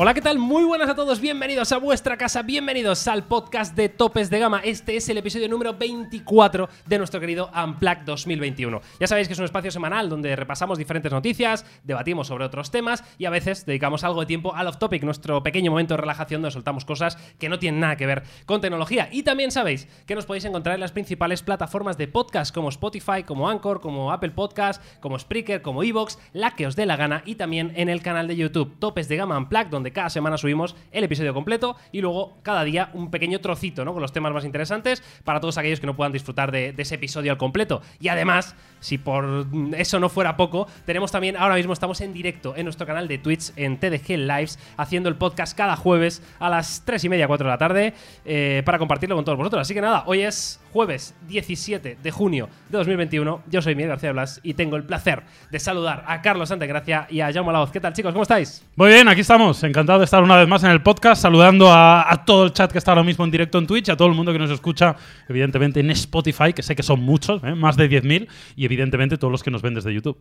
Hola, 0.00 0.14
¿qué 0.14 0.22
tal? 0.22 0.38
Muy 0.38 0.62
buenas 0.62 0.88
a 0.88 0.94
todos, 0.94 1.20
bienvenidos 1.20 1.72
a 1.72 1.78
vuestra 1.78 2.16
casa, 2.16 2.42
bienvenidos 2.42 3.08
al 3.08 3.24
podcast 3.24 3.74
de 3.74 3.88
Topes 3.88 4.30
de 4.30 4.38
Gama. 4.38 4.60
Este 4.62 4.96
es 4.96 5.08
el 5.08 5.18
episodio 5.18 5.48
número 5.48 5.74
24 5.74 6.68
de 6.86 6.98
nuestro 6.98 7.18
querido 7.18 7.50
Unplugged 7.52 8.04
2021. 8.04 8.80
Ya 9.00 9.08
sabéis 9.08 9.26
que 9.26 9.32
es 9.32 9.40
un 9.40 9.46
espacio 9.46 9.72
semanal 9.72 10.08
donde 10.08 10.36
repasamos 10.36 10.78
diferentes 10.78 11.10
noticias, 11.10 11.66
debatimos 11.82 12.28
sobre 12.28 12.44
otros 12.44 12.70
temas 12.70 13.02
y 13.18 13.24
a 13.24 13.30
veces 13.30 13.66
dedicamos 13.66 14.04
algo 14.04 14.20
de 14.20 14.26
tiempo 14.26 14.54
al 14.54 14.68
off-topic, 14.68 15.02
nuestro 15.02 15.42
pequeño 15.42 15.72
momento 15.72 15.94
de 15.94 16.02
relajación 16.02 16.42
donde 16.42 16.52
soltamos 16.52 16.84
cosas 16.84 17.16
que 17.40 17.48
no 17.48 17.58
tienen 17.58 17.80
nada 17.80 17.96
que 17.96 18.06
ver 18.06 18.22
con 18.46 18.60
tecnología. 18.60 19.08
Y 19.10 19.24
también 19.24 19.50
sabéis 19.50 19.88
que 20.06 20.14
nos 20.14 20.26
podéis 20.26 20.44
encontrar 20.44 20.76
en 20.76 20.80
las 20.80 20.92
principales 20.92 21.42
plataformas 21.42 21.98
de 21.98 22.06
podcast 22.06 22.54
como 22.54 22.68
Spotify, 22.68 23.24
como 23.26 23.48
Anchor, 23.48 23.80
como 23.80 24.12
Apple 24.12 24.30
Podcast, 24.30 24.80
como 25.00 25.18
Spreaker, 25.18 25.60
como 25.60 25.82
Evox, 25.82 26.20
la 26.32 26.52
que 26.52 26.68
os 26.68 26.76
dé 26.76 26.86
la 26.86 26.94
gana 26.94 27.24
y 27.26 27.34
también 27.34 27.72
en 27.74 27.88
el 27.88 28.00
canal 28.00 28.28
de 28.28 28.36
YouTube 28.36 28.78
Topes 28.78 29.08
de 29.08 29.16
Gama 29.16 29.36
Unplugged 29.36 29.70
donde 29.70 29.87
cada 29.92 30.10
semana 30.10 30.38
subimos 30.38 30.76
el 30.92 31.04
episodio 31.04 31.34
completo 31.34 31.76
y 31.92 32.00
luego 32.00 32.36
cada 32.42 32.64
día 32.64 32.90
un 32.94 33.10
pequeño 33.10 33.40
trocito, 33.40 33.84
¿no? 33.84 33.92
Con 33.92 34.02
los 34.02 34.12
temas 34.12 34.32
más 34.32 34.44
interesantes 34.44 35.02
para 35.24 35.40
todos 35.40 35.58
aquellos 35.58 35.80
que 35.80 35.86
no 35.86 35.96
puedan 35.96 36.12
disfrutar 36.12 36.52
de, 36.52 36.74
ese 36.76 36.94
episodio 36.94 37.32
al 37.32 37.38
completo. 37.38 37.82
Y 38.00 38.08
además, 38.08 38.54
si 38.80 38.98
por 38.98 39.46
eso 39.76 40.00
no 40.00 40.08
fuera 40.08 40.36
poco, 40.36 40.66
tenemos 40.86 41.12
también, 41.12 41.36
ahora 41.36 41.56
mismo 41.56 41.72
estamos 41.72 42.00
en 42.00 42.12
directo 42.12 42.54
en 42.56 42.64
nuestro 42.64 42.86
canal 42.86 43.08
de 43.08 43.18
Twitch 43.18 43.52
en 43.56 43.78
TDG 43.78 44.16
Lives, 44.16 44.58
haciendo 44.76 45.08
el 45.08 45.16
podcast 45.16 45.56
cada 45.56 45.76
jueves 45.76 46.22
a 46.38 46.48
las 46.48 46.82
3 46.84 47.04
y 47.04 47.08
media, 47.08 47.26
4 47.26 47.46
de 47.46 47.50
la 47.50 47.58
tarde, 47.58 47.94
eh, 48.24 48.62
para 48.64 48.78
compartirlo 48.78 49.16
con 49.16 49.24
todos 49.24 49.38
vosotros. 49.38 49.62
Así 49.62 49.74
que 49.74 49.80
nada, 49.80 50.04
hoy 50.06 50.22
es 50.22 50.60
jueves 50.72 51.14
17 51.28 51.98
de 52.02 52.10
junio 52.10 52.48
de 52.68 52.78
2021. 52.78 53.42
Yo 53.50 53.62
soy 53.62 53.74
Miguel 53.74 53.90
García 53.90 54.12
Blas 54.12 54.40
y 54.42 54.54
tengo 54.54 54.76
el 54.76 54.84
placer 54.84 55.22
de 55.50 55.58
saludar 55.58 56.04
a 56.06 56.20
Carlos 56.22 56.48
Santagracia 56.48 57.06
y 57.10 57.20
a 57.20 57.32
Jaume 57.32 57.52
Laoz. 57.52 57.70
¿Qué 57.70 57.80
tal, 57.80 57.92
chicos? 57.92 58.12
¿Cómo 58.12 58.22
estáis? 58.22 58.64
Muy 58.76 58.88
bien, 58.88 59.08
aquí 59.08 59.20
estamos. 59.22 59.62
Encantado 59.64 59.98
de 59.98 60.04
estar 60.04 60.22
una 60.22 60.36
vez 60.36 60.48
más 60.48 60.62
en 60.64 60.70
el 60.70 60.82
podcast, 60.82 61.22
saludando 61.22 61.70
a, 61.70 62.12
a 62.12 62.24
todo 62.24 62.44
el 62.44 62.52
chat 62.52 62.70
que 62.70 62.78
está 62.78 62.92
ahora 62.92 63.02
mismo 63.04 63.24
en 63.24 63.30
directo 63.30 63.58
en 63.58 63.66
Twitch, 63.66 63.88
a 63.88 63.96
todo 63.96 64.08
el 64.08 64.14
mundo 64.14 64.32
que 64.32 64.38
nos 64.38 64.50
escucha, 64.50 64.96
evidentemente 65.28 65.80
en 65.80 65.90
Spotify, 65.90 66.52
que 66.52 66.62
sé 66.62 66.76
que 66.76 66.82
son 66.82 67.00
muchos, 67.00 67.42
¿eh? 67.44 67.54
más 67.54 67.76
de 67.76 67.88
10.000, 67.90 68.28
y 68.56 68.64
evidentemente 68.64 69.16
todos 69.18 69.32
los 69.32 69.42
que 69.42 69.50
nos 69.50 69.62
ven 69.62 69.74
desde 69.74 69.92
YouTube. 69.94 70.18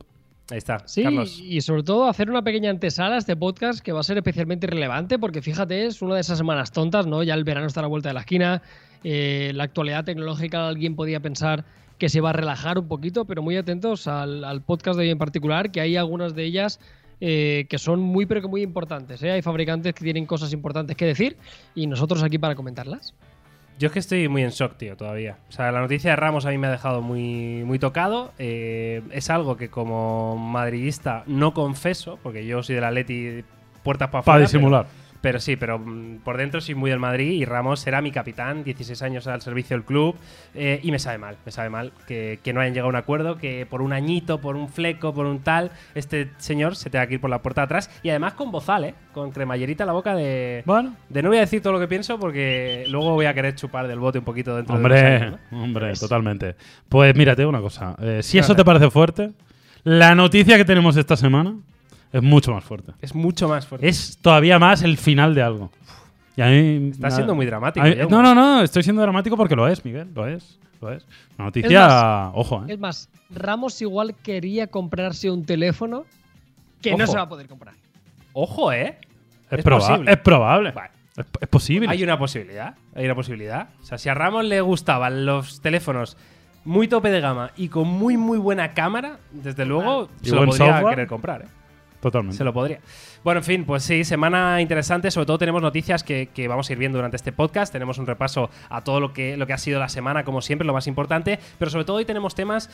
Ahí 0.50 0.60
está, 0.60 0.82
Sí, 0.86 1.04
Carlos. 1.04 1.40
y 1.44 1.60
sobre 1.60 1.84
todo 1.84 2.08
hacer 2.08 2.30
una 2.30 2.42
pequeña 2.42 2.70
antesala 2.70 3.16
a 3.16 3.18
este 3.18 3.36
podcast 3.36 3.82
que 3.82 3.92
va 3.92 4.00
a 4.00 4.04
ser 4.04 4.16
especialmente 4.16 4.66
relevante 4.66 5.20
porque 5.20 5.42
fíjate, 5.42 5.86
es 5.86 6.02
una 6.02 6.16
de 6.16 6.22
esas 6.22 6.38
semanas 6.38 6.72
tontas, 6.72 7.06
¿no? 7.06 7.22
Ya 7.22 7.34
el 7.34 7.44
verano 7.44 7.68
está 7.68 7.82
a 7.82 7.84
la 7.84 7.90
vuelta 7.90 8.08
de 8.08 8.14
la 8.14 8.22
esquina, 8.22 8.62
eh, 9.04 9.52
la 9.54 9.64
actualidad 9.64 10.06
tecnológica, 10.06 10.68
alguien 10.68 10.96
podía 10.96 11.20
pensar 11.20 11.66
que 11.98 12.10
se 12.10 12.22
va 12.22 12.30
a 12.30 12.34
relajar 12.34 12.78
un 12.78 12.88
poquito, 12.88 13.26
pero 13.26 13.42
muy 13.42 13.58
atentos 13.58 14.08
al, 14.08 14.44
al 14.44 14.62
podcast 14.62 14.98
de 14.98 15.06
hoy 15.06 15.10
en 15.10 15.18
particular, 15.18 15.72
que 15.72 15.82
hay 15.82 15.98
algunas 15.98 16.36
de 16.36 16.44
ellas 16.44 16.80
eh, 17.20 17.66
que 17.68 17.80
son 17.80 18.00
muy 18.00 18.28
pero 18.28 18.42
que 18.42 18.48
muy 18.48 18.62
importantes. 18.62 19.24
¿eh? 19.24 19.32
Hay 19.32 19.42
fabricantes 19.42 19.94
que 19.94 20.04
tienen 20.04 20.26
cosas 20.26 20.54
importantes 20.54 20.96
que 20.96 21.06
decir 21.06 21.38
y 21.74 21.88
nosotros 21.88 22.22
aquí 22.22 22.38
para 22.38 22.56
comentarlas. 22.56 23.16
Yo 23.80 23.88
es 23.88 23.94
que 23.94 24.00
estoy 24.00 24.28
muy 24.28 24.44
en 24.44 24.50
shock, 24.50 24.78
tío, 24.78 24.96
todavía. 24.98 25.38
O 25.50 25.52
sea, 25.52 25.72
la 25.72 25.82
noticia 25.82 26.12
de 26.12 26.16
Ramos 26.16 26.46
a 26.46 26.50
mí 26.50 26.58
me 26.58 26.68
ha 26.68 26.72
dejado 26.72 27.02
muy, 27.02 27.64
muy 27.64 27.78
tocado. 27.80 28.34
Eh, 28.40 29.02
es 29.12 29.30
algo 29.30 29.56
que 29.56 29.70
como 29.70 30.36
madridista 30.36 31.24
no 31.28 31.54
confeso, 31.54 32.20
porque 32.24 32.46
yo 32.46 32.64
soy 32.64 32.76
del 32.76 32.84
Atleti 32.84 33.44
puertas 33.84 34.10
para 34.10 34.20
afuera. 34.20 34.36
Para 34.36 34.46
disimular. 34.46 34.86
Pero 34.86 35.07
sí, 35.40 35.56
pero 35.56 35.80
mm, 35.80 36.20
por 36.24 36.38
dentro 36.38 36.62
soy 36.62 36.76
muy 36.76 36.90
del 36.90 37.00
Madrid 37.00 37.32
y 37.32 37.46
Ramos 37.46 37.80
será 37.80 38.02
mi 38.02 38.12
capitán, 38.12 38.64
16 38.64 39.02
años 39.02 39.28
al 39.28 39.42
servicio 39.42 39.76
del 39.76 39.84
club 39.86 40.16
eh, 40.54 40.80
y 40.84 40.92
me 40.92 41.00
sabe 41.00 41.18
mal, 41.18 41.38
me 41.46 41.52
sabe 41.52 41.70
mal 41.70 41.92
que, 42.08 42.40
que 42.44 42.54
no 42.54 42.62
hayan 42.62 42.74
llegado 42.74 42.88
a 42.88 42.90
un 42.90 42.96
acuerdo, 42.96 43.38
que 43.38 43.66
por 43.66 43.82
un 43.82 43.94
añito, 43.94 44.40
por 44.40 44.56
un 44.56 44.70
fleco, 44.70 45.14
por 45.14 45.26
un 45.26 45.40
tal, 45.40 45.72
este 45.96 46.30
señor 46.38 46.76
se 46.76 46.90
tenga 46.90 47.08
que 47.08 47.16
ir 47.16 47.22
por 47.22 47.30
la 47.30 47.42
puerta 47.42 47.62
de 47.62 47.66
atrás 47.66 47.90
y 48.04 48.10
además 48.10 48.34
con 48.34 48.52
bozal, 48.52 48.84
¿eh? 48.86 48.96
Con 49.14 49.32
cremallerita 49.32 49.84
en 49.84 49.88
la 49.88 49.94
boca 49.94 50.16
de... 50.16 50.64
Bueno, 50.66 50.94
De 51.10 51.22
no 51.22 51.30
voy 51.30 51.38
a 51.38 51.42
decir 51.42 51.62
todo 51.62 51.74
lo 51.74 51.80
que 51.80 51.88
pienso 51.88 52.20
porque 52.20 52.86
luego 52.90 53.14
voy 53.14 53.26
a 53.26 53.34
querer 53.34 53.56
chupar 53.56 53.88
del 53.88 54.00
bote 54.00 54.20
un 54.20 54.26
poquito 54.26 54.56
dentro 54.56 54.76
de 54.76 54.84
hombre, 54.84 55.00
unos 55.00 55.22
años, 55.22 55.40
¿no? 55.52 55.64
hombre, 55.64 55.94
totalmente. 55.94 56.56
Pues 56.88 57.16
mírate 57.16 57.46
una 57.46 57.60
cosa. 57.60 57.96
eh, 58.00 58.20
si 58.22 58.38
eso 58.38 58.56
te 58.56 58.64
parece 58.64 58.90
fuerte, 58.92 59.32
la 59.84 60.16
noticia 60.16 60.58
que 60.58 60.66
tenemos 60.66 60.98
esta 60.98 61.16
semana 61.16 61.56
es 62.12 62.22
mucho 62.22 62.54
más 62.54 62.64
fuerte. 62.64 62.94
Es 63.02 63.14
mucho 63.16 63.48
más 63.48 63.66
fuerte. 63.68 63.88
Es 63.88 64.18
todavía 64.22 64.60
más 64.60 64.82
el 64.84 64.98
final 64.98 65.36
de 65.36 65.42
algo. 65.44 65.72
Y 66.36 66.42
a 66.42 66.48
mí, 66.48 66.90
Está 66.92 67.08
nada- 67.08 67.16
siendo 67.16 67.36
muy 67.36 67.46
dramático. 67.46 67.86
mí- 67.86 67.96
no, 68.10 68.22
no, 68.22 68.36
no, 68.36 68.62
estoy 68.62 68.84
siendo 68.84 69.02
dramático 69.02 69.36
porque 69.38 69.56
lo 69.56 69.68
es, 69.68 69.84
Miguel, 69.84 70.10
lo 70.14 70.28
es. 70.28 70.60
Lo 70.80 70.92
es. 70.92 71.04
Una 71.38 71.46
noticia, 71.46 71.88
más, 71.88 72.32
ojo, 72.36 72.64
¿eh? 72.68 72.74
Es 72.74 72.80
más, 72.80 73.10
Ramos 73.32 73.82
igual 73.82 74.14
quería 74.22 74.68
comprarse 74.68 75.32
un 75.32 75.44
teléfono 75.46 76.06
que 76.82 76.96
no 76.96 77.08
se 77.08 77.16
va 77.18 77.24
a 77.24 77.30
poder 77.30 77.48
comprar. 77.48 77.74
Ojo, 78.34 78.72
¿eh? 78.72 79.00
Es, 79.50 79.60
es 79.60 79.66
proba- 79.66 79.80
posible. 79.80 80.12
es 80.12 80.18
probable. 80.20 80.72
Vale. 80.72 80.90
Es, 81.18 81.26
es 81.42 81.48
posible. 81.48 81.88
Hay 81.90 82.04
una 82.04 82.20
posibilidad. 82.20 82.76
Hay 82.94 83.06
una 83.06 83.16
posibilidad. 83.16 83.70
O 83.82 83.84
sea, 83.84 83.98
si 83.98 84.08
a 84.08 84.14
Ramos 84.14 84.46
le 84.46 84.62
gustaban 84.62 85.26
los 85.26 85.62
teléfonos 85.62 86.16
muy 86.64 86.88
tope 86.88 87.10
de 87.10 87.22
gama 87.22 87.50
y 87.58 87.70
con 87.70 87.88
muy, 87.88 88.16
muy 88.18 88.38
buena 88.38 88.74
cámara, 88.76 89.18
desde 89.32 89.66
luego 89.66 90.10
se 90.22 90.36
lo 90.36 90.46
podría 90.46 90.74
software. 90.74 90.94
querer 90.96 91.08
comprar, 91.08 91.42
¿eh? 91.42 91.46
Totalmente. 92.00 92.38
Se 92.38 92.44
lo 92.44 92.54
podría. 92.54 92.80
Bueno, 93.24 93.40
en 93.40 93.44
fin, 93.44 93.66
pues 93.66 93.84
sí, 93.84 94.04
semana 94.04 94.62
interesante. 94.62 95.10
Sobre 95.12 95.26
todo 95.26 95.38
tenemos 95.38 95.62
noticias 95.62 96.04
que, 96.04 96.30
que 96.34 96.48
vamos 96.48 96.70
a 96.70 96.74
ir 96.74 96.80
viendo 96.80 96.98
durante 96.98 97.18
este 97.18 97.32
podcast. 97.32 97.74
Tenemos 97.74 97.98
un 97.98 98.06
repaso 98.06 98.50
a 98.70 98.84
todo 98.84 99.00
lo 99.00 99.14
que, 99.14 99.36
lo 99.38 99.48
que 99.48 99.54
ha 99.54 99.58
sido 99.58 99.80
la 99.80 99.90
semana, 99.90 100.24
como 100.24 100.42
siempre, 100.42 100.66
lo 100.66 100.74
más 100.74 100.88
importante. 100.88 101.40
Pero 101.58 101.72
sobre 101.72 101.86
todo 101.86 101.98
hoy 101.98 102.06
tenemos 102.06 102.36
temas 102.36 102.70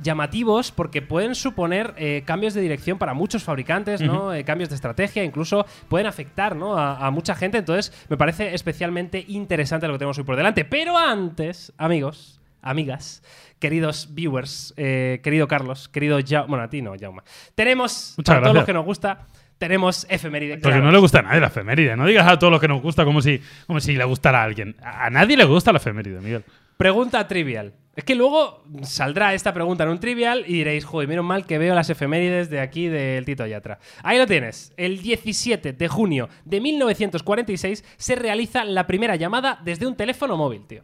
llamativos 0.00 0.72
porque 0.72 1.02
pueden 1.02 1.34
suponer 1.34 1.94
eh, 1.96 2.22
cambios 2.24 2.54
de 2.54 2.60
dirección 2.60 2.98
para 2.98 3.14
muchos 3.14 3.44
fabricantes, 3.44 4.00
¿no? 4.00 4.32
Eh, 4.32 4.44
cambios 4.44 4.70
de 4.70 4.76
estrategia, 4.76 5.22
incluso 5.22 5.66
pueden 5.88 6.06
afectar 6.06 6.56
¿no? 6.56 6.78
a, 6.78 7.06
a 7.06 7.10
mucha 7.10 7.34
gente. 7.34 7.58
Entonces, 7.58 7.92
me 8.08 8.16
parece 8.16 8.54
especialmente 8.54 9.24
interesante 9.28 9.86
lo 9.86 9.94
que 9.94 9.98
tenemos 9.98 10.18
hoy 10.18 10.24
por 10.24 10.36
delante. 10.36 10.64
Pero 10.64 10.96
antes, 10.96 11.72
amigos, 11.76 12.41
amigas, 12.62 13.22
queridos 13.58 14.14
viewers, 14.14 14.72
eh, 14.76 15.20
querido 15.22 15.46
Carlos, 15.48 15.88
querido 15.88 16.18
Jaume, 16.26 16.48
bueno, 16.48 16.64
a 16.64 16.70
ti 16.70 16.80
no, 16.80 16.94
Jaume. 16.98 17.22
Tenemos, 17.54 18.14
Muchas 18.16 18.36
para 18.36 18.44
todos 18.44 18.56
los 18.56 18.64
que 18.64 18.72
nos 18.72 18.84
gusta, 18.84 19.26
tenemos 19.58 20.06
efeméride. 20.08 20.54
Porque 20.54 20.70
claro. 20.70 20.84
no 20.84 20.90
le 20.90 20.98
gusta 20.98 21.20
a 21.20 21.22
nadie 21.22 21.40
la 21.40 21.46
efeméride. 21.46 21.96
No 21.96 22.06
digas 22.06 22.26
a 22.26 22.38
todos 22.38 22.50
los 22.50 22.60
que 22.60 22.66
nos 22.66 22.82
gusta 22.82 23.04
como 23.04 23.22
si, 23.22 23.40
como 23.66 23.78
si 23.78 23.94
le 23.94 24.04
gustara 24.04 24.40
a 24.40 24.44
alguien. 24.44 24.74
A 24.82 25.06
a 25.06 25.10
nadie 25.10 25.36
le 25.36 25.44
gusta 25.44 25.72
la 25.72 25.76
efeméride, 25.76 26.20
Miguel. 26.20 26.44
Pregunta 26.76 27.28
trivial. 27.28 27.74
Es 27.94 28.04
que 28.04 28.14
luego 28.14 28.64
saldrá 28.82 29.34
esta 29.34 29.52
pregunta 29.52 29.84
en 29.84 29.90
un 29.90 30.00
trivial 30.00 30.44
y 30.48 30.54
diréis, 30.54 30.84
joder, 30.84 31.06
menos 31.06 31.24
mal 31.24 31.46
que 31.46 31.58
veo 31.58 31.74
las 31.74 31.90
efemérides 31.90 32.48
de 32.48 32.58
aquí 32.58 32.88
del 32.88 33.24
Tito 33.24 33.46
Yatra. 33.46 33.78
Ahí 34.02 34.18
lo 34.18 34.26
tienes. 34.26 34.72
El 34.76 35.00
17 35.02 35.74
de 35.74 35.88
junio 35.88 36.28
de 36.44 36.60
1946 36.60 37.84
se 37.98 38.14
realiza 38.16 38.64
la 38.64 38.86
primera 38.86 39.14
llamada 39.14 39.60
desde 39.62 39.86
un 39.86 39.94
teléfono 39.94 40.36
móvil, 40.36 40.66
tío. 40.66 40.82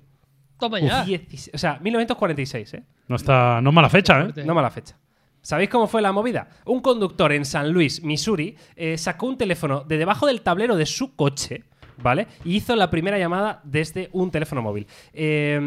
Toma 0.59 0.81
ya. 0.81 1.05
16 1.05 1.51
o 1.55 1.59
sea, 1.59 1.79
1946, 1.81 2.75
¿eh? 2.75 2.85
No 3.09 3.17
está, 3.17 3.61
no 3.61 3.71
es 3.71 3.75
mala 3.75 3.89
fecha, 3.89 4.21
¿eh? 4.23 4.45
No 4.45 4.55
mala 4.55 4.71
fecha. 4.71 4.97
¿Sabéis 5.41 5.71
cómo 5.71 5.87
fue 5.87 6.03
la 6.03 6.13
movida? 6.13 6.49
Un 6.67 6.81
conductor 6.81 7.33
en 7.33 7.45
San 7.45 7.73
Luis, 7.73 8.03
Missouri, 8.03 8.57
eh, 8.77 8.99
sacó 8.99 9.27
un 9.27 9.39
teléfono 9.39 9.85
de 9.85 9.97
debajo 9.97 10.27
del 10.27 10.43
tablero 10.43 10.77
de 10.77 10.85
su 10.85 11.15
coche, 11.15 11.65
¿vale? 12.03 12.27
Y 12.45 12.57
hizo 12.57 12.75
la 12.77 12.91
primera 12.91 13.19
llamada 13.19 13.61
desde 13.65 14.09
un 14.13 14.31
teléfono 14.31 14.63
móvil. 14.63 14.87
Eh, 15.13 15.59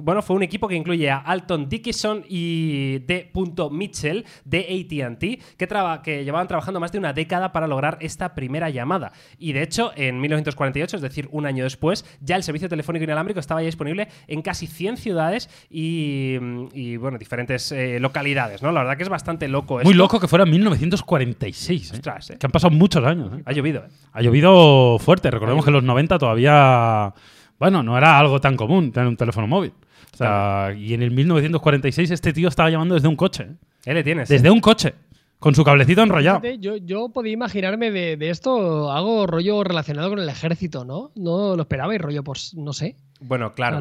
bueno, 0.00 0.22
fue 0.22 0.36
un 0.36 0.42
equipo 0.42 0.68
que 0.68 0.74
incluye 0.74 1.10
a 1.10 1.18
Alton 1.18 1.68
Dickinson 1.68 2.24
y 2.28 2.98
D. 3.00 3.30
Mitchell 3.70 4.24
de 4.44 4.58
ATT, 4.60 5.56
que, 5.56 5.66
traba- 5.66 6.02
que 6.02 6.24
llevaban 6.24 6.48
trabajando 6.48 6.80
más 6.80 6.92
de 6.92 6.98
una 6.98 7.12
década 7.12 7.52
para 7.52 7.66
lograr 7.66 7.98
esta 8.00 8.34
primera 8.34 8.70
llamada. 8.70 9.12
Y 9.38 9.52
de 9.52 9.62
hecho, 9.62 9.92
en 9.96 10.20
1948, 10.20 10.96
es 10.96 11.02
decir, 11.02 11.28
un 11.32 11.46
año 11.46 11.64
después, 11.64 12.04
ya 12.20 12.36
el 12.36 12.42
servicio 12.42 12.68
telefónico 12.68 13.04
inalámbrico 13.04 13.40
estaba 13.40 13.60
ya 13.62 13.66
disponible 13.66 14.08
en 14.28 14.42
casi 14.42 14.66
100 14.66 14.96
ciudades 14.96 15.48
y, 15.70 16.36
y, 16.74 16.96
bueno, 16.96 17.18
diferentes 17.18 17.72
eh, 17.72 17.98
localidades, 18.00 18.62
¿no? 18.62 18.72
La 18.72 18.80
verdad 18.80 18.96
que 18.96 19.02
es 19.04 19.08
bastante 19.08 19.48
loco 19.48 19.80
esto. 19.80 19.88
Muy 19.88 19.96
loco 19.96 20.20
que 20.20 20.28
fuera 20.28 20.44
1946. 20.44 21.90
¿eh? 21.90 21.94
Ostras, 21.94 22.30
¿eh? 22.30 22.36
Que 22.38 22.46
han 22.46 22.52
pasado 22.52 22.70
muchos 22.74 23.04
años. 23.04 23.30
Ha 23.44 23.52
llovido, 23.52 23.80
¿eh? 23.84 23.88
Ha 24.12 24.22
llovido 24.22 24.98
fuerte. 24.98 25.30
Recordemos 25.30 25.61
que 25.64 25.70
en 25.70 25.74
los 25.74 25.84
90 25.84 26.18
todavía. 26.18 27.12
Bueno, 27.58 27.82
no 27.82 27.96
era 27.96 28.18
algo 28.18 28.40
tan 28.40 28.56
común 28.56 28.92
tener 28.92 29.08
un 29.08 29.16
teléfono 29.16 29.46
móvil. 29.46 29.72
O 30.12 30.16
sea, 30.16 30.74
y 30.76 30.94
en 30.94 31.02
el 31.02 31.10
1946 31.10 32.10
este 32.10 32.32
tío 32.32 32.48
estaba 32.48 32.70
llamando 32.70 32.94
desde 32.94 33.08
un 33.08 33.16
coche. 33.16 33.44
¿eh? 33.44 33.56
Ahí 33.86 33.94
le 33.94 34.04
tienes. 34.04 34.30
¿eh? 34.30 34.34
Desde 34.34 34.50
un 34.50 34.60
coche. 34.60 34.94
Con 35.38 35.56
su 35.56 35.64
cablecito 35.64 36.02
enrollado. 36.02 36.40
Yo, 36.60 36.76
yo 36.76 37.08
podía 37.08 37.32
imaginarme 37.32 37.90
de, 37.90 38.16
de 38.16 38.30
esto 38.30 38.92
algo 38.92 39.26
rollo 39.26 39.64
relacionado 39.64 40.10
con 40.10 40.20
el 40.20 40.28
ejército, 40.28 40.84
¿no? 40.84 41.10
No 41.16 41.56
lo 41.56 41.62
esperaba 41.62 41.92
y 41.94 41.98
rollo, 41.98 42.22
pues, 42.22 42.54
no 42.54 42.72
sé. 42.72 42.94
Bueno, 43.20 43.52
claro. 43.52 43.80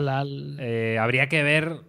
Eh, 0.60 0.98
habría 1.00 1.30
que 1.30 1.44
ver. 1.44 1.82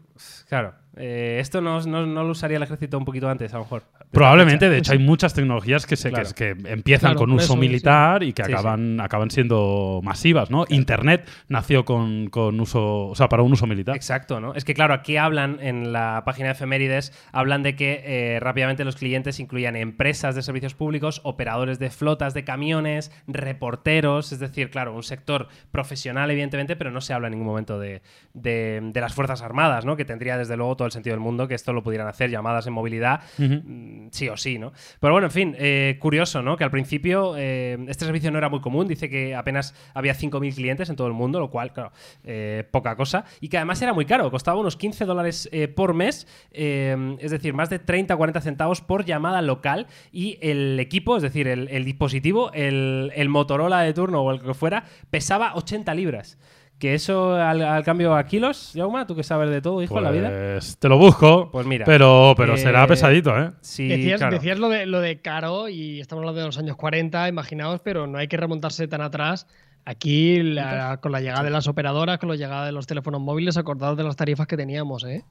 Claro. 0.48 0.74
Eh, 0.96 1.38
esto 1.40 1.60
no, 1.62 1.80
no- 1.82 2.04
no 2.06 2.22
lo 2.22 2.30
usaría 2.30 2.58
el 2.58 2.62
ejército 2.62 2.98
un 2.98 3.04
poquito 3.04 3.28
antes, 3.28 3.52
a 3.54 3.56
lo 3.58 3.64
mejor. 3.64 3.84
Probablemente, 4.10 4.68
de 4.68 4.76
hecho, 4.78 4.92
hay 4.92 4.98
muchas 4.98 5.32
tecnologías 5.32 5.86
que, 5.86 5.96
se, 5.96 6.10
Claro. 6.10 6.28
que, 6.36 6.54
que 6.54 6.70
empiezan 6.70 7.12
Claro, 7.12 7.20
con 7.20 7.30
uso 7.32 7.44
eso, 7.44 7.56
militar 7.56 8.22
y 8.22 8.34
que 8.34 8.44
Sí, 8.44 8.52
acaban, 8.52 9.00
acaban 9.00 9.30
siendo 9.30 10.00
masivas, 10.02 10.50
¿no? 10.50 10.66
Internet 10.68 11.26
nació 11.48 11.86
con, 11.86 12.28
con 12.28 12.60
uso, 12.60 13.06
o 13.08 13.14
sea, 13.14 13.30
para 13.30 13.42
un 13.42 13.52
uso 13.52 13.66
militar. 13.66 13.96
Exacto, 13.96 14.38
¿no? 14.38 14.54
Es 14.54 14.66
que 14.66 14.74
claro, 14.74 14.92
aquí 14.92 15.16
hablan 15.16 15.58
en 15.62 15.94
la 15.94 16.22
página 16.26 16.48
de 16.48 16.52
efemérides, 16.52 17.12
hablan 17.32 17.62
de 17.62 17.74
que 17.74 18.02
eh, 18.04 18.40
rápidamente 18.40 18.84
los 18.84 18.96
clientes 18.96 19.40
incluían 19.40 19.76
empresas 19.76 20.34
de 20.34 20.42
servicios 20.42 20.74
públicos, 20.74 21.22
operadores 21.24 21.78
de 21.78 21.88
flotas 21.88 22.34
de 22.34 22.44
camiones, 22.44 23.10
reporteros, 23.26 24.32
es 24.32 24.38
decir, 24.40 24.70
claro, 24.70 24.94
un 24.94 25.02
sector 25.02 25.48
profesional 25.70 26.30
evidentemente, 26.30 26.76
pero 26.76 26.90
no 26.90 27.00
se 27.00 27.14
habla 27.14 27.28
en 27.28 27.32
ningún 27.32 27.46
momento 27.46 27.78
de, 27.78 28.02
de- 28.34 28.80
de 28.92 29.00
las 29.00 29.14
Fuerzas 29.14 29.42
Armadas, 29.42 29.84
¿no? 29.84 29.96
Que 29.96 30.04
tendría 30.04 30.36
desde 30.36 30.56
luego 30.56 30.76
todo 30.82 30.86
el 30.88 30.92
sentido 30.92 31.14
del 31.14 31.20
mundo 31.20 31.46
que 31.46 31.54
esto 31.54 31.72
lo 31.72 31.84
pudieran 31.84 32.08
hacer, 32.08 32.28
llamadas 32.28 32.66
en 32.66 32.72
movilidad, 32.72 33.20
mm, 33.38 34.08
sí 34.10 34.28
o 34.28 34.36
sí, 34.36 34.58
¿no? 34.58 34.72
Pero 34.98 35.12
bueno, 35.12 35.28
en 35.28 35.30
fin, 35.30 35.54
eh, 35.56 35.96
curioso, 36.00 36.42
¿no? 36.42 36.56
Que 36.56 36.64
al 36.64 36.72
principio 36.72 37.34
eh, 37.36 37.78
este 37.86 38.04
servicio 38.04 38.32
no 38.32 38.38
era 38.38 38.48
muy 38.48 38.60
común, 38.60 38.88
dice 38.88 39.08
que 39.08 39.36
apenas 39.36 39.76
había 39.94 40.12
5.000 40.12 40.52
clientes 40.56 40.90
en 40.90 40.96
todo 40.96 41.06
el 41.06 41.12
mundo, 41.12 41.38
lo 41.38 41.50
cual, 41.50 41.72
claro, 41.72 41.92
eh, 42.24 42.66
poca 42.68 42.96
cosa, 42.96 43.24
y 43.40 43.48
que 43.48 43.58
además 43.58 43.80
era 43.80 43.92
muy 43.92 44.06
caro, 44.06 44.28
costaba 44.32 44.58
unos 44.58 44.76
15 44.76 45.04
dólares 45.04 45.48
por 45.76 45.94
mes, 45.94 46.26
es 46.50 47.30
decir, 47.30 47.54
más 47.54 47.70
de 47.70 47.78
30 47.78 48.14
o 48.14 48.16
40 48.16 48.40
centavos 48.40 48.80
por 48.80 49.04
llamada 49.04 49.40
local, 49.40 49.86
y 50.10 50.38
el 50.42 50.80
equipo, 50.80 51.16
es 51.16 51.22
decir, 51.22 51.46
el, 51.46 51.68
el 51.68 51.84
dispositivo, 51.84 52.50
el, 52.54 53.12
el 53.14 53.28
Motorola 53.28 53.82
de 53.82 53.94
turno 53.94 54.22
o 54.22 54.32
el 54.32 54.40
que 54.40 54.54
fuera, 54.54 54.84
pesaba 55.10 55.54
80 55.54 55.94
libras. 55.94 56.38
Que 56.78 56.94
eso 56.94 57.34
al, 57.36 57.62
al 57.62 57.84
cambio 57.84 58.14
a 58.16 58.24
kilos, 58.26 58.72
Jauma, 58.74 59.06
tú 59.06 59.14
que 59.14 59.22
sabes 59.22 59.50
de 59.50 59.62
todo, 59.62 59.80
hijo, 59.82 59.98
en 59.98 60.04
la 60.04 60.10
vida. 60.10 60.28
Pues 60.28 60.76
te 60.78 60.88
lo 60.88 60.98
busco, 60.98 61.48
Pues 61.52 61.64
mira, 61.64 61.84
pero, 61.84 62.34
pero 62.36 62.54
eh, 62.54 62.58
será 62.58 62.86
pesadito, 62.88 63.38
¿eh? 63.40 63.52
Sí, 63.60 63.86
decías 63.86 64.18
claro. 64.18 64.34
decías 64.36 64.58
lo, 64.58 64.68
de, 64.68 64.86
lo 64.86 65.00
de 65.00 65.20
caro 65.20 65.68
y 65.68 66.00
estamos 66.00 66.22
hablando 66.22 66.40
de 66.40 66.46
los 66.46 66.58
años 66.58 66.76
40, 66.76 67.28
imaginaos, 67.28 67.80
pero 67.84 68.08
no 68.08 68.18
hay 68.18 68.26
que 68.26 68.36
remontarse 68.36 68.88
tan 68.88 69.00
atrás. 69.00 69.46
Aquí, 69.84 70.42
la- 70.42 70.98
con 71.00 71.12
la 71.12 71.20
llegada 71.20 71.44
de 71.44 71.50
las 71.50 71.68
operadoras, 71.68 72.18
con 72.18 72.28
la 72.28 72.36
llegada 72.36 72.66
de 72.66 72.72
los 72.72 72.86
teléfonos 72.88 73.20
móviles, 73.20 73.56
acordados 73.56 73.96
de 73.96 74.02
las 74.04 74.16
tarifas 74.16 74.46
que 74.48 74.56
teníamos, 74.56 75.04
¿eh? 75.04 75.24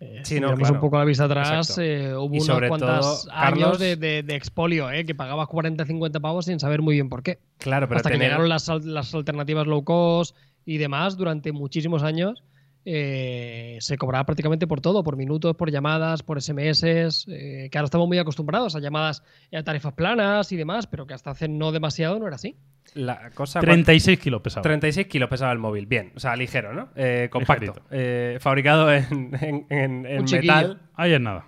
Eh, 0.00 0.20
Sí, 0.24 0.34
si 0.34 0.40
no, 0.40 0.48
miramos 0.48 0.58
claro. 0.68 0.74
un 0.74 0.80
poco 0.80 0.98
la 0.98 1.04
vista 1.04 1.24
atrás, 1.24 1.78
eh, 1.78 2.12
hubo 2.14 2.26
unos 2.42 2.60
cuantos 2.68 3.28
años 3.32 3.78
de, 3.78 3.96
de- 3.96 4.22
de 4.22 4.34
expolio, 4.34 4.90
¿eh? 4.90 5.06
que 5.06 5.14
pagabas 5.14 5.48
40, 5.48 5.86
50 5.86 6.20
pavos 6.20 6.44
sin 6.46 6.60
saber 6.60 6.82
muy 6.82 6.94
bien 6.94 7.08
por 7.08 7.22
qué. 7.22 7.38
Claro, 7.58 7.86
pero 7.88 7.98
Hasta 7.98 8.10
que 8.10 8.18
llegaron 8.18 8.48
las, 8.50 8.68
las 8.84 9.14
alternativas 9.14 9.66
low 9.66 9.82
cost 9.84 10.36
y 10.66 10.78
demás 10.78 11.16
durante 11.16 11.52
muchísimos 11.52 12.02
años. 12.02 12.42
eh, 12.86 13.78
se 13.80 13.96
cobraba 13.96 14.24
prácticamente 14.26 14.66
por 14.66 14.80
todo, 14.82 15.02
por 15.02 15.16
minutos, 15.16 15.56
por 15.56 15.70
llamadas, 15.70 16.22
por 16.22 16.38
SMS, 16.42 16.82
eh, 17.28 17.68
que 17.70 17.78
ahora 17.78 17.86
estamos 17.86 18.06
muy 18.06 18.18
acostumbrados 18.18 18.76
a 18.76 18.80
llamadas 18.80 19.22
a 19.52 19.62
tarifas 19.62 19.94
planas 19.94 20.52
y 20.52 20.56
demás, 20.56 20.86
pero 20.86 21.06
que 21.06 21.14
hasta 21.14 21.30
hace 21.30 21.48
no 21.48 21.72
demasiado 21.72 22.18
no 22.18 22.26
era 22.26 22.36
así. 22.36 22.56
la 22.94 23.30
cosa 23.30 23.60
36 23.60 24.18
kilos 24.18 24.42
pesaba. 24.42 24.62
36 24.62 25.06
kilos 25.06 25.30
pesaba 25.30 25.50
el 25.52 25.58
móvil, 25.58 25.86
bien, 25.86 26.12
o 26.14 26.20
sea, 26.20 26.36
ligero, 26.36 26.74
¿no? 26.74 26.90
Eh, 26.94 27.28
compacto. 27.30 27.72
Eh, 27.90 28.36
fabricado 28.40 28.92
en, 28.92 29.30
en- 29.70 30.24
metal. 30.30 30.82
Ahí 30.94 31.12
es 31.14 31.20
nada. 31.22 31.46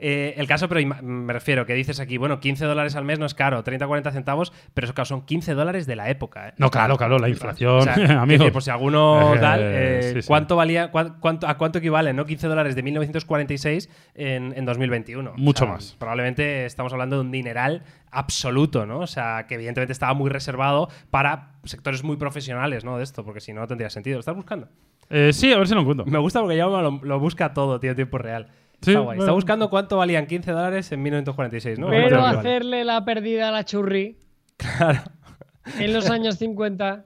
Eh, 0.00 0.34
el 0.36 0.46
caso, 0.46 0.68
pero 0.68 0.80
me 1.02 1.32
refiero, 1.32 1.66
que 1.66 1.74
dices 1.74 1.98
aquí, 1.98 2.18
bueno, 2.18 2.38
15 2.38 2.64
dólares 2.66 2.94
al 2.94 3.04
mes 3.04 3.18
no 3.18 3.26
es 3.26 3.34
caro, 3.34 3.64
30-40 3.64 4.12
centavos, 4.12 4.52
pero 4.72 4.86
eso 4.86 5.04
son 5.04 5.22
15 5.26 5.54
dólares 5.54 5.86
de 5.86 5.96
la 5.96 6.08
época, 6.08 6.50
¿eh? 6.50 6.52
No, 6.56 6.70
claro, 6.70 6.96
claro, 6.96 7.18
la 7.18 7.28
inflación, 7.28 7.78
O 7.78 7.82
sea, 7.82 7.94
amigo. 8.22 8.50
por 8.52 8.62
si 8.62 8.70
alguno 8.70 9.34
Eh, 9.34 9.38
tal, 9.40 9.60
eh, 9.62 10.10
sí, 10.14 10.22
sí. 10.22 10.28
¿cuánto 10.28 10.54
valía, 10.54 10.92
cuán- 10.92 11.16
cuánto, 11.18 11.48
a 11.48 11.58
cuánto 11.58 11.78
equivale, 11.78 12.12
no? 12.12 12.24
15 12.26 12.46
dólares 12.46 12.76
de 12.76 12.82
1946 12.84 13.90
en, 14.14 14.52
en 14.56 14.64
2021. 14.64 15.32
Mucho 15.36 15.64
O 15.64 15.66
sea, 15.66 15.74
más. 15.74 15.96
Probablemente 15.98 16.64
estamos 16.64 16.92
hablando 16.92 17.16
de 17.16 17.22
un 17.22 17.30
dineral 17.32 17.82
absoluto, 18.12 18.86
¿no? 18.86 19.00
O 19.00 19.06
sea, 19.06 19.46
que 19.48 19.56
evidentemente 19.56 19.92
estaba 19.92 20.14
muy 20.14 20.30
reservado 20.30 20.88
para 21.10 21.52
sectores 21.64 22.04
muy 22.04 22.16
profesionales, 22.16 22.84
¿no? 22.84 22.96
De 22.98 23.04
esto, 23.04 23.24
porque 23.24 23.40
si 23.40 23.52
no, 23.52 23.60
no 23.60 23.66
tendría 23.66 23.90
sentido. 23.90 24.16
¿Lo 24.16 24.20
estás 24.20 24.36
buscando? 24.36 24.68
Eh, 25.10 25.32
sí, 25.32 25.52
a 25.52 25.58
ver 25.58 25.66
si 25.66 25.74
lo 25.74 25.80
encuentro. 25.80 26.06
Me 26.06 26.18
gusta 26.18 26.40
porque 26.40 26.56
ya 26.56 26.66
lo, 26.66 27.00
lo 27.02 27.18
busca 27.18 27.52
todo, 27.52 27.80
tío, 27.80 27.90
en 27.90 27.96
tiempo 27.96 28.18
real. 28.18 28.48
Sí, 28.80 28.90
Está 28.90 29.00
guay. 29.00 29.16
Está 29.16 29.24
bueno. 29.24 29.34
buscando 29.34 29.70
cuánto 29.70 29.96
valían 29.96 30.26
15 30.26 30.50
dólares 30.52 30.92
en 30.92 31.02
1946, 31.02 31.78
¿no? 31.78 31.88
Pero 31.88 32.24
hacerle 32.24 32.84
la 32.84 33.04
pérdida 33.04 33.48
a 33.48 33.52
la 33.52 33.64
churri 33.64 34.16
Claro. 34.56 35.00
en 35.78 35.92
los 35.92 36.08
años 36.10 36.36
50, 36.36 37.04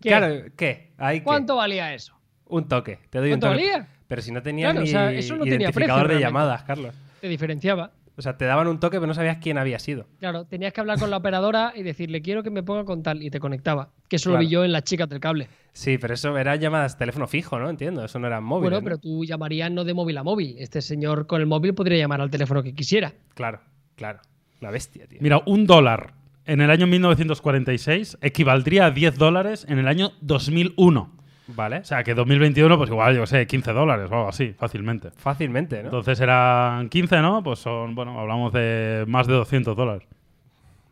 ¿qué? 0.00 0.08
Claro, 0.08 0.34
¿qué? 0.56 0.92
Ahí, 0.98 1.18
¿qué? 1.20 1.24
¿cuánto 1.24 1.56
valía 1.56 1.94
eso? 1.94 2.14
Un 2.48 2.66
toque. 2.68 2.98
Te 3.10 3.18
doy 3.18 3.32
un 3.32 3.40
¿Cuánto 3.40 3.56
toque. 3.56 3.68
valía? 3.70 3.88
Pero 4.08 4.22
si 4.22 4.30
no 4.32 4.42
tenías 4.42 4.70
Claro, 4.72 4.84
ni 4.84 4.88
o 4.88 4.92
sea, 4.92 5.12
eso 5.12 5.34
no 5.36 5.44
tenía 5.44 5.58
identificador 5.58 5.74
precio 5.74 5.94
de 5.96 6.02
realmente. 6.20 6.26
llamadas, 6.26 6.62
Carlos. 6.64 6.94
Te 7.20 7.28
diferenciaba. 7.28 7.90
O 8.18 8.22
sea, 8.22 8.38
te 8.38 8.46
daban 8.46 8.66
un 8.66 8.80
toque, 8.80 8.96
pero 8.96 9.06
no 9.06 9.14
sabías 9.14 9.38
quién 9.42 9.58
había 9.58 9.78
sido. 9.78 10.06
Claro, 10.18 10.46
tenías 10.46 10.72
que 10.72 10.80
hablar 10.80 10.98
con 10.98 11.10
la 11.10 11.18
operadora 11.18 11.72
y 11.76 11.82
decirle 11.82 12.22
quiero 12.22 12.42
que 12.42 12.50
me 12.50 12.62
ponga 12.62 12.84
con 12.84 13.02
tal 13.02 13.22
y 13.22 13.30
te 13.30 13.38
conectaba. 13.40 13.90
Que 14.08 14.16
eso 14.16 14.30
lo 14.30 14.38
vi 14.38 14.48
yo 14.48 14.64
en 14.64 14.72
las 14.72 14.84
chicas 14.84 15.08
del 15.08 15.20
cable. 15.20 15.48
Sí, 15.72 15.98
pero 15.98 16.14
eso 16.14 16.36
eran 16.38 16.58
llamadas 16.58 16.96
teléfono 16.96 17.26
fijo, 17.26 17.58
¿no? 17.58 17.68
Entiendo. 17.68 18.04
Eso 18.04 18.18
no 18.18 18.26
eran 18.26 18.42
móviles. 18.42 18.70
bueno, 18.70 18.80
¿no? 18.80 18.84
pero 18.84 18.98
tú 18.98 19.24
llamarías 19.24 19.70
no 19.70 19.84
de 19.84 19.92
móvil 19.92 20.16
a 20.16 20.22
móvil. 20.22 20.56
Este 20.58 20.80
señor 20.80 21.26
con 21.26 21.42
el 21.42 21.46
móvil 21.46 21.74
podría 21.74 21.98
llamar 21.98 22.22
al 22.22 22.30
teléfono 22.30 22.62
que 22.62 22.74
quisiera. 22.74 23.12
Claro, 23.34 23.60
claro. 23.96 24.20
Una 24.62 24.70
bestia, 24.70 25.06
tío. 25.06 25.18
Mira, 25.20 25.42
un 25.44 25.66
dólar 25.66 26.14
en 26.46 26.60
el 26.62 26.70
año 26.70 26.86
1946 26.86 28.18
equivaldría 28.22 28.86
a 28.86 28.90
10 28.90 29.18
dólares 29.18 29.66
en 29.68 29.78
el 29.78 29.88
año 29.88 30.12
2001. 30.22 31.15
Vale. 31.48 31.78
O 31.78 31.84
sea, 31.84 32.02
que 32.02 32.14
2021, 32.14 32.76
pues 32.76 32.90
igual, 32.90 33.16
yo 33.16 33.26
sé, 33.26 33.46
15 33.46 33.72
dólares 33.72 34.10
o 34.10 34.14
algo 34.14 34.28
así, 34.28 34.52
fácilmente. 34.52 35.10
Fácilmente, 35.16 35.78
¿no? 35.78 35.84
Entonces 35.84 36.18
eran 36.20 36.88
15, 36.88 37.20
¿no? 37.20 37.42
Pues 37.42 37.60
son, 37.60 37.94
bueno, 37.94 38.18
hablamos 38.18 38.52
de 38.52 39.04
más 39.06 39.26
de 39.26 39.34
200 39.34 39.76
dólares. 39.76 40.06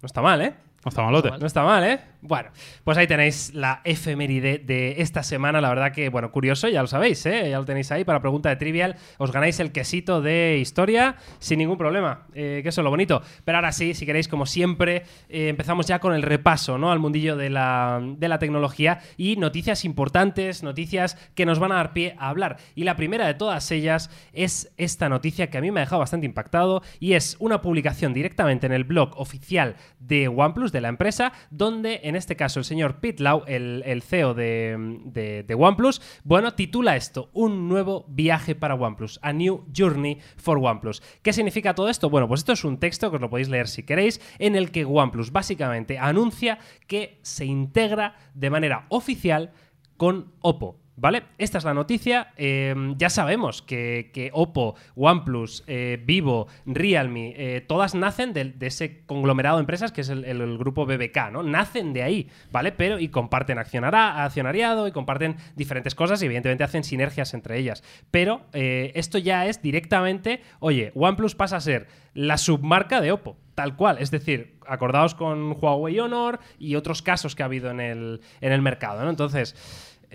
No 0.01 0.07
está 0.07 0.23
mal, 0.23 0.41
¿eh? 0.43 0.55
No 0.85 0.89
está 0.89 1.03
malote. 1.03 1.31
mal. 1.31 1.41
No 1.41 1.47
está 1.47 1.63
mal, 1.63 1.85
¿eh? 1.85 2.01
Bueno, 2.21 2.51
pues 2.85 2.97
ahí 2.97 3.07
tenéis 3.07 3.53
la 3.55 3.83
efeméride 3.85 4.59
de 4.59 5.03
esta 5.03 5.23
semana. 5.23 5.61
La 5.61 5.69
verdad 5.69 5.93
que, 5.93 6.09
bueno, 6.09 6.31
curioso, 6.31 6.69
ya 6.69 6.81
lo 6.81 6.89
sabéis, 6.89 7.25
¿eh? 7.27 7.51
Ya 7.51 7.59
lo 7.59 7.65
tenéis 7.65 7.93
ahí 7.93 8.05
para 8.05 8.21
pregunta 8.21 8.49
de 8.49 8.57
trivial. 8.57 8.97
Os 9.19 9.31
ganáis 9.31 9.61
el 9.61 9.73
quesito 9.73 10.23
de 10.23 10.59
historia 10.59 11.17
sin 11.39 11.59
ningún 11.59 11.77
problema. 11.77 12.27
Eh, 12.35 12.61
que 12.63 12.71
eso 12.71 12.81
es 12.81 12.85
lo 12.85 12.91
bonito. 12.91 13.23
Pero 13.45 13.59
ahora 13.59 13.73
sí, 13.73 13.95
si 13.95 14.07
queréis, 14.07 14.29
como 14.29 14.47
siempre, 14.47 15.05
eh, 15.29 15.49
empezamos 15.49 15.87
ya 15.87 15.99
con 15.99 16.15
el 16.15 16.23
repaso, 16.23 16.79
¿no? 16.79 16.93
Al 16.93 16.99
mundillo 16.99 17.37
de 17.37 17.51
la, 17.51 18.01
de 18.03 18.29
la 18.29 18.39
tecnología 18.39 19.01
y 19.17 19.37
noticias 19.37 19.85
importantes, 19.85 20.63
noticias 20.63 21.19
que 21.35 21.45
nos 21.45 21.59
van 21.59 21.73
a 21.73 21.77
dar 21.77 21.93
pie 21.93 22.15
a 22.19 22.29
hablar. 22.31 22.57
Y 22.75 22.85
la 22.85 22.97
primera 22.97 23.27
de 23.27 23.35
todas 23.35 23.71
ellas 23.71 24.11
es 24.33 24.73
esta 24.77 25.09
noticia 25.09 25.51
que 25.51 25.59
a 25.59 25.61
mí 25.61 25.71
me 25.71 25.81
ha 25.81 25.85
dejado 25.85 26.01
bastante 26.01 26.27
impactado 26.27 26.83
y 27.01 27.13
es 27.13 27.37
una 27.39 27.61
publicación 27.61 28.15
directamente 28.15 28.67
en 28.67 28.73
el 28.73 28.85
blog 28.85 29.13
oficial 29.21 29.77
de 29.99 30.29
OnePlus, 30.29 30.73
de 30.75 30.83
la 30.83 30.89
empresa, 30.89 31.33
donde 31.51 32.01
en 32.05 32.17
este 32.17 32.37
caso 32.37 32.59
el 32.59 32.67
señor 32.67 33.01
Pete 33.01 33.23
Lau, 33.23 33.45
el, 33.47 33.83
el 33.87 34.03
CEO 34.03 34.35
de, 34.35 34.77
de- 35.07 35.43
de 35.45 35.55
OnePlus, 35.55 36.03
bueno, 36.25 36.53
titula 36.55 36.97
esto, 36.97 37.31
un 37.33 37.69
nuevo 37.69 38.05
viaje 38.09 38.55
para 38.55 38.75
OnePlus, 38.75 39.19
a 39.23 39.33
new 39.33 39.65
journey 39.75 40.19
for 40.37 40.59
OnePlus. 40.59 41.03
¿Qué 41.23 41.33
significa 41.33 41.75
todo 41.75 41.89
esto? 41.89 42.11
Bueno, 42.11 42.29
pues 42.29 42.41
esto 42.41 42.53
es 42.53 42.65
un 42.65 42.79
texto 42.79 43.09
que 43.11 43.17
os 43.17 43.23
lo 43.23 43.31
podéis 43.31 43.49
leer 43.49 43.69
si 43.69 43.83
queréis, 43.85 44.21
en 44.39 44.57
el 44.57 44.71
que 44.71 44.85
OnePlus 44.85 45.33
básicamente 45.33 45.99
anuncia 45.99 46.59
que 46.87 47.19
se 47.23 47.45
integra 47.47 48.17
de 48.35 48.51
manera 48.51 48.87
oficial 48.91 49.53
con 49.97 50.33
Oppo. 50.41 50.81
¿Vale? 50.97 51.25
Esta 51.39 51.59
es 51.59 51.65
la 51.65 51.75
noticia. 51.75 52.29
Eh, 52.37 52.75
ya 52.97 53.11
sabemos 53.11 53.63
que, 53.63 54.11
que 54.13 54.31
Oppo, 54.33 54.77
OnePlus, 54.95 55.65
eh, 55.67 56.01
Vivo, 56.05 56.47
Realme, 56.67 57.35
eh, 57.37 57.61
todas 57.61 57.95
nacen 57.95 58.33
de, 58.33 58.55
ese 58.61 59.03
conglomerado 59.05 59.57
de 59.57 59.63
empresas 59.63 59.91
que 59.91 60.03
es 60.03 60.09
el, 60.09 60.59
grupo 60.59 60.87
BBK, 60.87 61.33
¿no? 61.33 61.43
Nacen 61.43 61.93
de 61.93 62.03
ahí, 62.03 62.29
¿vale? 62.53 62.71
Pero 62.71 63.01
y 63.01 63.09
comparten 63.09 63.59
accionariado 63.59 64.87
y 64.87 64.93
comparten 64.93 65.37
diferentes 65.57 65.95
cosas 65.95 66.23
y 66.23 66.27
evidentemente 66.27 66.65
hacen 66.65 66.85
sinergias 66.85 67.35
entre 67.35 67.59
ellas. 67.59 67.83
Pero 68.11 68.43
eh, 68.53 68.93
esto 68.95 69.19
ya 69.19 69.47
es 69.47 69.63
directamente, 69.63 70.43
oye, 70.61 70.93
OnePlus 70.95 71.35
pasa 71.35 71.57
a 71.57 71.61
ser 71.61 71.89
la 72.15 72.39
submarca 72.39 73.01
de 73.01 73.13
Oppo. 73.13 73.37
Tal 73.55 73.77
cual, 73.77 73.99
es 74.01 74.11
decir, 74.11 74.59
acordaos 74.67 75.15
con 75.15 75.57
Huawei 75.61 76.01
Honor 76.01 76.41
y 76.59 76.75
otros 76.75 77.03
casos 77.03 77.37
que 77.37 77.45
ha 77.45 77.47
habido 77.47 77.71
en 77.71 77.79
el, 77.79 78.21
en 78.41 78.53
el 78.53 78.63
mercado, 78.63 79.05
¿no? 79.05 79.11
Entonces, 79.11 79.55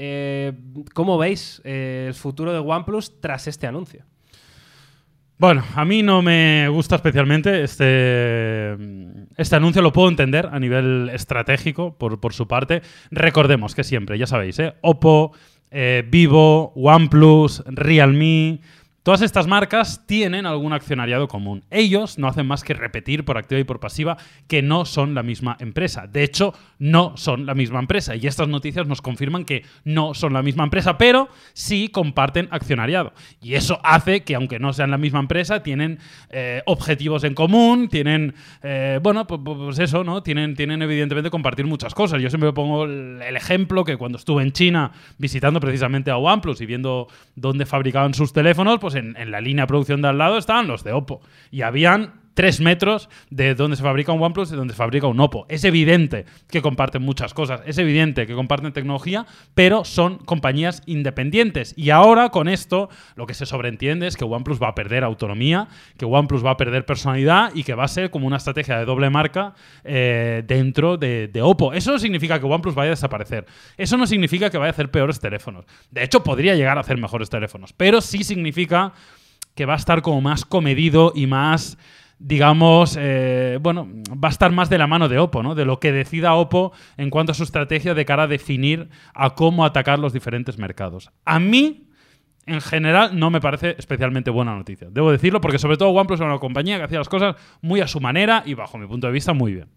eh, 0.01 0.53
¿cómo 0.93 1.17
veis 1.17 1.61
eh, 1.65 2.05
el 2.07 2.13
futuro 2.13 2.53
de 2.53 2.59
OnePlus 2.59 3.19
tras 3.19 3.47
este 3.47 3.67
anuncio? 3.67 4.05
Bueno, 5.37 5.63
a 5.75 5.83
mí 5.83 6.03
no 6.03 6.21
me 6.21 6.69
gusta 6.69 6.95
especialmente 6.95 7.63
este, 7.63 8.77
este 9.35 9.55
anuncio, 9.55 9.81
lo 9.81 9.91
puedo 9.91 10.07
entender 10.07 10.47
a 10.51 10.59
nivel 10.59 11.09
estratégico 11.13 11.97
por, 11.97 12.19
por 12.21 12.33
su 12.33 12.47
parte. 12.47 12.81
Recordemos 13.11 13.75
que 13.75 13.83
siempre, 13.83 14.17
ya 14.17 14.27
sabéis, 14.27 14.57
¿eh? 14.59 14.73
Oppo, 14.81 15.33
Vivo, 16.09 16.73
OnePlus, 16.75 17.63
Realme, 17.67 18.61
Todas 19.09 19.23
estas 19.23 19.47
marcas 19.47 20.03
tienen 20.05 20.45
algún 20.45 20.71
accionariado 20.71 21.27
común. 21.27 21.63
Ellos 21.71 22.19
no 22.19 22.27
hacen 22.27 22.45
más 22.45 22.63
que 22.63 22.75
repetir 22.75 23.25
por 23.25 23.39
activa 23.39 23.59
y 23.59 23.63
por 23.63 23.79
pasiva 23.79 24.17
que 24.47 24.61
no 24.61 24.85
son 24.85 25.15
la 25.15 25.23
misma 25.23 25.57
empresa. 25.59 26.05
De 26.05 26.21
hecho, 26.21 26.53
no 26.77 27.17
son 27.17 27.47
la 27.47 27.55
misma 27.55 27.79
empresa. 27.79 28.15
Y 28.15 28.27
estas 28.27 28.47
noticias 28.47 28.85
nos 28.85 29.01
confirman 29.01 29.45
que 29.45 29.63
no 29.83 30.13
son 30.13 30.33
la 30.33 30.43
misma 30.43 30.63
empresa, 30.63 30.99
pero 30.99 31.27
sí 31.53 31.89
comparten 31.89 32.49
accionariado. 32.51 33.11
Y 33.41 33.55
eso 33.55 33.79
hace 33.83 34.21
que, 34.21 34.35
aunque 34.35 34.59
no 34.59 34.73
sean 34.73 34.91
la 34.91 34.99
misma 34.99 35.21
empresa, 35.21 35.63
tienen 35.63 35.97
eh, 36.29 36.61
objetivos 36.67 37.23
en 37.23 37.33
común, 37.33 37.89
tienen, 37.89 38.35
eh, 38.61 38.99
bueno, 39.01 39.25
pues, 39.25 39.41
pues, 39.43 39.79
eso, 39.79 40.03
¿no? 40.03 40.21
Tienen, 40.21 40.53
tienen 40.53 40.83
evidentemente 40.83 41.31
compartir 41.31 41.65
muchas 41.65 41.95
cosas. 41.95 42.21
Yo 42.21 42.29
siempre 42.29 42.53
pongo 42.53 42.83
el, 42.83 43.23
el 43.23 43.35
ejemplo 43.35 43.83
que 43.83 43.97
cuando 43.97 44.19
estuve 44.19 44.43
en 44.43 44.51
China 44.51 44.91
visitando 45.17 45.59
precisamente 45.59 46.11
a 46.11 46.17
OnePlus 46.17 46.61
y 46.61 46.67
viendo 46.67 47.07
dónde 47.33 47.65
fabricaban 47.65 48.13
sus 48.13 48.33
teléfonos, 48.33 48.77
pues 48.77 48.98
en, 48.99 49.31
la 49.31 49.41
línea 49.41 49.63
de 49.63 49.67
producción 49.67 50.01
de 50.01 50.09
al 50.09 50.17
lado 50.17 50.37
estaban 50.37 50.67
los 50.67 50.83
de 50.83 50.93
Oppo. 50.93 51.21
Y 51.51 51.61
habían 51.61 52.18
tres 52.33 52.59
metros 52.61 53.09
de 53.29 53.55
donde 53.55 53.77
se 53.77 53.83
fabrica 53.83 54.11
un 54.11 54.21
OnePlus 54.21 54.51
y 54.51 54.55
donde 54.55 54.73
se 54.73 54.77
fabrica 54.77 55.07
un 55.07 55.19
Oppo. 55.19 55.45
Es 55.49 55.63
evidente 55.63 56.25
que 56.49 56.61
comparten 56.61 57.01
muchas 57.01 57.33
cosas, 57.33 57.61
es 57.65 57.77
evidente 57.77 58.25
que 58.25 58.33
comparten 58.33 58.71
tecnología, 58.71 59.25
pero 59.53 59.85
son 59.85 60.17
compañías 60.19 60.81
independientes. 60.85 61.73
Y 61.77 61.89
ahora 61.89 62.29
con 62.29 62.47
esto 62.47 62.89
lo 63.15 63.25
que 63.25 63.33
se 63.33 63.45
sobreentiende 63.45 64.07
es 64.07 64.17
que 64.17 64.23
OnePlus 64.23 64.61
va 64.61 64.69
a 64.69 64.75
perder 64.75 65.03
autonomía, 65.03 65.67
que 65.97 66.05
OnePlus 66.05 66.45
va 66.45 66.51
a 66.51 66.57
perder 66.57 66.85
personalidad 66.85 67.51
y 67.53 67.63
que 67.63 67.73
va 67.73 67.83
a 67.83 67.87
ser 67.87 68.09
como 68.09 68.27
una 68.27 68.37
estrategia 68.37 68.77
de 68.77 68.85
doble 68.85 69.09
marca 69.09 69.53
eh, 69.83 70.43
dentro 70.47 70.97
de, 70.97 71.27
de 71.27 71.41
Oppo. 71.41 71.73
Eso 71.73 71.91
no 71.91 71.99
significa 71.99 72.39
que 72.39 72.45
OnePlus 72.45 72.75
vaya 72.75 72.89
a 72.89 72.95
desaparecer. 72.95 73.45
Eso 73.77 73.97
no 73.97 74.07
significa 74.07 74.49
que 74.49 74.57
vaya 74.57 74.69
a 74.69 74.71
hacer 74.71 74.91
peores 74.91 75.19
teléfonos. 75.19 75.65
De 75.91 76.03
hecho, 76.03 76.23
podría 76.23 76.55
llegar 76.55 76.77
a 76.77 76.81
hacer 76.81 76.97
mejores 76.97 77.29
teléfonos, 77.29 77.73
pero 77.73 78.01
sí 78.01 78.23
significa 78.23 78.93
que 79.55 79.65
va 79.65 79.73
a 79.73 79.77
estar 79.77 80.01
como 80.01 80.21
más 80.21 80.45
comedido 80.45 81.11
y 81.15 81.27
más 81.27 81.77
digamos, 82.19 82.97
eh, 82.99 83.57
bueno, 83.61 83.87
va 84.11 84.27
a 84.27 84.31
estar 84.31 84.51
más 84.51 84.69
de 84.69 84.77
la 84.77 84.87
mano 84.87 85.07
de 85.07 85.17
Oppo, 85.17 85.41
¿no? 85.41 85.55
De 85.55 85.65
lo 85.65 85.79
que 85.79 85.91
decida 85.91 86.35
Oppo 86.35 86.73
en 86.97 87.09
cuanto 87.09 87.31
a 87.31 87.35
su 87.35 87.43
estrategia 87.43 87.93
de 87.93 88.05
cara 88.05 88.23
a 88.23 88.27
definir 88.27 88.89
a 89.13 89.35
cómo 89.35 89.65
atacar 89.65 89.99
los 89.99 90.11
diferentes 90.11 90.57
mercados. 90.57 91.11
A 91.23 91.39
mí, 91.39 91.87
en 92.45 92.59
general, 92.59 93.17
no 93.17 93.29
me 93.29 93.39
parece 93.39 93.75
especialmente 93.79 94.29
buena 94.31 94.53
noticia. 94.53 94.89
Debo 94.91 95.11
decirlo, 95.11 95.39
porque 95.39 95.59
sobre 95.59 95.77
todo 95.77 95.89
OnePlus 95.89 96.19
era 96.19 96.29
una 96.29 96.39
compañía 96.39 96.77
que 96.77 96.83
hacía 96.83 96.99
las 96.99 97.09
cosas 97.09 97.35
muy 97.61 97.79
a 97.79 97.87
su 97.87 98.01
manera 98.01 98.43
y, 98.45 98.53
bajo 98.53 98.77
mi 98.77 98.85
punto 98.85 99.07
de 99.07 99.13
vista, 99.13 99.33
muy 99.33 99.53
bien. 99.53 99.69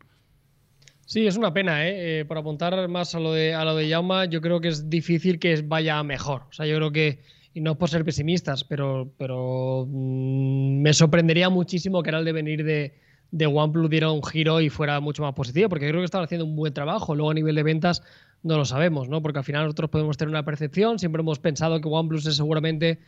Sí, 1.07 1.27
es 1.27 1.37
una 1.37 1.53
pena, 1.53 1.87
¿eh? 1.87 2.21
eh 2.21 2.25
por 2.25 2.39
apuntar 2.39 2.89
más 2.89 3.15
a 3.15 3.21
lo 3.21 3.33
de 3.33 3.55
a 3.55 4.25
yo 4.25 4.41
creo 4.41 4.61
que 4.61 4.69
es 4.69 4.91
difícil 4.91 5.39
que 5.39 5.63
vaya 5.63 6.03
mejor. 6.03 6.43
O 6.49 6.53
sea, 6.53 6.67
yo 6.67 6.77
creo 6.77 6.91
que 6.91 7.21
y 7.55 7.61
no 7.61 7.77
por 7.77 7.91
ser 7.91 8.05
pesimistas, 8.05 8.65
pero, 8.65 9.13
pero 9.19 9.87
mmm, 9.89 10.81
me 10.81 10.93
sorprendería 10.93 11.51
muchísimo 11.51 12.03
que 12.03 12.11
era 12.11 12.19
el 12.19 12.25
devenir 12.25 12.65
de, 12.65 12.95
de 13.31 13.47
OnePlus 13.47 13.91
diera 13.91 14.11
un 14.11 14.23
giro 14.23 14.61
y 14.61 14.69
fuera 14.69 15.01
mucho 15.01 15.23
más 15.23 15.35
positivo, 15.35 15.69
porque 15.69 15.89
creo 15.89 16.01
que 16.01 16.05
están 16.05 16.23
haciendo 16.23 16.45
un 16.45 16.55
buen 16.55 16.73
trabajo. 16.73 17.15
Luego 17.15 17.31
a 17.31 17.35
nivel 17.35 17.55
de 17.55 17.63
ventas 17.63 18.03
no 18.43 18.57
lo 18.57 18.65
sabemos, 18.65 19.09
¿no? 19.09 19.23
Porque 19.23 19.39
al 19.39 19.45
final 19.45 19.65
nosotros 19.65 19.91
podemos 19.91 20.17
tener 20.17 20.31
una 20.31 20.45
percepción, 20.45 20.99
siempre 20.99 21.21
hemos 21.21 21.39
pensado 21.39 21.81
que 21.81 21.89
OnePlus 21.89 22.27
es 22.27 22.37
seguramente 22.37 22.99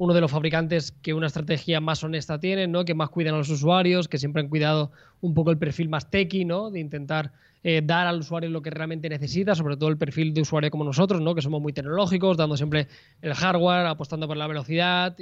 uno 0.00 0.14
de 0.14 0.22
los 0.22 0.30
fabricantes 0.30 0.92
que 0.92 1.12
una 1.12 1.26
estrategia 1.26 1.78
más 1.78 2.02
honesta 2.02 2.40
tiene, 2.40 2.66
¿no? 2.66 2.86
Que 2.86 2.94
más 2.94 3.10
cuidan 3.10 3.34
a 3.34 3.36
los 3.36 3.50
usuarios, 3.50 4.08
que 4.08 4.16
siempre 4.16 4.40
han 4.40 4.48
cuidado 4.48 4.92
un 5.20 5.34
poco 5.34 5.50
el 5.50 5.58
perfil 5.58 5.90
más 5.90 6.08
techy, 6.08 6.46
¿no? 6.46 6.70
De 6.70 6.80
intentar 6.80 7.32
eh, 7.62 7.82
dar 7.84 8.06
al 8.06 8.20
usuario 8.20 8.48
lo 8.48 8.62
que 8.62 8.70
realmente 8.70 9.10
necesita, 9.10 9.54
sobre 9.54 9.76
todo 9.76 9.90
el 9.90 9.98
perfil 9.98 10.32
de 10.32 10.40
usuario 10.40 10.70
como 10.70 10.84
nosotros, 10.84 11.20
¿no? 11.20 11.34
Que 11.34 11.42
somos 11.42 11.60
muy 11.60 11.74
tecnológicos, 11.74 12.38
dando 12.38 12.56
siempre 12.56 12.88
el 13.20 13.34
hardware, 13.34 13.88
apostando 13.88 14.26
por 14.26 14.38
la 14.38 14.46
velocidad, 14.46 15.14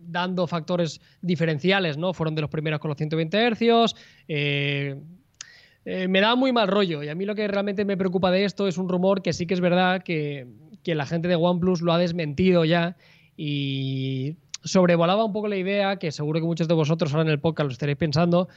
dando 0.00 0.46
factores 0.46 1.02
diferenciales, 1.20 1.98
¿no? 1.98 2.14
Fueron 2.14 2.34
de 2.34 2.40
los 2.40 2.48
primeros 2.48 2.80
con 2.80 2.88
los 2.88 2.96
120 2.96 3.50
Hz. 3.50 3.94
Eh, 4.28 4.98
eh, 5.84 6.08
me 6.08 6.22
da 6.22 6.36
muy 6.36 6.54
mal 6.54 6.68
rollo 6.68 7.02
y 7.02 7.10
a 7.10 7.14
mí 7.14 7.26
lo 7.26 7.34
que 7.34 7.46
realmente 7.48 7.84
me 7.84 7.98
preocupa 7.98 8.30
de 8.30 8.46
esto 8.46 8.66
es 8.66 8.78
un 8.78 8.88
rumor 8.88 9.20
que 9.20 9.34
sí 9.34 9.46
que 9.46 9.52
es 9.52 9.60
verdad 9.60 10.02
que, 10.02 10.46
que 10.82 10.94
la 10.94 11.04
gente 11.04 11.28
de 11.28 11.36
OnePlus 11.36 11.82
lo 11.82 11.92
ha 11.92 11.98
desmentido 11.98 12.64
ya 12.64 12.96
y 13.42 14.36
sobrevolaba 14.64 15.24
un 15.24 15.32
poco 15.32 15.48
la 15.48 15.56
idea, 15.56 15.96
que 15.96 16.12
seguro 16.12 16.40
que 16.40 16.46
muchos 16.46 16.68
de 16.68 16.74
vosotros 16.74 17.14
ahora 17.14 17.22
en 17.22 17.30
el 17.30 17.40
podcast 17.40 17.68
lo 17.68 17.72
estaréis 17.72 17.96
pensando, 17.96 18.48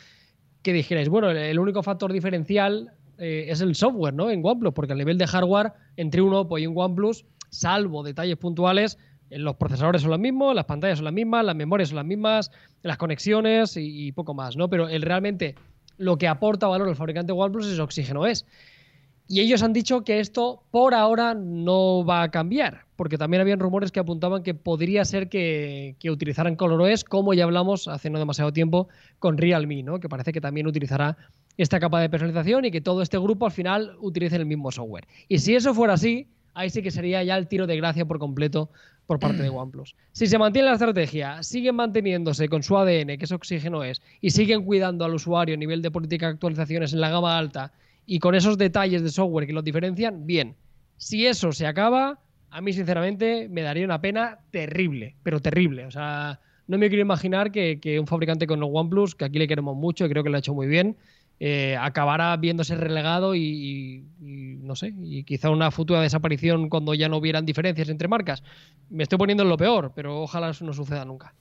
que 0.61 0.73
dijerais, 0.73 1.07
bueno, 1.07 1.31
el 1.31 1.57
único 1.57 1.81
factor 1.83 2.11
diferencial 2.11 2.91
eh, 3.17 3.45
es 3.47 3.61
el 3.61 3.75
software, 3.75 4.13
¿no? 4.13 4.29
En 4.29 4.41
OnePlus, 4.43 4.73
porque 4.73 4.91
a 4.91 4.97
nivel 4.97 5.17
de 5.17 5.25
hardware, 5.25 5.71
entre 5.95 6.21
un 6.21 6.33
Oppo 6.33 6.57
y 6.57 6.67
un 6.67 6.77
OnePlus, 6.77 7.23
salvo 7.49 8.03
detalles 8.03 8.35
puntuales, 8.35 8.97
eh, 9.29 9.39
los 9.39 9.55
procesadores 9.55 10.01
son 10.01 10.11
los 10.11 10.19
mismos, 10.19 10.53
las 10.53 10.65
pantallas 10.65 10.97
son 10.97 11.05
las 11.05 11.13
mismas, 11.13 11.45
las 11.45 11.55
memorias 11.55 11.87
son 11.87 11.95
las 11.95 12.05
mismas, 12.05 12.51
las 12.81 12.97
conexiones 12.97 13.77
y, 13.77 14.11
poco 14.11 14.33
más, 14.33 14.57
¿no? 14.57 14.69
Pero 14.69 14.89
el, 14.89 15.01
realmente 15.01 15.55
lo 15.97 16.17
que 16.17 16.27
aporta 16.27 16.67
valor 16.67 16.89
el 16.89 16.97
fabricante 16.97 17.31
OnePlus 17.31 17.67
es 17.67 17.79
oxígeno 17.79 18.25
es. 18.25 18.45
Y 19.27 19.39
ellos 19.39 19.63
han 19.63 19.74
dicho 19.74 20.03
que 20.03 20.20
esto 20.20 20.63
por 20.70 20.94
ahora 20.94 21.34
no 21.34 22.06
va 22.06 22.24
a 22.24 22.32
cambiar, 22.32 22.86
porque 22.96 23.18
también 23.18 23.42
habían 23.42 23.60
rumores 23.60 23.92
que 23.92 24.00
apuntaban 24.00 24.44
que 24.44 24.53
podría 24.53 25.06
ser 25.06 25.30
que, 25.30 25.96
que 26.00 26.12
utilizaran 26.12 26.56
ColorOS, 26.56 27.03
como 27.06 27.34
ya 27.34 27.46
hablamos 27.46 27.88
hace 27.88 28.10
no 28.10 28.20
demasiado 28.20 28.51
tiempo 28.51 28.89
con 29.20 29.38
Realme, 29.38 29.82
¿no? 29.82 30.00
que 30.00 30.10
parece 30.10 30.34
que 30.34 30.42
también 30.42 30.68
utilizará 30.68 31.18
esta 31.58 31.80
capa 31.80 32.01
de 32.01 32.10
personalización 32.10 32.65
y 32.65 32.72
que 32.72 32.82
todo 32.82 33.01
este 33.01 33.18
grupo 33.18 33.46
al 33.46 33.51
final 33.51 33.96
utilice 34.01 34.36
el 34.36 34.46
mismo 34.46 34.72
software. 34.72 35.08
Y 35.27 35.39
si 35.39 35.56
eso 35.56 35.74
fuera 35.74 35.94
así, 35.94 36.27
ahí 36.53 36.70
sí 36.70 36.82
que 36.82 36.92
sería 36.92 37.24
ya 37.24 37.38
el 37.38 37.48
tiro 37.48 37.65
de 37.65 37.77
gracia 37.77 38.06
por 38.06 38.20
completo 38.20 38.70
por 39.06 39.20
parte 39.20 39.42
de 39.42 39.50
OnePlus. 39.50 39.96
Si 40.12 40.27
se 40.27 40.38
mantiene 40.38 40.68
la 40.68 40.74
estrategia, 40.74 41.44
siguen 41.44 41.75
manteniéndose 41.75 42.50
con 42.50 42.63
su 42.63 42.77
ADN, 42.77 43.18
que 43.18 43.25
es 43.25 43.32
oxígeno 43.32 43.84
es, 43.84 44.01
y 44.22 44.32
siguen 44.32 44.63
cuidando 44.63 45.06
al 45.06 45.13
usuario 45.13 45.56
a 45.56 45.58
nivel 45.58 45.82
de 45.82 45.92
política 45.92 46.27
de 46.27 46.34
actualizaciones 46.34 46.94
en 46.94 47.01
la 47.01 47.10
gama 47.10 47.38
alta 47.38 47.72
y 48.05 48.19
con 48.19 48.36
esos 48.36 48.57
detalles 48.57 49.03
de 49.03 49.10
software 49.10 49.48
que 49.48 49.53
los 49.53 49.63
diferencian, 49.63 50.25
bien. 50.25 50.55
Si 50.98 51.25
eso 51.25 51.51
se 51.51 51.65
acaba, 51.65 52.19
a 52.50 52.62
mí 52.62 52.74
sinceramente 52.74 53.48
me 53.50 53.62
daría 53.62 53.86
una 53.86 54.01
pena 54.01 54.39
terrible, 54.51 55.15
pero 55.24 55.41
terrible. 55.41 55.86
O 55.86 55.91
sea, 55.91 56.39
no 56.67 56.77
me 56.77 56.88
quiero 56.88 57.01
imaginar 57.01 57.51
que, 57.51 57.98
un 58.00 58.07
fabricante 58.07 58.48
con 58.48 58.62
OnePlus, 58.62 59.15
que 59.15 59.25
aquí 59.25 59.39
le 59.39 59.48
queremos 59.48 59.75
mucho 59.75 60.05
y 60.05 60.10
creo 60.10 60.24
que 60.24 60.29
lo 60.29 60.36
ha 60.36 60.39
hecho 60.39 60.53
muy 60.53 60.67
bien, 60.67 60.98
eh, 61.39 61.75
acabará 61.79 62.38
viéndose 62.38 62.75
relegado 62.75 63.36
y, 63.36 63.41
y, 63.41 64.05
y, 64.22 64.55
no 64.57 64.75
sé, 64.75 64.93
y 65.01 65.24
quizá 65.24 65.50
una 65.50 65.72
futura 65.72 66.01
desaparición 66.01 66.69
cuando 66.69 66.93
ya 66.93 67.10
no 67.10 67.17
hubieran 67.17 67.45
diferencias 67.45 67.89
entre 67.89 68.07
marcas. 68.07 68.43
Me 68.89 69.03
estoy 69.03 69.17
poniendo 69.17 69.43
en 69.43 69.50
lo 69.50 69.57
peor, 69.57 69.91
pero 69.95 70.22
ojalá 70.22 70.51
eso 70.51 70.63
no 70.63 70.74
suceda 70.74 71.05
nunca. 71.05 71.33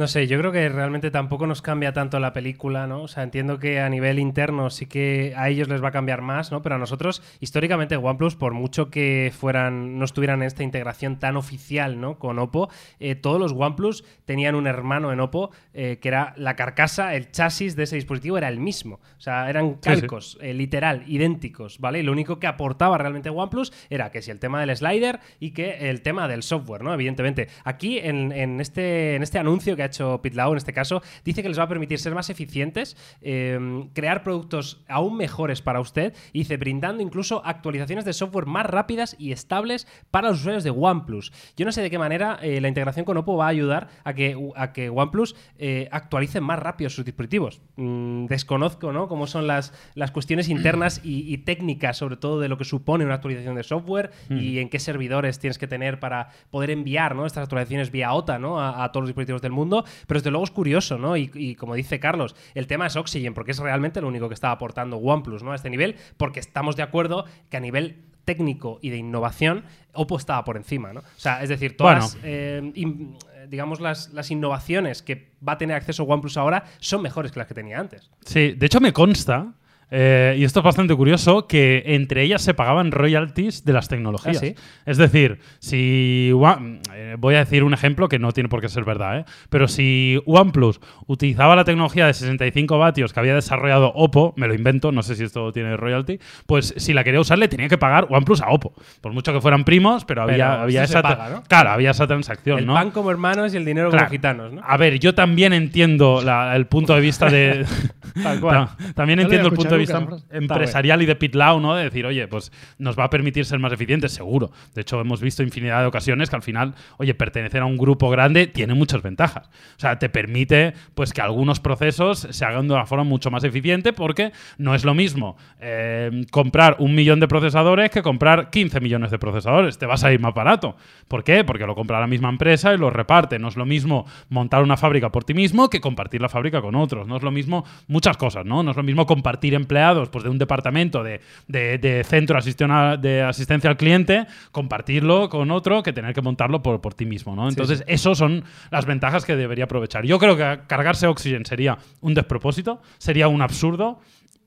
No 0.00 0.08
sé, 0.08 0.26
yo 0.26 0.38
creo 0.38 0.50
que 0.50 0.66
realmente 0.70 1.10
tampoco 1.10 1.46
nos 1.46 1.60
cambia 1.60 1.92
tanto 1.92 2.18
la 2.20 2.32
película, 2.32 2.86
¿no? 2.86 3.02
O 3.02 3.08
sea, 3.08 3.22
entiendo 3.22 3.58
que 3.58 3.80
a 3.80 3.88
nivel 3.90 4.18
interno 4.18 4.70
sí 4.70 4.86
que 4.86 5.34
a 5.36 5.50
ellos 5.50 5.68
les 5.68 5.84
va 5.84 5.88
a 5.88 5.92
cambiar 5.92 6.22
más, 6.22 6.50
¿no? 6.50 6.62
Pero 6.62 6.76
a 6.76 6.78
nosotros, 6.78 7.22
históricamente, 7.40 7.98
OnePlus, 7.98 8.34
por 8.34 8.54
mucho 8.54 8.88
que 8.88 9.30
fueran, 9.38 9.98
no 9.98 10.06
estuvieran 10.06 10.40
en 10.40 10.46
esta 10.46 10.62
integración 10.62 11.18
tan 11.18 11.36
oficial, 11.36 12.00
¿no? 12.00 12.18
Con 12.18 12.38
Oppo, 12.38 12.70
eh, 12.98 13.14
todos 13.14 13.38
los 13.38 13.52
OnePlus 13.52 14.02
tenían 14.24 14.54
un 14.54 14.66
hermano 14.66 15.12
en 15.12 15.20
Oppo 15.20 15.50
eh, 15.74 15.98
que 16.00 16.08
era 16.08 16.32
la 16.38 16.56
carcasa, 16.56 17.14
el 17.14 17.30
chasis 17.30 17.76
de 17.76 17.82
ese 17.82 17.96
dispositivo 17.96 18.38
era 18.38 18.48
el 18.48 18.58
mismo. 18.58 19.00
O 19.18 19.20
sea, 19.20 19.50
eran 19.50 19.74
calcos, 19.74 20.30
sí, 20.30 20.38
sí. 20.40 20.46
Eh, 20.46 20.54
literal, 20.54 21.04
idénticos, 21.08 21.78
¿vale? 21.78 21.98
Y 21.98 22.04
lo 22.04 22.12
único 22.12 22.38
que 22.38 22.46
aportaba 22.46 22.96
realmente 22.96 23.28
OnePlus 23.28 23.70
era 23.90 24.10
que 24.10 24.22
si 24.22 24.30
el 24.30 24.38
tema 24.38 24.64
del 24.64 24.74
slider 24.74 25.20
y 25.40 25.50
que 25.50 25.90
el 25.90 26.00
tema 26.00 26.26
del 26.26 26.42
software, 26.42 26.82
¿no? 26.82 26.94
Evidentemente. 26.94 27.48
Aquí, 27.64 27.98
en, 27.98 28.32
en 28.32 28.62
este, 28.62 29.16
en 29.16 29.22
este 29.22 29.38
anuncio 29.38 29.76
que 29.76 29.82
ha 29.82 29.89
hecho 29.90 30.20
Pitlau 30.22 30.52
en 30.52 30.58
este 30.58 30.72
caso, 30.72 31.02
dice 31.24 31.42
que 31.42 31.48
les 31.48 31.58
va 31.58 31.64
a 31.64 31.68
permitir 31.68 31.98
ser 31.98 32.14
más 32.14 32.30
eficientes, 32.30 32.96
eh, 33.20 33.58
crear 33.92 34.22
productos 34.22 34.82
aún 34.88 35.16
mejores 35.16 35.62
para 35.62 35.80
usted 35.80 36.14
y 36.32 36.40
dice 36.40 36.56
brindando 36.56 37.02
incluso 37.02 37.42
actualizaciones 37.44 38.04
de 38.04 38.12
software 38.12 38.46
más 38.46 38.66
rápidas 38.66 39.16
y 39.18 39.32
estables 39.32 39.86
para 40.10 40.28
los 40.28 40.40
usuarios 40.40 40.64
de 40.64 40.70
OnePlus. 40.70 41.32
Yo 41.56 41.64
no 41.64 41.72
sé 41.72 41.82
de 41.82 41.90
qué 41.90 41.98
manera 41.98 42.38
eh, 42.42 42.60
la 42.60 42.68
integración 42.68 43.04
con 43.04 43.16
Oppo 43.16 43.36
va 43.36 43.46
a 43.46 43.48
ayudar 43.48 43.88
a 44.04 44.14
que, 44.14 44.36
a 44.56 44.72
que 44.72 44.90
OnePlus 44.90 45.36
eh, 45.58 45.88
actualice 45.92 46.40
más 46.40 46.58
rápido 46.58 46.90
sus 46.90 47.04
dispositivos. 47.04 47.60
Mm, 47.76 48.26
desconozco 48.26 48.92
¿no? 48.92 49.08
cómo 49.08 49.26
son 49.26 49.46
las, 49.46 49.72
las 49.94 50.10
cuestiones 50.10 50.48
internas 50.48 51.00
y, 51.04 51.32
y, 51.32 51.38
técnicas, 51.38 51.96
sobre 51.96 52.16
todo 52.16 52.40
de 52.40 52.48
lo 52.48 52.58
que 52.58 52.64
supone 52.64 53.04
una 53.04 53.14
actualización 53.14 53.54
de 53.54 53.62
software 53.62 54.10
mm. 54.28 54.36
y 54.38 54.58
en 54.58 54.68
qué 54.68 54.78
servidores 54.78 55.38
tienes 55.38 55.58
que 55.58 55.66
tener 55.66 56.00
para 56.00 56.30
poder 56.50 56.70
enviar 56.70 57.14
¿no? 57.14 57.26
estas 57.26 57.44
actualizaciones 57.44 57.90
vía 57.90 58.12
OTA 58.12 58.38
¿no? 58.38 58.60
a, 58.60 58.84
a 58.84 58.92
todos 58.92 59.02
los 59.02 59.08
dispositivos 59.08 59.42
del 59.42 59.52
mundo 59.52 59.69
mundo, 59.70 59.84
pero 60.06 60.20
desde 60.20 60.30
luego 60.30 60.44
es 60.44 60.50
curioso, 60.50 60.98
¿no? 60.98 61.16
Y, 61.16 61.30
y, 61.34 61.54
como 61.54 61.74
dice 61.74 62.00
Carlos, 62.00 62.34
el 62.54 62.66
tema 62.66 62.86
es 62.86 62.96
Oxygen, 62.96 63.34
porque 63.34 63.52
es 63.52 63.58
realmente 63.58 64.00
lo 64.00 64.08
único 64.08 64.28
que 64.28 64.34
está 64.34 64.50
aportando 64.50 64.96
OnePlus, 64.96 65.42
¿no? 65.42 65.52
A 65.52 65.56
este 65.56 65.70
nivel, 65.70 65.96
porque 66.16 66.40
estamos 66.40 66.76
de 66.76 66.82
acuerdo 66.82 67.24
que 67.48 67.56
a 67.56 67.60
nivel 67.60 68.04
técnico 68.24 68.78
y 68.82 68.90
de 68.90 68.96
innovación, 68.96 69.64
Oppo 69.92 70.16
estaba 70.16 70.44
por 70.44 70.56
encima, 70.56 70.92
¿no? 70.92 71.00
O 71.00 71.04
sea, 71.16 71.42
es 71.42 71.48
decir, 71.48 71.76
todas, 71.76 72.14
bueno. 72.14 72.26
eh, 72.28 72.72
in, 72.74 73.16
digamos, 73.48 73.80
las, 73.80 74.12
las, 74.12 74.30
innovaciones 74.30 75.02
que 75.02 75.32
va 75.46 75.54
a 75.54 75.58
tener 75.58 75.76
acceso 75.76 76.04
OnePlus 76.04 76.36
ahora 76.36 76.64
son 76.78 77.02
mejores 77.02 77.32
que 77.32 77.40
las 77.40 77.48
que 77.48 77.54
tenía 77.54 77.80
antes. 77.80 78.10
Sí, 78.24 78.52
de 78.52 78.66
hecho 78.66 78.80
me 78.80 78.92
consta 78.92 79.54
eh, 79.90 80.36
y 80.38 80.44
esto 80.44 80.60
es 80.60 80.64
bastante 80.64 80.94
curioso, 80.94 81.46
que 81.46 81.82
entre 81.86 82.22
ellas 82.22 82.42
se 82.42 82.54
pagaban 82.54 82.92
royalties 82.92 83.64
de 83.64 83.72
las 83.72 83.88
tecnologías. 83.88 84.36
¿Ah, 84.36 84.40
sí? 84.40 84.54
Es 84.86 84.96
decir, 84.98 85.38
si 85.58 86.32
One- 86.34 86.80
eh, 86.94 87.16
voy 87.18 87.34
a 87.34 87.38
decir 87.40 87.64
un 87.64 87.74
ejemplo 87.74 88.08
que 88.08 88.18
no 88.18 88.32
tiene 88.32 88.48
por 88.48 88.60
qué 88.60 88.68
ser 88.68 88.84
verdad, 88.84 89.18
¿eh? 89.20 89.24
pero 89.48 89.68
si 89.68 90.20
OnePlus 90.26 90.80
utilizaba 91.06 91.56
la 91.56 91.64
tecnología 91.64 92.06
de 92.06 92.14
65 92.14 92.78
vatios 92.78 93.12
que 93.12 93.20
había 93.20 93.34
desarrollado 93.34 93.92
Oppo, 93.94 94.32
me 94.36 94.46
lo 94.46 94.54
invento, 94.54 94.92
no 94.92 95.02
sé 95.02 95.14
si 95.16 95.24
esto 95.24 95.52
tiene 95.52 95.76
royalty, 95.76 96.18
pues 96.46 96.74
si 96.76 96.92
la 96.92 97.04
quería 97.04 97.20
usar 97.20 97.38
le 97.38 97.48
tenía 97.48 97.68
que 97.68 97.78
pagar 97.78 98.06
OnePlus 98.10 98.40
a 98.42 98.50
Oppo, 98.50 98.72
por 99.00 99.12
mucho 99.12 99.32
que 99.32 99.40
fueran 99.40 99.64
primos, 99.64 100.04
pero 100.04 100.22
había, 100.22 100.50
Pero 100.50 100.62
había 100.62 100.84
esa 100.84 101.02
paga, 101.02 101.28
¿no? 101.30 101.42
claro, 101.42 101.70
había 101.70 101.90
esa 101.90 102.06
transacción, 102.06 102.58
El 102.60 102.66
¿no? 102.66 102.74
pan 102.74 102.90
como 102.90 103.10
hermanos 103.10 103.54
y 103.54 103.56
el 103.56 103.64
dinero 103.64 103.90
Claro. 103.90 104.06
como 104.06 104.10
gitanos, 104.12 104.52
¿no? 104.52 104.62
A 104.64 104.76
ver, 104.76 104.98
yo 104.98 105.14
también 105.14 105.52
entiendo 105.52 106.22
la- 106.22 106.54
el 106.56 106.66
punto 106.66 106.94
de 106.94 107.00
vista 107.00 107.28
de. 107.30 107.64
Tal 108.22 108.40
cual. 108.40 108.66
Ta- 108.66 108.92
también 108.94 109.20
entiendo 109.20 109.48
el 109.48 109.54
punto 109.54 109.74
de 109.74 109.78
vista 109.80 110.00
la 110.00 110.18
empresarial 110.30 111.02
y 111.02 111.06
de 111.06 111.16
Pitlau, 111.16 111.60
¿no? 111.60 111.74
De 111.74 111.84
decir, 111.84 112.06
oye, 112.06 112.26
pues 112.28 112.52
nos 112.78 112.98
va 112.98 113.04
a 113.04 113.10
permitir 113.10 113.44
ser 113.44 113.58
más 113.58 113.72
eficientes, 113.72 114.12
seguro. 114.12 114.50
De 114.74 114.82
hecho, 114.82 115.00
hemos 115.00 115.20
visto 115.20 115.42
infinidad 115.42 115.80
de 115.80 115.86
ocasiones 115.86 116.30
que 116.30 116.36
al 116.36 116.42
final, 116.42 116.74
oye, 116.98 117.14
pertenecer 117.14 117.62
a 117.62 117.66
un 117.66 117.76
grupo 117.76 118.10
grande 118.10 118.46
tiene 118.46 118.74
muchas 118.74 119.02
ventajas. 119.02 119.48
O 119.76 119.80
sea, 119.80 119.98
te 119.98 120.08
permite, 120.08 120.74
pues, 120.94 121.12
que 121.12 121.20
algunos 121.20 121.60
procesos 121.60 122.28
se 122.30 122.44
hagan 122.44 122.68
de 122.68 122.74
una 122.74 122.86
forma 122.86 123.04
mucho 123.04 123.30
más 123.30 123.44
eficiente 123.44 123.92
porque 123.92 124.32
no 124.58 124.74
es 124.74 124.84
lo 124.84 124.94
mismo 124.94 125.36
eh, 125.60 126.24
comprar 126.30 126.76
un 126.78 126.94
millón 126.94 127.20
de 127.20 127.28
procesadores 127.28 127.90
que 127.90 128.02
comprar 128.02 128.50
15 128.50 128.80
millones 128.80 129.10
de 129.10 129.18
procesadores. 129.18 129.78
Te 129.78 129.86
vas 129.86 130.04
a 130.04 130.12
ir 130.12 130.20
más 130.20 130.34
barato. 130.34 130.76
¿Por 131.08 131.24
qué? 131.24 131.44
Porque 131.44 131.66
lo 131.66 131.74
compra 131.74 132.00
la 132.00 132.06
misma 132.06 132.28
empresa 132.28 132.74
y 132.74 132.78
lo 132.78 132.90
reparte. 132.90 133.38
No 133.38 133.48
es 133.48 133.56
lo 133.56 133.66
mismo 133.66 134.06
montar 134.28 134.62
una 134.62 134.76
fábrica 134.76 135.10
por 135.10 135.24
ti 135.24 135.34
mismo 135.34 135.68
que 135.70 135.80
compartir 135.80 136.20
la 136.20 136.28
fábrica 136.28 136.60
con 136.60 136.74
otros. 136.74 137.06
No 137.06 137.16
es 137.16 137.22
lo 137.22 137.30
mismo 137.30 137.64
muchas 137.88 138.16
cosas, 138.16 138.44
¿no? 138.44 138.62
No 138.62 138.70
es 138.70 138.76
lo 138.76 138.82
mismo 138.82 139.06
compartir 139.06 139.54
empleados 139.70 140.08
pues, 140.08 140.24
de 140.24 140.30
un 140.30 140.38
departamento 140.38 141.04
de, 141.04 141.20
de- 141.46 141.78
de 141.78 142.02
centro 142.02 142.36
de 142.40 143.22
asistencia 143.22 143.70
al 143.70 143.76
cliente, 143.76 144.26
compartirlo 144.50 145.28
con 145.28 145.50
otro 145.52 145.82
que 145.84 145.92
tener 145.92 146.12
que 146.12 146.22
montarlo 146.22 146.60
por, 146.62 146.80
por 146.80 146.94
ti 146.94 147.06
mismo, 147.06 147.36
¿no? 147.36 147.48
Entonces, 147.48 147.84
eso 147.86 148.14
son 148.16 148.42
las 148.72 148.84
ventajas 148.84 149.24
que 149.24 149.36
debería 149.36 149.64
aprovechar. 149.64 150.04
Yo 150.04 150.18
creo 150.18 150.36
que 150.36 150.60
cargarse 150.66 151.06
Oxygen 151.06 151.46
sería 151.46 151.78
un 152.00 152.14
despropósito, 152.14 152.82
sería 152.98 153.28
un 153.28 153.42
absurdo. 153.42 154.00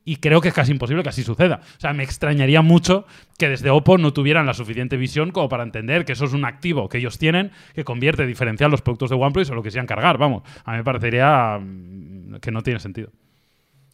Y 0.06 0.18
creo 0.18 0.42
que 0.42 0.50
es 0.50 0.54
casi 0.54 0.74
imposible 0.74 1.02
que 1.02 1.08
así 1.08 1.24
suceda. 1.24 1.62
O 1.78 1.80
sea, 1.80 1.94
me 1.94 2.04
extrañaría 2.04 2.62
mucho 2.62 3.06
que 3.38 3.48
desde 3.48 3.70
Oppo 3.70 3.98
no 3.98 4.12
tuvieran 4.12 4.46
la 4.46 4.54
suficiente 4.54 4.98
visión 4.98 5.32
como 5.32 5.48
para 5.48 5.64
entender 5.64 6.04
que 6.04 6.12
eso 6.12 6.26
es 6.26 6.34
un 6.34 6.44
activo 6.44 6.90
que 6.90 6.98
ellos 6.98 7.18
tienen 7.18 7.52
que 7.74 7.86
convierte, 7.86 8.26
diferenciar 8.26 8.70
los 8.70 8.82
productos 8.82 9.12
de 9.12 9.16
OnePlus 9.16 9.50
o 9.52 9.56
lo 9.56 9.64
que 9.64 9.72
sean 9.72 9.86
cargar. 9.86 10.18
Vamos, 10.18 10.44
a 10.66 10.72
mí 10.72 10.78
me 10.80 10.84
parecería 10.84 11.58
mm, 11.58 12.36
que 12.42 12.52
no 12.52 12.62
tiene 12.64 12.82
sentido. 12.82 13.12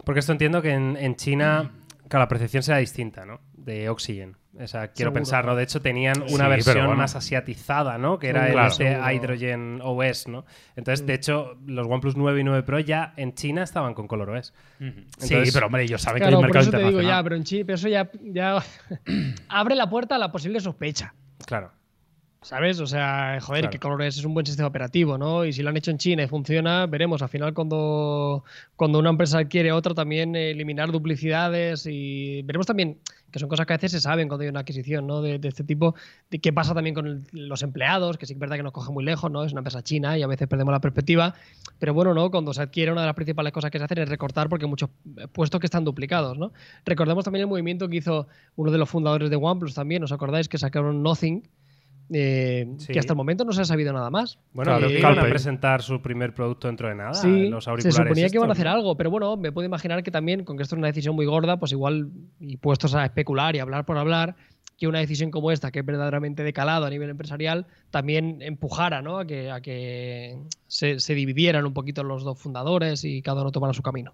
Porque 0.10 0.22
esto 0.22 0.32
entiendo 0.32 0.60
que 0.64 0.72
en, 0.72 0.98
en 0.98 1.16
China, 1.16 1.70
claro, 2.08 2.24
la 2.24 2.28
percepción 2.28 2.64
será 2.64 2.80
distinta, 2.80 3.28
¿no? 3.28 3.42
De 3.54 3.90
Oxygen. 3.90 4.36
O 4.60 4.66
sea, 4.66 4.88
quiero 4.88 5.10
Seguro. 5.10 5.14
pensar, 5.14 5.46
¿no? 5.46 5.56
De 5.56 5.62
hecho, 5.62 5.84
tenían 5.84 6.16
Sí, 6.16 6.34
una 6.34 6.46
pero 6.46 6.50
versión 6.50 6.78
bueno. 6.78 6.96
más 6.96 7.16
asiatizada, 7.16 8.00
¿no? 8.00 8.18
Que 8.18 8.30
era 8.30 8.46
Seguro, 8.48 8.64
el 8.64 8.68
este 8.72 8.88
seguro. 8.92 9.12
Hydrogen 9.12 9.80
OS, 9.84 10.28
¿no? 10.28 10.46
Entonces, 10.76 11.06
de 11.06 11.14
hecho, 11.14 11.60
los 11.68 11.86
OnePlus 11.86 12.18
9 12.18 12.42
y 12.42 12.44
9 12.44 12.64
Pro 12.64 12.80
ya 12.80 13.14
en 13.18 13.36
China 13.36 13.62
estaban 13.62 13.94
con 13.94 14.08
Color 14.08 14.32
OS. 14.32 14.48
sí, 14.80 14.86
Entonces- 15.22 15.54
pero 15.54 15.68
hombre, 15.68 15.84
ellos 15.84 16.02
saben 16.02 16.22
Claro, 16.22 16.32
que 16.32 16.36
hay 16.36 16.36
un 16.36 16.42
por 16.42 16.56
mercado 16.56 16.62
eso 16.64 16.72
te 16.72 16.78
digo 16.78 17.02
internacional. 17.02 17.20
ya, 17.20 17.24
pero 17.24 17.36
en 17.36 17.44
eso 17.76 17.88
ya, 17.88 18.12
ya 18.24 18.64
abre 19.50 19.76
la 19.76 19.88
puerta 19.88 20.16
a 20.16 20.18
la 20.18 20.32
posible 20.32 20.60
sospecha. 20.60 21.14
Claro. 21.46 21.72
¿Sabes? 22.42 22.80
O 22.80 22.88
sea, 22.88 23.38
joder, 23.42 23.64
Claro. 23.64 23.72
que 23.72 23.80
ColorOS 23.80 24.18
es 24.18 24.24
un 24.24 24.34
buen 24.34 24.46
sistema 24.46 24.70
operativo, 24.70 25.18
¿no? 25.18 25.44
Y 25.44 25.52
si 25.52 25.62
lo 25.62 25.70
han 25.70 25.76
hecho 25.78 25.92
en 25.92 25.98
China 25.98 26.24
y 26.24 26.28
funciona, 26.28 26.86
veremos. 26.86 27.22
Al 27.22 27.28
final, 27.28 27.54
cuando, 27.54 28.46
cuando 28.78 28.98
una 28.98 29.10
empresa 29.10 29.40
adquiere 29.40 29.74
otra, 29.74 29.94
también 29.94 30.34
eliminar 30.38 30.90
duplicidades 30.90 31.86
y 31.86 32.42
veremos 32.44 32.66
también, 32.66 32.98
que 33.30 33.40
son 33.40 33.50
cosas 33.50 33.66
que 33.66 33.74
a 33.74 33.76
veces 33.76 33.92
se 33.92 34.00
saben 34.00 34.30
cuando 34.30 34.44
hay 34.44 34.50
una 34.50 34.62
adquisición, 34.62 35.06
¿no? 35.06 35.22
De, 35.22 35.38
de 35.38 35.50
este 35.50 35.66
tipo. 35.66 35.96
De 36.30 36.40
qué 36.40 36.54
pasa 36.54 36.74
también 36.74 36.96
con 36.96 37.08
el- 37.08 37.24
los 37.34 37.62
empleados, 37.62 38.18
que 38.18 38.26
sí 38.26 38.34
que 38.34 38.38
es 38.38 38.40
verdad 38.40 38.56
que 38.56 38.64
nos 38.64 38.72
coge 38.72 38.94
muy 38.94 39.04
lejos, 39.04 39.30
¿no? 39.30 39.44
Es 39.44 39.52
una 39.52 39.60
empresa 39.60 39.84
china 39.84 40.18
y 40.18 40.24
a 40.24 40.28
veces 40.28 40.48
perdemos 40.48 40.72
la 40.72 40.80
perspectiva. 40.80 41.36
Pero 41.78 41.94
bueno, 41.94 42.14
¿no? 42.14 42.32
Cuando 42.32 42.54
se 42.54 42.62
adquiere, 42.62 42.94
una 42.94 43.02
de 43.02 43.08
las 43.08 43.16
principales 43.16 43.52
cosas 43.52 43.70
que 43.70 43.80
se 43.80 43.84
hacen 43.84 43.98
es 43.98 44.08
recortar 44.08 44.48
porque 44.48 44.64
hay 44.64 44.70
muchos 44.70 44.90
puestos 45.34 45.60
que 45.60 45.68
están 45.68 45.84
duplicados, 45.84 46.38
¿no? 46.38 46.54
Recordemos 46.86 47.26
también 47.26 47.42
el 47.42 47.48
movimiento 47.48 47.90
que 47.90 47.98
hizo 47.98 48.28
uno 48.56 48.72
de 48.72 48.78
los 48.78 48.90
fundadores 48.90 49.30
de 49.30 49.36
OnePlus 49.36 49.74
también, 49.74 50.02
¿os 50.06 50.14
acordáis? 50.14 50.48
Que 50.48 50.58
sacaron 50.58 51.04
Nothing, 51.04 51.44
eh, 52.12 52.68
Sí. 52.78 52.94
que 52.94 53.00
hasta 53.00 53.14
el 53.14 53.18
momento 53.18 53.46
no 53.46 53.52
se 53.52 53.62
ha 53.62 53.66
sabido 53.66 53.94
nada 53.94 54.10
más. 54.10 54.40
Bueno, 54.54 54.76
creo 54.78 54.88
que 54.88 54.96
que 54.96 55.00
iban 55.00 55.20
a 55.20 55.24
presentar 55.24 55.82
su 55.82 56.02
primer 56.02 56.34
producto 56.34 56.68
dentro 56.68 56.88
de 56.88 56.96
nada. 56.96 57.14
Sí, 57.14 57.50
los 57.50 57.64
se 57.66 57.70
auriculares 57.70 57.96
suponía 57.96 58.30
que 58.30 58.38
iban 58.38 58.50
a 58.50 58.54
hacer 58.54 58.68
algo, 58.68 58.96
pero 58.98 59.12
bueno, 59.12 59.38
me 59.38 59.52
puedo 59.52 59.66
imaginar 59.66 60.04
que 60.04 60.12
también, 60.12 60.44
con 60.44 60.58
que 60.58 60.64
esto 60.64 60.76
es 60.76 60.78
una 60.80 60.88
decisión 60.88 61.16
muy 61.16 61.26
gorda, 61.26 61.58
pues 61.58 61.72
igual, 61.72 62.10
y 62.40 62.58
puestos 62.58 62.96
a 62.96 63.06
especular 63.06 63.56
y 63.56 63.60
hablar 63.60 63.86
por 63.86 63.98
hablar, 63.98 64.36
que 64.78 64.88
una 64.88 65.00
decisión 65.00 65.30
como 65.30 65.52
esta, 65.52 65.72
que 65.72 65.80
es 65.80 65.86
verdaderamente 65.86 66.42
de 66.42 66.54
calado 66.54 66.86
a 66.86 66.90
nivel 66.90 67.10
empresarial, 67.10 67.68
también 67.92 68.42
empujara 68.42 69.02
¿no? 69.02 69.20
a 69.20 69.26
que, 69.26 69.52
a 69.52 69.60
que 69.62 70.38
se, 70.68 71.00
se 71.00 71.14
dividieran 71.16 71.66
un 71.66 71.74
poquito 71.74 72.02
los 72.04 72.24
dos 72.24 72.40
fundadores 72.40 73.04
y 73.04 73.22
cada 73.22 73.42
uno 73.42 73.52
tomara 73.52 73.74
su 73.74 73.82
camino. 73.82 74.14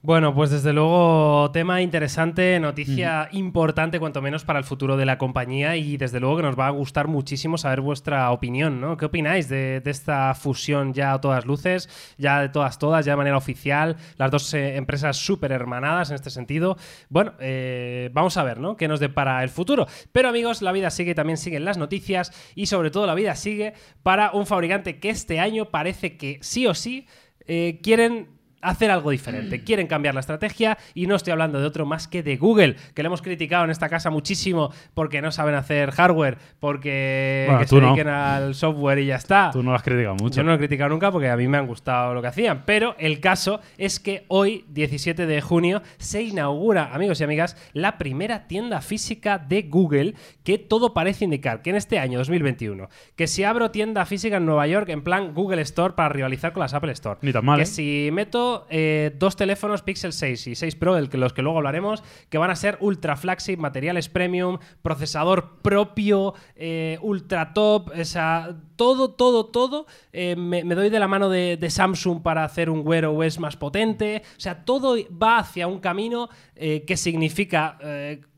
Bueno, 0.00 0.32
pues 0.32 0.50
desde 0.50 0.72
luego 0.72 1.50
tema 1.52 1.82
interesante, 1.82 2.60
noticia 2.60 3.28
importante 3.32 3.98
cuanto 3.98 4.22
menos 4.22 4.44
para 4.44 4.60
el 4.60 4.64
futuro 4.64 4.96
de 4.96 5.04
la 5.04 5.18
compañía 5.18 5.74
y 5.74 5.96
desde 5.96 6.20
luego 6.20 6.36
que 6.36 6.44
nos 6.44 6.56
va 6.56 6.68
a 6.68 6.70
gustar 6.70 7.08
muchísimo 7.08 7.58
saber 7.58 7.80
vuestra 7.80 8.30
opinión, 8.30 8.80
¿no? 8.80 8.96
¿Qué 8.96 9.06
opináis 9.06 9.48
de, 9.48 9.80
de 9.80 9.90
esta 9.90 10.32
fusión 10.36 10.94
ya 10.94 11.14
a 11.14 11.20
todas 11.20 11.46
luces, 11.46 11.88
ya 12.16 12.40
de 12.42 12.48
todas 12.48 12.78
todas, 12.78 13.06
ya 13.06 13.12
de 13.12 13.16
manera 13.16 13.36
oficial, 13.36 13.96
las 14.18 14.30
dos 14.30 14.54
eh, 14.54 14.76
empresas 14.76 15.16
súper 15.16 15.50
hermanadas 15.50 16.10
en 16.10 16.14
este 16.14 16.30
sentido? 16.30 16.76
Bueno, 17.08 17.32
eh, 17.40 18.08
vamos 18.12 18.36
a 18.36 18.44
ver, 18.44 18.60
¿no? 18.60 18.76
¿Qué 18.76 18.86
nos 18.86 19.00
depara 19.00 19.42
el 19.42 19.48
futuro? 19.48 19.88
Pero 20.12 20.28
amigos, 20.28 20.62
la 20.62 20.70
vida 20.70 20.90
sigue, 20.90 21.16
también 21.16 21.38
siguen 21.38 21.64
las 21.64 21.76
noticias 21.76 22.30
y 22.54 22.66
sobre 22.66 22.92
todo 22.92 23.04
la 23.04 23.16
vida 23.16 23.34
sigue 23.34 23.74
para 24.04 24.30
un 24.30 24.46
fabricante 24.46 25.00
que 25.00 25.10
este 25.10 25.40
año 25.40 25.70
parece 25.70 26.16
que 26.16 26.38
sí 26.40 26.68
o 26.68 26.74
sí 26.74 27.08
eh, 27.48 27.80
quieren 27.82 28.37
hacer 28.60 28.90
algo 28.90 29.10
diferente. 29.10 29.62
Quieren 29.64 29.86
cambiar 29.86 30.14
la 30.14 30.20
estrategia 30.20 30.76
y 30.94 31.06
no 31.06 31.16
estoy 31.16 31.32
hablando 31.32 31.60
de 31.60 31.66
otro 31.66 31.86
más 31.86 32.08
que 32.08 32.22
de 32.22 32.36
Google, 32.36 32.76
que 32.94 33.02
le 33.02 33.06
hemos 33.06 33.22
criticado 33.22 33.64
en 33.64 33.70
esta 33.70 33.88
casa 33.88 34.10
muchísimo 34.10 34.72
porque 34.94 35.22
no 35.22 35.30
saben 35.32 35.54
hacer 35.54 35.90
hardware, 35.92 36.38
porque 36.58 37.44
Bueno, 37.46 37.60
que 37.60 37.66
tú 37.66 37.76
se 37.76 37.80
no. 37.82 37.86
dediquen 37.88 38.08
al 38.08 38.54
software 38.54 38.98
y 38.98 39.06
ya 39.06 39.16
está. 39.16 39.50
Tú 39.52 39.62
no 39.62 39.70
lo 39.70 39.76
has 39.76 39.82
criticado 39.82 40.14
mucho. 40.16 40.36
Yo 40.36 40.42
no 40.42 40.50
lo 40.50 40.54
he 40.56 40.58
criticado 40.58 40.90
nunca 40.90 41.10
porque 41.10 41.28
a 41.28 41.36
mí 41.36 41.46
me 41.48 41.58
han 41.58 41.66
gustado 41.66 42.14
lo 42.14 42.20
que 42.22 42.28
hacían, 42.28 42.62
pero 42.66 42.94
el 42.98 43.20
caso 43.20 43.60
es 43.76 44.00
que 44.00 44.24
hoy, 44.28 44.64
17 44.68 45.26
de 45.26 45.40
junio, 45.40 45.82
se 45.98 46.22
inaugura, 46.22 46.94
amigos 46.94 47.20
y 47.20 47.24
amigas, 47.24 47.56
la 47.72 47.98
primera 47.98 48.46
tienda 48.48 48.80
física 48.80 49.38
de 49.38 49.62
Google 49.62 50.14
que 50.44 50.58
todo 50.58 50.94
parece 50.94 51.24
indicar 51.24 51.62
que 51.62 51.70
en 51.70 51.76
este 51.76 51.98
año 51.98 52.18
2021, 52.18 52.88
que 53.16 53.26
si 53.26 53.44
abro 53.44 53.70
tienda 53.70 54.04
física 54.06 54.36
en 54.38 54.46
Nueva 54.46 54.66
York 54.66 54.88
en 54.88 55.02
plan 55.02 55.34
Google 55.34 55.62
Store 55.62 55.94
para 55.94 56.08
rivalizar 56.08 56.52
con 56.52 56.60
las 56.62 56.74
Apple 56.74 56.92
Store, 56.92 57.18
Ni 57.22 57.32
tan 57.32 57.44
mal, 57.44 57.56
que 57.58 57.62
¿eh? 57.62 57.66
si 57.66 58.10
meto 58.12 58.47
eh, 58.70 59.14
dos 59.18 59.36
teléfonos 59.36 59.82
Pixel 59.82 60.12
6 60.12 60.46
y 60.48 60.54
6 60.54 60.76
Pro, 60.76 61.08
que, 61.08 61.18
los 61.18 61.32
que 61.32 61.42
luego 61.42 61.58
hablaremos, 61.58 62.02
que 62.28 62.38
van 62.38 62.50
a 62.50 62.56
ser 62.56 62.78
ultra 62.80 63.16
flagship, 63.16 63.56
materiales 63.56 64.08
premium, 64.08 64.58
procesador 64.82 65.60
propio, 65.62 66.34
eh, 66.56 66.98
ultra 67.02 67.52
top, 67.52 67.90
o 67.98 68.04
sea, 68.04 68.56
todo, 68.76 69.10
todo, 69.10 69.46
todo. 69.46 69.86
eh, 70.12 70.36
me, 70.36 70.62
doy 70.62 70.90
de 70.90 70.98
la 70.98 71.08
mano 71.08 71.28
de, 71.28 71.56
de 71.56 71.70
Samsung 71.70 72.22
para 72.22 72.44
hacer 72.44 72.70
un 72.70 72.86
Wear 72.86 73.06
OS 73.06 73.38
más 73.38 73.56
potente. 73.56 74.22
O 74.36 74.40
sea, 74.40 74.64
todo 74.64 74.96
va 75.10 75.38
hacia 75.38 75.66
un 75.66 75.80
camino 75.80 76.28
que 76.54 76.96
significa, 76.96 77.78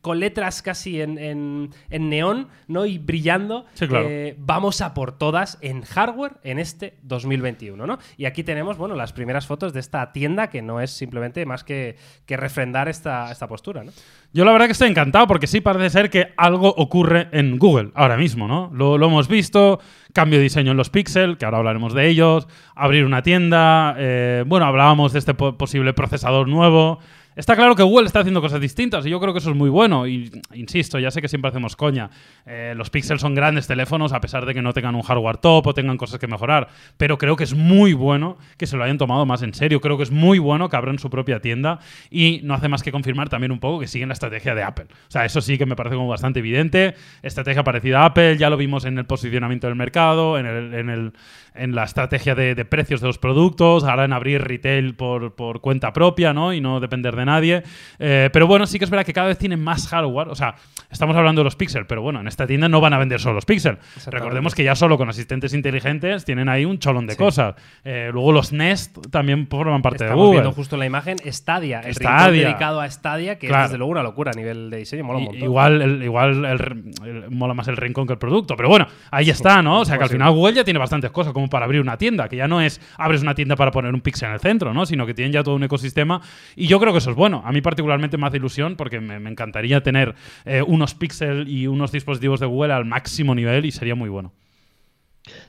con 0.00 0.18
letras 0.20 0.62
casi 0.62 1.00
en, 1.00 1.18
en- 1.18 1.70
en 1.90 2.08
neón, 2.08 2.48
¿no? 2.68 2.86
Y 2.86 2.98
brillando, 2.98 3.66
Sí, 3.74 3.86
claro. 3.86 4.06
eh, 4.08 4.34
vamos 4.38 4.80
a 4.80 4.94
por 4.94 5.12
todas 5.12 5.58
en 5.60 5.82
hardware 5.82 6.34
en 6.42 6.58
este 6.58 6.94
2021, 7.02 7.86
¿no? 7.86 7.98
Y 8.16 8.24
aquí 8.24 8.42
tenemos, 8.42 8.78
bueno, 8.78 8.94
las 8.94 9.12
primeras 9.12 9.46
fotos 9.46 9.72
de 9.72 9.80
esta 9.80 10.12
tienda 10.12 10.48
que 10.48 10.62
no 10.62 10.80
es 10.80 10.90
simplemente 10.90 11.44
más 11.44 11.64
que, 11.64 11.96
que 12.26 12.36
refrendar 12.36 12.88
esta, 12.88 13.30
esta 13.30 13.46
postura, 13.46 13.84
¿no? 13.84 13.92
Yo 14.32 14.44
la 14.44 14.52
verdad 14.52 14.66
que 14.66 14.72
estoy 14.72 14.88
encantado 14.88 15.26
porque 15.26 15.46
sí 15.48 15.60
parece 15.60 15.90
ser 15.90 16.08
que 16.08 16.32
algo 16.36 16.68
ocurre 16.68 17.28
en 17.32 17.58
Google 17.58 17.90
ahora 17.94 18.16
mismo, 18.16 18.46
¿no? 18.46 18.70
Lo, 18.72 18.96
lo 18.96 19.06
hemos 19.06 19.26
visto, 19.28 19.80
cambio 20.12 20.38
de 20.38 20.44
diseño 20.44 20.70
en 20.70 20.76
los 20.76 20.88
Pixel, 20.88 21.36
que 21.36 21.44
ahora 21.44 21.58
hablaremos 21.58 21.94
de 21.94 22.08
ellos, 22.08 22.46
abrir 22.76 23.04
una 23.04 23.22
tienda, 23.22 23.94
eh, 23.98 24.44
bueno, 24.46 24.66
hablábamos 24.66 25.12
de 25.12 25.18
este 25.18 25.34
po- 25.34 25.58
posible 25.58 25.92
procesador 25.92 26.48
nuevo. 26.48 27.00
Está 27.36 27.54
claro 27.54 27.76
que 27.76 27.84
Google 27.84 28.06
está 28.06 28.20
haciendo 28.20 28.40
cosas 28.40 28.60
distintas 28.60 29.06
y 29.06 29.10
yo 29.10 29.20
creo 29.20 29.32
que 29.32 29.38
eso 29.38 29.50
es 29.50 29.56
muy 29.56 29.70
bueno. 29.70 30.06
Y 30.06 30.30
insisto, 30.52 30.98
ya 30.98 31.12
sé 31.12 31.22
que 31.22 31.28
siempre 31.28 31.48
hacemos 31.48 31.76
coña. 31.76 32.10
Eh, 32.44 32.74
los 32.76 32.90
Pixel 32.90 33.20
son 33.20 33.34
grandes 33.34 33.68
teléfonos 33.68 34.12
a 34.12 34.20
pesar 34.20 34.46
de 34.46 34.52
que 34.52 34.62
no 34.62 34.72
tengan 34.72 34.96
un 34.96 35.02
hardware 35.02 35.36
top 35.36 35.68
o 35.68 35.74
tengan 35.74 35.96
cosas 35.96 36.18
que 36.18 36.26
mejorar. 36.26 36.68
Pero 36.96 37.18
creo 37.18 37.36
que 37.36 37.44
es 37.44 37.54
muy 37.54 37.92
bueno 37.92 38.36
que 38.56 38.66
se 38.66 38.76
lo 38.76 38.82
hayan 38.82 38.98
tomado 38.98 39.26
más 39.26 39.42
en 39.42 39.54
serio. 39.54 39.80
Creo 39.80 39.96
que 39.96 40.02
es 40.02 40.10
muy 40.10 40.40
bueno 40.40 40.68
que 40.68 40.76
abran 40.76 40.98
su 40.98 41.08
propia 41.08 41.40
tienda 41.40 41.78
y 42.10 42.40
no 42.42 42.54
hace 42.54 42.68
más 42.68 42.82
que 42.82 42.90
confirmar 42.90 43.28
también 43.28 43.52
un 43.52 43.60
poco 43.60 43.78
que 43.78 43.86
siguen 43.86 44.08
la 44.08 44.14
estrategia 44.14 44.56
de 44.56 44.64
Apple. 44.64 44.86
O 44.90 45.10
sea, 45.10 45.24
eso 45.24 45.40
sí 45.40 45.56
que 45.56 45.66
me 45.66 45.76
parece 45.76 45.94
como 45.94 46.08
bastante 46.08 46.40
evidente. 46.40 46.94
Estrategia 47.22 47.62
parecida 47.62 48.02
a 48.02 48.06
Apple, 48.06 48.38
ya 48.38 48.50
lo 48.50 48.56
vimos 48.56 48.84
en 48.84 48.98
el 48.98 49.04
posicionamiento 49.04 49.68
del 49.68 49.76
mercado, 49.76 50.36
en, 50.36 50.46
el, 50.46 50.74
en, 50.74 50.90
el, 50.90 51.12
en 51.54 51.74
la 51.74 51.84
estrategia 51.84 52.34
de, 52.34 52.64
precios 52.64 53.00
de 53.00 53.06
los 53.06 53.18
productos, 53.18 53.84
ahora 53.84 54.04
en 54.04 54.12
abrir 54.12 54.42
retail 54.42 54.94
por, 54.94 55.34
por 55.34 55.60
cuenta 55.60 55.92
propia, 55.92 56.32
¿no? 56.32 56.52
Y 56.52 56.60
no 56.60 56.80
depender 56.80 57.16
de 57.16 57.19
nadie. 57.24 57.62
Eh, 57.98 58.30
pero 58.32 58.46
bueno, 58.46 58.66
sí 58.66 58.78
que 58.78 58.84
es 58.84 58.90
verdad 58.90 59.04
que 59.06 59.12
cada 59.12 59.28
vez 59.28 59.38
tienen 59.38 59.62
más 59.62 59.88
hardware. 59.88 60.28
O 60.28 60.34
sea, 60.34 60.54
estamos 60.90 61.16
hablando 61.16 61.40
de 61.40 61.44
los 61.44 61.56
Pixel, 61.56 61.86
pero 61.86 62.02
bueno, 62.02 62.20
en 62.20 62.28
esta 62.28 62.46
tienda 62.46 62.68
no 62.68 62.80
van 62.80 62.92
a 62.94 62.98
vender 62.98 63.20
solo 63.20 63.34
los 63.36 63.44
Pixel. 63.44 63.78
Recordemos 64.06 64.54
que 64.54 64.64
ya 64.64 64.74
solo 64.74 64.96
con 64.98 65.08
asistentes 65.08 65.54
inteligentes 65.54 66.24
tienen 66.24 66.48
ahí 66.48 66.64
un 66.64 66.78
cholón 66.78 67.06
de 67.06 67.12
Sí. 67.14 67.18
cosas. 67.18 67.54
Eh, 67.84 68.10
luego 68.12 68.32
los 68.32 68.52
Nest 68.52 68.96
también 69.10 69.46
forman 69.48 69.82
parte 69.82 70.04
Estamos 70.04 70.16
de 70.22 70.26
Google. 70.26 70.40
viendo 70.40 70.52
justo 70.52 70.76
en 70.76 70.80
la 70.80 70.86
imagen 70.86 71.16
Stadia, 71.26 71.80
el 71.80 71.94
Stadia. 71.94 72.30
dedicado 72.48 72.80
a 72.80 72.90
Stadia, 72.90 73.38
que 73.38 73.46
Claro. 73.48 73.64
es 73.64 73.70
desde 73.70 73.78
luego 73.78 73.92
una 73.92 74.02
locura 74.02 74.32
a 74.32 74.34
nivel 74.34 74.70
de 74.70 74.76
diseño, 74.78 75.04
mola 75.04 75.18
un 75.18 75.22
I- 75.22 75.26
montón. 75.26 75.44
Igual, 75.44 75.82
el, 75.82 76.02
igual 76.02 76.44
el, 76.44 76.60
el- 77.06 77.30
mola 77.30 77.54
más 77.54 77.68
el 77.68 77.76
rincón 77.76 78.06
que 78.06 78.12
el 78.14 78.18
producto. 78.18 78.56
Pero 78.56 78.68
bueno, 78.68 78.86
ahí 79.10 79.30
está, 79.30 79.62
¿no? 79.62 79.80
O 79.80 79.84
sea 79.84 79.96
que 79.98 80.04
al 80.04 80.10
final 80.10 80.32
Google 80.32 80.54
ya 80.54 80.64
tiene 80.64 80.78
bastantes 80.78 81.10
cosas 81.10 81.32
como 81.32 81.48
para 81.48 81.64
abrir 81.64 81.80
una 81.80 81.96
tienda, 81.96 82.28
que 82.28 82.36
ya 82.36 82.48
no 82.48 82.60
es 82.60 82.80
abres 82.96 83.22
una 83.22 83.34
tienda 83.34 83.56
para 83.56 83.70
poner 83.70 83.92
un 83.94 84.00
pixel 84.00 84.28
en 84.28 84.34
el 84.34 84.40
centro, 84.40 84.72
¿no? 84.74 84.86
Sino 84.86 85.06
que 85.06 85.14
tienen 85.14 85.32
ya 85.32 85.42
todo 85.42 85.54
un 85.54 85.62
ecosistema. 85.64 86.20
Y 86.56 86.66
yo 86.66 86.78
creo 86.80 86.92
que 86.92 86.98
eso 86.98 87.09
bueno. 87.14 87.42
A 87.44 87.52
mí 87.52 87.60
particularmente 87.60 88.16
me 88.16 88.26
hace 88.26 88.36
ilusión 88.38 88.76
porque 88.76 89.00
me, 89.00 89.18
me 89.20 89.30
encantaría 89.30 89.82
tener 89.82 90.14
eh, 90.44 90.62
unos 90.62 90.94
pixel 90.94 91.48
y 91.48 91.66
unos 91.66 91.92
dispositivos 91.92 92.40
de 92.40 92.46
Google 92.46 92.72
al 92.72 92.84
máximo 92.84 93.34
nivel 93.34 93.64
y 93.64 93.70
sería 93.70 93.94
muy 93.94 94.08
bueno. 94.08 94.32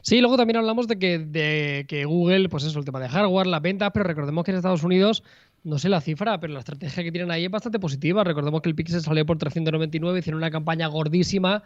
Sí, 0.02 0.20
luego 0.20 0.38
también 0.38 0.58
hablamos 0.58 0.88
de 0.88 1.00
que, 1.00 1.20
de 1.20 1.86
que 1.88 2.06
Google, 2.06 2.50
pues 2.50 2.64
eso, 2.64 2.80
el 2.80 2.86
tema 2.86 3.00
de 3.00 3.10
hardware, 3.10 3.48
las 3.48 3.62
ventas, 3.62 3.92
pero 3.94 4.04
recordemos 4.04 4.44
que 4.44 4.52
en 4.52 4.58
Estados 4.58 4.84
Unidos, 4.84 5.24
no 5.64 5.78
sé 5.80 5.90
la 5.90 6.02
cifra, 6.02 6.40
pero 6.40 6.54
la 6.54 6.60
estrategia 6.60 7.04
que 7.04 7.12
tienen 7.12 7.32
ahí 7.32 7.46
es 7.46 7.52
bastante 7.52 7.80
positiva. 7.80 8.24
Recordemos 8.24 8.62
que 8.62 8.70
el 8.70 8.76
Pixel 8.76 9.02
salió 9.02 9.26
por 9.26 9.38
399, 9.38 10.20
hicieron 10.20 10.40
una 10.40 10.52
campaña 10.52 10.88
gordísima. 10.88 11.64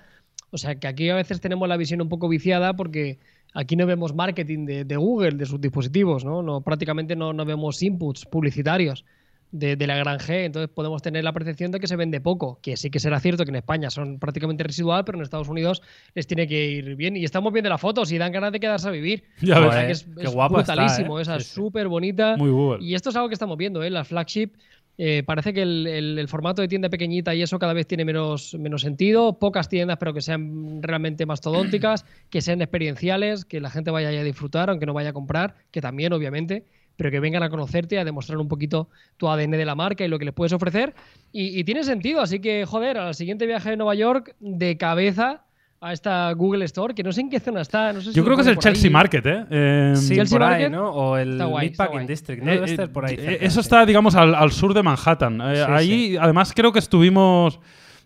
O 0.51 0.58
sea 0.58 0.75
que 0.75 0.88
aquí 0.88 1.10
a 1.10 1.15
veces 1.15 1.41
tenemos 1.41 1.67
la 1.67 1.77
visión 1.77 2.01
un 2.01 2.10
poco 2.10 2.29
viciada 2.29 2.75
porque 2.75 3.19
aquí 3.53 3.75
no 3.75 3.86
vemos 3.86 4.13
marketing 4.13 4.65
de, 4.65 4.86
de 4.86 4.95
Google, 4.97 5.31
de 5.31 5.45
sus 5.45 5.60
dispositivos, 5.60 6.23
¿no? 6.23 6.43
no 6.43 6.62
prácticamente 6.62 7.15
no, 7.15 7.34
no 7.34 7.45
vemos 7.45 7.81
inputs 7.81 8.25
publicitarios 8.25 9.05
de, 9.51 9.75
de 9.77 9.88
la 9.88 9.95
gran 9.95 10.19
G, 10.19 10.45
entonces 10.45 10.69
podemos 10.73 11.01
tener 11.01 11.23
la 11.23 11.31
percepción 11.31 11.71
de 11.71 11.79
que 11.79 11.88
se 11.88 11.95
vende 11.95 12.19
poco, 12.19 12.60
que 12.62 12.75
sí 12.75 12.89
que 12.89 12.99
será 12.99 13.19
cierto 13.19 13.45
que 13.45 13.51
en 13.51 13.55
España 13.55 13.89
son 13.89 14.19
prácticamente 14.19 14.63
residual, 14.63 15.05
pero 15.05 15.17
en 15.17 15.23
Estados 15.23 15.47
Unidos 15.47 15.81
les 16.13 16.27
tiene 16.27 16.47
que 16.47 16.65
ir 16.71 16.95
bien. 16.95 17.15
Y 17.15 17.23
estamos 17.23 17.53
viendo 17.53 17.69
las 17.69 17.79
fotos 17.79 18.12
y 18.12 18.17
dan 18.17 18.31
ganas 18.34 18.51
de 18.51 18.60
quedarse 18.60 18.88
a 18.88 18.91
vivir. 18.91 19.23
Ya 19.41 19.60
ves. 19.60 19.75
que 19.75 19.91
es, 19.91 20.03
Qué 20.17 20.23
es 20.27 20.34
guapa 20.34 20.60
está, 20.62 20.73
brutalísimo, 20.73 21.19
¿eh? 21.19 21.21
esa 21.21 21.38
es 21.38 21.47
súper 21.47 21.88
bonita. 21.88 22.36
Muy 22.38 22.49
Google. 22.49 22.84
Y 22.86 22.95
esto 22.95 23.10
es 23.12 23.15
algo 23.15 23.29
que 23.29 23.34
estamos 23.36 23.58
viendo, 23.58 23.81
¿eh? 23.84 23.89
La 23.89 24.03
flagship. 24.03 24.51
eh, 24.97 25.23
parece 25.25 25.53
que 25.53 25.62
el, 25.62 25.88
el- 25.88 26.19
el 26.19 26.27
formato 26.29 26.62
de 26.62 26.69
tienda 26.69 26.89
pequeñita 26.89 27.36
y 27.36 27.41
eso 27.41 27.60
cada 27.60 27.73
vez 27.73 27.86
tiene 27.86 28.05
menos, 28.05 28.53
menos 28.60 28.81
sentido. 28.81 29.39
Pocas 29.39 29.67
tiendas, 29.69 29.97
pero 29.97 30.13
que 30.13 30.21
sean 30.21 30.81
realmente 30.81 31.25
mastodónticas, 31.25 32.05
que 32.29 32.39
sean 32.41 32.62
experienciales, 32.62 33.43
que 33.45 33.60
la 33.60 33.69
gente 33.69 33.91
vaya 33.91 34.08
a 34.10 34.23
disfrutar, 34.23 34.69
aunque 34.69 34.86
no 34.86 34.93
vaya 34.93 35.10
a 35.10 35.13
comprar, 35.13 35.55
que 35.71 35.81
también, 35.81 36.13
obviamente, 36.13 36.63
pero 36.97 37.12
que 37.12 37.19
vengan 37.19 37.43
a 37.43 37.49
conocerte, 37.49 37.99
a 37.99 38.05
demostrar 38.05 38.38
un 38.38 38.47
poquito 38.47 38.89
tu 39.17 39.27
ADN 39.29 39.51
de 39.51 39.65
la 39.65 39.75
marca 39.75 40.03
y 40.05 40.08
lo 40.08 40.17
que 40.19 40.25
les 40.25 40.34
puedes 40.34 40.53
ofrecer. 40.53 40.93
Y, 41.31 41.60
y 41.60 41.63
tiene 41.63 41.84
sentido, 41.84 42.21
así 42.21 42.39
que, 42.39 42.65
joder, 42.65 42.97
al 42.97 43.15
siguiente 43.15 43.45
viaje 43.45 43.71
de 43.71 43.77
Nueva 43.77 43.95
York, 43.95 44.36
de 44.39 44.77
cabeza 44.77 45.41
a 45.81 45.93
esta 45.93 46.31
Google 46.31 46.65
Store, 46.65 46.95
que 46.95 47.03
no 47.03 47.12
sé 47.12 47.21
en 47.21 47.29
qué 47.29 47.39
zona 47.39 47.62
está. 47.62 47.93
No 47.93 48.01
sé 48.01 48.10
si 48.12 48.15
Yo 48.15 48.23
creo 48.23 48.36
que 48.38 48.41
es 48.41 48.47
el 48.47 48.58
Chelsea 48.58 48.88
ahí. 48.88 48.93
Market, 48.93 49.25
¿eh? 49.25 49.45
Eh, 49.51 49.93
Sí, 49.95 50.15
Chelsea 50.15 50.39
por 50.39 50.47
ahí. 50.47 50.69
¿no? 50.69 50.89
O 50.89 51.17
el 51.17 51.38
guay, 51.45 51.67
Meatpacking. 51.69 52.08
District, 52.08 52.41
¿no? 52.41 52.49
Eh, 52.51 52.55
Debe 52.55 52.65
eh, 52.67 52.71
estar 52.71 52.89
por 52.89 53.05
ahí. 53.05 53.15
eh, 53.15 53.17
cerca, 53.21 53.45
eso 53.45 53.62
sí. 53.62 53.65
está, 53.67 53.86
digamos, 53.86 54.15
al, 54.15 54.34
al 54.34 54.51
sur 54.51 54.73
de 54.73 54.81
Manhattan. 54.81 55.41
Eh, 55.41 55.55
Sí, 55.58 55.62
ahí, 55.71 56.10
sí. 56.12 56.17
además, 56.19 56.53
creo 56.55 56.71
que 56.71 56.79
estuvimos. 56.79 57.60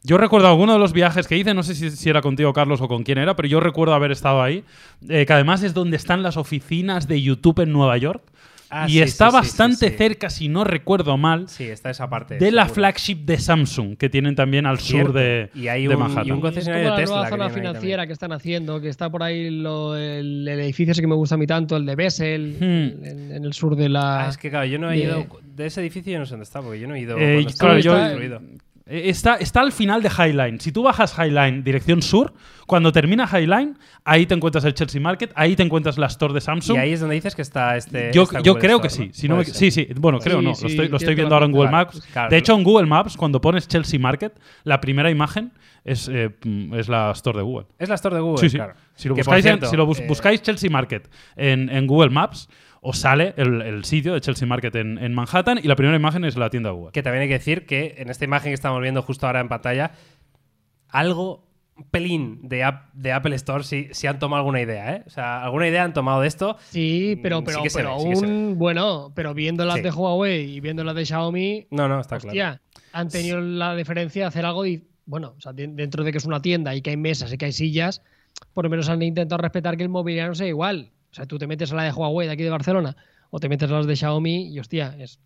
Yo 0.03 0.17
recuerdo 0.17 0.47
alguno 0.47 0.73
de 0.73 0.79
los 0.79 0.93
viajes 0.93 1.27
que 1.27 1.37
hice, 1.37 1.53
no 1.53 1.61
sé 1.61 1.75
si, 1.75 1.91
si 1.91 2.09
era 2.09 2.21
contigo, 2.21 2.51
Carlos, 2.53 2.81
o 2.81 2.87
con 2.87 3.03
quién 3.03 3.17
era, 3.17 3.35
pero 3.35 3.47
yo 3.47 3.59
recuerdo 3.59 3.93
haber 3.93 4.11
estado 4.11 4.41
ahí. 4.41 4.63
eh, 5.07 5.25
que 5.25 5.33
además 5.33 5.61
es 5.63 5.73
donde 5.73 5.95
están 5.97 6.23
las 6.23 6.37
oficinas 6.37 7.07
de 7.07 7.21
YouTube 7.21 7.59
en 7.61 7.71
Nueva 7.71 7.97
York. 7.97 8.23
Ah, 8.71 8.85
y 8.87 8.91
sí, 8.93 9.01
está 9.01 9.29
sí, 9.29 9.33
bastante 9.35 9.75
sí, 9.77 9.87
sí. 9.91 9.97
cerca, 9.97 10.29
si 10.29 10.47
no 10.49 10.63
recuerdo 10.63 11.17
mal, 11.17 11.49
Sí, 11.49 11.63
está 11.65 11.89
esa 11.89 12.09
parte. 12.09 12.37
de 12.37 12.51
la 12.51 12.67
flagship 12.67 13.15
de 13.25 13.37
Samsung, 13.37 13.97
que 13.97 14.09
tienen 14.09 14.35
también 14.35 14.65
al 14.65 14.79
Cierto. 14.79 15.07
sur 15.07 15.15
de, 15.19 15.49
Y 15.55 15.67
hay 15.69 15.87
de 15.87 15.95
un- 15.95 16.01
Manhattan. 16.01 16.27
y 16.27 16.31
un 16.31 16.37
Es 16.37 16.41
concesionario 16.43 16.83
como 16.89 16.95
de 16.95 17.01
la 17.01 17.03
Tesla. 17.03 17.15
nueva 17.15 17.25
que 17.25 17.29
zona 17.31 17.49
financiera 17.49 17.79
también. 18.03 18.07
que 18.07 18.13
están 18.13 18.31
haciendo, 18.31 18.81
que 18.81 18.89
está 18.89 19.09
por 19.09 19.23
ahí 19.23 19.49
lo- 19.49 19.95
el, 19.97 20.47
el 20.47 20.59
edificio 20.59 20.91
ese 20.91 21.01
que 21.01 21.07
me 21.07 21.15
gusta 21.15 21.35
a 21.35 21.37
mí 21.37 21.47
tanto, 21.47 21.77
el 21.77 21.85
de 21.85 21.95
Bessel, 21.95 22.57
Hmm. 22.59 23.05
en, 23.05 23.31
en 23.31 23.43
el 23.45 23.53
sur 23.53 23.75
de 23.75 23.89
la... 23.89 24.25
Ah, 24.25 24.29
es 24.29 24.37
que 24.37 24.49
claro, 24.49 24.65
yo 24.65 24.77
no 24.79 24.91
he 24.91 24.97
de- 24.97 25.03
ido. 25.03 25.27
De 25.55 25.65
ese 25.65 25.81
edificio 25.81 26.13
yo 26.13 26.19
no 26.19 26.25
sé 26.25 26.31
dónde 26.31 26.43
está, 26.45 26.61
porque 26.61 26.79
yo 26.79 26.87
no 26.87 26.95
he 26.95 26.99
ido. 27.01 27.17
Eh, 27.19 27.45
claro, 27.57 27.79
yo- 27.79 27.91
Está, 28.89 29.35
está 29.35 29.61
al 29.61 29.71
final 29.71 30.01
de 30.01 30.09
Highline. 30.09 30.59
Si 30.59 30.71
tú 30.71 30.81
bajas 30.83 31.15
Highline 31.17 31.63
dirección 31.63 32.01
sur, 32.01 32.33
cuando 32.65 32.91
termina 32.91 33.27
Highline, 33.31 33.77
ahí 34.03 34.25
te 34.25 34.33
encuentras 34.33 34.65
el 34.65 34.73
Chelsea 34.73 34.99
Market, 34.99 35.31
ahí 35.35 35.55
te 35.55 35.61
encuentras 35.63 35.97
la 35.99 36.07
store 36.07 36.33
de 36.33 36.41
Samsung. 36.41 36.75
Y 36.77 36.79
ahí 36.79 36.93
es 36.93 36.99
donde 36.99 37.15
dices 37.15 37.35
que 37.35 37.43
está 37.43 37.77
este. 37.77 38.11
yo 38.13 38.23
esta 38.23 38.41
yo 38.41 38.55
creo 38.57 38.77
Store, 38.81 38.89
que 38.89 38.89
sí. 38.89 39.07
¿no? 39.07 39.13
Si 39.13 39.27
no 39.29 39.35
me- 39.37 39.45
sí, 39.45 39.69
sí. 39.71 39.87
Bueno, 39.95 40.19
Sí, 40.19 40.23
creo 40.29 40.41
no. 40.41 40.55
sí, 40.55 40.63
lo 40.63 40.69
estoy, 40.69 40.87
lo 40.87 40.97
estoy 40.97 41.15
viendo 41.15 41.35
ahora 41.35 41.45
en 41.45 41.51
Google. 41.51 41.69
Maps. 41.71 42.01
Claro, 42.11 42.29
de 42.31 42.37
hecho, 42.37 42.55
en 42.55 42.63
Google 42.63 42.87
Maps, 42.87 43.15
cuando 43.15 43.39
pones 43.39 43.67
Chelsea 43.67 43.99
Market, 43.99 44.33
la 44.63 44.81
primera 44.81 45.11
imagen 45.11 45.51
es, 45.85 46.09
eh, 46.11 46.29
mm, 46.43 46.73
es 46.73 46.89
la 46.89 47.11
store 47.11 47.37
de 47.37 47.43
Google. 47.43 47.67
Es 47.77 47.89
la 47.89 47.95
store 47.95 48.15
de 48.15 48.21
Google, 48.21 48.39
Sí, 48.41 48.49
sí. 48.49 48.57
claro. 48.57 48.73
Si 48.95 49.07
lo 49.07 49.15
buscáis, 49.15 49.45
en- 49.45 49.65
si 49.65 49.75
lo 49.77 49.85
bus- 49.85 49.99
eh, 49.99 50.05
buscáis 50.07 50.41
Chelsea 50.41 50.69
Market 50.69 51.09
en, 51.35 51.69
en 51.69 51.85
Google 51.87 52.09
Maps, 52.09 52.49
os 52.81 52.97
sale 52.99 53.33
el, 53.37 53.61
el 53.61 53.83
sitio 53.85 54.13
de 54.13 54.21
Chelsea 54.21 54.47
Market 54.47 54.75
en, 54.75 54.97
en 54.97 55.13
Manhattan 55.13 55.59
y 55.61 55.67
la 55.67 55.75
primera 55.75 55.95
imagen 55.97 56.23
es 56.23 56.37
la 56.37 56.49
tienda 56.49 56.69
Google. 56.71 56.91
Que 56.91 57.03
también 57.03 57.23
hay 57.23 57.27
que 57.27 57.33
decir 57.35 57.65
que 57.65 57.95
en 57.97 58.09
esta 58.09 58.25
imagen 58.25 58.51
que 58.51 58.53
estamos 58.55 58.81
viendo 58.81 59.01
justo 59.01 59.27
ahora 59.27 59.41
en 59.41 59.49
pantalla, 59.49 59.91
algo, 60.89 61.47
pelín 61.91 62.39
de, 62.47 62.63
App- 62.63 62.91
de 62.93 63.11
Apple 63.13 63.35
Store 63.35 63.63
sí 63.63 63.89
han 64.07 64.19
tomado 64.19 64.39
alguna 64.41 64.61
idea, 64.61 64.95
¿eh? 64.97 65.03
O 65.07 65.09
sea, 65.09 65.43
alguna 65.43 65.67
idea 65.67 65.83
han 65.83 65.93
tomado 65.93 66.21
de 66.21 66.27
esto. 66.27 66.57
Sí, 66.69 67.17
pero, 67.23 67.41
Mm, 67.41 67.45
pero, 67.45 67.61
sí 67.63 67.67
pero 67.73 67.95
ve, 67.95 68.15
sí 68.15 68.23
aún, 68.25 68.57
bueno, 68.57 69.11
pero 69.15 69.33
viendo 69.33 69.65
las 69.65 69.75
Sí. 69.77 69.81
de 69.83 69.91
Huawei 69.91 70.55
y 70.55 70.59
viendo 70.59 70.83
las 70.83 70.95
de 70.95 71.05
Xiaomi, 71.05 71.67
No, 71.71 71.87
no, 71.87 71.99
está 72.01 72.17
hostia, 72.17 72.31
claro. 72.31 72.59
han 72.93 73.07
tenido 73.09 73.39
la 73.39 73.75
diferencia 73.75 74.23
de 74.23 74.27
hacer 74.27 74.45
algo 74.45 74.65
y, 74.65 74.83
bueno, 75.05 75.35
o 75.37 75.41
sea, 75.41 75.53
de- 75.53 75.67
dentro 75.67 76.03
de 76.03 76.11
que 76.11 76.17
es 76.17 76.25
una 76.25 76.41
tienda 76.41 76.75
y 76.75 76.81
que 76.81 76.89
hay 76.89 76.97
mesas 76.97 77.31
y 77.31 77.37
que 77.37 77.45
hay 77.45 77.51
sillas, 77.53 78.01
por 78.53 78.65
lo 78.65 78.69
menos 78.69 78.89
han 78.89 79.01
intentado 79.01 79.41
respetar 79.41 79.77
que 79.77 79.83
el 79.83 79.89
mobiliario 79.89 80.35
sea 80.35 80.47
igual. 80.47 80.91
O 81.11 81.15
sea, 81.15 81.25
tú 81.25 81.37
te 81.37 81.47
metes 81.47 81.71
a 81.71 81.75
la 81.75 81.83
de 81.83 81.91
Huawei 81.91 82.27
de 82.27 82.33
aquí 82.33 82.43
de 82.43 82.49
Barcelona 82.49 82.95
o 83.29 83.39
te 83.39 83.49
metes 83.49 83.69
a 83.69 83.73
las 83.73 83.87
de 83.87 83.95
Xiaomi 83.95 84.53
y, 84.53 84.59
hostia, 84.59 84.95
es. 84.99 85.19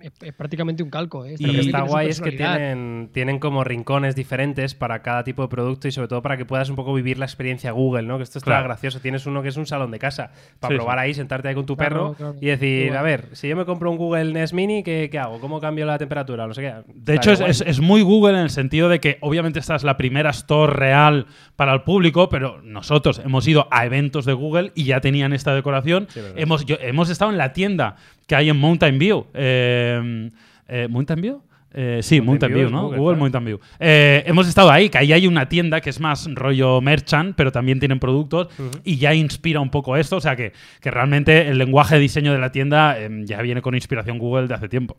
Es, 0.00 0.12
es 0.22 0.32
prácticamente 0.34 0.82
un 0.82 0.90
calco. 0.90 1.24
¿eh? 1.24 1.34
Y 1.34 1.42
Pero 1.42 1.52
lo 1.52 1.58
que 1.60 1.64
está 1.66 1.82
guay 1.82 2.08
es 2.08 2.20
que 2.20 2.32
tienen, 2.32 3.10
tienen 3.12 3.38
como 3.38 3.64
rincones 3.64 4.14
diferentes 4.14 4.74
para 4.74 5.02
cada 5.02 5.24
tipo 5.24 5.42
de 5.42 5.48
producto 5.48 5.88
y 5.88 5.92
sobre 5.92 6.08
todo 6.08 6.22
para 6.22 6.36
que 6.36 6.44
puedas 6.44 6.68
un 6.70 6.76
poco 6.76 6.94
vivir 6.94 7.18
la 7.18 7.24
experiencia 7.24 7.72
Google, 7.72 8.02
¿no? 8.04 8.16
Que 8.18 8.22
esto 8.24 8.38
está 8.38 8.50
Claro. 8.50 8.64
gracioso. 8.64 9.00
Tienes 9.00 9.26
uno 9.26 9.42
que 9.42 9.48
es 9.48 9.56
un 9.56 9.66
salón 9.66 9.90
de 9.90 9.98
casa 9.98 10.30
para 10.60 10.72
Sí, 10.72 10.76
probar 10.76 10.98
sí. 10.98 11.02
ahí, 11.04 11.14
sentarte 11.14 11.48
ahí 11.48 11.54
con 11.54 11.66
tu 11.66 11.76
Claro, 11.76 11.94
perro 11.94 12.14
claro. 12.14 12.36
y 12.40 12.46
decir, 12.46 12.84
Igual. 12.86 12.98
a 12.98 13.02
ver, 13.02 13.28
si 13.32 13.48
yo 13.48 13.56
me 13.56 13.64
compro 13.64 13.90
un 13.90 13.96
Google 13.96 14.32
Nest 14.32 14.52
Mini, 14.54 14.82
¿qué, 14.82 15.08
qué 15.10 15.18
hago? 15.18 15.40
¿Cómo 15.40 15.60
cambio 15.60 15.86
la 15.86 15.98
temperatura? 15.98 16.46
No 16.46 16.54
sé 16.54 16.62
qué. 16.62 16.74
De 16.94 17.14
Está 17.14 17.32
hecho, 17.32 17.44
es, 17.44 17.60
es- 17.60 17.66
es 17.66 17.80
muy 17.80 18.02
Google 18.02 18.34
en 18.38 18.44
el 18.44 18.50
sentido 18.50 18.88
de 18.88 19.00
que 19.00 19.18
obviamente 19.20 19.58
esta 19.58 19.74
es 19.76 19.84
la 19.84 19.96
primera 19.96 20.30
store 20.30 20.72
real 20.72 21.26
para 21.56 21.72
el 21.74 21.82
público, 21.82 22.28
pero 22.28 22.60
nosotros 22.62 23.20
hemos 23.24 23.46
ido 23.48 23.66
a 23.70 23.84
eventos 23.86 24.24
de 24.24 24.32
Google 24.32 24.72
y 24.74 24.84
ya 24.84 25.00
tenían 25.00 25.32
esta 25.32 25.54
decoración. 25.54 26.06
Sí, 26.10 26.20
hemos, 26.36 26.64
yo- 26.64 26.76
hemos 26.80 27.10
estado 27.10 27.30
en 27.30 27.38
la 27.38 27.52
tienda 27.52 27.96
que 28.26 28.34
hay 28.34 28.50
en 28.50 28.56
Mountain 28.56 28.98
View. 28.98 29.26
Eh, 29.34 30.30
eh, 30.68 30.88
¿Mountain 30.88 31.20
View? 31.20 31.42
Eh, 31.76 32.00
sí, 32.02 32.20
Mountain 32.20 32.52
Mountain 32.52 32.54
View 32.54 32.70
¿no? 32.70 32.82
Google, 32.84 32.98
Google, 32.98 33.14
claro. 33.14 33.20
Mountain 33.20 33.44
View. 33.44 33.60
Eh, 33.80 34.22
hemos 34.26 34.46
estado 34.46 34.70
ahí, 34.70 34.88
que 34.88 34.98
ahí 34.98 35.12
hay 35.12 35.26
una 35.26 35.48
tienda 35.48 35.80
que 35.80 35.90
es 35.90 35.98
más 35.98 36.28
rollo 36.32 36.80
merchant, 36.80 37.34
pero 37.36 37.50
también 37.50 37.80
tienen 37.80 37.98
productos 37.98 38.48
y 38.84 38.96
ya 38.96 39.12
inspira 39.12 39.58
un 39.60 39.70
poco 39.70 39.96
esto. 39.96 40.16
O 40.16 40.20
sea 40.20 40.36
que, 40.36 40.52
que 40.80 40.90
realmente 40.92 41.48
el 41.48 41.58
lenguaje 41.58 41.96
de 41.96 42.00
diseño 42.00 42.32
de 42.32 42.38
la 42.38 42.52
tienda 42.52 42.96
eh, 42.96 43.10
ya 43.24 43.42
viene 43.42 43.60
con 43.60 43.74
inspiración 43.74 44.18
Google 44.18 44.46
de 44.46 44.54
hace 44.54 44.68
tiempo. 44.68 44.96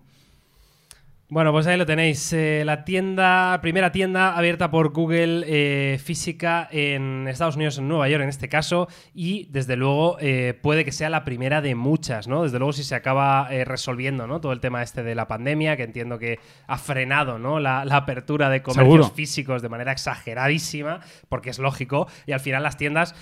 Bueno, 1.35 1.51
pues 1.51 1.67
ahí 1.67 1.75
lo 1.75 1.85
tenéis. 1.85 2.31
eh, 2.31 2.63
la 2.65 2.85
tienda, 2.85 3.59
primera 3.61 3.91
tienda 3.91 4.37
abierta 4.37 4.71
por 4.71 4.93
Google 4.93 5.43
eh, 5.45 5.97
física 5.97 6.65
en 6.71 7.27
Estados 7.27 7.57
Unidos, 7.57 7.77
en 7.77 7.89
Nueva 7.89 8.07
York 8.07 8.23
en 8.23 8.29
este 8.29 8.47
caso, 8.47 8.87
y 9.13 9.49
desde 9.51 9.75
luego 9.75 10.15
eh, 10.21 10.57
puede 10.61 10.85
que 10.85 10.93
sea 10.93 11.09
la 11.09 11.25
primera 11.25 11.59
de 11.59 11.75
muchas, 11.75 12.29
¿no? 12.29 12.43
Desde 12.43 12.57
luego 12.57 12.71
si 12.71 12.85
se 12.85 12.95
acaba 12.95 13.49
resolviendo, 13.65 14.27
¿no? 14.27 14.39
Todo 14.39 14.53
el 14.53 14.61
tema 14.61 14.81
este 14.81 15.03
de 15.03 15.13
la 15.13 15.27
pandemia, 15.27 15.75
que 15.75 15.83
entiendo 15.83 16.17
que 16.19 16.39
ha 16.67 16.77
frenado, 16.77 17.37
¿no? 17.37 17.59
La, 17.59 17.83
la 17.83 17.97
apertura 17.97 18.49
de 18.49 18.61
comercios 18.61 18.85
Seguro. 18.85 19.09
físicos 19.09 19.61
de 19.61 19.67
manera 19.67 19.91
exageradísima, 19.91 21.01
porque 21.27 21.49
es 21.49 21.59
lógico, 21.59 22.07
y 22.25 22.31
al 22.31 22.39
final 22.39 22.63
las 22.63 22.77
tiendas, 22.77 23.13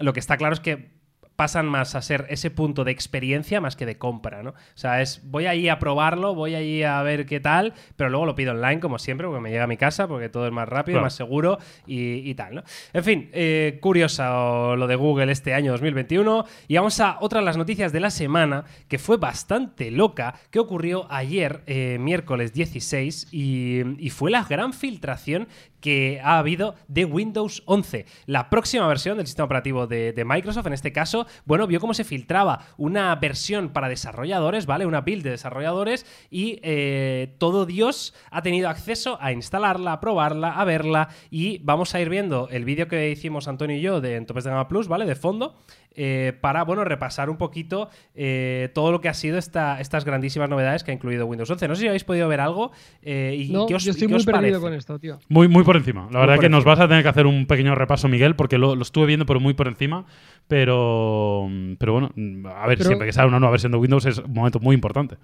lo 0.00 0.12
que 0.12 0.18
está 0.18 0.36
claro 0.36 0.54
es 0.54 0.60
que 0.60 1.00
pasan 1.42 1.66
más 1.66 1.96
a 1.96 2.02
ser 2.02 2.26
ese 2.30 2.52
punto 2.52 2.84
de 2.84 2.92
experiencia 2.92 3.60
más 3.60 3.74
que 3.74 3.84
de 3.84 3.98
compra, 3.98 4.44
¿no? 4.44 4.50
O 4.50 4.54
sea, 4.76 5.02
es 5.02 5.22
voy 5.24 5.46
ahí 5.46 5.68
a 5.68 5.80
probarlo, 5.80 6.36
voy 6.36 6.54
ahí 6.54 6.84
a 6.84 7.02
ver 7.02 7.26
qué 7.26 7.40
tal, 7.40 7.74
pero 7.96 8.10
luego 8.10 8.26
lo 8.26 8.36
pido 8.36 8.52
online 8.52 8.78
como 8.78 9.00
siempre 9.00 9.26
porque 9.26 9.40
me 9.40 9.50
llega 9.50 9.64
a 9.64 9.66
mi 9.66 9.76
casa 9.76 10.06
porque 10.06 10.28
todo 10.28 10.46
es 10.46 10.52
más 10.52 10.68
rápido, 10.68 10.94
Claro. 10.98 11.06
más 11.06 11.14
seguro 11.14 11.58
y, 11.84 12.30
y 12.30 12.32
tal, 12.36 12.54
¿no? 12.54 12.62
En 12.92 13.02
fin, 13.02 13.28
eh, 13.32 13.78
curiosa 13.80 14.76
lo 14.76 14.86
de 14.86 14.94
Google 14.94 15.32
este 15.32 15.52
año 15.52 15.72
2021 15.72 16.44
y 16.68 16.76
vamos 16.76 17.00
a 17.00 17.16
otra 17.20 17.40
de 17.40 17.44
las 17.46 17.56
noticias 17.56 17.90
de 17.92 17.98
la 17.98 18.10
semana 18.10 18.62
que 18.86 19.00
fue 19.00 19.16
bastante 19.16 19.90
loca, 19.90 20.36
que 20.52 20.60
ocurrió 20.60 21.10
ayer, 21.10 21.62
eh, 21.66 21.96
miércoles 21.98 22.52
16 22.52 23.26
y, 23.32 23.80
y 23.98 24.10
fue 24.10 24.30
la 24.30 24.44
gran 24.44 24.72
filtración 24.72 25.48
que 25.82 26.18
ha 26.24 26.38
habido 26.38 26.76
de 26.88 27.04
Windows 27.04 27.62
11. 27.66 28.06
La 28.24 28.48
próxima 28.48 28.86
versión 28.86 29.18
del 29.18 29.26
sistema 29.26 29.44
operativo 29.44 29.86
de, 29.86 30.14
de 30.14 30.24
Microsoft, 30.24 30.66
en 30.68 30.72
este 30.72 30.92
caso, 30.92 31.26
bueno, 31.44 31.66
vio 31.66 31.78
cómo 31.80 31.92
se 31.92 32.04
filtraba 32.04 32.60
una 32.78 33.14
versión 33.16 33.68
para 33.68 33.90
desarrolladores, 33.90 34.64
¿vale? 34.64 34.86
Una 34.86 35.02
build 35.02 35.24
de 35.24 35.30
desarrolladores 35.32 36.06
y 36.30 36.58
eh, 36.62 37.34
todo 37.38 37.66
Dios 37.66 38.14
ha 38.30 38.40
tenido 38.40 38.70
acceso 38.70 39.18
a 39.20 39.32
instalarla, 39.32 39.92
a 39.92 40.00
probarla, 40.00 40.52
a 40.52 40.64
verla 40.64 41.08
y 41.30 41.58
vamos 41.58 41.94
a 41.94 42.00
ir 42.00 42.08
viendo 42.08 42.48
el 42.50 42.64
vídeo 42.64 42.88
que 42.88 43.10
hicimos 43.10 43.48
Antonio 43.48 43.76
y 43.76 43.80
yo 43.82 44.00
de 44.00 44.16
en 44.16 44.24
Topes 44.26 44.44
de 44.44 44.50
Gama 44.50 44.68
Plus, 44.68 44.88
¿vale? 44.88 45.04
De 45.04 45.16
fondo. 45.16 45.56
eh, 45.94 46.32
para 46.40 46.64
bueno 46.64 46.84
repasar 46.84 47.28
un 47.28 47.36
poquito 47.36 47.90
eh, 48.14 48.70
todo 48.74 48.92
lo 48.92 49.00
que 49.02 49.10
ha 49.10 49.14
sido 49.14 49.36
esta, 49.36 49.78
estas 49.78 50.06
grandísimas 50.06 50.48
novedades 50.48 50.84
que 50.84 50.90
ha 50.90 50.94
incluido 50.94 51.26
Windows 51.26 51.50
11. 51.50 51.68
No 51.68 51.74
sé 51.74 51.82
si 51.82 51.88
habéis 51.88 52.04
podido 52.04 52.28
ver 52.28 52.40
algo 52.40 52.72
eh, 53.02 53.36
y 53.38 53.52
No, 53.52 53.66
qué 53.66 53.74
os, 53.74 53.84
yo 53.84 53.90
estoy 53.90 54.08
qué 54.08 54.12
muy 54.14 54.20
os 54.20 54.24
perdido 54.24 54.42
parece. 54.42 54.60
con 54.60 54.72
esto, 54.72 54.98
tío. 54.98 55.18
Muy, 55.28 55.48
muy 55.48 55.64
por 55.72 55.76
encima. 55.78 56.08
La 56.12 56.20
verdad 56.20 56.38
que 56.38 56.48
nos 56.48 56.64
vas 56.64 56.78
a 56.80 56.88
tener 56.88 57.02
que 57.02 57.08
hacer 57.08 57.26
un 57.26 57.46
pequeño 57.46 57.74
repaso, 57.74 58.08
Miguel, 58.08 58.36
porque 58.36 58.58
lo, 58.58 58.74
lo 58.76 58.82
estuve 58.82 59.06
viendo, 59.06 59.26
pero 59.26 59.40
muy 59.40 59.54
por 59.54 59.68
encima. 59.68 60.04
Pero, 60.48 61.48
pero 61.78 61.92
bueno, 61.92 62.10
a 62.54 62.66
ver, 62.66 62.78
Pero- 62.78 62.88
siempre 62.88 63.06
que 63.06 63.12
sale 63.12 63.28
una 63.28 63.38
nueva 63.40 63.52
versión 63.52 63.72
de 63.72 63.78
Windows 63.78 64.04
es 64.06 64.18
un 64.18 64.32
momento 64.32 64.60
muy 64.60 64.74
importante. 64.74 65.16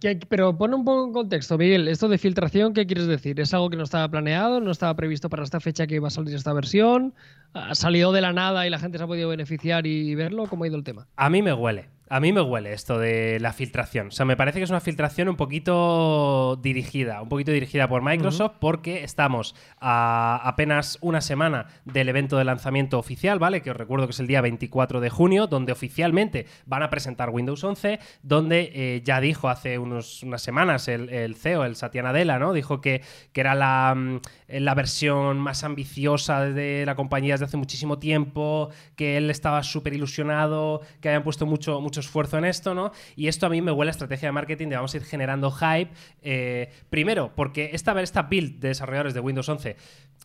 ¿Qué- 0.00 0.18
pero 0.28 0.56
pon 0.58 0.74
un 0.74 0.84
poco 0.84 1.06
en 1.06 1.12
contexto, 1.12 1.56
Miguel. 1.56 1.88
Esto 1.88 2.08
de 2.08 2.18
filtración, 2.18 2.74
¿qué 2.74 2.86
quieres 2.86 3.06
decir? 3.06 3.40
¿Es 3.40 3.54
algo 3.54 3.70
que 3.70 3.76
no 3.78 3.84
estaba 3.84 4.06
planeado? 4.08 4.60
¿No 4.60 4.70
estaba 4.70 4.94
previsto 4.94 5.30
para 5.30 5.42
esta 5.42 5.58
fecha 5.60 5.86
que 5.86 5.94
iba 5.94 6.08
a 6.08 6.10
salir 6.10 6.34
esta 6.34 6.52
versión? 6.52 7.14
¿Ha 7.54 7.74
salido 7.74 8.12
de 8.12 8.20
la 8.20 8.32
nada 8.34 8.66
y 8.66 8.70
la 8.70 8.78
gente 8.78 8.98
se 8.98 9.04
ha 9.04 9.06
podido 9.06 9.28
beneficiar 9.30 9.86
y 9.86 10.14
verlo? 10.14 10.44
¿Cómo 10.48 10.64
ha 10.64 10.66
ido 10.66 10.76
el 10.76 10.84
tema? 10.84 11.06
A 11.16 11.30
mí 11.30 11.40
me 11.42 11.52
huele. 11.54 11.86
A 12.08 12.20
mí 12.20 12.32
me 12.32 12.40
huele 12.40 12.72
esto 12.72 13.00
de 13.00 13.40
la 13.40 13.52
filtración. 13.52 14.08
O 14.08 14.10
sea, 14.12 14.24
me 14.24 14.36
parece 14.36 14.60
que 14.60 14.64
es 14.64 14.70
una 14.70 14.80
filtración 14.80 15.28
un 15.28 15.34
poquito 15.34 16.56
dirigida, 16.62 17.20
un 17.20 17.28
poquito 17.28 17.50
dirigida 17.50 17.88
por 17.88 18.02
Microsoft, 18.02 18.56
porque 18.60 19.02
estamos 19.02 19.56
a 19.80 20.40
apenas 20.44 20.98
una 21.00 21.20
semana 21.20 21.66
del 21.84 22.08
evento 22.08 22.38
de 22.38 22.44
lanzamiento 22.44 23.00
oficial, 23.00 23.40
¿vale? 23.40 23.60
Que 23.60 23.72
os 23.72 23.76
recuerdo 23.76 24.06
que 24.06 24.12
es 24.12 24.20
el 24.20 24.28
día 24.28 24.40
24 24.40 25.00
de 25.00 25.10
junio, 25.10 25.48
donde 25.48 25.72
oficialmente 25.72 26.46
van 26.64 26.84
a 26.84 26.90
presentar 26.90 27.30
Windows 27.30 27.64
11, 27.64 27.98
donde 28.22 28.70
eh, 28.72 29.02
ya 29.04 29.20
dijo 29.20 29.48
hace 29.48 29.78
unos, 29.78 30.22
unas 30.22 30.42
semanas 30.42 30.86
el, 30.86 31.08
el 31.08 31.34
CEO, 31.34 31.64
el 31.64 31.74
Satya 31.74 32.04
Nadella, 32.04 32.38
¿no? 32.38 32.52
Dijo 32.52 32.80
que, 32.80 33.02
que 33.32 33.40
era 33.40 33.56
la, 33.56 33.92
mm, 33.96 34.20
la 34.46 34.74
versión 34.76 35.40
más 35.40 35.64
ambiciosa 35.64 36.42
de 36.42 36.84
la 36.86 36.94
compañía 36.94 37.34
desde 37.34 37.46
hace 37.46 37.56
muchísimo 37.56 37.98
tiempo, 37.98 38.70
que 38.94 39.16
él 39.16 39.28
estaba 39.28 39.64
súper 39.64 39.92
ilusionado, 39.94 40.82
que 41.00 41.08
habían 41.08 41.24
puesto 41.24 41.46
mucho, 41.46 41.80
mucho 41.80 41.95
esfuerzo 42.00 42.38
en 42.38 42.44
esto, 42.44 42.74
¿no? 42.74 42.92
Y 43.16 43.28
esto 43.28 43.46
a 43.46 43.48
mí 43.48 43.60
me 43.62 43.72
huele 43.72 43.90
a 43.90 43.92
estrategia 43.92 44.28
de 44.28 44.32
marketing 44.32 44.68
de 44.68 44.76
vamos 44.76 44.94
a 44.94 44.96
ir 44.96 45.04
generando 45.04 45.50
hype. 45.50 45.90
eh, 46.22 46.70
primero, 46.90 47.32
porque 47.34 47.70
esta, 47.72 48.00
esta 48.00 48.22
build 48.22 48.60
de 48.60 48.68
desarrolladores 48.68 49.14
de 49.14 49.20
Windows 49.20 49.48
11 49.48 49.76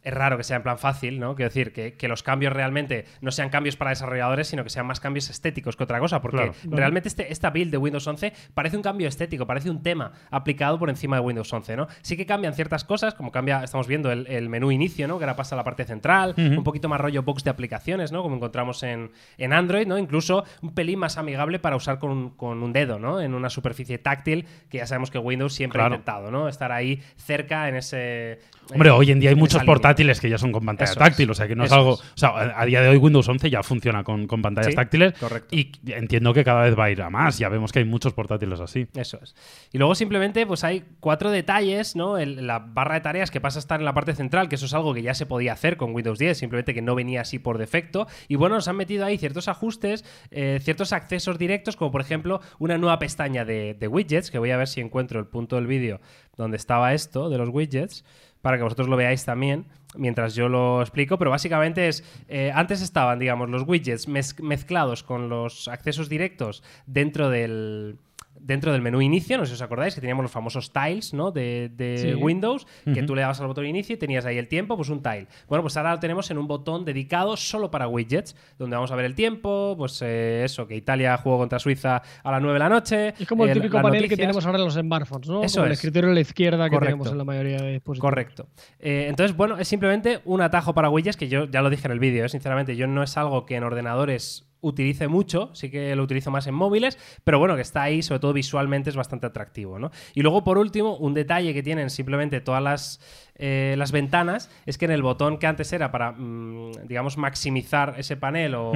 es 0.03 0.13
raro 0.15 0.35
que 0.35 0.43
sea 0.43 0.57
en 0.57 0.63
plan 0.63 0.79
fácil, 0.79 1.19
¿no? 1.19 1.35
Quiero 1.35 1.49
decir, 1.49 1.73
que, 1.73 1.93
que 1.93 2.07
los 2.07 2.23
cambios 2.23 2.51
realmente 2.53 3.05
no 3.21 3.29
sean 3.31 3.49
cambios 3.49 3.75
para 3.75 3.91
desarrolladores, 3.91 4.47
sino 4.47 4.63
que 4.63 4.71
sean 4.71 4.87
más 4.87 4.99
cambios 4.99 5.29
estéticos 5.29 5.75
que 5.75 5.83
otra 5.83 5.99
cosa, 5.99 6.21
porque 6.23 6.37
Claro. 6.37 6.53
realmente 6.65 7.07
este, 7.07 7.31
esta 7.31 7.51
build 7.51 7.69
de 7.71 7.77
Windows 7.77 8.07
11 8.07 8.33
parece 8.55 8.77
un 8.77 8.81
cambio 8.81 9.07
estético, 9.07 9.45
parece 9.45 9.69
un 9.69 9.83
tema 9.83 10.11
aplicado 10.31 10.79
por 10.79 10.89
encima 10.89 11.17
de 11.17 11.21
Windows 11.21 11.53
11, 11.53 11.75
¿no? 11.77 11.87
Sí 12.01 12.17
que 12.17 12.25
cambian 12.25 12.55
ciertas 12.55 12.83
cosas, 12.83 13.13
como 13.13 13.31
cambia, 13.31 13.63
estamos 13.63 13.85
viendo 13.87 14.11
el, 14.11 14.25
el 14.25 14.49
menú 14.49 14.71
inicio, 14.71 15.07
¿no? 15.07 15.19
Que 15.19 15.25
ahora 15.25 15.35
pasa 15.35 15.53
a 15.53 15.57
la 15.57 15.63
parte 15.63 15.83
central, 15.83 16.33
un 16.35 16.63
poquito 16.63 16.89
más 16.89 16.99
rollo 16.99 17.21
box 17.21 17.43
de 17.43 17.51
aplicaciones, 17.51 18.11
¿no? 18.11 18.23
Como 18.23 18.37
encontramos 18.37 18.81
en, 18.81 19.11
en 19.37 19.53
Android, 19.53 19.85
¿no? 19.85 19.99
Incluso 19.99 20.45
un 20.63 20.73
pelín 20.73 20.97
más 20.97 21.19
amigable 21.19 21.59
para 21.61 21.75
usar 21.75 21.99
con, 21.99 22.09
un- 22.11 22.29
con 22.31 22.61
un 22.63 22.73
dedo, 22.73 22.99
¿no? 22.99 23.21
En 23.21 23.33
una 23.33 23.49
superficie 23.49 23.97
táctil, 23.97 24.45
que 24.69 24.79
ya 24.79 24.85
sabemos 24.87 25.11
que 25.11 25.17
Windows 25.17 25.53
siempre 25.53 25.77
Claro. 25.77 25.93
ha 25.93 25.97
intentado, 25.97 26.31
¿no? 26.31 26.47
Estar 26.49 26.71
ahí 26.71 27.01
cerca 27.17 27.69
en 27.69 27.75
ese... 27.75 28.39
Hombre, 28.73 28.89
en- 28.89 28.95
hoy 28.95 29.11
en 29.11 29.19
día 29.19 29.29
hay 29.29 29.33
en 29.33 29.39
muchos 29.39 29.61
línea. 29.61 29.65
portátiles 29.73 30.19
que 30.19 30.29
ya 30.29 30.37
son 30.37 30.51
con 30.51 30.65
pantalla 30.65 30.91
Eso 30.91 30.99
táctil, 30.99 31.25
es. 31.25 31.31
o 31.31 31.33
sea 31.35 31.47
que 31.47 31.55
no 31.55 31.63
es 31.65 31.71
algo. 31.71 31.93
es. 31.95 31.99
O 31.99 32.17
sea, 32.17 32.29
a 32.29 32.61
a 32.61 32.65
día 32.65 32.81
de 32.81 32.89
hoy 32.89 32.97
Windows 32.97 33.27
11 33.27 33.49
ya 33.49 33.63
funciona 33.63 34.03
con, 34.03 34.27
con 34.27 34.41
pantallas 34.41 34.71
Sí, 34.71 34.75
táctiles. 34.75 35.13
correcto. 35.13 35.55
Y 35.55 35.71
entiendo 35.87 36.33
que 36.33 36.43
cada 36.43 36.63
vez 36.63 36.77
va 36.77 36.85
a 36.85 36.91
ir 36.91 37.01
a 37.01 37.09
más. 37.09 37.37
Ya 37.37 37.49
vemos 37.49 37.71
que 37.71 37.79
hay 37.79 37.85
muchos 37.85 38.13
portátiles 38.13 38.59
así. 38.59 38.87
Eso 38.95 39.19
es. 39.21 39.35
Y 39.71 39.77
luego 39.77 39.95
simplemente 39.95 40.45
pues 40.45 40.63
hay 40.63 40.83
cuatro 40.99 41.31
detalles, 41.31 41.95
¿no? 41.95 42.17
El- 42.17 42.47
la 42.47 42.59
barra 42.59 42.95
de 42.95 43.01
tareas 43.01 43.29
que 43.31 43.41
pasa 43.41 43.59
a 43.59 43.61
estar 43.61 43.79
en 43.79 43.85
la 43.85 43.93
parte 43.93 44.13
central, 44.13 44.47
que 44.49 44.55
eso 44.55 44.65
es 44.65 44.73
algo 44.73 44.93
que 44.93 45.01
ya 45.01 45.13
se 45.13 45.25
podía 45.25 45.53
hacer 45.53 45.75
con 45.77 45.93
Windows 45.93 46.17
10, 46.19 46.37
simplemente 46.37 46.73
que 46.73 46.81
no 46.81 46.95
venía 46.95 47.21
así 47.21 47.39
por 47.39 47.57
defecto. 47.57 48.07
Y 48.27 48.35
bueno, 48.35 48.55
nos 48.55 48.67
han 48.67 48.77
metido 48.77 49.05
ahí 49.05 49.17
ciertos 49.17 49.47
ajustes, 49.47 50.05
eh, 50.31 50.59
ciertos 50.61 50.93
accesos 50.93 51.37
directos, 51.37 51.50
como 51.75 51.91
por 51.91 52.01
ejemplo 52.01 52.41
una 52.59 52.77
nueva 52.77 52.99
pestaña 52.99 53.45
de, 53.45 53.75
widgets, 53.87 54.31
que 54.31 54.39
voy 54.39 54.51
a 54.51 54.57
ver 54.57 54.67
si 54.67 54.81
encuentro 54.81 55.19
el 55.19 55.27
punto 55.27 55.55
del 55.55 55.67
vídeo 55.67 55.99
donde 56.37 56.57
estaba 56.57 56.93
esto 56.93 57.29
de 57.29 57.37
los 57.37 57.49
widgets, 57.49 58.03
para 58.41 58.57
que 58.57 58.63
vosotros 58.63 58.87
lo 58.87 58.95
veáis 58.97 59.23
también 59.25 59.65
mientras 59.95 60.35
yo 60.35 60.47
lo 60.47 60.81
explico, 60.81 61.17
pero 61.17 61.31
básicamente 61.31 61.89
es, 61.89 62.03
eh, 62.29 62.51
antes 62.55 62.81
estaban, 62.81 63.19
digamos, 63.19 63.49
los 63.49 63.63
widgets 63.67 64.07
mez- 64.07 64.41
mezclados 64.41 65.03
con 65.03 65.27
los 65.27 65.67
accesos 65.67 66.07
directos 66.07 66.63
dentro 66.85 67.29
del, 67.29 67.97
dentro 68.39 68.71
del 68.71 68.81
menú 68.81 69.01
inicio, 69.01 69.37
no 69.37 69.45
sé 69.45 69.49
si 69.49 69.53
os 69.55 69.61
acordáis, 69.61 69.93
que 69.93 70.01
teníamos 70.01 70.23
los 70.23 70.31
famosos 70.31 70.73
tiles, 70.73 71.13
¿no? 71.13 71.31
De, 71.31 71.69
de 71.75 71.97
Sí. 71.97 72.13
Windows, 72.15 72.65
que 72.91 73.03
tú 73.03 73.13
le 73.15 73.21
dabas 73.21 73.39
al 73.39 73.47
botón 73.47 73.65
inicio 73.65 73.95
y 73.95 73.97
tenías 73.99 74.25
ahí 74.25 74.37
el 74.37 74.47
tiempo, 74.47 74.75
pues 74.75 74.89
un 74.89 75.01
tile. 75.03 75.27
Bueno, 75.47 75.61
pues 75.61 75.77
ahora 75.77 75.91
lo 75.93 75.99
tenemos 75.99 76.31
en 76.31 76.37
un 76.39 76.47
botón 76.47 76.83
dedicado 76.83 77.37
solo 77.37 77.69
para 77.69 77.87
widgets, 77.87 78.35
donde 78.57 78.75
vamos 78.75 78.91
a 78.91 78.95
ver 78.95 79.05
el 79.05 79.13
tiempo, 79.15 79.75
pues 79.77 80.01
eh, 80.01 80.43
eso, 80.43 80.65
que 80.67 80.75
Italia 80.75 81.15
jugó 81.17 81.37
contra 81.37 81.59
Suiza 81.59 82.01
a 82.23 82.31
las 82.31 82.41
9 82.41 82.53
de 82.53 82.59
la 82.59 82.69
noche. 82.69 83.13
Es 83.19 83.27
como 83.27 83.43
el 83.43 83.51
eh, 83.51 83.53
típico 83.53 83.79
panel 83.81 84.09
que 84.09 84.17
tenemos 84.17 84.45
ahora 84.45 84.57
en 84.57 84.65
los 84.65 84.73
smartphones, 84.73 85.27
¿no? 85.29 85.43
Eso 85.43 85.57
Como 85.57 85.65
el 85.67 85.71
es. 85.73 85.77
escritorio 85.79 86.09
a 86.09 86.13
la 86.13 86.21
izquierda 86.21 86.65
que 86.69 86.75
Correcto. 86.75 86.93
tenemos 86.95 87.11
en 87.11 87.17
la 87.19 87.23
mayoría 87.23 87.57
de 87.61 87.71
dispositivos. 87.73 88.09
Correcto. 88.09 88.47
Eh, 88.79 89.05
entonces, 89.07 89.37
bueno, 89.37 89.57
es 89.59 89.67
simplemente 89.67 90.19
un 90.25 90.41
atajo 90.41 90.73
para 90.73 90.89
widgets 90.89 91.15
que 91.17 91.27
yo 91.27 91.45
ya 91.45 91.61
lo 91.61 91.69
dije 91.69 91.85
en 91.87 91.91
el 91.91 91.99
vídeo, 91.99 92.25
¿eh? 92.25 92.29
sinceramente, 92.29 92.75
yo 92.75 92.87
no 92.87 93.03
es 93.03 93.15
algo 93.17 93.45
que 93.45 93.55
en 93.55 93.63
ordenadores 93.63 94.47
utilice 94.61 95.07
mucho, 95.07 95.49
sí 95.53 95.69
que 95.69 95.95
lo 95.95 96.03
utilizo 96.03 96.31
más 96.31 96.47
en 96.47 96.53
móviles, 96.53 96.97
pero 97.23 97.39
bueno, 97.39 97.55
que 97.55 97.61
está 97.61 97.83
ahí, 97.83 98.01
sobre 98.01 98.19
todo 98.19 98.33
visualmente 98.33 98.89
es 98.89 98.95
bastante 98.95 99.27
atractivo, 99.27 99.79
¿no? 99.79 99.91
Y 100.13 100.21
luego, 100.21 100.43
por 100.43 100.57
último, 100.57 100.95
un 100.97 101.13
detalle 101.13 101.53
que 101.53 101.63
tienen 101.63 101.89
simplemente 101.89 102.41
todas 102.41 102.61
las, 102.61 102.99
eh, 103.35 103.75
las 103.77 103.91
ventanas 103.91 104.49
es 104.65 104.77
que 104.77 104.85
en 104.85 104.91
el 104.91 105.01
botón 105.01 105.39
que 105.39 105.47
antes 105.47 105.73
era 105.73 105.91
para, 105.91 106.11
mm, 106.11 106.87
digamos, 106.87 107.17
maximizar 107.17 107.95
ese 107.97 108.17
panel 108.17 108.55
o, 108.55 108.71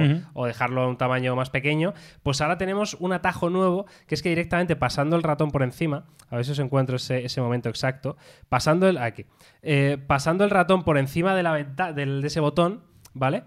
dejarlo 0.46 0.82
a 0.82 0.88
un 0.88 0.96
tamaño 0.96 1.34
más 1.36 1.50
pequeño, 1.50 1.94
pues 2.22 2.40
ahora 2.40 2.58
tenemos 2.58 2.94
un 2.94 3.12
atajo 3.12 3.50
nuevo 3.50 3.86
que 4.06 4.14
es 4.14 4.22
que 4.22 4.28
directamente 4.28 4.76
pasando 4.76 5.16
el 5.16 5.22
ratón 5.22 5.50
por 5.50 5.62
encima, 5.62 6.06
a 6.30 6.36
ver 6.36 6.44
si 6.44 6.52
os 6.52 6.58
encuentro 6.58 6.96
ese, 6.96 7.24
ese 7.24 7.40
momento 7.40 7.68
exacto, 7.68 8.16
pasando 8.48 8.88
el 8.88 8.98
aquí, 8.98 9.26
eh, 9.62 9.98
pasando 10.06 10.44
el 10.44 10.50
ratón 10.50 10.84
por 10.84 10.98
encima 10.98 11.34
de 11.34 11.42
la 11.42 11.52
venta, 11.52 11.92
del, 11.92 12.20
de 12.20 12.26
ese 12.28 12.40
botón, 12.40 12.82
¿vale? 13.14 13.44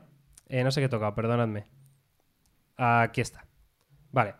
Eh, 0.47 0.63
no 0.63 0.71
sé 0.71 0.81
qué 0.81 0.85
he 0.85 0.89
tocado, 0.89 1.15
perdonadme. 1.15 1.78
Aquí 2.79 3.19
está. 3.21 3.45
Vale. 4.11 4.35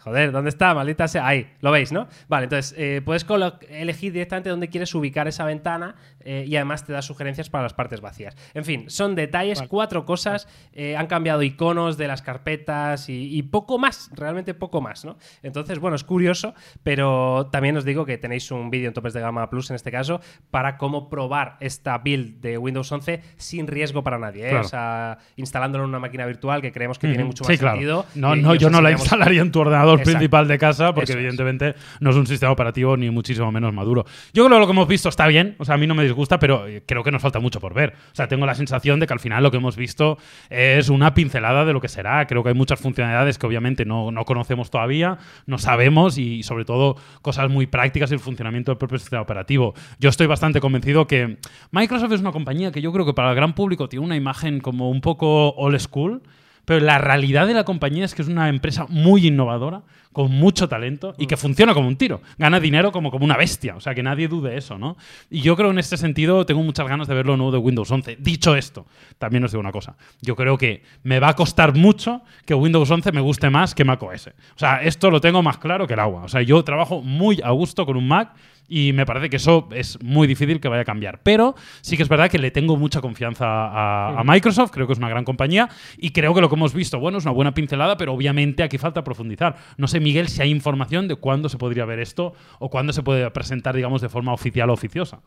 Joder, 0.00 0.32
¿dónde 0.32 0.48
está? 0.50 0.74
Maldita 0.74 1.08
sea. 1.08 1.26
Ahí, 1.26 1.50
lo 1.60 1.70
veis, 1.70 1.92
¿no? 1.92 2.08
Vale, 2.28 2.44
entonces 2.44 2.74
eh, 2.78 3.02
puedes 3.04 3.26
elegir 3.68 4.12
directamente 4.12 4.50
dónde 4.50 4.68
quieres 4.68 4.94
ubicar 4.94 5.28
esa 5.28 5.44
ventana 5.44 5.94
eh, 6.20 6.44
y 6.46 6.56
además 6.56 6.84
te 6.84 6.92
da 6.92 7.02
sugerencias 7.02 7.48
para 7.50 7.62
las 7.64 7.74
partes 7.74 8.00
vacías. 8.00 8.36
En 8.54 8.64
fin, 8.64 8.88
son 8.90 9.14
detalles, 9.14 9.58
Vale. 9.58 9.68
cuatro 9.68 10.04
cosas. 10.04 10.48
eh, 10.72 10.96
han 10.96 11.06
cambiado 11.06 11.42
iconos 11.42 11.96
de 11.98 12.08
las 12.08 12.22
carpetas 12.22 13.08
y, 13.08 13.36
y 13.36 13.42
poco 13.42 13.78
más, 13.78 14.10
realmente 14.14 14.54
poco 14.54 14.80
más, 14.80 15.04
¿no? 15.04 15.16
Entonces, 15.42 15.78
bueno, 15.78 15.96
es 15.96 16.04
curioso, 16.04 16.54
pero 16.82 17.48
también 17.52 17.76
os 17.76 17.84
digo 17.84 18.04
que 18.06 18.18
tenéis 18.18 18.50
un 18.50 18.70
vídeo 18.70 18.88
en 18.88 18.94
Topes 18.94 19.12
de 19.12 19.20
Gama 19.20 19.48
Plus 19.50 19.70
en 19.70 19.76
este 19.76 19.90
caso 19.90 20.20
para 20.50 20.76
cómo 20.76 21.08
probar 21.08 21.56
esta 21.60 21.98
build 21.98 22.40
de 22.40 22.58
Windows 22.58 22.90
11 22.90 23.22
sin 23.36 23.66
riesgo 23.66 24.02
para 24.02 24.18
nadie. 24.18 24.48
Claro. 24.48 24.64
O 24.64 24.68
sea, 24.68 25.18
instalándolo 25.36 25.84
en 25.84 25.90
una 25.90 25.98
máquina 25.98 26.26
virtual 26.26 26.60
que 26.62 26.72
creemos 26.72 26.98
que 26.98 27.08
tiene 27.08 27.24
mucho 27.24 27.44
Sí, 27.44 27.52
más 27.52 27.58
claro. 27.60 27.74
sentido. 27.76 28.06
No, 28.14 28.36
no, 28.36 28.54
yo 28.54 28.70
no 28.70 28.80
la 28.80 28.90
instalaría 28.92 29.42
en 29.42 29.50
tu 29.52 29.60
ordenador 29.60 29.89
Exacto. 29.94 30.10
principal 30.10 30.48
de 30.48 30.58
casa 30.58 30.94
porque 30.94 31.10
Eso 31.10 31.18
es. 31.18 31.24
evidentemente 31.24 31.74
no 32.00 32.10
es 32.10 32.16
un 32.16 32.26
sistema 32.26 32.52
operativo 32.52 32.96
ni 32.96 33.10
muchísimo 33.10 33.50
menos 33.52 33.72
maduro. 33.72 34.04
Yo 34.32 34.44
creo 34.44 34.56
que 34.56 34.60
lo 34.60 34.66
que 34.66 34.72
hemos 34.72 34.88
visto 34.88 35.08
está 35.08 35.26
bien, 35.26 35.56
o 35.58 35.64
sea, 35.64 35.74
a 35.74 35.78
mí 35.78 35.86
no 35.86 35.94
me 35.94 36.02
disgusta, 36.02 36.38
pero 36.38 36.66
eh, 36.66 36.82
creo 36.86 37.02
que 37.02 37.10
nos 37.10 37.22
falta 37.22 37.40
mucho 37.40 37.60
por 37.60 37.74
ver. 37.74 37.94
O 38.12 38.14
sea, 38.14 38.28
tengo 38.28 38.46
la 38.46 38.54
sensación 38.54 39.00
de 39.00 39.06
que 39.06 39.12
al 39.12 39.20
final 39.20 39.42
lo 39.42 39.50
que 39.50 39.56
hemos 39.56 39.76
visto 39.76 40.18
es 40.48 40.88
una 40.88 41.14
pincelada 41.14 41.64
de 41.64 41.72
lo 41.72 41.80
que 41.80 41.88
será. 41.88 42.26
Creo 42.26 42.42
que 42.42 42.50
hay 42.50 42.54
muchas 42.54 42.80
funcionalidades 42.80 43.38
que 43.38 43.46
obviamente 43.46 43.84
no, 43.84 44.10
no 44.10 44.24
conocemos 44.24 44.70
todavía, 44.70 45.18
no 45.46 45.58
sabemos 45.58 46.18
y 46.18 46.42
sobre 46.42 46.64
todo 46.64 46.96
cosas 47.22 47.50
muy 47.50 47.66
prácticas 47.66 48.10
y 48.10 48.14
el 48.14 48.20
funcionamiento 48.20 48.70
del 48.70 48.78
propio 48.78 48.98
sistema 48.98 49.22
operativo. 49.22 49.74
Yo 49.98 50.08
estoy 50.08 50.26
bastante 50.26 50.60
convencido 50.60 51.06
que 51.06 51.38
Microsoft 51.70 52.12
es 52.12 52.20
una 52.20 52.32
compañía 52.32 52.72
que 52.72 52.82
yo 52.82 52.92
creo 52.92 53.06
que 53.06 53.14
para 53.14 53.30
el 53.30 53.36
gran 53.36 53.54
público 53.54 53.88
tiene 53.88 54.04
una 54.04 54.16
imagen 54.16 54.60
como 54.60 54.90
un 54.90 55.00
poco 55.00 55.50
old 55.50 55.78
school 55.78 56.22
pero 56.70 56.86
la 56.86 56.98
realidad 56.98 57.48
de 57.48 57.54
la 57.54 57.64
compañía 57.64 58.04
es 58.04 58.14
que 58.14 58.22
es 58.22 58.28
una 58.28 58.48
empresa 58.48 58.86
muy 58.88 59.26
innovadora, 59.26 59.82
con 60.12 60.30
mucho 60.30 60.68
talento 60.68 61.16
y 61.18 61.26
que 61.26 61.36
funciona 61.36 61.74
como 61.74 61.88
un 61.88 61.96
tiro. 61.96 62.22
Gana 62.38 62.60
dinero 62.60 62.92
como, 62.92 63.10
como 63.10 63.24
una 63.24 63.36
bestia, 63.36 63.74
o 63.74 63.80
sea, 63.80 63.92
que 63.92 64.04
nadie 64.04 64.28
dude 64.28 64.56
eso, 64.56 64.78
¿no? 64.78 64.96
Y 65.30 65.40
yo 65.40 65.56
creo 65.56 65.72
en 65.72 65.80
este 65.80 65.96
sentido 65.96 66.46
tengo 66.46 66.62
muchas 66.62 66.86
ganas 66.86 67.08
de 67.08 67.14
ver 67.16 67.26
lo 67.26 67.36
nuevo 67.36 67.50
de 67.50 67.58
Windows 67.58 67.90
11. 67.90 68.18
Dicho 68.20 68.54
esto, 68.54 68.86
también 69.18 69.42
os 69.42 69.50
digo 69.50 69.60
una 69.60 69.72
cosa, 69.72 69.96
yo 70.20 70.36
creo 70.36 70.56
que 70.56 70.84
me 71.02 71.18
va 71.18 71.30
a 71.30 71.34
costar 71.34 71.74
mucho 71.74 72.22
que 72.46 72.54
Windows 72.54 72.88
11 72.88 73.10
me 73.10 73.20
guste 73.20 73.50
más 73.50 73.74
que 73.74 73.84
macOS. 73.84 74.28
O 74.28 74.58
sea, 74.58 74.80
esto 74.80 75.10
lo 75.10 75.20
tengo 75.20 75.42
más 75.42 75.58
claro 75.58 75.88
que 75.88 75.94
el 75.94 76.00
agua. 76.00 76.22
O 76.22 76.28
sea, 76.28 76.42
yo 76.42 76.62
trabajo 76.62 77.02
muy 77.02 77.40
a 77.42 77.50
gusto 77.50 77.84
con 77.84 77.96
un 77.96 78.06
Mac 78.06 78.32
y 78.70 78.92
me 78.92 79.04
parece 79.04 79.28
que 79.28 79.36
eso 79.36 79.68
es 79.72 80.00
muy 80.00 80.28
difícil 80.28 80.60
que 80.60 80.68
vaya 80.68 80.82
a 80.82 80.84
cambiar. 80.84 81.20
Pero 81.24 81.56
sí 81.80 81.96
que 81.96 82.04
es 82.04 82.08
verdad 82.08 82.30
que 82.30 82.38
le 82.38 82.52
tengo 82.52 82.76
mucha 82.76 83.00
confianza 83.00 83.44
a, 83.46 84.20
a, 84.20 84.24
Microsoft, 84.24 84.70
creo 84.70 84.86
que 84.86 84.92
es 84.92 84.98
una 85.00 85.08
gran 85.08 85.24
compañía 85.24 85.68
y 85.98 86.10
creo 86.12 86.32
que 86.32 86.40
lo 86.40 86.48
que 86.48 86.54
hemos 86.54 86.72
visto, 86.72 87.00
bueno, 87.00 87.18
es 87.18 87.24
una 87.24 87.32
buena 87.32 87.52
pincelada, 87.52 87.96
pero 87.96 88.14
obviamente 88.14 88.62
aquí 88.62 88.78
falta 88.78 89.02
profundizar. 89.02 89.56
No 89.76 89.88
sé, 89.88 89.98
Miguel, 89.98 90.28
si 90.28 90.40
hay 90.40 90.50
información 90.50 91.08
de 91.08 91.16
cuándo 91.16 91.48
se 91.48 91.58
podría 91.58 91.84
ver 91.84 91.98
esto 91.98 92.32
o 92.60 92.70
cuándo 92.70 92.92
se 92.92 93.02
puede 93.02 93.28
presentar, 93.32 93.74
digamos, 93.74 94.00
de 94.02 94.08
forma 94.08 94.32
oficial 94.32 94.70
o 94.70 94.74
oficiosa. 94.74 95.20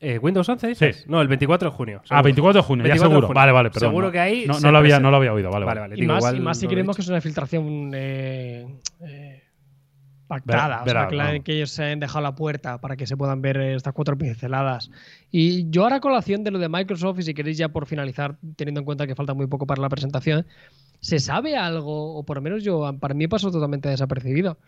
Eh, 0.00 0.18
¿Windows 0.18 0.48
11 0.48 0.66
dices? 0.68 0.96
Sí. 0.96 1.04
No, 1.08 1.20
el 1.20 1.28
24 1.28 1.70
de 1.70 1.76
junio. 1.76 2.02
Ah, 2.08 2.22
24 2.22 2.62
de 2.62 2.66
junio, 2.66 2.82
24 2.84 2.84
ya 2.84 3.08
seguro. 3.08 3.26
junio. 3.28 3.34
Vale, 3.40 3.52
vale, 3.52 3.70
perdón. 3.70 3.90
Seguro 3.90 4.06
no. 4.06 4.12
que 4.12 4.18
ahí 4.20 4.44
No, 4.46 4.70
lo, 4.70 4.78
había, 4.78 5.00
no 5.00 5.10
lo 5.10 5.16
había 5.16 5.32
oído, 5.32 5.50
vale, 5.50 5.66
Vale, 5.66 5.80
vale. 5.80 5.90
vale. 5.90 5.96
Y 5.96 6.00
Digo, 6.02 6.12
más, 6.12 6.22
igual 6.22 6.36
y 6.36 6.40
más 6.40 6.58
si 6.58 6.66
he 6.66 6.68
creemos 6.68 6.96
que 6.96 7.02
es 7.02 7.08
una 7.08 7.20
filtración 7.20 7.90
eh, 7.94 8.66
eh, 9.00 9.42
pactada, 10.28 10.68
Verá- 10.68 10.82
o 10.82 10.84
sea, 10.84 10.94
verá, 10.94 11.08
que, 11.08 11.16
la- 11.16 11.32
no. 11.38 11.42
que 11.42 11.52
ellos 11.56 11.70
se 11.70 11.84
han 11.84 11.98
dejado 12.00 12.20
la 12.22 12.34
puerta 12.36 12.80
para 12.80 12.96
que 12.96 13.06
se 13.06 13.16
puedan 13.16 13.42
ver 13.42 13.56
eh, 13.56 13.74
estas 13.74 13.92
cuatro 13.94 14.16
pinceladas. 14.16 14.90
Y 15.32 15.68
yo 15.70 15.82
ahora 15.82 16.00
colación 16.00 16.44
de 16.44 16.50
lo 16.52 16.58
de 16.58 16.68
Microsoft, 16.68 17.18
y 17.18 17.22
si 17.22 17.34
queréis 17.34 17.58
ya 17.58 17.70
por 17.70 17.86
finalizar, 17.86 18.36
teniendo 18.54 18.80
en 18.80 18.84
cuenta 18.84 19.06
que 19.06 19.14
falta 19.16 19.34
muy 19.34 19.46
poco 19.48 19.66
para 19.66 19.82
la 19.82 19.88
presentación, 19.88 20.46
¿se 21.00 21.18
sabe 21.18 21.56
algo, 21.56 22.14
o 22.16 22.22
por 22.24 22.36
lo 22.36 22.42
menos 22.42 22.62
yo, 22.62 22.94
para 23.00 23.14
mí 23.14 23.26
pasó 23.26 23.50
totalmente 23.50 23.88
desapercibido, 23.88 24.58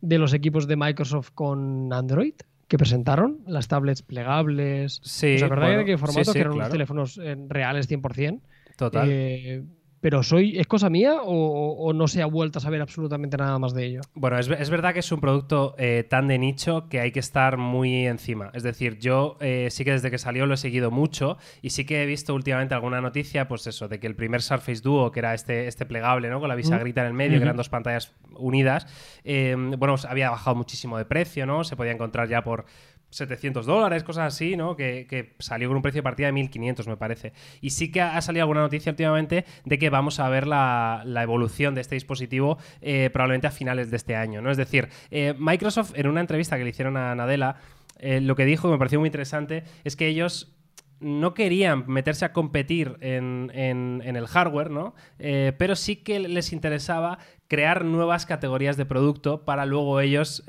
de 0.00 0.18
los 0.18 0.34
equipos 0.34 0.66
de 0.66 0.76
Microsoft 0.76 1.30
con 1.34 1.92
Android? 1.92 2.34
que 2.66 2.78
presentaron, 2.78 3.40
las 3.46 3.68
tablets 3.68 4.00
plegables. 4.02 4.98
Sí, 5.04 5.34
¿Os 5.36 5.42
acordáis 5.42 5.74
bueno, 5.74 5.78
de 5.80 5.84
qué 5.84 5.98
formato? 5.98 6.24
sí, 6.24 6.30
sí, 6.30 6.32
que 6.32 6.38
eran 6.40 6.52
claro. 6.54 6.64
unos 6.64 6.72
teléfonos 6.72 7.18
eh, 7.22 7.36
reales 7.48 7.90
100%. 7.90 8.40
Total. 8.76 9.06
Eh, 9.10 9.62
pero 10.04 10.22
soy, 10.22 10.58
¿es 10.58 10.66
cosa 10.66 10.90
mía 10.90 11.16
o, 11.22 11.90
no 11.94 12.08
se 12.08 12.20
ha 12.20 12.26
vuelto 12.26 12.58
a 12.58 12.60
saber 12.60 12.82
absolutamente 12.82 13.38
nada 13.38 13.58
más 13.58 13.72
de 13.72 13.86
ello? 13.86 14.00
Bueno, 14.12 14.38
es, 14.38 14.50
es 14.50 14.68
verdad 14.68 14.92
que 14.92 15.00
es 15.00 15.10
un 15.10 15.18
producto 15.18 15.74
eh, 15.78 16.04
tan 16.06 16.28
de 16.28 16.38
nicho 16.38 16.90
que 16.90 17.00
hay 17.00 17.10
que 17.10 17.20
estar 17.20 17.56
muy 17.56 18.06
encima. 18.06 18.50
Es 18.52 18.62
decir, 18.62 18.98
yo 18.98 19.38
eh, 19.40 19.68
sí 19.70 19.82
que 19.82 19.92
desde 19.92 20.10
que 20.10 20.18
salió 20.18 20.44
lo 20.44 20.52
he 20.52 20.56
seguido 20.58 20.90
mucho 20.90 21.38
y 21.62 21.70
sí 21.70 21.86
que 21.86 22.02
he 22.02 22.06
visto 22.06 22.34
últimamente 22.34 22.74
alguna 22.74 23.00
noticia, 23.00 23.48
pues 23.48 23.66
eso, 23.66 23.88
de 23.88 23.98
que 23.98 24.06
el 24.06 24.14
primer 24.14 24.42
Surface 24.42 24.82
Duo, 24.82 25.10
que 25.10 25.20
era 25.20 25.32
este, 25.32 25.68
este 25.68 25.86
plegable, 25.86 26.28
¿no? 26.28 26.38
Con 26.38 26.50
la 26.50 26.54
bisagrita 26.54 27.00
en 27.00 27.06
el 27.06 27.14
medio, 27.14 27.38
que 27.38 27.44
eran 27.44 27.56
dos 27.56 27.70
pantallas 27.70 28.12
unidas, 28.36 28.86
eh, 29.24 29.54
bueno, 29.56 29.94
pues 29.94 30.04
había 30.04 30.28
bajado 30.28 30.54
muchísimo 30.54 30.98
de 30.98 31.06
precio, 31.06 31.46
¿no? 31.46 31.64
Se 31.64 31.76
podía 31.76 31.92
encontrar 31.92 32.28
ya 32.28 32.44
por 32.44 32.66
700 33.16 33.66
dólares, 33.66 34.02
cosas 34.04 34.34
así, 34.34 34.56
¿no? 34.56 34.76
Que, 34.76 35.06
que 35.08 35.34
salió 35.38 35.68
con 35.68 35.76
un 35.76 35.82
precio 35.82 36.00
de 36.00 36.02
partida 36.04 36.26
de 36.26 36.32
1500, 36.32 36.86
me 36.88 36.96
parece. 36.96 37.32
Y 37.60 37.70
sí 37.70 37.90
que 37.92 38.00
ha 38.00 38.20
salido 38.20 38.42
alguna 38.42 38.60
noticia 38.60 38.90
últimamente 38.90 39.44
de 39.64 39.78
que 39.78 39.90
vamos 39.90 40.20
a 40.20 40.28
ver 40.28 40.46
la, 40.46 41.02
la 41.04 41.22
evolución 41.22 41.74
de 41.74 41.80
este 41.80 41.94
dispositivo 41.94 42.58
eh, 42.80 43.10
probablemente 43.12 43.46
a 43.46 43.50
finales 43.50 43.90
de 43.90 43.96
este 43.96 44.16
año, 44.16 44.42
¿no? 44.42 44.50
Es 44.50 44.56
decir, 44.56 44.88
eh, 45.10 45.34
Microsoft, 45.38 45.92
en 45.94 46.08
una 46.08 46.20
entrevista 46.20 46.56
que 46.58 46.64
le 46.64 46.70
hicieron 46.70 46.96
a 46.96 47.14
Nadella, 47.14 47.56
eh, 47.98 48.20
lo 48.20 48.34
que 48.36 48.44
dijo, 48.44 48.68
que 48.68 48.72
me 48.72 48.78
pareció 48.78 48.98
muy 49.00 49.06
interesante, 49.08 49.64
es 49.84 49.96
que 49.96 50.06
ellos 50.08 50.50
no 51.00 51.34
querían 51.34 51.84
meterse 51.86 52.24
a 52.24 52.32
competir 52.32 52.96
en, 53.00 53.50
en- 53.54 54.00
el 54.16 54.26
hardware, 54.26 54.70
¿no? 54.70 54.94
Pero 55.18 55.76
sí 55.76 55.96
que 55.96 56.18
les 56.20 56.52
interesaba 56.52 57.18
crear 57.48 57.84
nuevas 57.84 58.24
categorías 58.26 58.76
de 58.76 58.86
producto 58.86 59.44
para 59.44 59.66
luego 59.66 60.00
ellos 60.00 60.44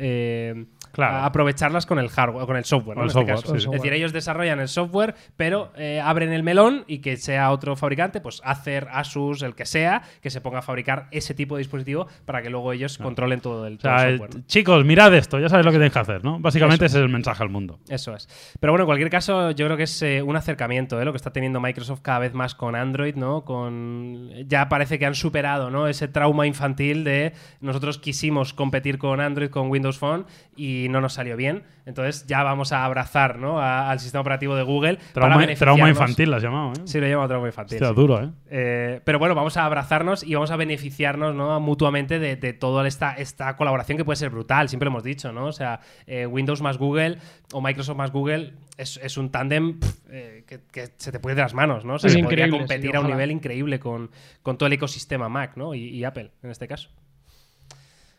Claro. 0.95 1.17
a- 1.17 1.25
aprovecharlas 1.25 1.85
con 1.85 1.99
el 1.99 2.09
hardware, 2.09 2.45
con 2.47 2.55
el 2.57 2.63
software, 2.65 2.97
¿no? 2.97 3.05
Este 3.05 3.25
caso. 3.25 3.47
sí. 3.59 3.65
Es 3.65 3.69
decir, 3.71 3.93
ellos 3.93 4.13
desarrollan 4.13 4.59
el 4.59 4.67
software, 4.69 5.13
pero 5.37 5.71
eh, 5.75 6.01
abren 6.01 6.31
el 6.31 6.41
melón 6.41 6.85
y 6.87 6.99
que 6.99 7.17
sea 7.17 7.51
otro 7.51 7.75
fabricante, 7.75 8.21
pues 8.21 8.41
Acer, 8.45 8.87
Asus, 8.91 9.41
el 9.41 9.55
que 9.55 9.65
sea, 9.65 10.01
que 10.21 10.29
se 10.29 10.39
ponga 10.41 10.59
a 10.59 10.61
fabricar 10.61 11.07
ese 11.11 11.33
tipo 11.33 11.55
de 11.55 11.59
dispositivo 11.59 12.07
para 12.25 12.41
que 12.41 12.49
luego 12.49 12.71
ellos 12.73 12.97
controlen 12.97 13.41
todo 13.41 13.67
el, 13.67 13.75
O 13.75 13.79
software. 13.81 14.35
¿no? 14.35 14.41
chicos, 14.47 14.85
mirad 14.85 15.13
esto, 15.13 15.37
ya 15.39 15.49
sabéis 15.49 15.65
lo 15.65 15.71
que 15.71 15.77
tenéis 15.77 15.93
que 15.93 15.99
hacer, 15.99 16.23
¿no? 16.23 16.39
Básicamente 16.39 16.85
ese 16.85 16.97
es 16.97 17.03
el 17.03 17.09
mensaje 17.09 17.43
al 17.43 17.49
mundo. 17.49 17.77
Eso 17.89 18.15
es. 18.15 18.27
Pero 18.59 18.71
bueno, 18.71 18.83
en 18.83 18.87
cualquier 18.87 19.09
caso, 19.09 19.51
yo 19.51 19.65
creo 19.65 19.77
que 19.77 19.83
es 19.83 20.01
eh, 20.01 20.21
un 20.21 20.35
acercamiento, 20.37 21.01
¿eh? 21.01 21.05
lo 21.05 21.11
que 21.11 21.17
está 21.17 21.31
teniendo 21.33 21.59
Microsoft 21.59 22.01
cada 22.01 22.19
vez 22.19 22.33
más 22.33 22.55
con 22.55 22.75
Android, 22.75 23.15
¿no? 23.15 23.43
Con 23.43 24.29
ya 24.47 24.69
parece 24.69 24.97
que 24.99 25.05
han 25.05 25.15
superado, 25.15 25.69
¿no? 25.69 25.87
Ese 25.87 26.07
trauma 26.07 26.47
infantil 26.47 27.03
de 27.03 27.33
nosotros 27.59 27.97
quisimos 27.97 28.53
competir 28.53 28.97
con 28.97 29.19
Android, 29.19 29.49
con 29.49 29.69
Windows 29.69 29.97
Phone 29.97 30.25
y 30.55 30.84
no 30.89 31.01
nos 31.01 31.13
salió 31.13 31.35
bien. 31.37 31.63
Entonces 31.85 32.25
ya 32.27 32.43
vamos 32.43 32.71
a 32.71 32.83
abrazar, 32.85 33.37
¿no? 33.37 33.59
a- 33.59 33.89
al 33.91 33.99
sistema 33.99 34.21
operativo 34.21 34.55
de 34.55 34.63
Google 34.63 34.95
para 34.95 35.11
Trauma, 35.13 35.29
trauma 35.35 35.39
beneficiarnos. 35.45 35.89
infantil 35.89 36.29
lo 36.31 36.35
has 36.37 36.43
llamado, 36.43 36.69
¿eh? 36.73 36.81
Sí, 36.85 36.99
lo 36.99 37.07
llamo 37.07 37.27
trauma 37.27 37.47
infantil. 37.47 37.75
Hostia, 37.77 37.89
sí. 37.89 37.95
duro, 37.95 38.23
¿eh? 38.23 38.29
Eh, 38.49 39.01
pero 39.03 39.19
bueno, 39.19 39.35
vamos 39.35 39.57
a 39.57 39.65
abrazarnos 39.65 40.23
y 40.23 40.33
vamos 40.33 40.51
a 40.51 40.55
beneficiarnos 40.55 41.35
¿no? 41.35 41.59
mutuamente 41.59 42.19
de, 42.19 42.35
de 42.35 42.53
toda 42.53 42.87
esta, 42.87 43.13
esta 43.13 43.55
colaboración 43.55 43.97
que 43.97 44.05
puede 44.05 44.17
ser 44.17 44.29
brutal, 44.29 44.69
siempre 44.69 44.85
lo 44.85 44.91
hemos 44.91 45.03
dicho, 45.03 45.31
¿no? 45.31 45.45
O 45.45 45.51
sea, 45.51 45.79
eh, 46.07 46.25
Windows 46.25 46.61
más 46.61 46.77
Google 46.77 47.17
o 47.53 47.61
Microsoft 47.61 47.97
más 47.97 48.11
Google 48.11 48.53
es, 48.77 48.99
es 49.03 49.17
un 49.17 49.29
tándem 49.31 49.79
eh, 50.09 50.43
que, 50.47 50.59
que 50.71 50.89
se 50.97 51.11
te 51.11 51.19
puede 51.19 51.35
de 51.35 51.41
las 51.43 51.53
manos, 51.53 51.85
¿no? 51.85 51.95
O 51.95 51.99
sea, 51.99 52.09
Es 52.09 52.15
que 52.15 52.23
podría 52.23 52.49
competir 52.49 52.91
sí, 52.91 52.97
a 52.97 52.99
un 52.99 53.07
nivel 53.07 53.31
increíble 53.31 53.79
con, 53.79 54.09
con 54.41 54.57
todo 54.57 54.67
el 54.67 54.73
ecosistema 54.73 55.29
Mac, 55.29 55.53
¿no? 55.55 55.73
Y, 55.75 55.85
y 55.89 56.03
Apple, 56.03 56.31
en 56.43 56.49
este 56.51 56.67
caso. 56.67 56.89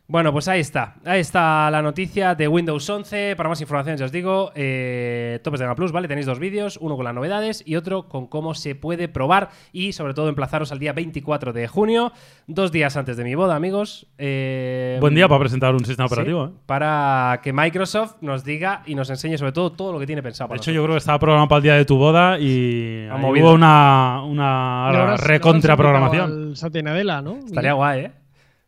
Bueno, 0.08 0.32
pues 0.32 0.46
ahí 0.46 0.60
está. 0.60 0.94
Ahí 1.04 1.18
está 1.18 1.68
la 1.68 1.82
noticia 1.82 2.36
de 2.36 2.46
Windows 2.46 2.88
11. 2.88 3.34
Para 3.34 3.48
más 3.48 3.60
información, 3.60 3.96
ya 3.96 4.04
os 4.04 4.12
digo, 4.12 4.52
eh, 4.54 5.40
Topes 5.42 5.58
de 5.58 5.66
Gama 5.66 5.74
Plus, 5.74 5.90
¿vale? 5.90 6.06
Tenéis 6.06 6.26
dos 6.26 6.38
vídeos, 6.38 6.78
uno 6.80 6.94
con 6.94 7.04
las 7.04 7.12
novedades 7.12 7.64
y 7.66 7.74
otro 7.74 8.06
con 8.08 8.28
cómo 8.28 8.54
se 8.54 8.76
puede 8.76 9.08
probar 9.08 9.48
y 9.72 9.94
sobre 9.94 10.14
todo 10.14 10.28
emplazaros 10.28 10.70
al 10.70 10.78
día 10.78 10.92
24 10.92 11.52
de 11.52 11.66
junio, 11.66 12.12
dos 12.46 12.70
días 12.70 12.96
antes 12.96 13.16
de 13.16 13.24
mi 13.24 13.34
boda, 13.34 13.56
amigos. 13.56 14.06
Eh, 14.16 14.96
Buen 15.00 15.16
día 15.16 15.26
para 15.26 15.40
presentar 15.40 15.74
un 15.74 15.84
sistema 15.84 16.06
sí, 16.08 16.14
operativo, 16.14 16.44
¿eh? 16.46 16.50
Para 16.66 17.40
que 17.42 17.52
Microsoft 17.52 18.14
nos 18.20 18.44
diga 18.44 18.82
y 18.86 18.94
nos 18.94 19.10
enseñe 19.10 19.36
sobre 19.38 19.50
todo 19.50 19.72
todo 19.72 19.92
lo 19.92 19.98
que 19.98 20.06
tiene 20.06 20.22
pensado. 20.22 20.50
De 20.50 20.58
hecho, 20.58 20.70
yo 20.70 20.84
creo 20.84 20.94
que 20.94 20.98
estaba 20.98 21.18
programado 21.18 21.48
para 21.48 21.56
el 21.56 21.62
día 21.64 21.74
de 21.74 21.84
tu 21.84 21.96
boda 21.96 22.38
y 22.38 23.08
Ha 23.10 23.16
ahí 23.16 23.20
movido. 23.20 23.46
hubo 23.46 23.54
una, 23.56 24.22
una 24.22 24.88
Le 24.92 24.98
habrás- 24.98 25.20
le 25.20 25.26
recontra 25.26 25.72
habrás 25.72 25.84
programación. 25.84 26.24
invitado 26.30 26.48
al 26.50 26.56
Satya 26.56 26.82
Nadella, 26.82 27.22
¿no? 27.22 27.38
Estaría 27.38 27.72
guay, 27.72 28.00
¿eh? 28.04 28.10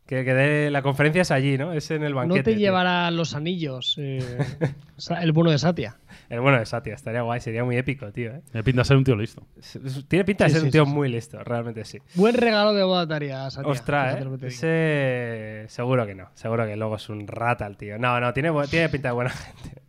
Que, 0.09 0.25
que 0.25 0.33
dé- 0.33 0.71
la 0.71 0.81
conferencia 0.81 1.21
es 1.21 1.31
allí, 1.31 1.59
¿no? 1.59 1.75
Es 1.75 1.91
en 1.91 2.03
el 2.03 2.15
banquete. 2.15 2.39
No 2.39 2.45
te 2.45 2.51
tío. 2.53 2.61
llevará 2.61 3.11
los 3.11 3.35
anillos 3.35 3.95
eh, 3.99 4.19
el 5.21 5.33
bueno 5.33 5.51
de 5.51 5.59
Satya. 5.59 5.99
El 6.31 6.41
bueno 6.41 6.59
de 6.59 6.65
Satya, 6.65 6.95
estaría 6.95 7.21
guay, 7.21 7.41
sería 7.41 7.63
muy 7.63 7.77
épico, 7.77 8.11
tío, 8.11 8.31
¿eh? 8.33 8.41
Me 8.55 8.63
pinta 8.65 8.85
ser 8.85 8.97
un 8.97 9.05
tío 9.05 9.15
listo. 9.17 9.47
Tiene 10.09 10.25
pinta 10.25 10.45
de 10.45 10.51
Sí, 10.51 10.55
ser 10.55 10.61
sí, 10.63 10.67
un 10.69 10.73
tío 10.73 10.85
sí, 10.87 10.91
sí. 10.91 10.97
muy 10.97 11.09
listo, 11.11 11.45
realmente 11.45 11.85
sí. 11.85 11.99
Buen 12.15 12.35
regalo 12.35 12.73
de 12.73 12.85
boda 12.85 13.07
taría 13.07 13.51
Satya. 13.51 13.71
Ostras, 13.71 14.17
¿eh? 14.23 14.47
Ese... 14.47 15.65
Seguro 15.69 16.07
que 16.07 16.15
no. 16.15 16.31
Seguro 16.33 16.65
que 16.67 16.75
luego 16.77 16.97
es 16.97 17.09
un 17.11 17.27
rata 17.29 17.67
el 17.67 17.77
tío. 17.77 17.99
No, 17.99 18.19
no, 18.19 18.33
tiene, 18.33 18.51
tiene 18.71 18.89
pinta 18.89 19.09
de 19.09 19.15
buena 19.15 19.31
gente. 19.63 19.83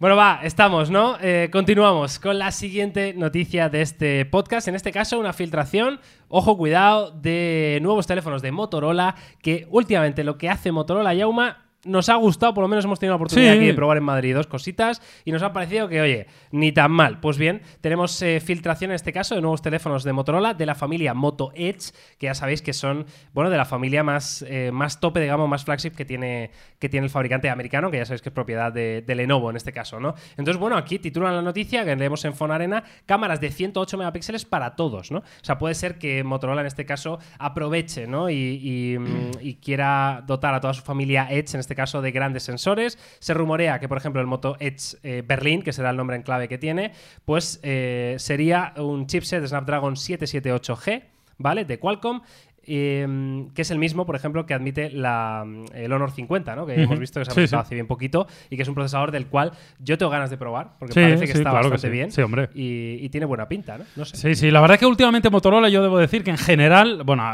Bueno, 0.00 0.14
va, 0.14 0.38
estamos, 0.44 0.90
¿no? 0.90 1.18
Eh, 1.20 1.48
continuamos 1.50 2.20
con 2.20 2.38
la 2.38 2.52
siguiente 2.52 3.14
noticia 3.14 3.68
de 3.68 3.82
este 3.82 4.24
podcast. 4.26 4.68
En 4.68 4.76
este 4.76 4.92
caso, 4.92 5.18
una 5.18 5.32
filtración, 5.32 5.98
ojo, 6.28 6.56
cuidado, 6.56 7.10
de 7.10 7.80
nuevos 7.82 8.06
teléfonos 8.06 8.40
de 8.40 8.52
Motorola, 8.52 9.16
que 9.42 9.66
últimamente 9.70 10.22
lo 10.22 10.38
que 10.38 10.50
hace 10.50 10.70
Motorola 10.70 11.14
Yauma 11.14 11.67
nos 11.84 12.08
ha 12.08 12.16
gustado, 12.16 12.52
por 12.54 12.62
lo 12.62 12.68
menos 12.68 12.84
hemos 12.84 12.98
tenido 12.98 13.12
la 13.12 13.16
oportunidad 13.16 13.52
Sí. 13.52 13.58
aquí 13.58 13.66
de 13.68 13.74
probar 13.74 13.96
en 13.98 14.02
Madrid 14.02 14.34
dos 14.34 14.46
cositas 14.48 15.00
y 15.24 15.30
nos 15.32 15.42
ha 15.42 15.52
parecido 15.52 15.88
que, 15.88 16.00
oye, 16.00 16.26
ni 16.50 16.72
tan 16.72 16.90
mal. 16.90 17.20
Pues 17.20 17.38
bien, 17.38 17.62
tenemos 17.80 18.20
eh, 18.20 18.40
filtración 18.40 18.90
en 18.90 18.96
este 18.96 19.12
caso 19.12 19.34
de 19.36 19.40
nuevos 19.40 19.62
teléfonos 19.62 20.02
de 20.02 20.12
Motorola 20.12 20.54
de 20.54 20.66
la 20.66 20.74
familia 20.74 21.14
Moto 21.14 21.52
Edge, 21.54 21.92
que 22.18 22.26
ya 22.26 22.34
sabéis 22.34 22.62
que 22.62 22.72
son, 22.72 23.06
bueno, 23.32 23.48
de 23.48 23.56
la 23.56 23.64
familia 23.64 24.02
más, 24.02 24.44
eh, 24.48 24.70
más 24.72 24.98
tope 24.98 25.20
de 25.20 25.26
gama, 25.28 25.46
más 25.46 25.64
flagship 25.64 25.92
que 25.92 26.04
tiene, 26.04 26.50
que 26.80 26.88
tiene 26.88 27.04
el 27.06 27.10
fabricante 27.10 27.48
americano, 27.48 27.90
que 27.90 27.98
ya 27.98 28.04
sabéis 28.04 28.22
que 28.22 28.30
es 28.30 28.34
propiedad 28.34 28.72
de, 28.72 29.02
de 29.06 29.14
Lenovo 29.14 29.48
en 29.50 29.56
este 29.56 29.72
caso, 29.72 30.00
¿no? 30.00 30.14
Entonces, 30.36 30.56
bueno, 30.56 30.76
aquí 30.76 30.98
titulan 30.98 31.34
la 31.36 31.42
noticia 31.42 31.84
que 31.84 31.94
leemos 31.94 32.24
en 32.24 32.34
Fonarena, 32.34 32.82
cámaras 33.06 33.40
de 33.40 33.50
108 33.50 33.96
megapíxeles 33.98 34.44
para 34.44 34.74
todos, 34.74 35.10
¿no? 35.12 35.18
O 35.20 35.24
sea, 35.42 35.58
puede 35.58 35.74
ser 35.76 35.96
que 35.98 36.24
Motorola 36.24 36.60
en 36.62 36.66
este 36.66 36.84
caso 36.84 37.20
aproveche, 37.38 38.06
¿no? 38.08 38.28
Y, 38.30 38.34
y, 38.34 38.98
mm, 38.98 39.30
y 39.40 39.54
quiera 39.54 40.24
dotar 40.26 40.54
a 40.54 40.60
toda 40.60 40.74
su 40.74 40.82
familia 40.82 41.28
Edge, 41.30 41.54
en 41.54 41.60
este 41.60 41.67
caso, 41.74 42.02
de 42.02 42.10
grandes 42.10 42.42
sensores. 42.42 42.98
Se 43.18 43.34
rumorea 43.34 43.78
que, 43.80 43.88
por 43.88 43.98
ejemplo, 43.98 44.20
el 44.20 44.26
Moto 44.26 44.56
Edge 44.60 44.96
eh, 45.02 45.22
Berlin, 45.26 45.62
que 45.62 45.72
será 45.72 45.90
el 45.90 45.96
nombre 45.96 46.16
en 46.16 46.22
clave 46.22 46.48
que 46.48 46.58
tiene, 46.58 46.92
pues 47.24 47.60
eh, 47.62 48.16
sería 48.18 48.74
un 48.76 49.06
chipset 49.06 49.40
de 49.40 49.48
Snapdragon 49.48 49.94
778G, 49.94 51.04
¿vale? 51.38 51.64
De 51.64 51.78
Qualcomm. 51.78 52.22
Eh, 52.68 53.46
que 53.54 53.62
es 53.62 53.70
el 53.70 53.78
mismo, 53.78 54.04
por 54.06 54.14
ejemplo, 54.16 54.46
que 54.46 54.54
admite 54.54 54.90
la, 54.90 55.44
el 55.74 55.92
Honor 55.92 56.10
50, 56.10 56.54
¿no? 56.56 56.66
que 56.66 56.74
hemos 56.82 56.98
visto 56.98 57.18
que 57.20 57.24
se 57.24 57.30
ha 57.30 57.34
Sí, 57.34 57.40
presentado 57.40 57.62
sí. 57.62 57.66
hace 57.66 57.74
bien 57.74 57.86
poquito 57.86 58.26
y 58.50 58.56
que 58.56 58.62
es 58.62 58.68
un 58.68 58.74
procesador 58.74 59.10
del 59.10 59.26
cual 59.26 59.52
yo 59.80 59.96
tengo 59.98 60.10
ganas 60.10 60.30
de 60.30 60.36
probar, 60.36 60.72
porque 60.78 60.94
Sí, 60.94 61.00
parece 61.00 61.24
que 61.26 61.32
está 61.32 61.50
claro 61.50 61.64
que 61.66 61.70
bastante 61.70 61.88
sí. 61.88 61.92
bien 61.92 62.12
Sí, 62.12 62.22
hombre. 62.22 62.50
Y, 62.54 62.98
y 63.04 63.08
tiene 63.08 63.26
buena 63.26 63.48
pinta. 63.48 63.78
¿no? 63.78 63.84
No 63.96 64.04
sé. 64.04 64.16
Sí, 64.16 64.34
sí, 64.34 64.50
la 64.50 64.60
verdad 64.60 64.74
es 64.76 64.80
que 64.80 64.86
últimamente 64.86 65.30
Motorola 65.30 65.68
yo 65.68 65.82
debo 65.82 65.98
decir 65.98 66.22
que 66.24 66.30
en 66.30 66.38
general, 66.38 67.02
bueno, 67.04 67.24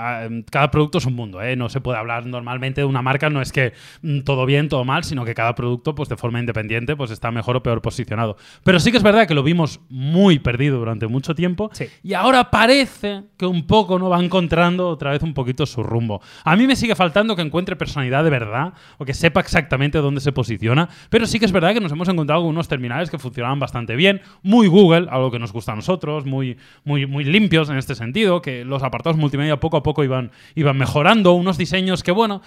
cada 0.50 0.70
producto 0.70 0.98
es 0.98 1.06
un 1.06 1.14
mundo, 1.14 1.42
¿eh? 1.42 1.56
no 1.56 1.68
se 1.68 1.80
puede 1.80 1.98
hablar 1.98 2.26
normalmente 2.26 2.80
de 2.80 2.84
una 2.86 3.02
marca, 3.02 3.30
no 3.30 3.40
es 3.42 3.52
que 3.52 3.72
mm, 4.02 4.20
todo 4.20 4.46
bien, 4.46 4.68
todo 4.68 4.84
mal, 4.84 5.04
sino 5.04 5.24
que 5.24 5.34
cada 5.34 5.54
producto 5.54 5.94
pues 5.94 6.08
de 6.08 6.16
forma 6.16 6.38
independiente 6.40 6.96
pues 6.96 7.10
está 7.10 7.30
mejor 7.30 7.56
o 7.56 7.62
peor 7.62 7.82
posicionado. 7.82 8.36
Pero 8.62 8.78
sí 8.80 8.90
que 8.90 8.96
es 8.98 9.02
verdad 9.02 9.26
que 9.26 9.34
lo 9.34 9.42
vimos 9.42 9.80
muy 9.88 10.38
perdido 10.38 10.78
durante 10.78 11.06
mucho 11.06 11.34
tiempo 11.34 11.70
Sí. 11.72 11.86
y 12.02 12.14
ahora 12.14 12.50
parece 12.50 13.22
que 13.36 13.46
un 13.46 13.66
poco 13.66 13.98
no 13.98 14.08
va 14.08 14.22
encontrando 14.22 14.88
otra 14.88 15.10
vez 15.10 15.22
un 15.24 15.34
poquito 15.34 15.66
su 15.66 15.82
rumbo. 15.82 16.20
A 16.44 16.56
mí 16.56 16.66
me 16.66 16.76
sigue 16.76 16.94
faltando 16.94 17.34
que 17.34 17.42
encuentre 17.42 17.76
personalidad 17.76 18.24
de 18.24 18.30
verdad 18.30 18.74
o 18.98 19.04
que 19.04 19.14
sepa 19.14 19.40
exactamente 19.40 19.98
dónde 19.98 20.20
se 20.20 20.32
posiciona, 20.32 20.88
pero 21.10 21.26
sí 21.26 21.38
que 21.38 21.44
es 21.44 21.52
verdad 21.52 21.74
que 21.74 21.80
nos 21.80 21.92
hemos 21.92 22.08
encontrado 22.08 22.42
con 22.42 22.50
unos 22.50 22.68
terminales 22.68 23.10
que 23.10 23.18
funcionaban 23.18 23.58
bastante 23.58 23.96
bien, 23.96 24.20
muy 24.42 24.66
Google, 24.66 25.08
algo 25.10 25.30
que 25.30 25.38
nos 25.38 25.52
gusta 25.52 25.72
a 25.72 25.76
nosotros, 25.76 26.26
muy, 26.26 26.56
muy, 26.84 27.06
muy 27.06 27.24
limpios 27.24 27.68
en 27.70 27.76
este 27.76 27.94
sentido, 27.94 28.42
que 28.42 28.64
los 28.64 28.82
apartados 28.82 29.16
multimedia 29.16 29.58
poco 29.58 29.76
a 29.76 29.82
poco 29.82 30.04
iban, 30.04 30.30
iban 30.54 30.76
mejorando, 30.76 31.32
unos 31.32 31.58
diseños 31.58 32.02
que, 32.02 32.12
bueno, 32.12 32.42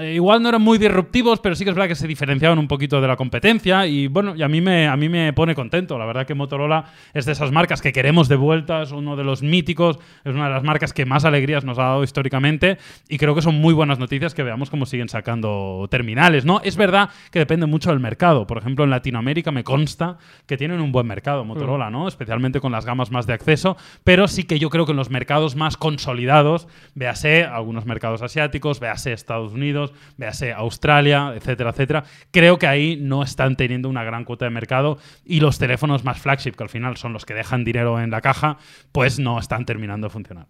eh, 0.00 0.14
igual 0.14 0.42
no 0.42 0.48
eran 0.48 0.62
muy 0.62 0.78
disruptivos, 0.78 1.40
pero 1.40 1.54
sí 1.54 1.62
que 1.62 1.68
es 1.68 1.76
verdad 1.76 1.88
que 1.88 1.94
se 1.94 2.06
diferenciaban 2.06 2.58
un 2.58 2.68
poquito 2.68 3.02
de 3.02 3.06
la 3.06 3.16
competencia 3.16 3.86
y 3.86 4.06
bueno, 4.06 4.34
y 4.34 4.42
a 4.42 4.48
mí 4.48 4.62
me, 4.62 4.88
a 4.88 4.96
mí 4.96 5.10
me 5.10 5.30
pone 5.34 5.54
contento. 5.54 5.98
La 5.98 6.06
verdad 6.06 6.26
que 6.26 6.32
Motorola 6.32 6.86
es 7.12 7.26
de 7.26 7.32
esas 7.32 7.52
marcas 7.52 7.82
que 7.82 7.92
queremos 7.92 8.28
de 8.28 8.36
vuelta, 8.36 8.80
es 8.80 8.92
uno 8.92 9.14
de 9.14 9.24
los 9.24 9.42
míticos, 9.42 9.98
es 10.24 10.34
una 10.34 10.44
de 10.44 10.54
las 10.54 10.62
marcas 10.62 10.94
que 10.94 11.04
más 11.04 11.26
alegrías 11.26 11.66
nos 11.66 11.78
ha 11.78 11.82
dado 11.82 12.02
históricamente 12.02 12.78
y 13.10 13.18
creo 13.18 13.34
que 13.34 13.42
son 13.42 13.56
muy 13.56 13.74
buenas 13.74 13.98
noticias 13.98 14.32
que 14.32 14.42
veamos 14.42 14.70
cómo 14.70 14.86
siguen 14.86 15.10
sacando 15.10 15.86
terminales, 15.90 16.46
¿no? 16.46 16.62
Es 16.64 16.78
verdad 16.78 17.10
que 17.30 17.40
depende 17.40 17.66
mucho 17.66 17.90
del 17.90 18.00
mercado. 18.00 18.46
Por 18.46 18.56
ejemplo, 18.56 18.84
en 18.84 18.90
Latinoamérica 18.90 19.50
me 19.50 19.64
consta 19.64 20.16
que 20.46 20.56
tienen 20.56 20.80
un 20.80 20.92
buen 20.92 21.06
mercado 21.06 21.44
Motorola, 21.44 21.90
¿no? 21.90 22.08
Especialmente 22.08 22.58
con 22.58 22.72
las 22.72 22.86
gamas 22.86 23.10
más 23.10 23.26
de 23.26 23.34
acceso, 23.34 23.76
pero 24.02 24.28
sí 24.28 24.44
que 24.44 24.58
yo 24.58 24.70
creo 24.70 24.86
que 24.86 24.92
en 24.92 24.96
los 24.96 25.10
mercados 25.10 25.56
más 25.56 25.76
consolidados, 25.76 26.68
véase 26.94 27.44
algunos 27.44 27.84
mercados 27.84 28.22
asiáticos, 28.22 28.80
véase 28.80 29.12
Estados 29.12 29.52
Unidos, 29.52 29.73
véase 30.16 30.52
Australia, 30.52 31.32
etcétera, 31.36 31.70
etcétera, 31.70 32.04
creo 32.30 32.58
que 32.58 32.66
ahí 32.66 32.96
no 33.00 33.22
están 33.22 33.56
teniendo 33.56 33.88
una 33.88 34.04
gran 34.04 34.24
cuota 34.24 34.44
de 34.44 34.50
mercado 34.50 34.98
y 35.24 35.40
los 35.40 35.58
teléfonos 35.58 36.04
más 36.04 36.18
flagship, 36.20 36.52
que 36.52 36.62
al 36.62 36.68
final 36.70 36.96
son 36.96 37.12
los 37.12 37.24
que 37.24 37.34
dejan 37.34 37.64
dinero 37.64 38.00
en 38.00 38.10
la 38.10 38.20
caja, 38.20 38.58
pues 38.92 39.18
no 39.18 39.38
están 39.38 39.64
terminando 39.64 40.06
de 40.06 40.10
funcionar. 40.10 40.46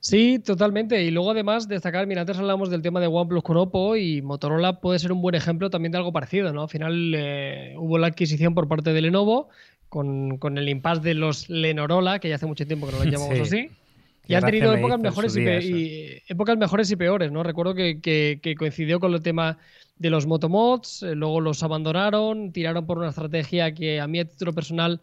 Sí, 0.00 0.38
totalmente. 0.38 1.02
Y 1.02 1.10
luego 1.10 1.32
además 1.32 1.66
destacar, 1.66 2.06
mira, 2.06 2.20
antes 2.20 2.38
hablamos 2.38 2.70
del 2.70 2.82
tema 2.82 3.00
de 3.00 3.08
OnePlus 3.08 3.42
con 3.42 3.56
Oppo 3.56 3.96
y 3.96 4.22
Motorola 4.22 4.80
puede 4.80 5.00
ser 5.00 5.10
un 5.10 5.20
buen 5.20 5.34
ejemplo 5.34 5.70
también 5.70 5.90
de 5.90 5.98
algo 5.98 6.12
parecido, 6.12 6.52
¿no? 6.52 6.62
Al 6.62 6.68
final 6.68 7.12
eh, 7.16 7.74
hubo 7.76 7.98
la 7.98 8.06
adquisición 8.06 8.54
por 8.54 8.68
parte 8.68 8.92
de 8.92 9.02
Lenovo 9.02 9.48
con, 9.88 10.38
con 10.38 10.56
el 10.56 10.68
impasse 10.68 11.00
de 11.02 11.14
los 11.14 11.48
Lenorola, 11.50 12.20
que 12.20 12.28
ya 12.28 12.36
hace 12.36 12.46
mucho 12.46 12.64
tiempo 12.64 12.86
que 12.86 12.92
no 12.92 12.98
los 13.04 13.06
llamamos 13.12 13.34
Sí. 13.36 13.42
así. 13.42 13.70
Y 14.28 14.34
han 14.34 14.44
tenido 14.44 14.72
épocas 14.74 15.00
mejores 15.00 15.36
y, 15.36 15.40
día 15.40 16.18
épocas 16.28 16.56
mejores 16.58 16.90
y 16.90 16.96
peores, 16.96 17.32
¿no? 17.32 17.42
Recuerdo 17.42 17.74
que, 17.74 18.00
que- 18.00 18.38
que 18.42 18.54
coincidió 18.54 19.00
con 19.00 19.12
el 19.14 19.22
tema 19.22 19.58
de 19.96 20.10
los 20.10 20.26
motomods, 20.26 21.02
eh, 21.02 21.14
luego 21.14 21.40
los 21.40 21.62
abandonaron, 21.62 22.52
tiraron 22.52 22.86
por 22.86 22.98
una 22.98 23.08
estrategia 23.08 23.72
que 23.74 24.00
a 24.00 24.06
mí 24.06 24.20
a 24.20 24.24
título 24.26 24.52
personal 24.52 25.00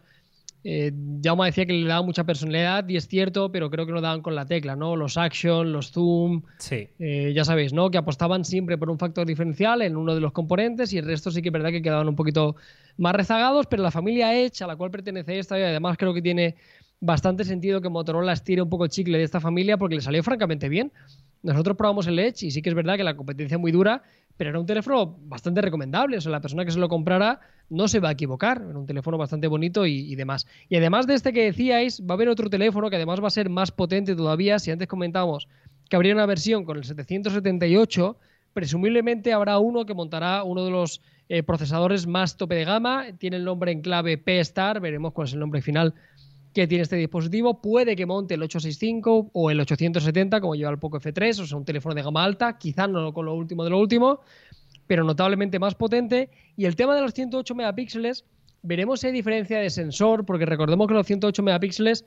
eh, 0.68 0.90
Jaume 1.22 1.46
decía 1.46 1.64
que 1.64 1.72
le 1.74 1.86
daba 1.86 2.02
mucha 2.04 2.24
personalidad 2.24 2.88
y 2.88 2.96
es 2.96 3.06
cierto, 3.06 3.52
pero 3.52 3.70
creo 3.70 3.86
que 3.86 3.92
no 3.92 4.00
daban 4.00 4.20
con 4.20 4.34
la 4.34 4.46
tecla, 4.46 4.74
¿no? 4.74 4.96
Los 4.96 5.16
action, 5.16 5.70
los 5.72 5.92
zoom, 5.92 6.42
Sí. 6.58 6.88
eh, 6.98 7.32
ya 7.36 7.44
sabéis, 7.44 7.72
¿no? 7.72 7.88
Que 7.90 7.98
apostaban 7.98 8.44
siempre 8.44 8.76
por 8.76 8.90
un 8.90 8.98
factor 8.98 9.24
diferencial 9.26 9.82
en 9.82 9.96
uno 9.96 10.12
de 10.14 10.20
los 10.20 10.32
componentes 10.32 10.92
y 10.92 10.98
el 10.98 11.04
resto 11.06 11.30
sí 11.30 11.40
que 11.40 11.50
es 11.50 11.52
verdad 11.52 11.70
que 11.70 11.82
quedaban 11.82 12.08
un 12.08 12.16
poquito 12.16 12.56
más 12.96 13.14
rezagados, 13.14 13.66
pero 13.68 13.82
la 13.84 13.92
familia 13.92 14.34
Edge, 14.36 14.62
a 14.64 14.66
la 14.66 14.74
cual 14.74 14.90
pertenece 14.90 15.38
esta, 15.38 15.56
y 15.56 15.62
además 15.62 15.96
creo 15.98 16.12
que 16.12 16.22
tiene 16.22 16.56
bastante 17.00 17.44
sentido 17.44 17.80
que 17.80 17.88
Motorola 17.88 18.32
estire 18.32 18.62
un 18.62 18.68
poco 18.68 18.86
chicle 18.86 19.18
de 19.18 19.24
esta 19.24 19.40
familia 19.40 19.76
porque 19.76 19.96
le 19.96 20.00
salió 20.00 20.22
francamente 20.22 20.68
bien. 20.68 20.92
Nosotros 21.42 21.76
probamos 21.76 22.06
el 22.06 22.18
Edge 22.18 22.46
y 22.46 22.50
sí 22.50 22.62
que 22.62 22.70
es 22.70 22.74
verdad 22.74 22.96
que 22.96 23.04
la 23.04 23.16
competencia 23.16 23.56
es 23.56 23.60
muy 23.60 23.70
dura, 23.70 24.02
pero 24.36 24.50
era 24.50 24.58
un 24.58 24.66
teléfono 24.66 25.16
bastante 25.22 25.60
recomendable. 25.60 26.16
O 26.16 26.20
sea, 26.20 26.32
la 26.32 26.40
persona 26.40 26.64
que 26.64 26.72
se 26.72 26.78
lo 26.78 26.88
comprara 26.88 27.40
no 27.68 27.88
se 27.88 28.00
va 28.00 28.08
a 28.08 28.12
equivocar. 28.12 28.62
Era 28.68 28.78
un 28.78 28.86
teléfono 28.86 29.18
bastante 29.18 29.46
bonito 29.46 29.86
y, 29.86 30.12
y 30.12 30.14
demás. 30.16 30.46
Y 30.68 30.76
además 30.76 31.06
de 31.06 31.14
este 31.14 31.32
que 31.32 31.44
decíais, 31.44 32.02
va 32.02 32.14
a 32.14 32.16
haber 32.16 32.28
otro 32.28 32.50
teléfono 32.50 32.90
que 32.90 32.96
además 32.96 33.22
va 33.22 33.28
a 33.28 33.30
ser 33.30 33.48
más 33.48 33.70
potente 33.70 34.16
todavía. 34.16 34.58
Si 34.58 34.70
antes 34.70 34.88
comentábamos 34.88 35.48
que 35.88 35.96
habría 35.96 36.14
una 36.14 36.26
versión 36.26 36.64
con 36.64 36.78
el 36.78 36.84
778, 36.84 38.16
presumiblemente 38.52 39.32
habrá 39.32 39.58
uno 39.58 39.86
que 39.86 39.94
montará 39.94 40.42
uno 40.42 40.64
de 40.64 40.70
los 40.70 41.00
eh, 41.28 41.42
procesadores 41.42 42.06
más 42.06 42.36
tope 42.36 42.54
de 42.56 42.64
gama. 42.64 43.04
Tiene 43.18 43.36
el 43.36 43.44
nombre 43.44 43.70
en 43.70 43.82
clave 43.82 44.18
P-Star. 44.18 44.80
Veremos 44.80 45.12
cuál 45.12 45.28
es 45.28 45.34
el 45.34 45.40
nombre 45.40 45.62
final 45.62 45.94
que 46.56 46.66
tiene 46.66 46.84
este 46.84 46.96
dispositivo. 46.96 47.60
Puede 47.60 47.94
que 47.94 48.06
monte 48.06 48.32
el 48.32 48.42
865 48.42 49.30
o 49.34 49.50
el 49.50 49.60
870, 49.60 50.40
como 50.40 50.54
lleva 50.54 50.70
el 50.70 50.78
Poco 50.78 50.98
F3, 50.98 51.42
o 51.42 51.46
sea, 51.46 51.58
un 51.58 51.66
teléfono 51.66 51.94
de 51.94 52.02
gama 52.02 52.24
alta, 52.24 52.56
quizás 52.56 52.88
no 52.88 53.12
con 53.12 53.26
lo 53.26 53.34
último 53.34 53.62
de 53.62 53.68
lo 53.68 53.78
último, 53.78 54.20
pero 54.86 55.04
notablemente 55.04 55.58
más 55.58 55.74
potente. 55.74 56.30
Y 56.56 56.64
el 56.64 56.74
tema 56.74 56.94
de 56.94 57.02
los 57.02 57.12
108 57.12 57.54
megapíxeles, 57.54 58.24
veremos 58.62 59.00
si 59.00 59.08
hay 59.08 59.12
diferencia 59.12 59.58
de 59.58 59.68
sensor, 59.68 60.24
porque 60.24 60.46
recordemos 60.46 60.88
que 60.88 60.94
los 60.94 61.06
108 61.06 61.42
megapíxeles 61.42 62.06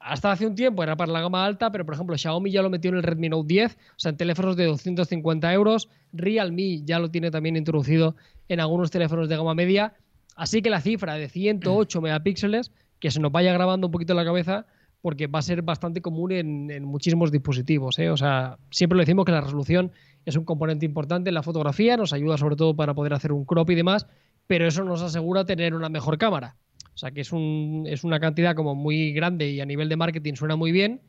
hasta 0.00 0.32
hace 0.32 0.46
un 0.46 0.54
tiempo 0.54 0.82
era 0.82 0.96
para 0.96 1.12
la 1.12 1.20
gama 1.20 1.44
alta, 1.44 1.70
pero 1.70 1.84
por 1.84 1.92
ejemplo 1.94 2.16
Xiaomi 2.16 2.50
ya 2.50 2.62
lo 2.62 2.70
metió 2.70 2.90
en 2.90 2.96
el 2.96 3.02
Redmi 3.02 3.28
Note 3.28 3.46
10, 3.46 3.72
o 3.74 3.76
sea, 3.98 4.10
en 4.10 4.16
teléfonos 4.16 4.56
de 4.56 4.64
250 4.64 5.52
euros. 5.52 5.90
Realme 6.14 6.80
ya 6.82 6.98
lo 6.98 7.10
tiene 7.10 7.30
también 7.30 7.56
introducido 7.56 8.16
en 8.48 8.58
algunos 8.60 8.90
teléfonos 8.90 9.28
de 9.28 9.36
gama 9.36 9.54
media. 9.54 9.92
Así 10.34 10.62
que 10.62 10.70
la 10.70 10.80
cifra 10.80 11.16
de 11.16 11.28
108 11.28 12.00
megapíxeles, 12.00 12.72
que 13.02 13.10
se 13.10 13.18
nos 13.18 13.32
vaya 13.32 13.52
grabando 13.52 13.88
un 13.88 13.90
poquito 13.90 14.12
en 14.12 14.18
la 14.18 14.24
cabeza, 14.24 14.64
porque 15.00 15.26
va 15.26 15.40
a 15.40 15.42
ser 15.42 15.62
bastante 15.62 16.00
común 16.00 16.30
en, 16.30 16.84
muchísimos 16.84 17.32
dispositivos. 17.32 17.98
¿eh? 17.98 18.10
O 18.10 18.16
sea, 18.16 18.58
siempre 18.70 18.96
lo 18.96 19.02
decimos 19.02 19.24
que 19.24 19.32
la 19.32 19.40
resolución 19.40 19.90
es 20.24 20.36
un 20.36 20.44
componente 20.44 20.86
importante 20.86 21.28
en 21.28 21.34
la 21.34 21.42
fotografía, 21.42 21.96
nos 21.96 22.12
ayuda 22.12 22.38
sobre 22.38 22.54
todo 22.54 22.76
para 22.76 22.94
poder 22.94 23.12
hacer 23.12 23.32
un 23.32 23.44
crop 23.44 23.68
y 23.70 23.74
demás, 23.74 24.06
pero 24.46 24.68
eso 24.68 24.84
nos 24.84 25.02
asegura 25.02 25.44
tener 25.44 25.74
una 25.74 25.88
mejor 25.88 26.16
cámara. 26.16 26.54
O 26.94 26.96
sea, 26.96 27.10
que 27.10 27.22
es, 27.22 27.32
un, 27.32 27.86
es 27.88 28.04
una 28.04 28.20
cantidad 28.20 28.54
como 28.54 28.76
muy 28.76 29.12
grande 29.12 29.50
y 29.50 29.60
a 29.60 29.66
nivel 29.66 29.88
de 29.88 29.96
marketing 29.96 30.34
suena 30.34 30.54
muy 30.54 30.70
bien, 30.70 31.00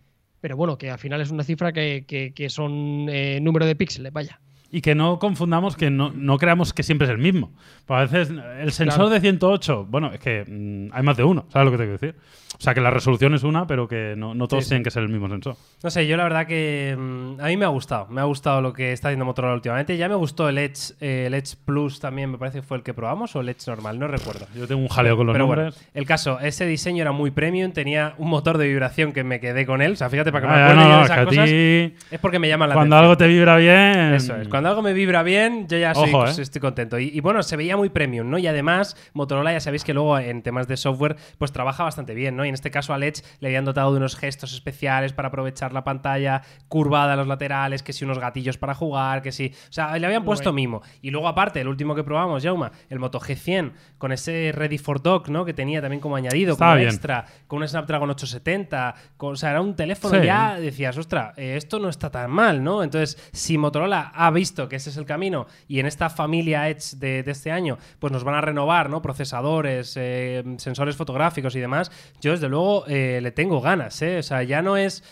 pero 0.41 0.57
bueno, 0.57 0.79
que 0.79 0.89
al 0.89 0.97
final 0.97 1.21
es 1.21 1.29
una 1.29 1.43
cifra 1.43 1.73
que 1.73 2.47
son 2.49 3.07
eh, 3.07 3.39
número 3.39 3.67
de 3.67 3.75
píxeles, 3.75 4.11
vaya. 4.11 4.41
Y 4.75 4.81
que 4.81 4.95
no 4.95 5.19
confundamos, 5.19 5.75
que 5.77 5.91
no, 5.91 6.11
no 6.15 6.37
creamos 6.39 6.73
que 6.73 6.81
siempre 6.81 7.05
es 7.05 7.11
el 7.11 7.19
mismo. 7.19 7.51
Pues 7.85 7.97
a 7.99 8.01
veces 8.15 8.33
el 8.59 8.71
sensor 8.71 8.95
Claro. 9.01 9.09
de 9.11 9.19
108, 9.21 9.85
bueno, 9.87 10.11
es 10.11 10.19
que 10.19 10.43
mm, 10.47 10.93
hay 10.95 11.03
más 11.03 11.15
de 11.15 11.23
uno, 11.23 11.45
¿sabes 11.49 11.65
lo 11.65 11.71
que 11.71 11.77
te 11.77 11.83
quiero 11.83 11.97
decir? 11.99 12.15
O 12.55 12.61
sea, 12.63 12.73
que 12.75 12.81
la 12.81 12.91
resolución 12.91 13.33
es 13.33 13.43
una, 13.43 13.65
pero 13.67 13.87
que 13.87 14.13
no, 14.15 14.33
no 14.35 14.47
todos 14.47 14.63
Sí, 14.63 14.67
sí. 14.67 14.69
tienen 14.69 14.83
que 14.83 14.91
ser 14.91 15.01
el 15.03 15.09
mismo 15.09 15.27
sensor. 15.27 15.55
No 15.83 15.89
sé, 15.89 16.07
yo 16.07 16.15
la 16.15 16.23
verdad 16.23 16.45
que 16.47 16.95
mm, 16.97 17.41
a 17.41 17.47
mí 17.47 17.57
me 17.57 17.65
ha 17.65 17.69
gustado. 17.69 18.07
Me 18.09 18.21
ha 18.21 18.23
gustado 18.25 18.61
lo 18.61 18.71
que 18.73 18.93
está 18.93 19.09
haciendo 19.09 19.25
Motorola 19.25 19.53
últimamente. 19.55 19.97
Ya 19.97 20.07
me 20.07 20.15
gustó 20.15 20.47
el 20.47 20.57
Edge, 20.59 20.93
eh, 21.01 21.25
el 21.27 21.33
Edge 21.33 21.55
Plus 21.65 21.99
también, 21.99 22.31
me 22.31 22.37
parece 22.37 22.59
que 22.59 22.61
fue 22.65 22.77
el 22.77 22.83
que 22.83 22.93
probamos, 22.93 23.35
o 23.35 23.41
el 23.41 23.49
Edge 23.49 23.65
normal, 23.67 23.99
no 23.99 24.07
recuerdo. 24.07 24.45
Yo 24.55 24.67
tengo 24.67 24.81
un 24.81 24.87
jaleo 24.87 25.17
con 25.17 25.25
los 25.27 25.33
Pero 25.33 25.47
bueno, 25.47 25.63
nombres. 25.63 25.89
el 25.93 26.05
caso, 26.05 26.39
ese 26.39 26.65
diseño 26.65 27.01
era 27.01 27.11
muy 27.11 27.31
premium, 27.31 27.71
tenía 27.73 28.13
un 28.19 28.29
motor 28.29 28.57
de 28.59 28.67
vibración 28.67 29.13
que 29.13 29.23
me 29.23 29.39
quedé 29.39 29.65
con 29.65 29.81
él. 29.81 29.93
O 29.93 29.95
sea, 29.95 30.09
fíjate, 30.09 30.31
para 30.31 30.43
que 30.47 30.53
me 30.53 30.57
Ah, 30.57 30.65
acuerde 30.67 30.83
no, 30.89 30.97
no, 30.99 31.05
esas 31.05 31.25
cosas, 31.25 31.45
ti, 31.49 31.95
es 32.11 32.19
porque 32.21 32.39
me 32.39 32.47
llaman 32.47 32.69
la 32.69 32.75
cuando 32.75 32.95
atención. 32.95 33.11
algo 33.11 33.17
te 33.17 33.27
vibra 33.27 33.57
bien. 33.57 34.13
Eso 34.13 34.35
es. 34.37 34.47
Cuando 34.47 34.62
algo 34.65 34.81
me 34.81 34.93
vibra 34.93 35.23
bien, 35.23 35.67
yo 35.67 35.77
ya 35.77 35.93
soy, 35.93 36.09
Ojo, 36.09 36.21
pues, 36.23 36.39
¿eh? 36.39 36.41
estoy 36.41 36.61
contento. 36.61 36.99
Y, 36.99 37.09
y 37.13 37.19
bueno, 37.19 37.43
se 37.43 37.55
veía 37.55 37.77
muy 37.77 37.89
premium, 37.89 38.29
¿no? 38.29 38.37
Y 38.37 38.47
además, 38.47 38.95
Motorola 39.13 39.51
ya 39.51 39.59
sabéis 39.59 39.83
que 39.83 39.93
luego 39.93 40.17
en 40.19 40.41
temas 40.43 40.67
de 40.67 40.77
software, 40.77 41.15
pues 41.37 41.51
trabaja 41.51 41.83
bastante 41.83 42.13
bien, 42.13 42.35
¿no? 42.35 42.45
Y 42.45 42.49
en 42.49 42.53
este 42.55 42.71
caso 42.71 42.93
al 42.93 43.03
Edge 43.03 43.23
le 43.39 43.47
habían 43.49 43.65
dotado 43.65 43.91
de 43.91 43.97
unos 43.97 44.15
gestos 44.15 44.53
especiales 44.53 45.13
para 45.13 45.29
aprovechar 45.29 45.73
la 45.73 45.83
pantalla 45.83 46.41
curvada 46.67 47.13
a 47.13 47.15
los 47.15 47.27
laterales, 47.27 47.83
que 47.83 47.93
si 47.93 48.05
unos 48.05 48.19
gatillos 48.19 48.57
para 48.57 48.73
jugar, 48.75 49.21
que 49.21 49.31
si. 49.31 49.47
O 49.47 49.71
sea, 49.73 49.97
le 49.97 50.05
habían 50.05 50.23
puesto 50.25 50.53
mimo. 50.53 50.81
Y 51.01 51.09
luego, 51.11 51.27
aparte, 51.27 51.61
el 51.61 51.67
último 51.67 51.95
que 51.95 52.03
probamos, 52.03 52.43
Jauma, 52.43 52.71
el 52.89 52.99
Moto 52.99 53.19
G100, 53.19 53.71
con 53.97 54.11
ese 54.11 54.51
Ready 54.53 54.77
for 54.77 55.01
Dock, 55.01 55.29
¿no? 55.29 55.45
Que 55.45 55.53
tenía 55.53 55.81
también 55.81 55.99
como 56.01 56.15
añadido, 56.15 56.53
Estaba 56.53 56.71
como 56.71 56.79
bien. 56.79 56.89
extra, 56.89 57.25
con 57.47 57.61
un 57.61 57.67
Snapdragon 57.67 58.09
870. 58.09 58.95
Con, 59.17 59.33
o 59.33 59.35
sea, 59.35 59.51
era 59.51 59.61
un 59.61 59.75
teléfono 59.75 60.19
Sí. 60.19 60.25
ya 60.25 60.59
decías, 60.59 60.97
ostras, 60.97 61.37
eh, 61.37 61.55
esto 61.57 61.79
no 61.79 61.89
está 61.89 62.09
tan 62.11 62.29
mal, 62.29 62.63
¿no? 62.63 62.83
Entonces, 62.83 63.17
si 63.31 63.57
Motorola 63.57 64.11
ha 64.13 64.29
visto 64.31 64.52
que 64.53 64.75
ese 64.77 64.89
es 64.89 64.97
el 64.97 65.05
camino 65.05 65.47
y 65.67 65.79
en 65.79 65.85
esta 65.85 66.09
familia 66.09 66.69
Edge 66.69 66.95
de, 66.97 67.23
este 67.25 67.51
año, 67.51 67.77
pues 67.99 68.13
nos 68.13 68.23
van 68.23 68.35
a 68.35 68.41
renovar, 68.41 68.89
¿no? 68.89 69.01
Procesadores, 69.01 69.95
eh, 69.97 70.43
sensores 70.57 70.95
fotográficos 70.95 71.55
y 71.55 71.59
demás, 71.59 71.91
yo 72.21 72.31
desde 72.31 72.49
luego 72.49 72.85
eh, 72.87 73.19
le 73.21 73.31
tengo 73.31 73.61
ganas, 73.61 74.01
¿eh? 74.01 74.19
O 74.19 74.23
sea, 74.23 74.43
ya 74.43 74.61
no 74.61 74.77
es... 74.77 75.03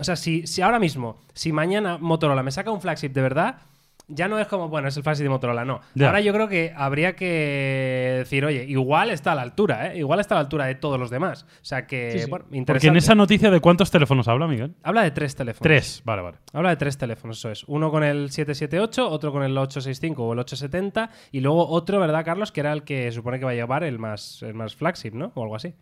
O 0.00 0.04
sea, 0.04 0.16
si, 0.16 0.46
si 0.46 0.60
ahora 0.60 0.80
mismo, 0.80 1.20
si 1.34 1.52
mañana 1.52 1.98
Motorola 1.98 2.42
me 2.42 2.50
saca 2.50 2.70
un 2.72 2.80
flagship 2.80 3.10
de 3.10 3.22
verdad, 3.22 3.58
ya 4.08 4.28
no 4.28 4.38
es 4.38 4.46
como, 4.48 4.68
bueno, 4.68 4.88
es 4.88 4.96
el 4.96 5.02
flagship 5.02 5.22
de 5.24 5.28
Motorola, 5.30 5.64
no. 5.64 5.80
Ahora 6.00 6.20
yo 6.20 6.32
creo 6.32 6.48
que 6.48 6.72
habría 6.76 7.16
que 7.16 8.14
decir, 8.18 8.44
oye, 8.44 8.64
igual 8.64 9.10
está 9.10 9.32
a 9.32 9.34
la 9.34 9.42
altura, 9.42 9.88
¿eh? 9.92 9.98
Igual 9.98 10.20
está 10.20 10.34
a 10.34 10.36
la 10.36 10.40
altura 10.42 10.66
de 10.66 10.74
todos 10.74 10.98
los 11.00 11.10
demás. 11.10 11.44
O 11.44 11.64
sea 11.64 11.86
que, 11.86 12.12
Sí, 12.12 12.18
sí. 12.20 12.30
bueno, 12.30 12.44
Porque 12.44 12.58
interesante. 12.58 12.88
en 12.90 12.96
esa 12.96 13.14
noticia 13.14 13.50
de 13.50 13.60
cuántos 13.60 13.90
teléfonos 13.90 14.28
habla, 14.28 14.46
Miguel. 14.46 14.74
Habla 14.82 15.02
de 15.02 15.10
tres 15.10 15.34
teléfonos. 15.36 15.62
Tres, 15.62 16.02
vale, 16.04 16.22
vale. 16.22 16.38
Habla 16.52 16.70
de 16.70 16.76
tres 16.76 16.98
teléfonos, 16.98 17.38
eso 17.38 17.50
es. 17.50 17.64
Uno 17.64 17.90
con 17.90 18.04
el 18.04 18.30
778, 18.30 19.08
otro 19.10 19.32
con 19.32 19.42
el 19.42 19.56
865 19.56 20.22
o 20.24 20.32
el 20.32 20.38
870 20.40 21.10
y 21.32 21.40
luego 21.40 21.66
otro, 21.68 21.98
¿verdad, 22.00 22.24
Carlos? 22.24 22.52
Que 22.52 22.60
era 22.60 22.72
el 22.72 22.82
que 22.84 23.04
se 23.04 23.12
supone 23.12 23.38
que 23.38 23.44
va 23.44 23.52
a 23.52 23.54
llevar 23.54 23.84
el 23.84 23.98
más, 23.98 24.42
el 24.42 24.54
más 24.54 24.76
flagship, 24.76 25.12
¿no? 25.14 25.32
O 25.34 25.42
algo 25.42 25.56
así. 25.56 25.74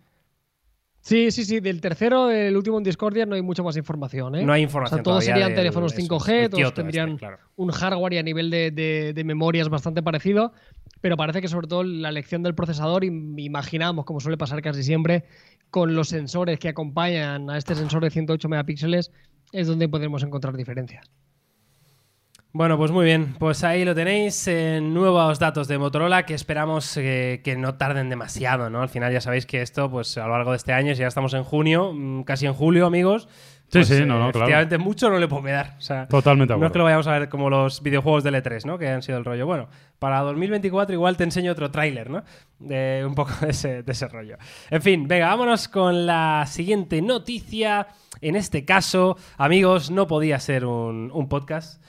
Sí, 1.03 1.32
sí, 1.32 1.44
sí. 1.44 1.59
Del 1.61 1.80
tercero, 1.80 2.30
el 2.30 2.57
último 2.57 2.78
en 2.78 2.84
Discordia, 2.84 3.26
no 3.26 3.34
hay 3.34 3.42
mucha 3.42 3.62
más 3.64 3.76
información. 3.76 4.36
¿eh? 4.36 4.44
No 4.44 4.53
hay 4.53 4.62
O 4.62 4.64
información 4.64 4.98
sea, 4.98 5.03
todos 5.03 5.24
serían 5.24 5.53
teléfonos 5.57 5.92
eso 5.92 6.00
es, 6.00 6.09
5G, 6.09 6.28
el 6.44 6.50
todos 6.50 6.74
tendrían 6.74 7.09
este, 7.11 7.18
claro. 7.18 7.38
un 7.57 7.70
hardware 7.72 8.12
y 8.14 8.18
a 8.18 8.22
nivel 8.22 8.50
de, 8.50 8.70
de- 8.70 9.12
de 9.12 9.24
memorias 9.24 9.68
bastante 9.68 10.00
parecido, 10.03 10.53
pero 11.00 11.16
parece 11.16 11.40
que 11.40 11.48
sobre 11.48 11.66
todo 11.66 11.82
la 11.82 12.09
elección 12.09 12.44
del 12.44 12.55
procesador, 12.55 13.03
im- 13.03 13.34
imaginamos, 13.42 14.05
como 14.05 14.20
suele 14.20 14.36
pasar 14.38 14.62
casi 14.62 14.84
siempre, 14.84 15.24
con 15.70 15.96
los 15.96 16.09
sensores 16.09 16.61
que 16.61 16.68
acompañan 16.68 17.50
a 17.50 17.59
este 17.59 17.74
sensor 17.74 18.03
de 18.05 18.11
108 18.11 18.48
megapíxeles, 18.48 19.11
es 19.50 19.66
donde 19.66 19.88
podemos 19.88 20.22
encontrar 20.22 20.57
diferencias. 20.57 21.11
Bueno, 22.55 22.76
pues 22.76 22.90
muy 22.90 23.07
bien. 23.07 23.34
Pues 23.38 23.64
ahí 23.64 23.82
lo 23.84 23.94
tenéis. 23.94 24.46
eh, 24.46 24.80
nuevos 24.82 25.38
datos 25.38 25.68
de 25.68 25.78
Motorola 25.78 26.26
que 26.26 26.34
esperamos 26.34 26.94
eh, 26.98 27.40
que 27.42 27.57
no 27.57 27.76
tarden 27.76 28.11
demasiado, 28.11 28.68
¿no? 28.68 28.82
Al 28.82 28.90
final 28.90 29.11
ya 29.11 29.22
sabéis 29.22 29.46
que 29.46 29.62
esto, 29.62 29.90
pues 29.90 30.18
a 30.18 30.26
lo 30.26 30.32
largo 30.34 30.50
de 30.50 30.59
este 30.59 30.74
año, 30.74 30.94
si 30.94 31.00
ya 31.00 31.07
estamos 31.07 31.32
en 31.32 31.44
junio, 31.44 31.92
mm, 31.94 32.24
casi 32.24 32.44
en 32.44 32.53
julio, 32.53 32.84
amigos. 32.84 33.26
Sí, 33.68 33.78
pues, 33.78 33.88
sí, 33.88 33.94
eh, 33.94 34.00
no, 34.05 34.18
no, 34.18 34.30
claro. 34.32 34.48
Efectivamente, 34.48 34.76
mucho 34.76 35.09
no 35.09 35.18
le 35.18 35.28
puedo 35.28 35.44
quedar. 35.44 35.76
O 35.78 35.80
sea, 35.80 36.07
Totalmente 36.09 36.55
No 36.55 36.66
es 36.66 36.72
que 36.72 36.76
lo 36.78 36.84
vayamos 36.84 37.07
a 37.07 37.18
ver 37.18 37.30
como 37.30 37.48
los 37.48 37.82
videojuegos 37.82 38.22
del 38.22 38.34
E3, 38.34 38.66
¿no? 38.66 38.76
Que 38.76 38.90
han 38.90 39.00
sido 39.00 39.16
el 39.16 39.24
rollo. 39.24 39.46
Bueno, 39.46 39.68
para 39.98 40.20
2024 40.20 40.92
igual 40.92 41.16
te 41.16 41.24
enseño 41.24 41.53
otro 41.53 41.70
tráiler, 41.70 42.11
¿no? 42.11 42.22
De 42.59 43.03
un 43.07 43.14
poco 43.14 43.32
de 43.40 43.48
ese, 43.53 43.82
de 43.82 43.92
ese 43.92 44.09
rollo. 44.09 44.36
En 44.68 44.82
fin, 44.82 45.09
venga, 45.09 45.28
vámonos 45.28 45.68
con 45.68 46.05
la 46.05 46.44
siguiente 46.46 47.00
noticia. 47.00 47.86
En 48.20 48.36
este 48.36 48.66
caso, 48.66 49.16
amigos, 49.38 49.90
no 49.90 50.07
podía 50.07 50.38
ser 50.38 50.66
un, 50.66 51.11
un 51.11 51.28
podcast 51.30 51.82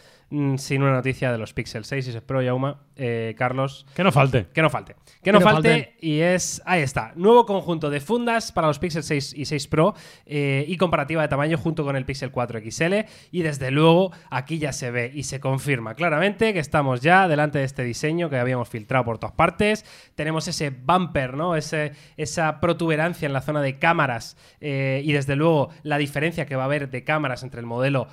sin 0.57 0.81
una 0.81 0.93
noticia 0.93 1.31
de 1.31 1.37
los 1.37 1.53
Pixel 1.53 1.85
6 1.85 2.07
y 2.07 2.11
6 2.11 2.23
Pro, 2.23 2.41
Yauma. 2.41 2.81
Eh, 2.95 3.33
Carlos, 3.37 3.85
Que 3.95 4.03
no 4.03 4.11
falte. 4.11 4.47
que 4.53 4.61
no 4.61 4.69
falte. 4.69 4.95
Que 5.23 5.31
no, 5.31 5.39
no 5.39 5.45
falte 5.45 5.69
falten. 5.69 5.95
y 5.99 6.19
es... 6.19 6.61
Ahí 6.65 6.81
está. 6.81 7.13
Nuevo 7.15 7.45
conjunto 7.45 7.89
de 7.89 7.99
fundas 7.99 8.51
para 8.51 8.67
los 8.67 8.77
Pixel 8.77 9.03
6 9.03 9.33
y 9.35 9.45
6 9.45 9.67
Pro 9.67 9.95
eh, 10.25 10.65
y 10.67 10.77
comparativa 10.77 11.21
de 11.21 11.27
tamaño 11.27 11.57
junto 11.57 11.83
con 11.83 11.95
el 11.95 12.05
Pixel 12.05 12.31
4 12.31 12.59
XL. 12.59 12.93
Y 13.31 13.41
desde 13.41 13.71
luego 13.71 14.11
aquí 14.29 14.59
ya 14.59 14.73
se 14.73 14.91
ve 14.91 15.11
y 15.13 15.23
se 15.23 15.39
confirma 15.39 15.95
claramente 15.95 16.53
que 16.53 16.59
estamos 16.59 17.01
ya 17.01 17.27
delante 17.27 17.59
de 17.59 17.65
este 17.65 17.83
diseño 17.83 18.29
que 18.29 18.37
habíamos 18.37 18.69
filtrado 18.69 19.05
por 19.05 19.17
todas 19.17 19.35
partes. 19.35 19.85
Tenemos 20.15 20.47
ese 20.47 20.69
bumper, 20.69 21.35
¿no? 21.35 21.55
Ese, 21.55 21.93
esa 22.17 22.59
protuberancia 22.59 23.25
en 23.25 23.33
la 23.33 23.41
zona 23.41 23.61
de 23.61 23.79
cámaras 23.79 24.37
eh, 24.61 25.01
y 25.03 25.13
desde 25.13 25.35
luego 25.35 25.69
la 25.81 25.97
diferencia 25.97 26.45
que 26.45 26.55
va 26.55 26.63
a 26.63 26.65
haber 26.65 26.91
de 26.91 27.03
cámaras 27.03 27.43
entre 27.43 27.59
el 27.59 27.65
modelo 27.65 28.07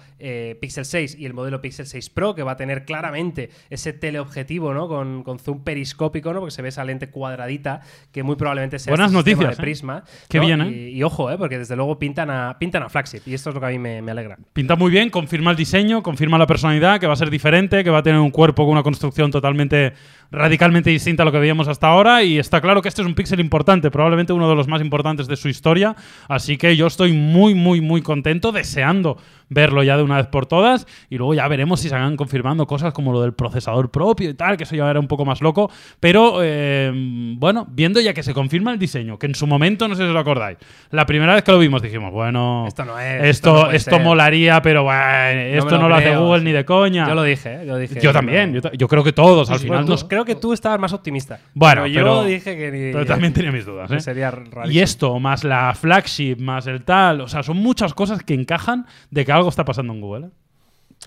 Pixel 0.60 0.84
6 0.84 1.16
y 1.18 1.26
el 1.26 1.34
modelo 1.34 1.60
Pixel 1.60 1.86
6 1.86 2.10
Pro 2.10 2.34
que 2.34 2.42
va 2.42 2.52
a 2.52 2.56
tener 2.56 2.84
claramente 2.84 3.50
ese 3.70 3.92
teleobjetivo, 3.92 4.69
¿no? 4.74 4.88
Con, 4.88 5.22
con 5.22 5.38
zoom 5.38 5.62
periscópico, 5.64 6.32
¿no? 6.32 6.40
Porque 6.40 6.52
se 6.52 6.62
ve 6.62 6.68
esa 6.68 6.84
lente 6.84 7.10
cuadradita 7.10 7.80
que 8.12 8.22
muy 8.22 8.36
probablemente 8.36 8.78
sea 8.78 8.90
Buenas 8.92 9.08
este 9.12 9.16
noticias, 9.18 9.56
de 9.56 9.62
¿eh? 9.62 9.64
prisma. 9.64 10.04
Qué 10.28 10.38
¿no? 10.38 10.46
bien, 10.46 10.60
¿eh? 10.62 10.70
Y, 10.70 10.98
y 10.98 11.02
ojo, 11.02 11.30
¿eh? 11.30 11.38
Porque 11.38 11.58
desde 11.58 11.76
luego 11.76 11.98
pintan 11.98 12.30
a, 12.30 12.56
pintan 12.58 12.82
a 12.82 12.88
flagship 12.88 13.22
y 13.26 13.34
esto 13.34 13.50
es 13.50 13.54
lo 13.54 13.60
que 13.60 13.66
a 13.66 13.70
mí 13.70 13.78
me, 13.78 14.02
me 14.02 14.10
alegra. 14.12 14.38
Pinta 14.52 14.76
muy 14.76 14.90
bien, 14.90 15.10
confirma 15.10 15.50
el 15.50 15.56
diseño, 15.56 16.02
confirma 16.02 16.38
la 16.38 16.46
personalidad, 16.46 17.00
que 17.00 17.06
va 17.06 17.12
a 17.12 17.16
ser 17.16 17.30
diferente, 17.30 17.84
que 17.84 17.90
va 17.90 17.98
a 17.98 18.02
tener 18.02 18.20
un 18.20 18.30
cuerpo 18.30 18.64
con 18.64 18.72
una 18.72 18.82
construcción 18.82 19.30
totalmente, 19.30 19.92
radicalmente 20.30 20.90
distinta 20.90 21.22
a 21.22 21.26
lo 21.26 21.32
que 21.32 21.38
veíamos 21.38 21.68
hasta 21.68 21.88
ahora. 21.88 22.22
Y 22.22 22.38
está 22.38 22.60
claro 22.60 22.82
que 22.82 22.88
este 22.88 23.02
es 23.02 23.06
un 23.08 23.14
píxel 23.14 23.40
importante, 23.40 23.90
probablemente 23.90 24.32
uno 24.32 24.48
de 24.48 24.54
los 24.54 24.68
más 24.68 24.80
importantes 24.80 25.26
de 25.26 25.36
su 25.36 25.48
historia. 25.48 25.96
Así 26.28 26.56
que 26.56 26.76
yo 26.76 26.86
estoy 26.86 27.12
muy, 27.12 27.54
muy, 27.54 27.80
muy 27.80 28.02
contento, 28.02 28.52
deseando 28.52 29.16
verlo 29.50 29.82
ya 29.82 29.96
de 29.98 30.02
una 30.02 30.16
vez 30.16 30.26
por 30.28 30.46
todas. 30.46 30.86
Y 31.10 31.18
luego 31.18 31.34
ya 31.34 31.46
veremos 31.48 31.80
si 31.80 31.88
se 31.90 31.94
van 31.94 32.16
confirmando 32.16 32.66
cosas 32.66 32.92
como 32.94 33.12
lo 33.12 33.20
del 33.20 33.34
procesador 33.34 33.90
propio 33.90 34.30
y 34.30 34.34
tal, 34.34 34.56
que 34.56 34.64
eso 34.64 34.74
ya 34.74 34.88
era 34.88 34.98
un 35.00 35.08
poco 35.08 35.24
más 35.26 35.42
loco. 35.42 35.70
Pero 36.00 36.38
eh, 36.42 36.90
bueno, 37.36 37.66
viendo 37.70 38.00
ya 38.00 38.14
que 38.14 38.22
se 38.22 38.32
confirma 38.32 38.72
el 38.72 38.78
diseño, 38.78 39.18
que 39.18 39.26
en 39.26 39.34
su 39.34 39.46
momento, 39.46 39.86
no 39.88 39.94
sé 39.94 40.02
si 40.02 40.08
os 40.08 40.14
lo 40.14 40.20
acordáis, 40.20 40.56
la 40.90 41.04
primera 41.04 41.34
vez 41.34 41.42
que 41.44 41.52
lo 41.52 41.58
vimos 41.58 41.82
dijimos, 41.82 42.12
bueno, 42.12 42.64
Esto 42.66 42.84
no 42.84 42.98
es. 42.98 43.24
esto, 43.24 43.68
no 43.90 43.98
molaría, 44.00 44.62
pero 44.62 44.84
bueno, 44.84 44.98
esto 45.40 45.76
no 45.76 45.82
lo 45.82 45.88
lo 45.90 45.94
hace 45.96 46.16
Google 46.16 46.42
ni 46.44 46.52
de 46.52 46.64
coña. 46.64 47.06
Yo 47.08 47.14
lo 47.14 47.22
dije, 47.22 47.54
¿eh? 47.62 47.64
Yo, 47.66 47.76
dije, 47.76 48.00
Yo 48.00 48.12
también, 48.12 48.54
yo, 48.54 48.72
yo 48.72 48.88
creo 48.88 49.02
que 49.04 49.12
todos, 49.12 49.50
al 49.50 49.58
final 49.58 49.84
nos- 49.86 50.04
creo 50.04 50.24
que 50.24 50.34
tú 50.36 50.52
estabas 50.52 50.78
más 50.78 50.92
optimista. 50.92 51.40
Bueno, 51.54 51.82
pero 51.82 51.86
yo 51.88 52.00
pero- 52.00 52.24
dije 52.24 52.56
que 52.56 52.70
ni- 52.70 52.92
Pero 52.92 53.04
también 53.06 53.32
tenía 53.32 53.50
mis 53.52 53.66
dudas, 53.66 53.90
¿eh? 53.90 54.00
sería 54.00 54.30
rarísimo. 54.30 54.66
Y 54.70 54.78
esto, 54.80 55.18
más 55.18 55.42
la 55.44 55.74
flagship, 55.74 56.36
más 56.38 56.66
el 56.66 56.82
tal, 56.84 57.20
o 57.22 57.28
sea, 57.28 57.42
son 57.42 57.56
muchas 57.56 57.94
cosas 57.94 58.22
que 58.22 58.34
encajan 58.34 58.86
de 59.10 59.24
que 59.24 59.32
algo 59.40 59.50
está 59.50 59.64
pasando 59.64 59.92
en 59.92 60.00
Google. 60.00 60.26
¿eh? 60.26 60.30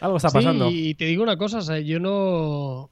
Algo 0.02 0.18
está 0.18 0.30
Sí, 0.30 0.34
pasando. 0.38 0.70
y 0.72 0.94
te 0.96 1.06
digo 1.06 1.24
una 1.24 1.38
cosa, 1.38 1.60
o 1.60 1.62
sea, 1.62 1.80
yo 1.80 2.00
no, 2.00 2.90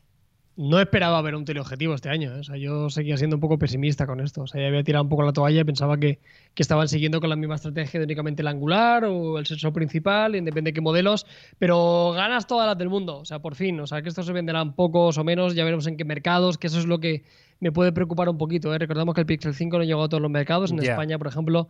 no 0.58 0.80
esperaba 0.80 1.22
ver 1.22 1.36
un 1.36 1.46
teleobjetivo 1.46 1.96
este 1.96 2.10
año. 2.10 2.36
¿eh? 2.36 2.40
O 2.40 2.44
sea, 2.44 2.58
yo 2.58 2.90
seguía 2.90 3.18
siendo 3.18 3.38
un 3.38 3.40
poco 3.40 3.58
pesimista 3.58 4.06
con 4.06 4.20
esto. 4.20 4.42
O 4.44 4.48
sea, 4.48 4.62
ya 4.62 4.68
había 4.68 4.84
tirado 4.84 5.04
un 5.04 5.10
poco 5.10 5.24
la 5.24 5.34
toalla 5.34 5.62
y 5.62 5.64
pensaba 5.64 5.98
que, 5.98 6.20
que 6.54 6.62
estaban 6.62 6.88
siguiendo 6.88 7.20
con 7.20 7.30
la 7.30 7.36
misma 7.36 7.56
estrategia 7.56 8.00
de 8.00 8.06
únicamente 8.06 8.42
el 8.44 8.48
angular 8.48 9.06
o 9.06 9.40
el 9.40 9.46
sensor 9.48 9.74
principal, 9.74 10.36
independiente 10.36 10.70
de 10.70 10.74
qué 10.76 10.82
modelos, 10.82 11.26
pero 11.58 12.12
ganas 12.16 12.46
todas 12.48 12.68
las 12.68 12.78
del 12.78 12.90
mundo. 12.90 13.20
O 13.20 13.26
sea, 13.26 13.40
por 13.40 13.56
fin. 13.56 13.80
O 13.80 13.88
sea, 13.88 14.02
que 14.02 14.10
estos 14.10 14.26
se 14.26 14.34
venderán 14.34 14.74
pocos 14.76 15.18
o 15.18 15.24
menos, 15.24 15.56
ya 15.56 15.64
veremos 15.64 15.88
en 15.88 15.98
qué 15.98 16.06
mercados, 16.06 16.58
que 16.58 16.68
eso 16.68 16.78
es 16.80 16.86
lo 16.86 17.00
que 17.00 17.24
me 17.60 17.72
puede 17.72 17.92
preocupar 17.92 18.28
un 18.30 18.38
poquito. 18.38 18.74
¿eh? 18.74 18.78
Recordamos 18.78 19.16
que 19.16 19.22
el 19.22 19.28
Pixel 19.28 19.54
5 19.54 19.78
no 19.80 19.84
llegó 19.84 20.04
a 20.04 20.10
todos 20.10 20.22
los 20.22 20.32
mercados. 20.32 20.72
En. 20.72 20.80
España, 20.84 21.18
por 21.18 21.28
ejemplo, 21.28 21.68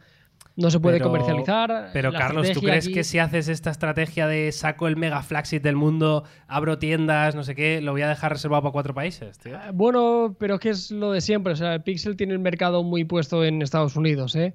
no 0.55 0.69
se 0.69 0.79
puede 0.79 0.97
Pero- 0.97 1.09
comercializar. 1.09 1.89
Pero 1.93 2.11
Carlos, 2.11 2.51
¿tú 2.51 2.61
crees 2.61 2.85
aquí- 2.85 2.93
que 2.93 3.03
si 3.03 3.19
haces 3.19 3.47
esta 3.47 3.69
estrategia 3.71 4.27
de 4.27 4.51
saco 4.51 4.87
el 4.87 4.97
mega 4.97 5.21
flagship 5.23 5.59
del 5.61 5.75
mundo, 5.75 6.23
abro 6.47 6.77
tiendas, 6.77 7.35
no 7.35 7.43
sé 7.43 7.55
qué, 7.55 7.81
lo 7.81 7.91
voy 7.93 8.01
a 8.01 8.09
dejar 8.09 8.31
reservado 8.33 8.61
para 8.63 8.71
cuatro 8.73 8.93
países, 8.93 9.37
tío? 9.39 9.57
Ah, 9.57 9.71
Bueno, 9.73 10.35
pero 10.39 10.55
es 10.55 10.59
que 10.59 10.69
es 10.69 10.91
lo 10.91 11.11
de 11.13 11.21
siempre. 11.21 11.53
O 11.53 11.55
sea, 11.55 11.73
el 11.75 11.83
Pixel 11.83 12.15
tiene 12.17 12.33
el 12.33 12.39
mercado 12.39 12.83
muy 12.83 13.03
puesto 13.05 13.43
en 13.45 13.61
Estados 13.61 13.95
Unidos, 13.95 14.35
¿eh? 14.35 14.53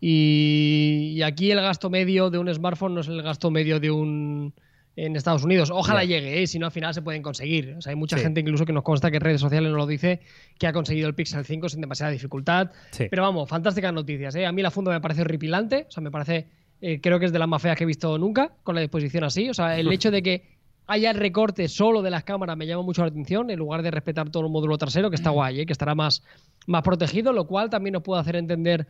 Y, 0.00 1.12
y 1.16 1.22
aquí 1.22 1.50
el 1.50 1.60
gasto 1.60 1.88
medio 1.90 2.30
de 2.30 2.38
un 2.38 2.52
smartphone 2.52 2.94
no 2.94 3.00
es 3.00 3.08
el 3.08 3.22
gasto 3.22 3.50
medio 3.50 3.80
de 3.80 3.90
un 3.90 4.52
en 4.96 5.16
Estados 5.16 5.42
Unidos. 5.44 5.70
Ojalá 5.72 6.04
llegue, 6.04 6.42
¿eh? 6.42 6.46
si 6.46 6.58
no 6.58 6.66
al 6.66 6.72
final 6.72 6.94
se 6.94 7.02
pueden 7.02 7.20
conseguir. 7.22 7.74
O 7.78 7.80
sea, 7.82 7.90
hay 7.90 7.96
mucha 7.96 8.16
Sí. 8.16 8.22
gente 8.22 8.40
incluso 8.40 8.64
que 8.64 8.72
nos 8.72 8.84
consta 8.84 9.10
que 9.10 9.16
en 9.16 9.22
redes 9.22 9.40
sociales 9.40 9.70
nos 9.70 9.76
lo 9.78 9.86
dice 9.86 10.20
que 10.58 10.66
ha 10.66 10.72
conseguido 10.72 11.08
el 11.08 11.14
Pixel 11.14 11.44
5 11.44 11.68
sin 11.68 11.80
demasiada 11.80 12.12
dificultad. 12.12 12.70
Sí. 12.92 13.06
Pero 13.10 13.22
vamos, 13.22 13.48
fantásticas 13.48 13.92
noticias. 13.92 14.34
¿eh? 14.36 14.46
A 14.46 14.52
mí 14.52 14.62
la 14.62 14.70
funda 14.70 14.92
me 14.92 15.00
parece 15.00 15.22
horripilante. 15.22 15.86
O 15.88 15.90
sea, 15.90 16.02
me 16.02 16.10
parece. 16.10 16.46
eh, 16.80 17.00
creo 17.00 17.18
que 17.18 17.26
es 17.26 17.32
de 17.32 17.38
las 17.38 17.48
más 17.48 17.62
feas 17.62 17.76
que 17.78 17.84
he 17.84 17.86
visto 17.86 18.18
nunca 18.18 18.52
con 18.62 18.74
la 18.74 18.80
disposición 18.82 19.24
así. 19.24 19.48
O 19.48 19.54
sea, 19.54 19.78
el 19.78 19.90
hecho 19.92 20.10
de 20.10 20.22
que 20.22 20.54
haya 20.86 21.12
recorte 21.14 21.66
solo 21.68 22.02
de 22.02 22.10
las 22.10 22.24
cámaras 22.24 22.56
me 22.58 22.66
llama 22.66 22.82
mucho 22.82 23.00
la 23.02 23.08
atención, 23.08 23.50
en 23.50 23.58
lugar 23.58 23.82
de 23.82 23.90
respetar 23.90 24.28
todo 24.30 24.44
el 24.44 24.52
módulo 24.52 24.76
trasero, 24.76 25.08
que 25.08 25.16
está 25.16 25.30
guay, 25.30 25.60
¿eh? 25.60 25.66
que 25.66 25.72
estará 25.72 25.94
más, 25.94 26.22
más 26.66 26.82
protegido, 26.82 27.32
lo 27.32 27.46
cual 27.46 27.70
también 27.70 27.94
nos 27.94 28.02
puede 28.02 28.20
hacer 28.20 28.36
entender 28.36 28.86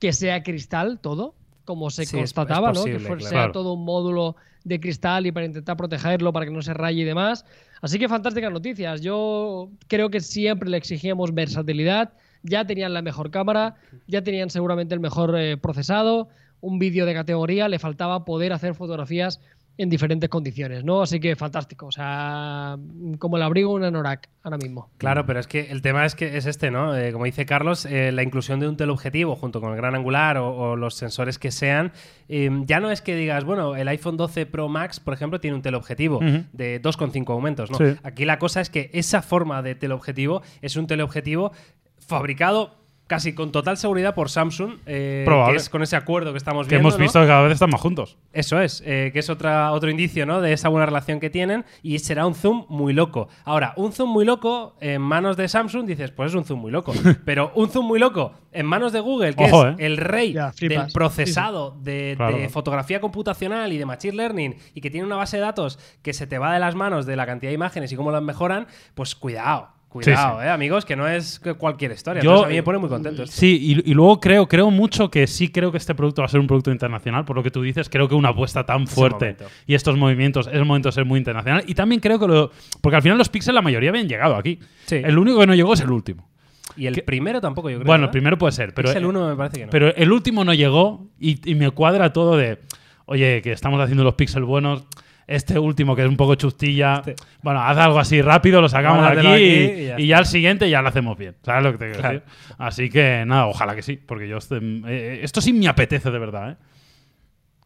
que 0.00 0.12
sea 0.14 0.42
cristal 0.42 0.98
todo, 1.00 1.34
como 1.66 1.90
se 1.90 2.06
Sí, 2.06 2.16
es- 2.16 2.30
es 2.30 2.32
constataba, 2.32 2.72
¿no? 2.72 2.84
que 2.84 2.98
fue- 2.98 3.16
claro. 3.18 3.20
sea 3.20 3.30
Claro. 3.30 3.52
todo 3.52 3.74
un 3.74 3.84
módulo 3.84 4.36
de 4.64 4.80
cristal 4.80 5.26
y 5.26 5.32
para 5.32 5.44
intentar 5.44 5.76
protegerlo, 5.76 6.32
para 6.32 6.46
que 6.46 6.52
no 6.52 6.62
se 6.62 6.72
raye 6.72 7.02
y 7.02 7.04
demás. 7.04 7.44
Así 7.82 7.98
que 7.98 8.08
fantásticas 8.08 8.50
noticias. 8.50 9.02
Yo 9.02 9.68
creo 9.86 10.08
que 10.08 10.20
siempre 10.20 10.70
le 10.70 10.78
exigíamos 10.78 11.34
versatilidad. 11.34 12.14
Ya 12.42 12.64
tenían 12.64 12.94
la 12.94 13.02
mejor 13.02 13.30
cámara, 13.30 13.74
ya 14.06 14.22
tenían 14.22 14.48
seguramente 14.50 14.94
el 14.94 15.00
mejor 15.00 15.36
eh, 15.38 15.56
procesado, 15.58 16.28
un 16.60 16.78
vídeo 16.78 17.04
de 17.04 17.12
categoría, 17.14 17.68
le 17.68 17.78
faltaba 17.78 18.24
poder 18.24 18.52
hacer 18.52 18.74
fotografías 18.74 19.40
en 19.78 19.90
diferentes 19.90 20.28
condiciones, 20.30 20.84
¿no? 20.84 21.02
Así 21.02 21.20
que 21.20 21.36
fantástico. 21.36 21.86
O 21.86 21.92
sea, 21.92 22.76
como 23.18 23.36
el 23.36 23.42
abrigo 23.42 23.70
de 23.70 23.76
un 23.76 23.84
anorak 23.84 24.28
ahora 24.42 24.56
mismo. 24.56 24.90
Claro, 24.98 25.26
pero 25.26 25.40
es 25.40 25.46
que 25.46 25.70
el 25.70 25.82
tema 25.82 26.06
es 26.06 26.14
que 26.14 26.36
es 26.36 26.46
este, 26.46 26.70
¿no? 26.70 26.96
Eh, 26.96 27.12
como 27.12 27.24
dice 27.24 27.44
Carlos, 27.46 27.84
eh, 27.84 28.12
la 28.12 28.22
inclusión 28.22 28.60
de 28.60 28.68
un 28.68 28.76
teleobjetivo 28.76 29.36
junto 29.36 29.60
con 29.60 29.70
el 29.72 29.76
gran 29.76 29.94
angular 29.94 30.38
o, 30.38 30.56
o 30.56 30.76
los 30.76 30.94
sensores 30.94 31.38
que 31.38 31.50
sean, 31.50 31.92
eh, 32.28 32.50
ya 32.64 32.80
no 32.80 32.90
es 32.90 33.02
que 33.02 33.14
digas, 33.16 33.44
bueno, 33.44 33.76
el 33.76 33.88
iPhone 33.88 34.16
12 34.16 34.46
Pro 34.46 34.68
Max, 34.68 35.00
por 35.00 35.14
ejemplo, 35.14 35.40
tiene 35.40 35.56
un 35.56 35.62
teleobjetivo 35.62 36.20
de 36.52 36.80
2,5 36.80 37.30
aumentos, 37.30 37.70
¿no? 37.70 37.78
Sí. 37.78 37.96
Aquí 38.02 38.24
la 38.24 38.38
cosa 38.38 38.60
es 38.60 38.70
que 38.70 38.90
esa 38.94 39.22
forma 39.22 39.62
de 39.62 39.74
teleobjetivo 39.74 40.42
es 40.62 40.76
un 40.76 40.86
teleobjetivo 40.86 41.52
fabricado 41.98 42.85
casi 43.06 43.34
con 43.34 43.52
total 43.52 43.76
seguridad 43.76 44.14
por 44.14 44.28
Samsung, 44.30 44.78
eh, 44.86 45.22
Probable. 45.24 45.52
que 45.54 45.56
es 45.58 45.70
con 45.70 45.82
ese 45.82 45.94
acuerdo 45.96 46.32
que 46.32 46.38
estamos 46.38 46.66
Que 46.66 46.74
viendo. 46.74 46.88
hemos 46.88 46.98
¿no? 46.98 47.02
visto 47.04 47.20
que 47.20 47.26
cada 47.26 47.42
vez 47.42 47.52
están 47.52 47.70
más 47.70 47.80
juntos. 47.80 48.16
Eso 48.32 48.60
es, 48.60 48.82
eh, 48.84 49.10
que 49.12 49.20
es 49.20 49.30
otra, 49.30 49.70
otro 49.72 49.90
indicio 49.90 50.26
¿no? 50.26 50.40
de 50.40 50.52
esa 50.52 50.68
buena 50.68 50.86
relación 50.86 51.20
que 51.20 51.30
tienen 51.30 51.64
y 51.82 51.98
será 52.00 52.26
un 52.26 52.34
zoom 52.34 52.64
muy 52.68 52.92
loco. 52.92 53.28
Ahora, 53.44 53.72
un 53.76 53.92
zoom 53.92 54.10
muy 54.10 54.24
loco 54.24 54.76
en 54.80 55.00
manos 55.02 55.36
de 55.36 55.48
Samsung, 55.48 55.86
dices, 55.86 56.10
pues 56.10 56.30
es 56.30 56.34
un 56.36 56.44
zoom 56.44 56.60
muy 56.60 56.72
loco. 56.72 56.92
Pero 57.24 57.52
un 57.54 57.68
zoom 57.70 57.86
muy 57.86 57.98
loco 58.00 58.32
en 58.52 58.66
manos 58.66 58.92
de 58.92 59.00
Google, 59.00 59.34
que 59.34 59.44
Ojo, 59.44 59.66
es 59.68 59.78
eh. 59.78 59.86
el 59.86 59.96
rey 59.98 60.32
Ya, 60.32 60.52
del 60.60 60.86
procesado 60.92 61.76
de, 61.82 62.14
Claro. 62.16 62.36
de 62.38 62.48
fotografía 62.48 63.00
computacional 63.00 63.72
y 63.72 63.78
de 63.78 63.86
machine 63.86 64.16
learning 64.16 64.56
y 64.74 64.80
que 64.80 64.90
tiene 64.90 65.06
una 65.06 65.16
base 65.16 65.36
de 65.36 65.42
datos 65.42 65.78
que 66.02 66.12
se 66.12 66.26
te 66.26 66.38
va 66.38 66.52
de 66.54 66.58
las 66.60 66.74
manos 66.74 67.06
de 67.06 67.16
la 67.16 67.26
cantidad 67.26 67.50
de 67.50 67.54
imágenes 67.54 67.92
y 67.92 67.96
cómo 67.96 68.10
las 68.10 68.22
mejoran, 68.22 68.66
pues 68.94 69.14
cuidado. 69.14 69.68
Cuidado, 69.88 70.36
Sí, 70.36 70.42
sí. 70.42 70.46
eh, 70.46 70.50
amigos, 70.50 70.84
que 70.84 70.94
no 70.96 71.08
es 71.08 71.40
cualquier 71.58 71.92
historia. 71.92 72.22
Yo- 72.22 72.30
Entonces, 72.30 72.46
a 72.46 72.50
mí 72.50 72.56
me 72.56 72.62
pone 72.62 72.78
muy 72.78 72.88
contento. 72.90 73.22
esto. 73.22 73.34
Sí, 73.34 73.58
y, 73.84 73.90
y 73.90 73.94
luego 73.94 74.20
creo, 74.20 74.46
creo 74.46 74.70
mucho 74.70 75.10
que 75.10 75.26
sí 75.26 75.48
creo 75.48 75.70
que 75.72 75.78
este 75.78 75.94
producto 75.94 76.20
va 76.22 76.26
a 76.26 76.28
ser 76.28 76.40
un 76.40 76.46
producto 76.46 76.70
internacional, 76.70 77.24
por 77.24 77.36
lo 77.36 77.42
que 77.42 77.50
tú 77.50 77.62
dices, 77.62 77.88
creo 77.88 78.06
que 78.08 78.14
una 78.14 78.28
apuesta 78.30 78.66
tan 78.66 78.86
fuerte 78.86 79.36
y 79.66 79.74
estos 79.74 79.96
movimientos 79.96 80.48
es 80.48 80.54
el 80.54 80.64
momento 80.66 80.88
de 80.88 80.92
ser 80.92 81.04
muy 81.06 81.18
internacional. 81.18 81.64
Y 81.66 81.74
también 81.74 82.00
creo 82.00 82.18
que 82.18 82.26
lo. 82.28 82.50
Porque 82.82 82.96
al 82.96 83.02
final 83.02 83.16
los 83.16 83.28
Pixel 83.30 83.54
la 83.54 83.62
mayoría 83.62 83.88
habían 83.90 84.08
llegado 84.08 84.36
aquí. 84.36 84.58
Sí. 84.84 84.96
El 84.96 85.16
único 85.18 85.40
que 85.40 85.46
no 85.46 85.54
llegó 85.54 85.72
es 85.72 85.80
el 85.80 85.90
último. 85.90 86.28
Y 86.76 86.86
el 86.86 87.02
primero 87.02 87.40
tampoco, 87.40 87.70
yo 87.70 87.76
creo. 87.78 87.86
bueno, 87.86 88.04
el 88.04 88.10
primero 88.10 88.36
puede 88.36 88.52
ser, 88.52 88.74
pero, 88.74 88.88
Pixel 88.88 89.06
1 89.06 89.28
me 89.30 89.36
parece 89.36 89.58
que 89.60 89.64
no. 89.66 89.70
pero 89.70 89.94
el 89.94 90.12
último 90.12 90.44
no 90.44 90.52
llegó 90.52 91.06
y, 91.18 91.40
y 91.50 91.54
me 91.54 91.70
cuadra 91.70 92.12
todo 92.12 92.36
de. 92.36 92.58
Oye, 93.06 93.40
que 93.40 93.52
estamos 93.52 93.80
haciendo 93.80 94.04
los 94.04 94.14
Pixel 94.14 94.44
buenos. 94.44 94.84
Este 95.26 95.58
último, 95.58 95.96
que 95.96 96.02
es 96.02 96.08
un 96.08 96.16
poco 96.16 96.36
chustilla. 96.36 97.02
Este. 97.04 97.16
Bueno, 97.42 97.60
haz 97.60 97.76
algo 97.78 97.98
así 97.98 98.22
rápido, 98.22 98.60
lo 98.60 98.68
sacamos 98.68 99.02
de 99.10 99.18
aquí, 99.18 99.26
y, 99.26 99.30
aquí 99.32 99.80
y 99.82 99.86
ya 99.86 99.98
y 100.00 100.06
ya 100.06 100.18
al 100.18 100.26
siguiente 100.26 100.70
ya 100.70 100.82
lo 100.82 100.88
hacemos 100.88 101.18
bien. 101.18 101.34
¿Sabes 101.42 101.64
lo 101.64 101.72
que 101.72 101.78
te 101.78 101.84
quiero 101.86 102.00
Claro. 102.00 102.20
decir? 102.20 102.32
Así 102.58 102.88
que 102.90 103.24
nada, 103.26 103.46
ojalá 103.46 103.74
que 103.74 103.82
sí, 103.82 103.96
porque 103.96 104.28
yo 104.28 104.36
este- 104.36 104.60
eh, 104.86 105.20
esto 105.22 105.40
sí 105.40 105.52
me 105.52 105.66
apetece 105.66 106.10
de 106.12 106.18
verdad, 106.18 106.50
¿eh? 106.52 106.56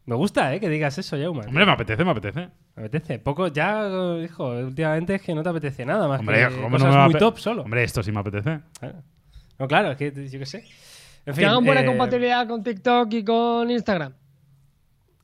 Me 0.07 0.15
gusta, 0.15 0.53
¿eh? 0.55 0.59
Que 0.59 0.67
digas 0.67 0.97
eso, 0.97 1.15
Jaume. 1.17 1.45
Hombre, 1.45 1.65
me 1.65 1.71
apetece, 1.71 2.03
me 2.03 2.09
apetece. 2.11 2.49
Me 2.75 2.83
apetece. 2.85 3.19
Poco, 3.19 3.47
ya, 3.49 3.87
hijo, 4.23 4.49
últimamente 4.49 5.15
es 5.15 5.21
que 5.21 5.35
no 5.35 5.43
te 5.43 5.49
apetece 5.49 5.85
nada 5.85 6.07
más 6.07 6.19
Hombre, 6.19 6.39
que 6.39 6.55
¿cómo 6.55 6.69
no 6.69 6.71
cosas 6.71 6.89
me 6.89 6.95
va 6.95 7.03
a 7.05 7.09
muy 7.09 7.19
top 7.19 7.37
solo. 7.37 7.61
Hombre, 7.61 7.83
esto 7.83 8.01
sí 8.01 8.11
me 8.11 8.19
apetece. 8.19 8.59
Claro. 8.79 9.03
No, 9.59 9.67
claro, 9.67 9.91
es 9.91 9.97
que 9.97 10.11
yo 10.29 10.39
qué 10.39 10.45
sé. 10.47 10.65
En 11.27 11.35
Que 11.35 11.45
hagan 11.45 11.63
buena 11.63 11.81
eh, 11.81 11.85
compatibilidad 11.85 12.47
con 12.47 12.63
TikTok 12.63 13.13
y 13.13 13.23
con 13.23 13.69
Instagram. 13.69 14.13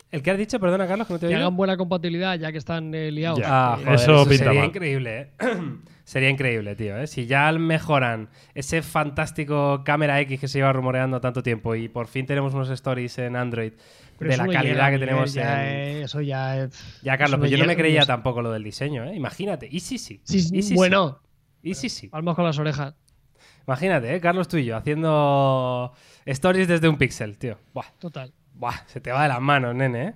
¿El 0.09 0.21
que 0.23 0.31
has 0.31 0.37
dicho? 0.37 0.59
Perdona, 0.59 0.87
Carlos, 0.87 1.05
que 1.07 1.13
no 1.13 1.19
te 1.19 1.27
Que 1.27 1.35
hagan 1.35 1.55
buena 1.57 1.75
compatibilidad 1.75 2.37
ya 2.39 2.51
que 2.51 2.57
están 2.57 2.93
eh, 2.95 3.11
liados. 3.11 3.39
Ya. 3.39 3.47
Ah, 3.73 3.77
Eh, 3.79 3.83
joder, 3.83 3.95
Eso 3.95 4.11
eso, 4.21 4.29
pinta 4.29 4.43
sería 4.45 4.59
mal. 4.61 4.69
increíble, 4.69 5.19
¿eh? 5.19 5.31
sería 6.05 6.29
increíble, 6.29 6.75
tío. 6.75 6.97
¿eh? 6.97 7.07
Si 7.07 7.25
ya 7.25 7.51
mejoran 7.51 8.29
ese 8.55 8.81
fantástico 8.81 9.81
cámara 9.83 10.19
X 10.21 10.39
que 10.39 10.47
se 10.47 10.59
lleva 10.59 10.71
rumoreando 10.73 11.19
tanto 11.19 11.43
tiempo 11.43 11.75
y 11.75 11.89
por 11.89 12.07
fin 12.07 12.25
tenemos 12.25 12.53
unos 12.53 12.69
stories 12.69 13.17
en 13.19 13.35
Android 13.35 13.73
pero 14.17 14.29
de 14.29 14.33
eso 14.35 14.43
la 14.43 14.47
no 14.47 14.53
calidad 14.53 14.73
llega, 14.73 14.85
que 14.87 14.91
Miguel, 14.93 15.07
tenemos 15.09 15.33
ya, 15.33 15.63
en... 15.69 15.75
eh, 15.77 16.01
Eso 16.03 16.21
ya 16.21 16.57
es. 16.63 16.99
Ya, 17.03 17.17
Carlos, 17.17 17.39
pero 17.39 17.51
yo 17.51 17.57
no 17.59 17.65
me 17.65 17.75
creía 17.75 18.03
tampoco 18.05 18.41
lo 18.41 18.51
del 18.51 18.63
diseño, 18.63 19.03
¿eh? 19.03 19.13
Imagínate. 19.15 19.67
Y 19.69 19.79
sí, 19.81 19.97
sí. 19.99 20.21
Sí, 20.23 20.37
Y 20.37 20.41
sí, 20.41 20.61
sí. 20.63 20.73
bueno, 20.75 21.19
Y 21.61 21.75
sí, 21.75 21.87
sí. 21.89 22.07
palmas 22.07 22.35
con 22.35 22.45
las 22.45 22.57
orejas. 22.57 22.95
Imagínate, 23.67 24.15
¿eh? 24.15 24.19
Carlos 24.21 24.47
tú 24.47 24.57
y 24.57 24.65
yo 24.65 24.77
haciendo 24.77 25.91
stories 26.25 26.67
desde 26.67 26.87
un 26.87 26.97
pixel, 26.97 27.37
tío. 27.37 27.59
Buah, 27.73 27.85
Total. 27.99 28.31
Buah, 28.57 28.75
se 28.87 28.99
te 29.01 29.11
va 29.11 29.23
de 29.23 29.29
las 29.29 29.41
manos, 29.41 29.75
nene, 29.75 30.03
¿eh? 30.07 30.13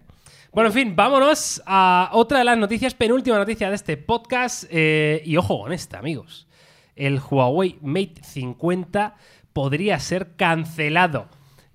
Bueno, 0.52 0.70
en 0.70 0.74
fin, 0.74 0.96
vámonos 0.96 1.62
a 1.66 2.10
otra 2.14 2.40
de 2.40 2.44
las 2.44 2.58
noticias, 2.58 2.94
penúltima 2.94 3.38
noticia 3.38 3.70
de 3.70 3.76
este 3.76 3.96
podcast. 3.98 4.66
eh, 4.70 5.22
y 5.26 5.38
ojo 5.38 5.62
con 5.62 5.72
esta, 5.72 6.00
amigos. 6.00 6.48
El 6.96 7.20
Huawei 7.20 7.78
Mate 7.82 8.22
50 8.22 9.16
podría 9.54 9.98
ser 10.00 10.36
cancelado. 10.36 11.28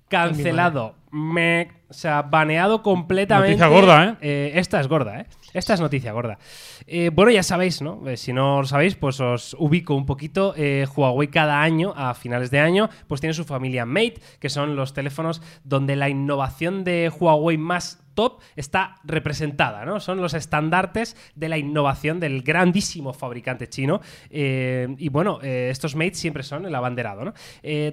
Cancelado. 0.09 0.95
Me, 1.11 1.71
o 1.89 1.93
sea, 1.93 2.21
baneado 2.21 2.83
completamente. 2.83 3.57
Noticia 3.57 3.67
gorda, 3.67 4.17
Eh, 4.21 4.51
esta 4.55 4.79
es 4.79 4.87
gorda, 4.87 5.21
¿eh? 5.21 5.25
Esta 5.57 5.73
es 5.73 5.81
noticia 5.81 6.11
gorda. 6.11 6.37
Eh, 6.85 7.09
bueno, 7.11 7.31
ya 7.31 7.41
sabéis, 7.41 7.81
¿no? 7.81 8.07
Eh, 8.07 8.15
si 8.15 8.31
no 8.31 8.61
lo 8.61 8.67
sabéis, 8.67 8.93
pues 8.93 9.19
os 9.19 9.55
ubico 9.57 9.95
un 9.95 10.05
poquito. 10.05 10.53
Eh, 10.55 10.85
Huawei 10.95 11.29
cada 11.29 11.63
año, 11.63 11.95
a 11.97 12.13
finales 12.13 12.51
de 12.51 12.59
año, 12.59 12.91
pues 13.07 13.21
tiene 13.21 13.33
su 13.33 13.43
familia 13.43 13.83
Mate, 13.83 14.21
que 14.39 14.49
son 14.49 14.75
los 14.75 14.93
teléfonos 14.93 15.41
donde 15.63 15.95
la 15.95 16.09
innovación 16.09 16.83
de 16.83 17.11
Huawei 17.19 17.57
más 17.57 18.03
top 18.13 18.41
está 18.55 18.95
representada, 19.03 19.85
¿no? 19.85 19.99
Son 19.99 20.19
los 20.19 20.33
estandartes 20.33 21.15
de 21.35 21.49
la 21.49 21.59
innovación 21.59 22.19
del 22.19 22.41
grandísimo 22.41 23.13
fabricante 23.13 23.69
chino. 23.69 24.01
Y 24.31 25.09
bueno, 25.09 25.39
estos 25.43 25.95
Mates 25.95 26.17
siempre 26.17 26.41
son 26.41 26.65
el 26.65 26.73
abanderado, 26.73 27.23
¿no? 27.23 27.33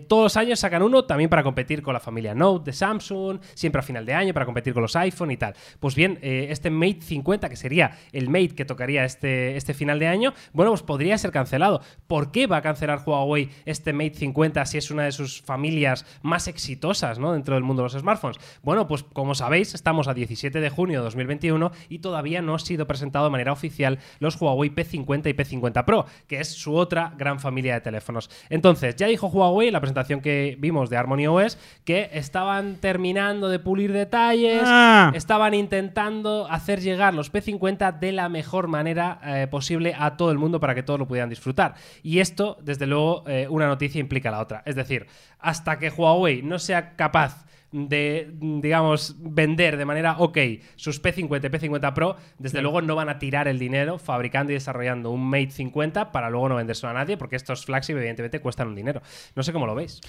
Todos 0.08 0.22
los 0.22 0.36
años 0.38 0.60
sacan 0.60 0.80
uno 0.82 1.04
también 1.04 1.28
para 1.28 1.42
competir 1.42 1.82
con 1.82 1.92
la 1.92 2.00
familia 2.00 2.34
Note 2.34 2.70
de 2.70 2.72
Samsung, 2.72 3.38
siempre 3.52 3.80
a 3.80 3.82
final 3.82 4.06
de 4.06 4.14
año 4.14 4.32
para 4.32 4.46
competir 4.46 4.72
con 4.72 4.80
los 4.80 4.96
iPhone 4.96 5.30
y 5.30 5.36
tal. 5.36 5.54
Pues 5.78 5.94
bien, 5.94 6.18
este 6.22 6.70
Mate 6.70 7.02
50, 7.02 7.50
que 7.50 7.53
sería 7.57 7.98
el 8.12 8.28
Mate 8.28 8.55
que 8.55 8.64
tocaría 8.64 9.05
este, 9.05 9.57
este 9.57 9.74
final 9.74 9.98
de 9.98 10.07
año, 10.09 10.34
bueno, 10.52 10.70
pues 10.72 10.82
podría 10.82 11.16
ser 11.18 11.30
cancelado. 11.30 11.80
¿Por 12.07 12.30
qué 12.32 12.46
va 12.46 12.59
a 12.59 12.62
cancelar 12.62 13.02
Huawei 13.05 13.50
este 13.64 13.92
Mate 13.92 14.14
50 14.14 14.64
si 14.66 14.78
es 14.78 14.90
una 14.90 15.05
de 15.05 15.12
sus 15.12 15.42
familias 15.42 16.07
más 16.22 16.48
exitosas, 16.48 17.18
¿no? 17.18 17.32
Dentro 17.32 17.55
del 17.55 17.64
mundo 17.64 17.82
de 17.82 17.86
los 17.92 18.00
smartphones. 18.00 18.38
Bueno, 18.62 18.86
pues 18.86 19.05
como 19.12 19.34
sabéis, 19.34 19.74
estamos 19.74 20.09
a 20.09 20.14
17 20.14 20.61
de 20.61 20.70
junio 20.70 21.00
de 21.00 21.05
2021 21.05 21.72
y 21.88 21.98
todavía 21.98 22.42
no 22.42 22.55
ha 22.55 22.59
sido 22.59 22.86
presentado 22.86 23.26
de 23.26 23.30
manera 23.30 23.52
oficial 23.52 23.98
los 24.18 24.40
Huawei 24.40 24.70
P50 24.74 25.28
y 25.30 25.34
P50 25.34 25.84
Pro, 25.84 26.07
que 26.26 26.40
es 26.40 26.48
su 26.48 26.74
otra 26.74 27.12
gran 27.16 27.40
familia 27.40 27.74
de 27.74 27.80
teléfonos. 27.80 28.30
Entonces, 28.50 28.96
ya 28.96 29.07
dijo 29.07 29.28
Huawei 29.28 29.68
en 29.68 29.72
la 29.72 29.80
presentación 29.80 30.20
que 30.20 30.57
vimos 30.59 30.90
de 30.90 30.96
Harmony 30.96 31.26
OS 31.26 31.59
que 31.84 32.11
estaban 32.12 32.76
terminando 32.76 33.48
de 33.48 33.59
pulir 33.59 33.92
detalles, 33.92 34.62
Ah. 34.64 35.12
estaban 35.14 35.55
intentando 35.55 36.46
hacer 36.50 36.80
llegar 36.80 37.14
los 37.14 37.32
P50 37.32 37.43
de 37.45 38.12
la 38.12 38.28
mejor 38.28 38.68
manera 38.68 39.20
eh, 39.24 39.47
posible 39.51 39.95
a 39.99 40.16
todo 40.16 40.30
el 40.30 40.38
mundo 40.38 40.61
para 40.61 40.74
que 40.74 40.82
todos 40.82 40.99
lo 40.99 41.07
pudieran 41.07 41.28
disfrutar. 41.28 41.74
Y 42.03 42.20
esto, 42.20 42.59
desde 42.62 42.86
luego, 42.86 43.24
eh, 43.26 43.47
una 43.49 43.66
noticia 43.66 44.01
implica 44.01 44.30
la 44.30 44.40
otra. 44.40 44.62
Es 44.66 44.76
decir, 44.76 45.07
hasta 45.38 45.78
que 45.78 45.90
Huawei 45.90 46.42
no 46.42 46.59
sea 46.59 46.97
capaz 46.97 47.45
de, 47.72 48.30
digamos, 48.40 49.16
vender 49.18 49.76
de 49.76 49.84
manera 49.84 50.16
ok 50.18 50.38
sus 50.76 51.03
P50 51.03 51.45
y 51.45 51.68
P50 51.68 51.92
Pro, 51.92 52.16
desde 52.38 52.62
luego 52.62 52.80
no 52.80 52.95
van 52.95 53.09
a 53.09 53.18
tirar 53.18 53.49
el 53.49 53.59
dinero 53.59 53.99
fabricando 53.99 54.53
y 54.53 54.55
desarrollando 54.55 55.11
un 55.11 55.28
Mate 55.28 55.51
50 55.51 56.12
para 56.12 56.30
luego 56.30 56.49
no 56.49 56.55
vendérselo 56.55 56.90
a 56.90 56.95
nadie, 56.95 57.16
porque 57.16 57.36
estos 57.36 57.64
flagship 57.64 57.97
evidentemente 57.97 58.40
cuestan 58.40 58.68
un 58.68 58.76
dinero. 58.76 59.03
No 59.34 59.42
sé 59.42 59.53
cómo 59.53 59.66
lo 59.66 59.74
veis. 59.74 60.01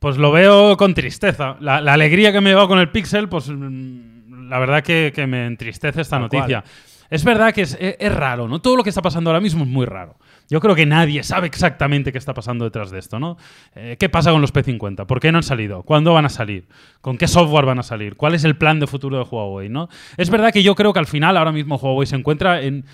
Pues 0.00 0.16
lo 0.16 0.32
veo 0.32 0.76
con 0.76 0.92
tristeza. 0.92 1.56
La, 1.60 1.80
la 1.80 1.92
alegría 1.92 2.32
que 2.32 2.40
me 2.40 2.50
lleva 2.50 2.66
con 2.66 2.80
el 2.80 2.90
Pixel, 2.90 3.28
pues 3.28 3.48
mm, 3.48 4.13
la 4.54 4.60
verdad 4.60 4.82
que, 4.84 5.12
que 5.14 5.26
me 5.26 5.46
entristece 5.46 6.00
esta 6.00 6.16
Tal 6.16 6.22
noticia. 6.22 6.62
cual. 6.62 6.72
Es 7.10 7.22
verdad 7.24 7.52
que 7.52 7.62
es, 7.62 7.76
es- 7.80 7.96
es 7.98 8.14
raro, 8.14 8.48
¿no? 8.48 8.60
Todo 8.60 8.76
lo 8.76 8.82
que 8.82 8.88
está 8.88 9.02
pasando 9.02 9.30
ahora 9.30 9.40
mismo 9.40 9.64
es 9.64 9.68
muy 9.68 9.84
raro. 9.84 10.16
Yo 10.48 10.60
creo 10.60 10.74
que 10.74 10.86
nadie 10.86 11.22
sabe 11.22 11.46
exactamente 11.48 12.12
qué 12.12 12.18
está 12.18 12.34
pasando 12.34 12.64
detrás 12.64 12.90
de 12.90 12.98
esto, 12.98 13.18
¿no? 13.18 13.36
Eh, 13.74 13.96
¿Qué 13.98 14.08
pasa 14.08 14.30
con 14.30 14.40
los 14.40 14.52
P50? 14.54 15.06
¿Por 15.06 15.18
qué 15.20 15.32
no 15.32 15.38
han 15.38 15.42
salido? 15.42 15.82
¿Cuándo 15.82 16.14
van 16.14 16.24
a 16.24 16.28
salir? 16.28 16.66
¿Con 17.00 17.18
qué 17.18 17.26
software 17.26 17.66
van 17.66 17.78
a 17.78 17.82
salir? 17.82 18.16
¿Cuál 18.16 18.34
es 18.34 18.44
el 18.44 18.56
plan 18.56 18.78
de 18.80 18.86
futuro 18.86 19.18
de 19.18 19.24
Huawei, 19.28 19.68
no? 19.68 19.88
Es 20.16 20.30
verdad 20.30 20.52
que 20.52 20.62
yo 20.62 20.74
creo 20.74 20.92
que 20.92 20.98
al 21.00 21.06
final 21.06 21.36
ahora 21.36 21.52
mismo 21.52 21.76
Huawei 21.76 22.06
se 22.06 22.16
encuentra 22.16 22.62
en... 22.62 22.84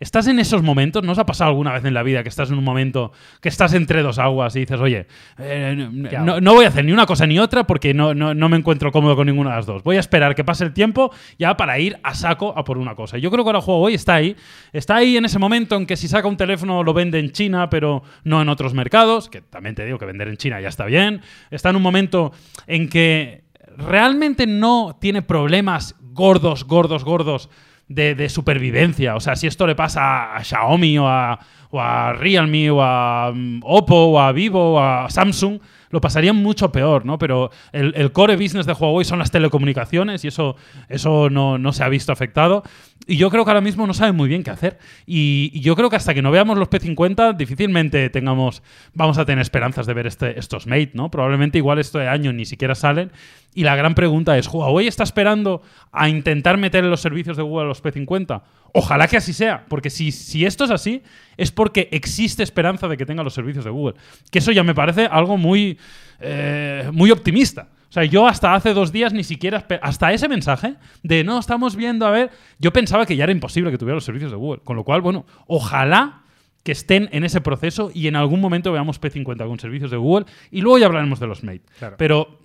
Estás 0.00 0.26
en 0.26 0.38
esos 0.38 0.62
momentos, 0.62 1.02
¿no 1.02 1.12
os 1.12 1.18
ha 1.18 1.26
pasado 1.26 1.50
alguna 1.50 1.72
vez 1.72 1.84
en 1.84 1.94
la 1.94 2.02
vida 2.02 2.22
que 2.22 2.28
estás 2.28 2.50
en 2.50 2.58
un 2.58 2.64
momento 2.64 3.12
que 3.40 3.48
estás 3.48 3.72
entre 3.74 4.02
dos 4.02 4.18
aguas 4.18 4.54
y 4.56 4.60
dices, 4.60 4.80
oye, 4.80 5.06
eh, 5.38 5.88
¿Qué 6.10 6.18
no, 6.18 6.40
no 6.40 6.54
voy 6.54 6.64
a 6.64 6.68
hacer 6.68 6.84
ni 6.84 6.92
una 6.92 7.06
cosa 7.06 7.26
ni 7.26 7.38
otra 7.38 7.66
porque 7.66 7.94
no, 7.94 8.14
no, 8.14 8.34
no 8.34 8.48
me 8.48 8.56
encuentro 8.56 8.90
cómodo 8.92 9.16
con 9.16 9.26
ninguna 9.26 9.50
de 9.50 9.56
las 9.56 9.66
dos. 9.66 9.82
Voy 9.82 9.96
a 9.96 10.00
esperar 10.00 10.34
que 10.34 10.44
pase 10.44 10.64
el 10.64 10.72
tiempo 10.72 11.12
ya 11.38 11.56
para 11.56 11.78
ir 11.78 11.98
a 12.02 12.14
saco 12.14 12.52
a 12.56 12.64
por 12.64 12.78
una 12.78 12.94
cosa. 12.94 13.18
Yo 13.18 13.30
creo 13.30 13.44
que 13.44 13.50
ahora 13.50 13.60
Huawei 13.60 13.94
está 13.94 14.14
ahí. 14.14 14.36
Está 14.72 14.96
ahí 14.96 15.16
en 15.16 15.24
ese 15.24 15.38
momento 15.38 15.76
en 15.76 15.86
que 15.86 15.96
si 15.96 16.08
saca 16.08 16.28
un 16.28 16.36
teléfono 16.36 16.82
lo 16.82 16.94
vende 16.94 17.18
en 17.18 17.30
China, 17.30 17.70
pero 17.70 18.02
no 18.24 18.42
en 18.42 18.48
otros 18.48 18.74
mercados, 18.74 19.28
que 19.28 19.40
también 19.40 19.74
te 19.74 19.84
digo 19.84 19.98
que 19.98 20.06
vender 20.06 20.28
en 20.28 20.36
China 20.36 20.60
ya 20.60 20.68
está 20.68 20.84
bien. 20.84 21.22
Está 21.50 21.70
en 21.70 21.76
un 21.76 21.82
momento 21.82 22.32
en 22.66 22.88
que 22.88 23.44
realmente 23.76 24.46
no 24.46 24.96
tiene 25.00 25.22
problemas 25.22 25.96
gordos, 26.00 26.64
gordos, 26.64 27.04
gordos 27.04 27.48
de, 27.94 28.14
de 28.14 28.28
supervivencia. 28.28 29.16
O 29.16 29.20
sea, 29.20 29.36
si 29.36 29.46
esto 29.46 29.66
le 29.66 29.74
pasa 29.74 30.34
a 30.34 30.42
Xiaomi 30.42 30.98
o 30.98 31.06
a, 31.06 31.38
o 31.70 31.80
a 31.80 32.12
Realme 32.12 32.70
o 32.70 32.82
a 32.82 33.32
mm, 33.34 33.60
Oppo 33.62 33.94
o 33.94 34.20
a 34.20 34.32
Vivo 34.32 34.74
o 34.74 34.78
a 34.78 35.08
Samsung, 35.08 35.60
lo 35.92 36.00
pasarían 36.00 36.36
mucho 36.36 36.72
peor, 36.72 37.04
¿no? 37.04 37.18
Pero 37.18 37.50
el, 37.70 38.10
core 38.12 38.36
business 38.36 38.66
de 38.66 38.72
Huawei 38.72 39.04
son 39.04 39.18
las 39.18 39.30
telecomunicaciones 39.30 40.24
y 40.24 40.28
eso, 40.28 40.56
eso 40.88 41.30
no, 41.30 41.58
no 41.58 41.72
se 41.72 41.84
ha 41.84 41.88
visto 41.88 42.12
afectado. 42.12 42.64
Y 43.06 43.16
yo 43.16 43.30
creo 43.30 43.44
que 43.44 43.50
ahora 43.50 43.60
mismo 43.60 43.86
no 43.86 43.94
saben 43.94 44.16
muy 44.16 44.28
bien 44.28 44.42
qué 44.42 44.50
hacer. 44.50 44.78
Y, 45.06 45.60
yo 45.60 45.76
creo 45.76 45.90
que 45.90 45.96
hasta 45.96 46.14
que 46.14 46.22
no 46.22 46.30
veamos 46.30 46.58
los 46.58 46.70
P50, 46.70 47.36
difícilmente 47.36 48.08
tengamos, 48.10 48.62
vamos 48.94 49.18
a 49.18 49.24
tener 49.26 49.42
esperanzas 49.42 49.86
de 49.86 49.94
ver 49.94 50.06
este, 50.06 50.38
estos 50.38 50.66
Mate, 50.66 50.92
¿no? 50.94 51.10
Probablemente 51.10 51.58
igual 51.58 51.78
este 51.78 52.08
año 52.08 52.32
ni 52.32 52.46
siquiera 52.46 52.74
salen. 52.74 53.12
Y 53.54 53.64
la 53.64 53.76
gran 53.76 53.94
pregunta 53.94 54.38
es, 54.38 54.48
¿Huawei 54.48 54.86
está 54.86 55.04
esperando 55.04 55.60
a 55.92 56.08
intentar 56.08 56.56
meter 56.56 56.84
en 56.84 56.90
los 56.90 57.02
servicios 57.02 57.36
de 57.36 57.42
Google 57.42 57.68
los 57.68 57.82
P50? 57.82 58.42
Ojalá 58.74 59.06
que 59.06 59.18
así 59.18 59.34
sea, 59.34 59.66
porque 59.68 59.90
si, 59.90 60.12
si 60.12 60.46
esto 60.46 60.64
es 60.64 60.70
así, 60.70 61.02
es 61.36 61.52
porque 61.52 61.88
existe 61.92 62.42
esperanza 62.42 62.88
de 62.88 62.96
que 62.96 63.04
tenga 63.04 63.22
los 63.22 63.34
servicios 63.34 63.66
de 63.66 63.70
Google. 63.70 63.94
Que 64.30 64.38
eso 64.38 64.52
ya 64.52 64.62
me 64.62 64.74
parece 64.74 65.04
algo 65.04 65.36
muy, 65.36 65.78
eh, 66.22 66.90
muy 66.92 67.10
optimista. 67.10 67.68
O 67.88 67.92
sea, 67.92 68.04
yo 68.04 68.26
hasta 68.26 68.54
hace 68.54 68.72
dos 68.72 68.90
días 68.90 69.12
ni 69.12 69.22
siquiera... 69.22 69.66
Hasta 69.82 70.12
ese 70.12 70.28
mensaje 70.28 70.76
de 71.02 71.24
no, 71.24 71.38
estamos 71.38 71.76
viendo, 71.76 72.06
a 72.06 72.10
ver... 72.10 72.30
Yo 72.58 72.72
pensaba 72.72 73.04
que 73.04 73.16
ya 73.16 73.24
era 73.24 73.32
imposible 73.32 73.70
que 73.70 73.76
tuviera 73.76 73.96
los 73.96 74.04
servicios 74.04 74.30
de 74.30 74.36
Google. 74.38 74.62
Con 74.64 74.76
lo 74.76 74.84
cual, 74.84 75.02
bueno, 75.02 75.26
ojalá 75.46 76.22
que 76.62 76.72
estén 76.72 77.08
en 77.12 77.24
ese 77.24 77.40
proceso 77.40 77.90
y 77.92 78.06
en 78.06 78.16
algún 78.16 78.40
momento 78.40 78.72
veamos 78.72 79.00
P50 79.00 79.46
con 79.46 79.58
servicios 79.58 79.90
de 79.90 79.96
Google 79.96 80.26
y 80.50 80.60
luego 80.60 80.78
ya 80.78 80.86
hablaremos 80.86 81.20
de 81.20 81.26
los 81.26 81.42
Mate. 81.42 81.62
Claro. 81.78 81.96
Pero 81.98 82.38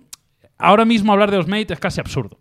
ahora 0.58 0.84
mismo 0.84 1.12
hablar 1.12 1.30
de 1.30 1.38
los 1.38 1.46
Mate 1.46 1.72
es 1.72 1.80
casi 1.80 2.00
absurdo. 2.00 2.38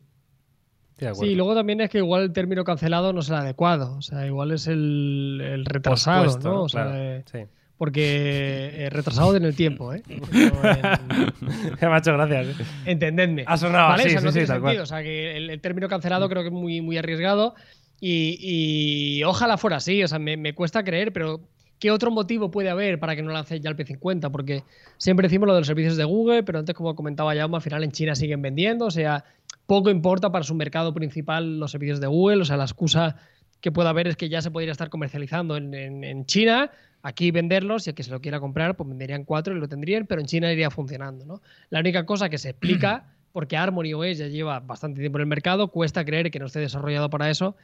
Sí, 1.14 1.36
luego 1.36 1.54
también 1.54 1.80
es 1.82 1.92
que 1.92 2.00
igual 2.00 2.24
el 2.24 2.34
término 2.34 2.64
cancelado 2.64 3.14
no 3.14 3.20
es 3.20 3.30
el 3.30 3.36
adecuado. 3.36 3.96
O 3.98 4.02
sea, 4.02 4.26
igual 4.26 4.52
es 4.52 4.66
el, 4.66 5.40
el 5.44 5.66
retrasado, 5.66 6.24
Pospuesto, 6.24 6.50
¿no? 6.50 6.64
O 6.64 6.70
sea, 6.70 6.86
Claro, 6.86 6.98
eh, 6.98 7.24
sí. 7.32 7.40
Porque 7.78 8.72
eh, 8.74 8.90
retrasado 8.90 9.36
en 9.36 9.46
el 9.46 9.56
tiempo, 9.56 9.94
¿eh? 9.94 10.02
No 10.08 10.70
en- 10.70 11.34
Me 11.82 11.88
ha 11.88 11.98
hecho 11.98 12.14
gracias. 12.14 12.48
¿eh? 12.60 12.64
Entendedme. 12.86 13.44
Ha 13.48 13.58
sonado 13.58 13.90
¿Vale? 13.90 14.04
así, 14.04 14.10
O 14.10 14.12
sea, 14.12 14.20
sí, 14.20 14.26
no 14.26 14.32
sí, 14.32 14.34
tiene 14.40 14.48
tal 14.48 14.62
cual. 14.62 14.80
O 14.80 14.86
sea, 14.86 15.04
que 15.04 15.38
el, 15.38 15.50
el 15.50 15.62
término 15.62 15.88
cancelado 15.88 16.28
creo 16.30 16.42
que 16.44 16.48
es 16.50 16.54
muy, 16.54 16.82
muy 16.82 16.98
arriesgado 16.98 17.56
y, 18.00 18.38
y 19.20 19.24
ojalá 19.24 19.58
fuera 19.58 19.78
así. 19.78 20.04
O 20.04 20.08
sea, 20.08 20.20
me, 20.20 20.38
me 20.38 20.54
cuesta 20.54 20.84
creer, 20.84 21.14
pero 21.14 21.42
¿qué 21.80 21.92
otro 21.92 22.10
motivo 22.12 22.50
puede 22.50 22.70
haber 22.70 23.00
para 23.00 23.16
que 23.16 23.22
no 23.22 23.32
lance 23.32 23.60
ya 23.60 23.70
el 23.70 23.78
P50? 23.78 24.32
Porque 24.32 24.64
siempre 24.98 25.28
decimos 25.28 25.48
lo 25.48 25.54
de 25.54 25.62
los 25.62 25.68
servicios 25.68 25.98
de 25.98 26.04
Google, 26.04 26.44
pero 26.44 26.60
antes, 26.60 26.76
como 26.76 26.96
comentaba 26.96 27.36
ya, 27.36 27.44
al 27.46 27.62
final 27.62 27.84
en 27.84 27.92
China 27.92 28.16
siguen 28.16 28.42
vendiendo. 28.42 28.86
O 28.86 28.92
sea, 28.92 29.24
poco 29.68 29.90
importa 29.92 30.32
para 30.32 30.44
su 30.44 30.56
mercado 30.56 30.94
principal 30.94 31.60
los 31.60 31.72
servicios 31.72 32.00
de 32.00 32.08
Google. 32.08 32.42
O 32.42 32.46
sea, 32.46 32.58
la 32.58 32.64
excusa 32.64 33.18
que 33.62 33.72
pueda 33.72 33.90
haber 33.90 34.08
es 34.08 34.16
que 34.16 34.30
ya 34.30 34.42
se 34.42 34.52
podría 34.52 34.72
estar 34.72 34.90
comercializando 34.90 35.58
en, 35.58 35.74
en- 35.74 36.04
en 36.04 36.26
China, 36.28 36.70
aquí 37.02 37.32
venderlos 37.32 37.88
y 37.88 37.92
el 37.92 37.96
que 37.96 38.04
se 38.04 38.12
lo 38.12 38.22
quiera 38.22 38.40
comprar, 38.40 38.76
pues 38.76 38.88
venderían 38.88 39.24
cuatro 39.24 39.56
y 39.56 39.60
lo 39.60 39.68
tendrían, 39.68 40.06
pero 40.08 40.22
en 40.22 40.28
China 40.28 40.52
iría 40.52 40.70
funcionando. 40.70 41.26
¿no? 41.26 41.42
La 41.70 41.80
única 41.80 42.06
cosa 42.06 42.30
que 42.30 42.38
se 42.38 42.50
explica, 42.50 43.06
porque 43.34 43.58
Harmony 43.58 43.94
OS 43.94 44.18
ya 44.18 44.28
lleva 44.28 44.60
bastante 44.60 45.00
tiempo 45.00 45.18
en 45.18 45.22
el 45.22 45.28
mercado, 45.28 45.70
cuesta 45.70 46.04
creer 46.04 46.32
que 46.32 46.40
no 46.40 46.48
esté 46.48 46.60
desarrollado 46.60 47.10
para 47.10 47.30
eso, 47.30 47.56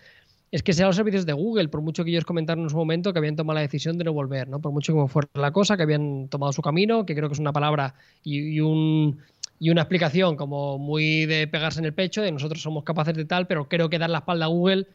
es 0.52 0.62
que 0.62 0.74
sean 0.74 0.88
los 0.88 0.96
servicios 0.96 1.26
de 1.26 1.34
Google, 1.34 1.68
por 1.70 1.82
mucho 1.82 2.04
que 2.04 2.12
ellos 2.12 2.26
comentaron 2.26 2.64
en 2.66 2.70
su 2.70 2.76
momento 2.76 3.12
que 3.12 3.18
habían 3.18 3.36
tomado 3.36 3.56
la 3.56 3.62
decisión 3.62 3.98
de 3.98 4.04
no 4.04 4.14
volver, 4.14 4.48
¿no? 4.48 4.62
Por 4.62 4.72
mucho 4.72 4.94
como 4.94 5.08
fuera 5.08 5.28
la 5.34 5.52
cosa, 5.52 5.76
que 5.78 5.82
habían 5.82 6.28
tomado 6.28 6.54
su 6.54 6.62
camino, 6.62 7.08
que 7.08 7.16
creo 7.16 7.28
que 7.28 7.34
es 7.34 7.40
una 7.40 7.52
palabra 7.52 7.96
y, 8.24 8.38
y 8.38 8.60
un, 8.60 9.18
y 9.60 9.70
una 9.70 9.82
explicación 9.82 10.36
como 10.36 10.78
muy 10.78 11.26
de 11.26 11.48
pegarse 11.48 11.80
en 11.80 11.86
el 11.86 11.94
pecho, 11.94 12.22
de 12.22 12.32
nosotros 12.32 12.62
somos 12.62 12.84
capaces 12.84 13.16
de 13.16 13.26
tal, 13.26 13.48
pero 13.48 13.68
creo 13.68 13.90
que 13.90 13.98
dar 13.98 14.10
la 14.10 14.20
espalda 14.20 14.46
a 14.46 14.50
Google, 14.50 14.88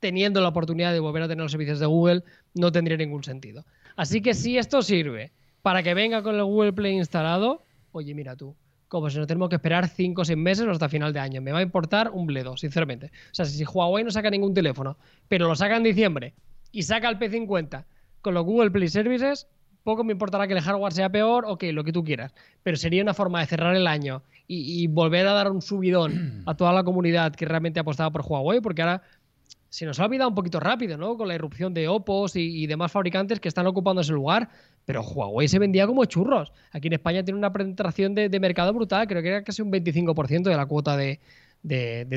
teniendo 0.00 0.40
la 0.40 0.48
oportunidad 0.48 0.92
de 0.92 1.00
volver 1.00 1.22
a 1.22 1.28
tener 1.28 1.42
los 1.42 1.52
servicios 1.52 1.78
de 1.78 1.86
Google, 1.86 2.24
no 2.54 2.72
tendría 2.72 2.96
ningún 2.96 3.22
sentido. 3.22 3.64
Así 3.96 4.20
que 4.20 4.34
si 4.34 4.58
esto 4.58 4.82
sirve 4.82 5.32
para 5.62 5.82
que 5.82 5.94
venga 5.94 6.22
con 6.22 6.36
el 6.36 6.44
Google 6.44 6.72
Play 6.72 6.96
instalado, 6.96 7.62
oye, 7.92 8.14
mira 8.14 8.36
tú, 8.36 8.54
como 8.88 9.10
si 9.10 9.18
no 9.18 9.26
tenemos 9.26 9.48
que 9.48 9.56
esperar 9.56 9.88
5 9.88 10.20
o 10.20 10.24
6 10.24 10.38
meses 10.38 10.68
hasta 10.68 10.88
final 10.88 11.12
de 11.12 11.20
año. 11.20 11.40
Me 11.40 11.50
va 11.50 11.58
a 11.58 11.62
importar 11.62 12.10
un 12.12 12.26
bledo, 12.26 12.56
sinceramente. 12.56 13.06
O 13.06 13.34
sea, 13.34 13.44
si 13.46 13.64
Huawei 13.64 14.04
no 14.04 14.10
saca 14.10 14.30
ningún 14.30 14.54
teléfono, 14.54 14.96
pero 15.28 15.48
lo 15.48 15.56
saca 15.56 15.76
en 15.76 15.82
diciembre 15.82 16.34
y 16.70 16.82
saca 16.82 17.08
el 17.08 17.18
P50 17.18 17.84
con 18.20 18.34
los 18.34 18.44
Google 18.44 18.70
Play 18.70 18.88
Services, 18.88 19.48
poco 19.82 20.04
me 20.04 20.12
importará 20.12 20.46
que 20.46 20.52
el 20.52 20.60
hardware 20.60 20.92
sea 20.92 21.08
peor 21.08 21.44
o 21.46 21.58
que 21.58 21.72
lo 21.72 21.84
que 21.84 21.92
tú 21.92 22.04
quieras. 22.04 22.34
Pero 22.62 22.76
sería 22.76 23.02
una 23.02 23.14
forma 23.14 23.40
de 23.40 23.46
cerrar 23.46 23.74
el 23.74 23.86
año 23.86 24.22
y, 24.46 24.82
y 24.82 24.86
volver 24.88 25.26
a 25.26 25.32
dar 25.32 25.50
un 25.50 25.62
subidón 25.62 26.42
a 26.46 26.54
toda 26.54 26.72
la 26.72 26.84
comunidad 26.84 27.34
que 27.34 27.46
realmente 27.46 27.80
ha 27.80 27.82
apostado 27.82 28.12
por 28.12 28.22
Huawei, 28.22 28.60
porque 28.60 28.82
ahora 28.82 29.02
se 29.76 29.84
nos 29.84 30.00
ha 30.00 30.06
olvidado 30.06 30.30
un 30.30 30.34
poquito 30.34 30.58
rápido, 30.58 30.96
¿no? 30.96 31.18
Con 31.18 31.28
la 31.28 31.34
irrupción 31.34 31.74
de 31.74 31.86
Oppo 31.86 32.24
y, 32.32 32.66
demás 32.66 32.90
fabricantes 32.90 33.40
que 33.40 33.48
están 33.48 33.66
ocupando 33.66 34.00
ese 34.00 34.14
lugar. 34.14 34.48
Pero 34.86 35.02
Huawei 35.02 35.48
se 35.48 35.58
vendía 35.58 35.86
como 35.86 36.02
churros. 36.06 36.50
Aquí 36.72 36.86
en 36.86 36.94
España 36.94 37.22
tiene 37.22 37.36
una 37.36 37.52
penetración 37.52 38.14
de, 38.14 38.40
mercado 38.40 38.72
brutal. 38.72 39.06
Creo 39.06 39.20
que 39.20 39.28
era 39.28 39.44
casi 39.44 39.60
un 39.60 39.70
25% 39.70 40.44
de 40.44 40.56
la 40.56 40.64
cuota 40.64 40.96
de, 40.96 41.20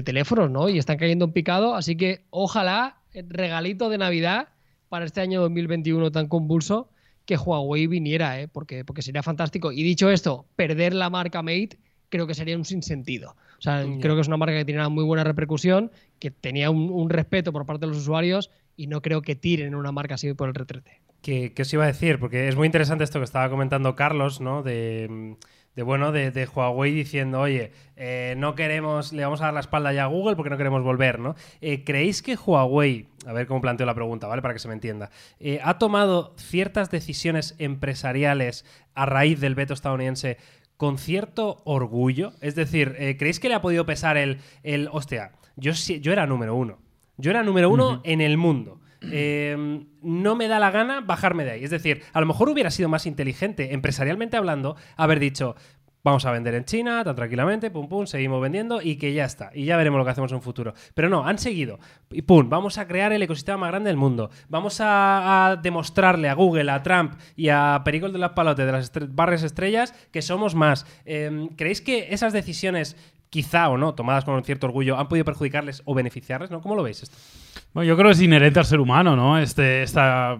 teléfonos, 0.06 0.50
¿no? 0.50 0.70
Y 0.70 0.78
están 0.78 0.98
cayendo 0.98 1.26
en 1.26 1.34
picado. 1.34 1.76
Así 1.76 1.98
que 1.98 2.24
ojalá, 2.30 3.02
regalito 3.14 3.90
de 3.90 3.98
Navidad 3.98 4.48
para 4.88 5.04
este 5.04 5.20
año 5.20 5.42
2021 5.42 6.14
tan 6.14 6.30
convulso, 6.30 6.90
que 7.26 7.36
Huawei 7.36 7.88
viniera, 7.88 8.40
¿eh? 8.40 8.48
Porque, 8.48 8.86
porque 8.86 9.02
sería 9.02 9.22
fantástico. 9.22 9.74
Y 9.74 9.84
dicho 9.84 10.10
esto, 10.10 10.46
perder 10.56 10.94
la 10.94 11.10
marca 11.10 11.42
Mate 11.42 11.78
creo 12.08 12.26
que 12.26 12.36
sería 12.36 12.56
un 12.56 12.64
sinsentido. 12.64 13.36
O 13.60 13.62
sea, 13.62 13.86
creo 14.02 14.16
que 14.16 14.22
es 14.22 14.28
una 14.28 14.38
marca 14.38 14.56
que 14.56 14.66
tiene 14.66 14.80
una 14.80 14.90
muy 14.90 15.04
buena 15.04 15.24
repercusión, 15.24 15.92
que 16.18 16.32
tenía 16.32 16.72
un, 16.72 16.90
un 16.90 17.10
respeto 17.10 17.52
por 17.52 17.66
parte 17.66 17.86
de 17.86 17.92
los 17.92 17.98
usuarios 17.98 18.50
y 18.76 18.88
no 18.88 19.02
creo 19.02 19.22
que 19.22 19.36
tiren 19.36 19.76
una 19.76 19.92
marca 19.92 20.16
así 20.16 20.34
por 20.34 20.48
el 20.48 20.56
retrete. 20.56 21.02
¿Qué, 21.22 21.52
qué 21.54 21.64
os 21.64 21.74
iba 21.74 21.84
a 21.84 21.88
decir? 21.88 22.18
Porque 22.18 22.48
es 22.48 22.56
muy 22.56 22.66
interesante 22.66 23.04
esto 23.04 23.20
que 23.20 23.26
estaba 23.26 23.50
comentando 23.50 23.94
Carlos, 23.98 24.40
¿no? 24.40 24.64
De, 24.64 25.36
de, 25.76 25.84
bueno, 25.84 26.14
de, 26.14 26.32
de 26.32 26.46
Huawei 26.46 26.94
diciendo, 26.94 27.42
oye, 27.42 27.74
eh, 27.98 28.36
no 28.38 28.56
queremos, 28.56 29.12
le 29.12 29.24
vamos 29.24 29.42
a 29.42 29.46
dar 29.46 29.54
la 29.54 29.60
espalda 29.60 29.92
ya 29.92 30.04
a 30.04 30.08
Google 30.08 30.38
porque 30.38 30.50
no 30.50 30.56
queremos 30.58 30.82
volver, 30.82 31.20
¿no? 31.20 31.36
Eh, 31.60 31.84
¿Creéis 31.84 32.22
que 32.22 32.36
Huawei, 32.36 33.08
a 33.26 33.34
ver 33.34 33.48
cómo 33.48 33.60
planteo 33.60 33.86
la 33.86 33.96
pregunta, 33.96 34.28
¿vale? 34.28 34.42
Para 34.42 34.54
que 34.54 34.62
se 34.62 34.70
me 34.70 34.74
entienda, 34.74 35.10
eh, 35.42 35.60
ha 35.62 35.78
tomado 35.78 36.34
ciertas 36.38 36.90
decisiones 36.90 37.56
empresariales 37.60 38.64
a 38.94 39.06
raíz 39.06 39.42
del 39.42 39.56
veto 39.56 39.74
estadounidense 39.74 40.38
con 40.80 40.98
cierto 40.98 41.62
orgullo? 41.66 42.32
Es 42.40 42.56
decir, 42.56 42.96
eh, 43.00 43.18
¿creéis 43.18 43.42
que 43.42 43.50
le 43.50 43.56
ha 43.56 43.62
podido 43.62 43.86
pesar 43.86 44.16
el, 44.16 44.38
el 44.64 44.88
hostia, 44.94 45.34
yo, 45.58 45.74
yo 45.74 46.14
era 46.14 46.26
número 46.26 46.56
uno? 46.56 46.80
Yo 47.18 47.32
era 47.32 47.44
número 47.44 47.70
uno 47.70 48.00
en 48.06 48.22
el 48.22 48.38
mundo. 48.38 48.80
Eh, 49.02 49.86
no 50.02 50.36
me 50.38 50.48
da 50.48 50.58
la 50.58 50.72
gana 50.72 51.02
bajarme 51.02 51.44
de 51.44 51.52
ahí. 51.52 51.64
Es 51.66 51.70
decir, 51.70 52.04
a 52.14 52.22
lo 52.22 52.26
mejor 52.26 52.48
hubiera 52.48 52.72
sido 52.72 52.88
más 52.88 53.06
inteligente, 53.06 53.74
empresarialmente 53.74 54.38
hablando, 54.38 54.78
haber 54.96 55.20
dicho, 55.20 55.58
vamos 56.04 56.26
a 56.26 56.32
vender 56.32 56.54
en 56.56 56.66
China, 56.66 57.04
tan 57.04 57.16
tranquilamente, 57.16 57.72
pum, 57.72 57.88
pum, 57.90 58.06
seguimos 58.06 58.42
vendiendo 58.42 58.82
y 58.82 58.96
que 58.96 59.14
ya 59.14 59.26
está. 59.26 59.52
Y 59.54 59.66
ya 59.66 59.78
veremos 59.78 59.98
lo 59.98 60.06
que 60.06 60.12
hacemos 60.12 60.32
en 60.32 60.38
un 60.38 60.42
futuro. 60.42 60.74
Pero 60.94 61.10
no, 61.10 61.26
han 61.28 61.38
seguido. 61.38 61.80
Y 62.12 62.22
pum, 62.22 62.50
vamos 62.50 62.78
a 62.78 62.88
crear 62.88 63.12
el 63.14 63.22
ecosistema 63.22 63.58
más 63.58 63.72
grande 63.72 63.90
del 63.90 63.98
mundo. 63.98 64.30
Vamos 64.48 64.80
a, 64.82 65.60
demostrarle 65.62 66.30
a 66.30 66.34
Google, 66.34 66.72
a 66.72 66.82
Trump 66.84 67.14
y 67.36 67.50
a 67.50 67.82
Pericol 67.84 68.14
de 68.14 68.20
las 68.20 68.32
Palotes 68.32 68.66
de 68.66 68.72
las 68.72 68.94
estre- 68.94 69.10
barres 69.12 69.44
estrellas 69.44 69.94
que 70.12 70.22
somos 70.22 70.56
más. 70.56 70.86
Eh, 71.06 71.50
¿Creéis 71.58 71.82
que 71.82 72.14
esas 72.14 72.34
decisiones, 72.34 72.96
quizá 73.30 73.70
o 73.70 73.78
no, 73.78 73.94
tomadas 73.94 74.26
con 74.26 74.44
cierto 74.44 74.68
orgullo, 74.68 74.98
han 74.98 75.08
podido 75.08 75.26
perjudicarles 75.26 75.82
o 75.86 75.94
beneficiarles? 75.94 76.50
¿no? 76.52 76.62
¿Cómo 76.62 76.76
lo 76.76 76.84
veis 76.84 77.04
esto? 77.04 77.18
Bueno, 77.74 77.88
yo 77.88 77.96
creo 77.96 78.08
que 78.08 78.14
es 78.14 78.22
inherente 78.22 78.58
al 78.60 78.66
ser 78.66 78.80
humano, 78.80 79.16
¿no? 79.16 79.38
Este, 79.38 79.84
esta- 79.84 80.38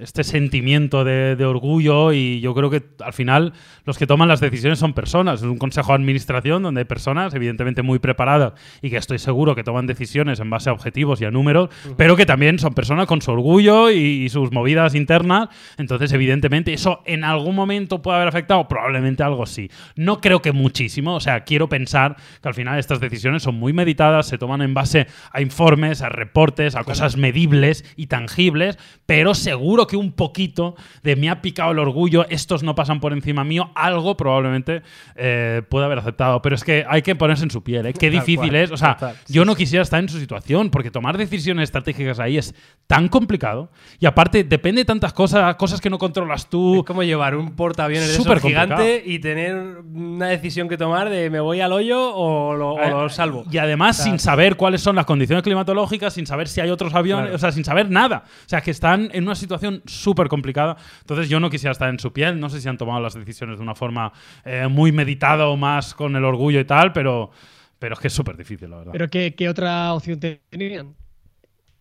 este 0.00 0.22
sentimiento 0.24 1.04
de, 1.04 1.34
de 1.36 1.44
orgullo 1.44 2.12
y 2.12 2.40
yo 2.40 2.54
creo 2.54 2.70
que 2.70 2.82
al 3.04 3.12
final 3.12 3.52
los 3.84 3.98
que 3.98 4.06
toman 4.06 4.28
las 4.28 4.40
decisiones 4.40 4.78
son 4.78 4.94
personas. 4.94 5.40
Es 5.40 5.46
un 5.46 5.58
consejo 5.58 5.88
de 5.88 5.96
administración 5.96 6.62
donde 6.62 6.80
hay 6.82 6.84
personas 6.84 7.34
evidentemente 7.34 7.82
muy 7.82 7.98
preparadas 7.98 8.52
y 8.82 8.88
que 8.90 8.96
estoy 8.96 9.18
seguro 9.18 9.54
que 9.54 9.64
toman 9.64 9.86
decisiones 9.86 10.38
en 10.40 10.48
base 10.48 10.70
a 10.70 10.72
objetivos 10.72 11.20
y 11.20 11.24
a 11.24 11.30
números, 11.30 11.68
pero 11.96 12.16
que 12.16 12.24
también 12.24 12.58
son 12.58 12.72
personas 12.72 13.06
con 13.06 13.20
su 13.20 13.30
orgullo 13.32 13.90
y, 13.90 13.96
y 14.24 14.28
sus 14.28 14.52
movidas 14.52 14.94
internas. 14.94 15.48
Entonces, 15.76 16.12
evidentemente, 16.12 16.72
eso 16.72 17.02
en 17.04 17.24
algún 17.24 17.54
momento 17.56 18.00
puede 18.00 18.16
haber 18.18 18.28
afectado, 18.28 18.68
probablemente 18.68 19.22
algo 19.22 19.44
sí. 19.44 19.70
No 19.96 20.20
creo 20.20 20.40
que 20.40 20.52
muchísimo, 20.52 21.14
o 21.16 21.20
sea, 21.20 21.40
quiero 21.44 21.68
pensar 21.68 22.16
que 22.42 22.48
al 22.48 22.54
final 22.54 22.78
estas 22.78 23.00
decisiones 23.00 23.42
son 23.42 23.56
muy 23.56 23.72
meditadas, 23.72 24.26
se 24.26 24.38
toman 24.38 24.62
en 24.62 24.74
base 24.74 25.06
a 25.32 25.40
informes, 25.40 26.02
a 26.02 26.08
reportes, 26.08 26.76
a 26.76 26.84
cosas 26.84 27.16
medibles 27.16 27.84
y 27.96 28.06
tangibles, 28.06 28.78
pero 29.06 29.34
seguro 29.34 29.86
que 29.86 29.96
un 29.96 30.12
poquito 30.12 30.74
de 31.02 31.16
me 31.16 31.30
ha 31.30 31.42
picado 31.42 31.72
el 31.72 31.78
orgullo, 31.78 32.26
estos 32.28 32.62
no 32.62 32.74
pasan 32.74 33.00
por 33.00 33.12
encima 33.12 33.44
mío, 33.44 33.70
algo 33.74 34.16
probablemente 34.16 34.82
eh, 35.16 35.62
puede 35.68 35.84
haber 35.86 35.98
aceptado. 35.98 36.42
Pero 36.42 36.54
es 36.54 36.64
que 36.64 36.84
hay 36.88 37.02
que 37.02 37.14
ponerse 37.14 37.44
en 37.44 37.50
su 37.50 37.62
piel, 37.62 37.86
¿eh? 37.86 37.92
Qué 37.92 38.10
Tal 38.10 38.20
difícil 38.20 38.50
cual, 38.50 38.56
es. 38.56 38.70
O 38.70 38.76
sea, 38.76 38.94
total, 38.94 39.16
sí, 39.24 39.32
yo 39.32 39.44
no 39.44 39.54
quisiera 39.54 39.82
estar 39.82 40.00
en 40.00 40.08
su 40.08 40.18
situación, 40.18 40.70
porque 40.70 40.90
tomar 40.90 41.18
decisiones 41.18 41.64
estratégicas 41.64 42.18
ahí 42.18 42.38
es 42.38 42.54
tan 42.86 43.08
complicado 43.08 43.70
y 43.98 44.06
aparte 44.06 44.44
depende 44.44 44.82
de 44.82 44.84
tantas 44.84 45.12
cosas, 45.12 45.54
cosas 45.56 45.80
que 45.80 45.90
no 45.90 45.98
controlas 45.98 46.48
tú. 46.48 46.80
Es 46.80 46.84
como 46.84 47.02
llevar 47.02 47.36
un 47.36 47.54
portaaviones 47.54 48.08
de 48.08 48.14
esos 48.14 48.24
Súper 48.24 48.40
gigante 48.40 49.02
y 49.04 49.18
tener 49.18 49.56
una 49.92 50.28
decisión 50.28 50.68
que 50.68 50.76
tomar 50.76 51.08
de 51.08 51.30
me 51.30 51.40
voy 51.40 51.60
al 51.60 51.72
hoyo 51.72 52.09
o 52.14 52.54
lo, 52.54 52.72
o 52.74 53.02
lo 53.02 53.08
salvo. 53.08 53.44
Y 53.50 53.58
además 53.58 53.98
O 53.98 54.02
sea, 54.02 54.10
sin 54.12 54.18
saber 54.18 54.56
cuáles 54.56 54.80
son 54.80 54.96
las 54.96 55.04
condiciones 55.04 55.42
climatológicas, 55.42 56.14
sin 56.14 56.26
saber 56.26 56.48
si 56.48 56.60
hay 56.60 56.70
otros 56.70 56.94
aviones, 56.94 57.24
Claro. 57.26 57.36
o 57.36 57.38
sea, 57.38 57.52
sin 57.52 57.64
saber 57.64 57.90
nada. 57.90 58.24
O 58.26 58.48
sea, 58.48 58.60
que 58.60 58.70
están 58.70 59.08
en 59.12 59.24
una 59.24 59.34
situación 59.34 59.82
súper 59.86 60.28
complicada. 60.28 60.76
Entonces 61.00 61.28
yo 61.28 61.40
no 61.40 61.50
quisiera 61.50 61.72
estar 61.72 61.88
en 61.88 61.98
su 61.98 62.12
piel. 62.12 62.38
No 62.40 62.48
sé 62.50 62.60
si 62.60 62.68
han 62.68 62.78
tomado 62.78 63.00
las 63.00 63.14
decisiones 63.14 63.58
de 63.58 63.62
una 63.62 63.74
forma 63.74 64.12
eh, 64.44 64.66
muy 64.68 64.92
meditada 64.92 65.48
o 65.48 65.56
más 65.56 65.94
con 65.94 66.14
el 66.16 66.24
orgullo 66.24 66.60
y 66.60 66.64
tal, 66.64 66.92
pero, 66.92 67.30
pero 67.78 67.94
es 67.94 68.00
que 68.00 68.08
es 68.08 68.12
súper 68.14 68.36
difícil, 68.36 68.70
la 68.70 68.76
verdad. 68.78 68.92
Pero 68.92 69.08
¿qué, 69.08 69.34
qué 69.34 69.48
otra 69.48 69.92
opción 69.94 70.20
tenían? 70.50 70.94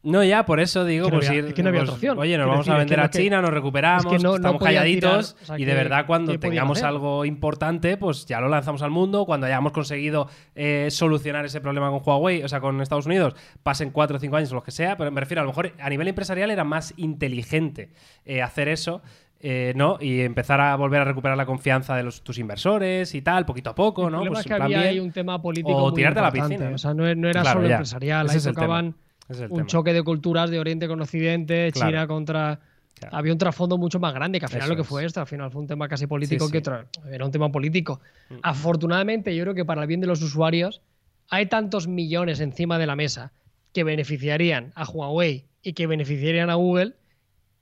No, 0.01 0.23
ya, 0.23 0.45
por 0.45 0.61
eso 0.61 0.85
digo, 0.85 1.07
Que 1.07 1.11
no 1.11 1.17
pues, 1.17 1.27
había- 1.29 1.41
ir- 1.41 1.47
es 1.47 1.53
que 1.53 1.61
no 1.61 1.69
había 1.69 1.81
pues, 1.83 1.91
otra. 1.97 2.13
Oye, 2.13 2.37
nos 2.37 2.47
vamos 2.47 2.65
decir, 2.65 2.71
a 2.71 2.75
es 2.75 2.79
vender 2.79 2.99
que 2.99 3.05
a 3.05 3.09
China, 3.09 3.41
nos 3.41 3.51
recuperamos, 3.51 4.23
no- 4.23 4.35
estamos 4.35 4.63
calladitos 4.63 5.33
tirar, 5.33 5.43
o 5.43 5.45
sea, 5.45 5.59
y 5.59 5.65
de 5.65 5.73
verdad 5.73 6.05
cuando 6.07 6.31
¿qué 6.31 6.39
podían 6.39 6.51
tengamos 6.53 6.83
algo 6.83 7.25
importante, 7.25 7.97
pues 7.97 8.25
ya 8.25 8.39
lo 8.39 8.47
lanzamos 8.47 8.81
al 8.81 8.91
mundo. 8.91 9.25
Cuando 9.25 9.45
hayamos 9.47 9.73
conseguido 9.73 10.29
eh, 10.55 10.87
solucionar 10.89 11.43
ese 11.45 11.59
problema 11.59 11.89
con 11.89 12.01
Huawei, 12.05 12.43
o 12.43 12.47
sea, 12.47 12.61
con 12.61 12.79
Estados 12.81 13.07
Unidos, 13.07 13.35
pasen 13.61 13.89
cuatro 13.91 14.15
o 14.15 14.19
cinco 14.21 14.37
años 14.37 14.49
o 14.53 14.55
lo 14.55 14.63
que 14.63 14.71
sea, 14.71 14.95
pero 14.95 15.11
me 15.11 15.19
refiero, 15.19 15.41
a 15.41 15.43
lo 15.43 15.49
mejor 15.49 15.73
a 15.77 15.89
nivel 15.89 16.07
empresarial 16.07 16.49
era 16.49 16.63
más 16.63 16.93
inteligente 16.95 17.89
eh, 18.25 18.41
hacer 18.41 18.69
eso. 18.69 19.01
eh, 19.41 19.71
¿no? 19.75 19.97
Y 20.01 20.19
empezar 20.19 20.59
a 20.59 20.75
volver 20.75 20.99
a 20.99 21.05
recuperar 21.05 21.37
la 21.37 21.45
confianza 21.45 21.95
de 21.95 22.03
los, 22.03 22.23
tus 22.25 22.37
inversores 22.39 23.15
y 23.15 23.21
tal, 23.21 23.45
poquito 23.45 23.69
a 23.69 23.75
poco, 23.75 24.07
El 24.07 24.11
¿no? 24.11 24.25
Pues 24.25 24.39
es 24.41 24.45
que 24.45 24.53
había 24.53 24.81
ahí 24.81 24.99
un 24.99 25.13
tema 25.13 25.41
político. 25.41 25.77
O 25.77 25.89
muy 25.91 25.95
tirarte 25.95 26.19
a 26.19 26.23
la 26.23 26.31
piscina, 26.33 26.69
¿no? 26.69 26.75
O 26.75 26.77
sea, 26.77 26.93
no, 26.93 27.03
no 27.15 27.29
era 27.29 27.41
Claro, 27.41 27.59
solo 27.59 27.69
ya. 27.69 27.75
empresarial. 27.75 28.29
Ahí 28.29 28.35
el 28.37 28.55
tema. 28.55 28.91
Es 29.29 29.39
un 29.41 29.57
tema. 29.57 29.67
choque 29.67 29.93
de 29.93 30.03
culturas 30.03 30.49
de 30.49 30.59
Oriente 30.59 30.87
con 30.87 31.01
Occidente, 31.01 31.71
Claro. 31.71 31.89
China 31.91 32.07
contra. 32.07 32.59
Claro. 32.95 33.15
Había 33.15 33.31
un 33.31 33.37
trasfondo 33.37 33.77
mucho 33.77 33.99
más 33.99 34.13
grande, 34.13 34.39
que 34.39 34.45
al 34.45 34.49
final 34.51 34.63
Eso 34.63 34.69
lo 34.71 34.75
que 34.75 34.81
es. 34.81 34.87
fue 34.87 35.05
esto, 35.05 35.21
al 35.21 35.27
final 35.27 35.49
fue 35.51 35.61
un 35.61 35.67
tema 35.67 35.87
casi 35.87 36.05
político 36.07 36.45
Sí, 36.47 36.51
que 36.51 36.57
sí. 36.57 36.61
otro. 36.69 36.85
Era 37.09 37.23
un 37.25 37.31
tema 37.31 37.49
político. 37.51 38.01
Mm. 38.29 38.35
Afortunadamente, 38.43 39.33
yo 39.35 39.43
creo 39.43 39.55
que 39.55 39.63
para 39.63 39.81
el 39.83 39.87
bien 39.87 40.01
de 40.01 40.07
los 40.07 40.21
usuarios, 40.21 40.81
hay 41.29 41.45
tantos 41.45 41.87
millones 41.87 42.39
encima 42.41 42.77
de 42.77 42.87
la 42.87 42.95
mesa 42.97 43.31
que 43.71 43.83
beneficiarían 43.85 44.73
a 44.75 44.83
Huawei 44.83 45.45
y 45.61 45.73
que 45.73 45.87
beneficiarían 45.87 46.49
a 46.49 46.55
Google, 46.55 46.95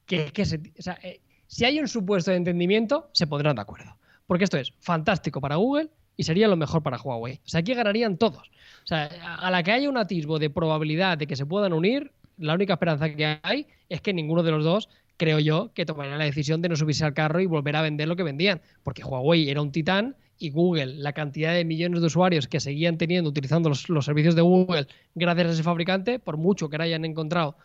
que 0.08 0.26
es 0.26 0.32
que 0.32 0.46
se- 0.46 0.58
o 0.80 0.82
sea, 0.82 0.98
eh, 1.04 1.20
si 1.46 1.66
hay 1.66 1.80
un 1.80 1.88
supuesto 1.88 2.32
de 2.32 2.38
entendimiento, 2.38 3.10
se 3.14 3.28
pondrán 3.28 3.58
de 3.58 3.62
acuerdo. 3.62 3.96
Porque 4.26 4.44
esto 4.46 4.58
es 4.58 4.74
fantástico 4.80 5.40
para 5.40 5.58
Google 5.58 5.90
y 6.18 6.24
sería 6.24 6.48
lo 6.48 6.58
mejor 6.58 6.82
para 6.84 6.98
Huawei. 7.00 7.36
O 7.46 7.50
sea, 7.50 7.62
aquí 7.62 7.74
ganarían 7.76 8.18
todos. 8.18 8.50
O 8.84 8.88
sea, 8.88 9.06
a 9.06 9.52
la 9.52 9.64
que 9.64 9.72
haya 9.72 9.90
un 9.90 9.98
atisbo 9.98 10.40
de 10.40 10.50
probabilidad 10.50 11.18
de 11.18 11.28
que 11.28 11.36
se 11.36 11.46
puedan 11.46 11.74
unir, 11.74 12.12
la 12.38 12.56
única 12.56 12.74
esperanza 12.74 13.14
que 13.16 13.40
hay 13.44 13.68
es 13.88 14.02
que 14.02 14.14
ninguno 14.14 14.44
de 14.44 14.52
los 14.52 14.64
dos, 14.64 14.90
creo 15.18 15.40
yo, 15.40 15.72
que 15.74 15.86
tomaría 15.86 16.18
la 16.18 16.26
decisión 16.26 16.62
de 16.62 16.70
no 16.70 16.76
subirse 16.76 17.06
al 17.06 17.14
carro 17.14 17.40
y 17.40 17.46
volver 17.46 17.76
a 17.76 17.82
vender 17.82 18.08
lo 18.08 18.16
que 18.16 18.24
vendían. 18.24 18.62
Porque 18.84 19.04
Huawei 19.04 19.50
era 19.50 19.62
un 19.62 19.72
titán 19.72 20.16
y 20.40 20.50
Google, 20.50 20.96
la 20.96 21.14
cantidad 21.14 21.54
de 21.54 21.66
millones 21.66 22.02
de 22.02 22.08
usuarios 22.08 22.48
que 22.48 22.60
seguían 22.60 22.98
teniendo 22.98 23.30
utilizando 23.30 23.70
los, 23.70 24.06
servicios 24.06 24.36
de 24.36 24.42
Google 24.42 24.88
gracias 25.16 25.48
a 25.48 25.52
ese 25.52 25.64
fabricante, 25.64 26.20
por 26.20 26.38
mucho 26.38 26.70
que 26.70 26.82
hayan 26.82 27.06
encontrado 27.06 27.58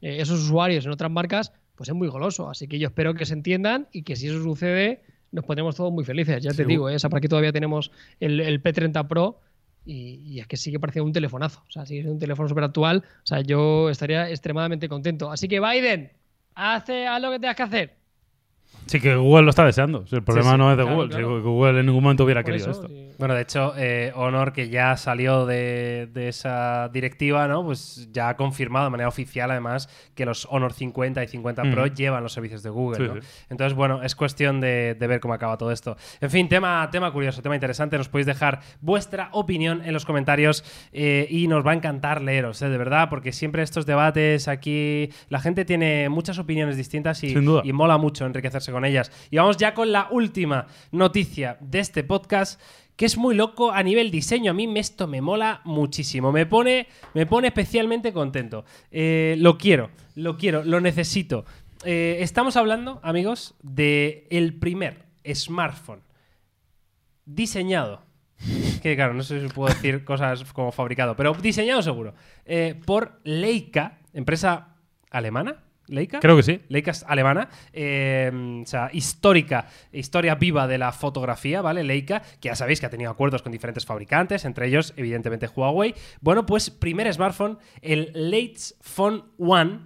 eh, 0.00 0.16
esos 0.20 0.40
usuarios 0.40 0.86
en 0.86 0.92
otras 0.92 1.10
marcas, 1.10 1.52
pues 1.74 1.88
es 1.88 1.94
muy 1.94 2.08
goloso. 2.08 2.48
Así 2.48 2.66
que 2.66 2.78
yo 2.78 2.88
espero 2.88 3.14
que 3.14 3.26
se 3.26 3.34
entiendan 3.34 3.88
y 3.92 4.02
que 4.02 4.16
si 4.16 4.28
eso 4.28 4.42
sucede, 4.42 5.02
nos 5.34 5.44
pondremos 5.44 5.74
todos 5.74 5.92
muy 5.92 6.04
felices. 6.04 6.42
Ya 6.42 6.52
te 6.52 6.64
digo, 6.64 6.88
¿eh? 6.88 6.94
O 6.94 6.98
sea, 6.98 7.10
por 7.10 7.18
aquí 7.18 7.28
todavía 7.28 7.52
tenemos 7.52 7.90
el, 8.20 8.40
el 8.40 8.62
P30 8.62 9.06
Pro 9.08 9.40
y, 9.84 10.20
y 10.24 10.40
es 10.40 10.46
que 10.46 10.56
sigue 10.56 10.78
pareciendo 10.78 11.06
un 11.06 11.12
telefonazo. 11.12 11.62
O 11.68 11.70
sea, 11.70 11.84
sigue 11.84 12.00
siendo 12.00 12.14
un 12.14 12.20
teléfono 12.20 12.48
súper 12.48 12.64
actual. 12.64 13.04
O 13.04 13.26
sea, 13.26 13.40
yo 13.40 13.90
estaría 13.90 14.30
extremadamente 14.30 14.88
contento. 14.88 15.30
Así 15.30 15.48
que 15.48 15.60
Biden, 15.60 16.12
hace, 16.54 17.06
haz 17.06 17.20
lo 17.20 17.32
que 17.32 17.40
tengas 17.40 17.56
que 17.56 17.62
hacer. 17.64 17.96
Sí, 18.86 19.00
que 19.00 19.16
Google 19.16 19.44
lo 19.44 19.50
está 19.50 19.64
deseando. 19.64 20.04
El 20.10 20.22
problema 20.22 20.52
sí, 20.52 20.58
no 20.58 20.70
es 20.70 20.76
de 20.76 20.82
claro, 20.82 20.96
Google. 20.96 21.08
claro. 21.10 21.36
Si 21.38 21.42
Google 21.42 21.80
en 21.80 21.86
ningún 21.86 22.02
momento 22.02 22.24
hubiera 22.24 22.42
Por 22.42 22.52
querido 22.52 22.70
eso, 22.70 22.82
esto. 22.82 22.92
sí. 22.94 23.00
Bueno, 23.18 23.34
de 23.34 23.42
hecho, 23.42 23.72
eh, 23.78 24.12
Honor, 24.16 24.52
que 24.52 24.68
ya 24.68 24.96
salió 24.96 25.46
de, 25.46 26.08
de 26.12 26.28
esa 26.28 26.90
directiva, 26.92 27.46
¿no? 27.48 27.64
Pues 27.64 28.08
ya 28.12 28.28
ha 28.28 28.36
confirmado 28.36 28.84
de 28.86 28.90
manera 28.90 29.08
oficial, 29.08 29.50
además, 29.50 29.88
que 30.14 30.26
los 30.26 30.46
Honor 30.50 30.72
50 30.72 31.22
y 31.22 31.28
50 31.28 31.62
Pro 31.70 31.86
llevan 31.86 32.22
los 32.22 32.32
servicios 32.32 32.62
de 32.62 32.70
Google, 32.70 32.98
Sí, 32.98 33.02
¿no? 33.14 33.22
sí. 33.22 33.28
Entonces, 33.50 33.74
bueno, 33.74 34.02
es 34.02 34.14
cuestión 34.16 34.60
de, 34.60 34.96
de 34.98 35.06
ver 35.06 35.20
cómo 35.20 35.32
acaba 35.32 35.56
todo 35.56 35.70
esto. 35.72 35.96
En 36.20 36.30
fin, 36.30 36.48
tema, 36.48 36.86
tema 36.90 37.10
curioso, 37.12 37.40
tema 37.40 37.54
interesante. 37.54 37.96
Nos 37.96 38.08
podéis 38.08 38.26
dejar 38.26 38.60
vuestra 38.80 39.28
opinión 39.32 39.80
en 39.84 39.94
los 39.94 40.04
comentarios 40.04 40.64
eh, 40.92 41.26
y 41.30 41.46
nos 41.48 41.64
va 41.66 41.70
a 41.70 41.74
encantar 41.74 42.20
leeros, 42.20 42.60
¿eh? 42.62 42.68
de 42.68 42.76
verdad, 42.78 43.08
porque 43.08 43.32
siempre 43.32 43.62
estos 43.62 43.86
debates 43.86 44.48
aquí, 44.48 45.08
la 45.30 45.40
gente 45.40 45.64
tiene 45.64 46.08
muchas 46.08 46.38
opiniones 46.38 46.76
distintas 46.76 47.22
y, 47.24 47.30
Sin 47.30 47.44
duda. 47.44 47.62
y 47.64 47.72
mola 47.72 47.96
mucho 47.96 48.26
enriquecerse 48.26 48.63
con 48.72 48.84
ellas. 48.84 49.10
Y 49.30 49.36
vamos 49.36 49.56
ya 49.56 49.74
con 49.74 49.92
la 49.92 50.08
última 50.10 50.66
noticia 50.92 51.56
de 51.60 51.80
este 51.80 52.04
podcast. 52.04 52.60
Que 52.96 53.06
es 53.06 53.16
muy 53.16 53.34
loco 53.34 53.72
a 53.72 53.82
nivel 53.82 54.12
diseño. 54.12 54.52
A 54.52 54.54
mí 54.54 54.72
esto 54.78 55.08
me 55.08 55.20
mola 55.20 55.60
muchísimo. 55.64 56.30
Me 56.30 56.46
pone, 56.46 56.86
me 57.12 57.26
pone 57.26 57.48
especialmente 57.48 58.12
contento. 58.12 58.64
Eh, 58.92 59.34
lo 59.38 59.58
quiero, 59.58 59.90
lo 60.14 60.36
quiero, 60.36 60.62
lo 60.62 60.80
necesito. 60.80 61.44
Eh, 61.84 62.18
estamos 62.20 62.56
hablando, 62.56 63.00
amigos, 63.02 63.56
de 63.62 64.28
el 64.30 64.54
primer 64.54 65.06
smartphone 65.34 66.02
diseñado. 67.24 68.02
Que 68.82 68.94
claro, 68.94 69.14
no 69.14 69.22
sé 69.22 69.40
si 69.40 69.48
puedo 69.48 69.72
decir 69.74 70.04
cosas 70.04 70.44
como 70.52 70.70
fabricado, 70.70 71.16
pero 71.16 71.32
diseñado 71.34 71.82
seguro. 71.82 72.14
eh, 72.44 72.78
por 72.84 73.20
Leica, 73.24 73.98
empresa 74.12 74.76
alemana. 75.10 75.64
¿Leica? 75.88 76.20
Creo 76.20 76.36
que 76.36 76.42
sí. 76.42 76.60
Leica 76.68 76.90
es 76.90 77.04
alemana, 77.06 77.48
eh, 77.72 78.60
o 78.62 78.66
sea, 78.66 78.88
histórica, 78.92 79.66
historia 79.92 80.34
viva 80.34 80.66
de 80.66 80.78
la 80.78 80.92
fotografía, 80.92 81.60
¿vale? 81.62 81.84
Leica, 81.84 82.22
que 82.40 82.48
ya 82.48 82.56
sabéis 82.56 82.80
que 82.80 82.86
ha 82.86 82.90
tenido 82.90 83.10
acuerdos 83.10 83.42
con 83.42 83.52
diferentes 83.52 83.84
fabricantes, 83.84 84.44
entre 84.44 84.66
ellos, 84.66 84.94
evidentemente, 84.96 85.48
Huawei. 85.48 85.94
Bueno, 86.20 86.46
pues 86.46 86.70
primer 86.70 87.12
smartphone, 87.12 87.58
el 87.82 88.10
Lates 88.14 88.76
Phone 88.80 89.24
One. 89.38 89.80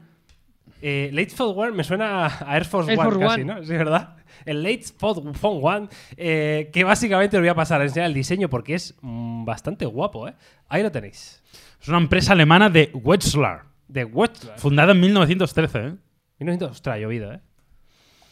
Eh, 0.81 1.11
Lates 1.13 1.35
Phone 1.35 1.59
One 1.59 1.73
me 1.73 1.83
suena 1.83 2.27
a 2.27 2.57
Air 2.57 2.65
Force 2.65 2.93
Air 2.93 3.01
One 3.01 3.19
casi, 3.19 3.41
One. 3.41 3.55
¿no? 3.55 3.65
Sí, 3.65 3.73
¿verdad? 3.73 4.17
El 4.45 4.81
Phone 4.97 5.35
Phone 5.35 5.61
One, 5.63 5.89
eh, 6.17 6.71
que 6.73 6.85
básicamente 6.85 7.37
os 7.37 7.41
voy 7.41 7.49
a 7.49 7.55
pasar 7.55 7.81
a 7.81 7.85
enseñar 7.85 8.07
el 8.07 8.15
diseño 8.15 8.49
porque 8.49 8.75
es 8.75 8.95
mm, 9.01 9.45
bastante 9.45 9.85
guapo, 9.87 10.29
¿eh? 10.29 10.35
Ahí 10.69 10.83
lo 10.83 10.93
tenéis. 10.93 11.43
Es 11.81 11.89
una 11.89 11.99
empresa 11.99 12.33
alemana 12.33 12.71
de 12.71 12.91
Wetzlar, 12.95 13.68
De 13.89 14.05
Watch. 14.05 14.39
fundada 14.57 14.93
en 14.93 15.01
1913. 15.01 15.79
¿eh? 15.79 15.93
1900, 16.41 16.71
ostras, 16.71 16.99
llovido, 17.01 17.33
¿eh? 17.33 17.41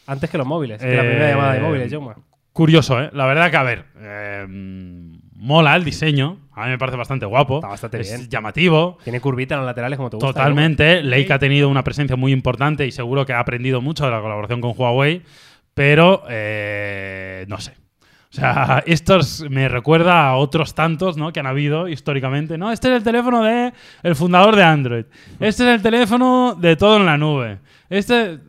Antes 0.05 0.29
que 0.29 0.37
los 0.37 0.47
móviles, 0.47 0.79
que 0.81 0.95
la 0.95 1.03
Eh, 1.03 1.07
primera 1.07 1.29
llamada 1.31 1.53
de 1.53 1.59
móviles, 1.59 1.91
Jaume. 1.91 2.13
Curioso, 2.53 2.99
¿eh? 3.01 3.09
La 3.13 3.25
verdad 3.25 3.51
que, 3.51 3.57
a 3.57 3.63
ver, 3.63 3.85
eh, 3.99 4.45
mola 5.35 5.75
el 5.75 5.83
diseño. 5.83 6.39
A 6.53 6.65
mí 6.65 6.71
me 6.71 6.77
parece 6.77 6.97
bastante 6.97 7.25
guapo. 7.25 7.57
Está 7.57 7.67
bastante 7.67 7.99
es 8.01 8.09
bien. 8.17 8.29
llamativo. 8.29 8.97
Tiene 9.03 9.19
curvita 9.19 9.55
en 9.55 9.59
los 9.61 9.67
laterales 9.67 9.97
como 9.97 10.09
te 10.09 10.15
gusta. 10.15 10.29
Totalmente. 10.29 11.03
Leica 11.03 11.35
ha 11.35 11.39
tenido 11.39 11.69
una 11.69 11.83
presencia 11.83 12.15
muy 12.15 12.31
importante 12.31 12.85
y 12.87 12.91
seguro 12.91 13.25
que 13.25 13.33
ha 13.33 13.39
aprendido 13.39 13.81
mucho 13.81 14.05
de 14.05 14.11
la 14.11 14.21
colaboración 14.21 14.61
con 14.61 14.73
Huawei, 14.75 15.21
pero 15.75 16.23
eh, 16.29 17.45
no 17.47 17.59
sé. 17.59 17.73
O 18.31 18.35
sea, 18.35 18.83
estos 18.85 19.45
me 19.49 19.69
recuerda 19.69 20.27
a 20.29 20.35
otros 20.35 20.75
tantos 20.75 21.17
¿no? 21.17 21.31
que 21.31 21.39
han 21.39 21.47
habido 21.47 21.87
históricamente. 21.87 22.57
No, 22.57 22.71
este 22.71 22.89
es 22.89 22.95
el 22.97 23.03
teléfono 23.03 23.43
de 23.43 23.73
el 24.03 24.15
fundador 24.15 24.55
de 24.55 24.63
Android. 24.63 25.05
Este 25.39 25.63
es 25.63 25.75
el 25.75 25.81
teléfono 25.81 26.55
de 26.59 26.75
todo 26.75 26.97
en 26.97 27.05
la 27.05 27.17
nube. 27.17 27.59
Este. 27.89 28.39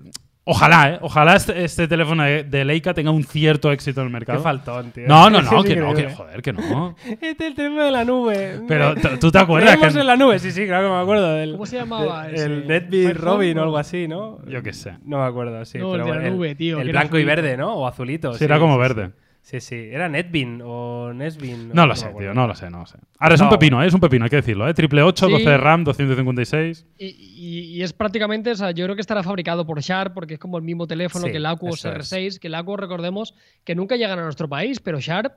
Ojalá, 0.51 0.93
¿eh? 0.95 0.99
Ojalá 1.03 1.37
este, 1.37 1.62
este 1.62 1.87
teléfono 1.87 2.22
de, 2.22 2.43
de 2.43 2.64
Leica 2.64 2.95
tenga 2.95 3.11
un 3.11 3.22
cierto 3.22 3.70
éxito 3.70 4.01
en 4.01 4.07
el 4.07 4.11
Qué 4.11 4.14
mercado. 4.14 4.41
faltón, 4.41 4.93
tío. 4.93 5.07
No, 5.07 5.29
no, 5.29 5.43
no, 5.43 5.62
que 5.62 5.76
no, 5.76 5.93
que 5.93 6.09
joder, 6.09 6.41
que 6.41 6.55
no. 6.55 6.97
Este 7.05 7.29
es 7.29 7.41
el 7.51 7.55
teléfono 7.55 7.85
de 7.85 7.91
la 7.91 8.03
nube. 8.07 8.61
Pero 8.66 8.95
¿tú- 9.20 9.31
te 9.31 9.39
acuerdas 9.39 9.76
que- 9.76 10.01
en 10.01 10.07
la 10.07 10.16
nube, 10.16 10.39
sí, 10.39 10.51
sí, 10.51 10.64
claro 10.64 10.89
que 10.89 10.95
me 10.95 11.01
acuerdo. 11.03 11.35
Del, 11.35 11.53
¿Cómo 11.53 11.66
se 11.66 11.76
llamaba 11.76 12.29
del-? 12.29 12.41
El 12.41 12.66
NetBeat 12.66 12.91
Firefox, 12.91 13.20
Robin 13.20 13.59
o 13.59 13.62
algo 13.62 13.76
así, 13.76 14.09
¿no? 14.09 14.39
Yo 14.47 14.62
qué 14.62 14.72
sé. 14.72 14.95
No 15.05 15.18
me 15.18 15.24
acuerdo, 15.24 15.62
sí. 15.66 15.76
No, 15.76 15.95
el 15.95 16.01
pero 16.01 16.14
de 16.14 16.20
la 16.22 16.26
el- 16.29 16.35
nube, 16.35 16.55
tío, 16.55 16.81
El 16.81 16.89
blanco 16.93 17.18
y 17.18 17.24
verde, 17.26 17.59
¿no? 17.59 17.74
O 17.74 17.87
azulito. 17.87 18.33
Sí, 18.33 18.45
era 18.45 18.59
como 18.59 18.76
sí, 18.76 18.81
verde. 18.81 19.07
Sí, 19.09 19.12
sí. 19.61 19.76
¿Era 19.76 20.09
NetBeam 20.09 20.61
o 20.64 21.12
Nesbin? 21.14 21.70
No 21.72 21.86
lo 21.86 21.97
sé, 21.97 22.09
tío, 22.18 22.34
no 22.34 22.47
lo 22.47 22.55
sé, 22.55 22.68
no 22.70 22.80
lo 22.80 22.86
sé. 22.86 22.99
Ahora 23.18 23.34
es 23.34 23.41
un 23.41 23.47
No, 23.47 23.53
pepino, 23.53 23.82
¿eh? 23.82 23.86
es 23.86 23.95
un 23.95 24.01
pepino, 24.01 24.24
hay 24.24 24.30
que 24.30 24.36
decirlo, 24.36 24.68
¿eh? 24.68 24.74
Triple 24.74 25.03
8, 25.03 25.26
Sí. 25.26 25.32
12 25.32 25.45
de 25.49 25.57
RAM, 25.57 25.84
256. 25.84 26.86
Y, 26.99 27.07
y- 27.07 27.76
y 27.78 27.82
es 27.82 27.93
prácticamente, 27.93 28.51
o 28.51 28.55
sea, 28.57 28.72
yo 28.72 28.84
creo 28.84 28.95
que 28.95 29.01
estará 29.01 29.22
fabricado 29.22 29.66
por 29.66 29.80
Sharp 29.80 30.12
porque 30.12 30.34
es 30.34 30.41
como 30.41 30.59
el 30.59 30.64
mismo 30.64 30.86
teléfono 30.86 31.24
Sí, 31.26 31.30
que 31.30 31.39
el 31.39 31.47
Aquos 31.47 31.78
eso 31.84 31.93
es. 31.93 32.12
R6, 32.12 32.39
que 32.39 32.49
el 32.49 32.55
Aquos 32.57 32.78
recordemos 32.78 33.34
que 33.64 33.74
nunca 33.74 33.97
llegan 33.97 34.18
a 34.18 34.24
nuestro 34.24 34.49
país, 34.49 34.80
pero 34.80 35.01
Sharp, 35.01 35.32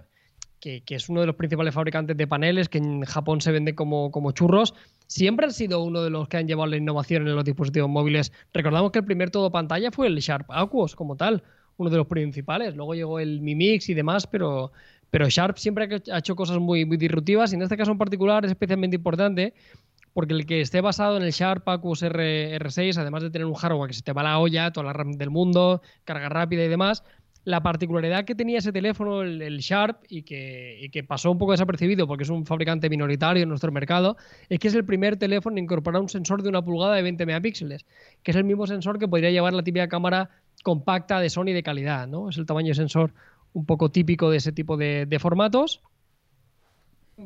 que, 0.60 0.82
que 0.84 0.96
es 0.96 1.10
uno 1.10 1.22
de 1.22 1.28
los 1.28 1.36
principales 1.36 1.74
fabricantes 1.74 2.16
de 2.18 2.28
paneles, 2.28 2.70
que 2.70 2.78
en 2.80 3.02
Japón 3.06 3.42
se 3.42 3.52
vende 3.52 3.74
como, 3.76 4.12
como 4.12 4.32
churros, 4.32 4.74
siempre 5.08 5.46
han 5.48 5.54
sido 5.54 5.84
uno 5.84 6.04
de 6.04 6.10
los 6.12 6.28
que 6.28 6.38
han 6.38 6.48
llevado 6.48 6.68
la 6.68 6.78
innovación 6.78 7.28
en 7.28 7.36
los 7.36 7.44
dispositivos 7.46 7.90
móviles. 7.90 8.32
Recordamos 8.54 8.92
que 8.92 9.00
el 9.00 9.06
primer 9.06 9.32
todo 9.32 9.52
pantalla 9.52 9.90
fue 9.92 10.08
el 10.08 10.18
Sharp 10.20 10.52
Aquos 10.52 10.96
como 10.96 11.16
tal, 11.16 11.42
uno 11.82 11.90
de 11.90 11.98
los 11.98 12.08
principales. 12.08 12.76
Luego 12.76 12.94
llegó 12.94 13.20
el 13.20 13.42
Mi 13.42 13.56
Mix 13.56 13.90
y 13.90 13.94
demás, 13.94 14.28
pero, 14.28 14.72
pero 15.10 15.28
Sharp 15.30 15.58
siempre 15.58 16.02
ha 16.12 16.18
hecho 16.18 16.36
cosas 16.36 16.60
muy, 16.60 16.86
muy 16.86 16.98
disruptivas 16.98 17.52
y 17.52 17.56
en 17.56 17.64
este 17.64 17.78
caso 17.78 17.92
en 17.92 17.98
particular 17.98 18.46
es 18.46 18.52
especialmente 18.52 18.96
importante 18.96 19.54
porque 20.14 20.34
el 20.34 20.46
que 20.46 20.62
esté 20.62 20.82
basado 20.82 21.18
en 21.18 21.24
el 21.24 21.32
Sharp 21.32 21.68
Aquos 21.70 22.04
R, 22.04 22.60
R6, 22.60 22.98
además 22.98 23.24
de 23.24 23.30
tener 23.30 23.46
un 23.46 23.54
hardware 23.54 23.90
que 23.90 23.94
se 23.94 24.02
te 24.02 24.12
va 24.14 24.24
la 24.24 24.40
olla, 24.40 24.72
toda 24.72 24.88
la 24.88 24.94
RAM 24.94 25.14
del 25.14 25.30
mundo, 25.30 25.82
carga 26.04 26.28
rápida 26.28 26.66
y 26.66 26.68
demás, 26.68 27.04
la 27.44 27.64
particularidad 27.64 28.26
que 28.26 28.36
tenía 28.36 28.60
ese 28.60 28.72
teléfono, 28.72 29.24
el, 29.24 29.58
Sharp, 29.60 30.04
y 30.10 30.22
que, 30.24 30.90
que 30.92 31.04
pasó 31.04 31.32
un 31.32 31.40
poco 31.40 31.54
desapercibido 31.54 32.08
porque 32.08 32.24
es 32.24 32.30
un 32.30 32.46
fabricante 32.46 32.90
minoritario 32.90 33.44
en 33.44 33.50
nuestro 33.50 33.72
mercado, 33.72 34.18
es 34.50 34.60
que 34.60 34.68
es 34.68 34.76
el 34.76 34.86
primer 34.86 35.18
teléfono 35.18 35.58
en 35.58 35.64
incorporar 35.64 36.02
un 36.02 36.10
sensor 36.10 36.44
de 36.44 36.50
una 36.50 36.64
pulgada 36.64 36.96
de 36.96 37.02
20 37.02 37.26
megapíxeles, 37.26 37.86
que 38.22 38.32
es 38.32 38.38
el 38.38 38.44
mismo 38.44 38.68
sensor 38.68 39.00
que 39.00 39.08
podría 39.08 39.32
llevar 39.32 39.54
la 39.54 39.64
típica 39.64 39.88
cámara 39.88 40.30
compacta 40.64 41.20
de 41.20 41.30
Sony 41.30 41.54
de 41.54 41.64
calidad, 41.64 42.08
¿no? 42.08 42.30
Es 42.30 42.38
el 42.38 42.46
tamaño 42.46 42.70
de 42.70 42.76
sensor 42.76 43.14
un 43.54 43.66
poco 43.66 43.92
típico 43.92 44.30
de 44.30 44.38
ese 44.38 44.52
tipo 44.52 44.78
de, 44.78 45.18
formatos 45.20 45.82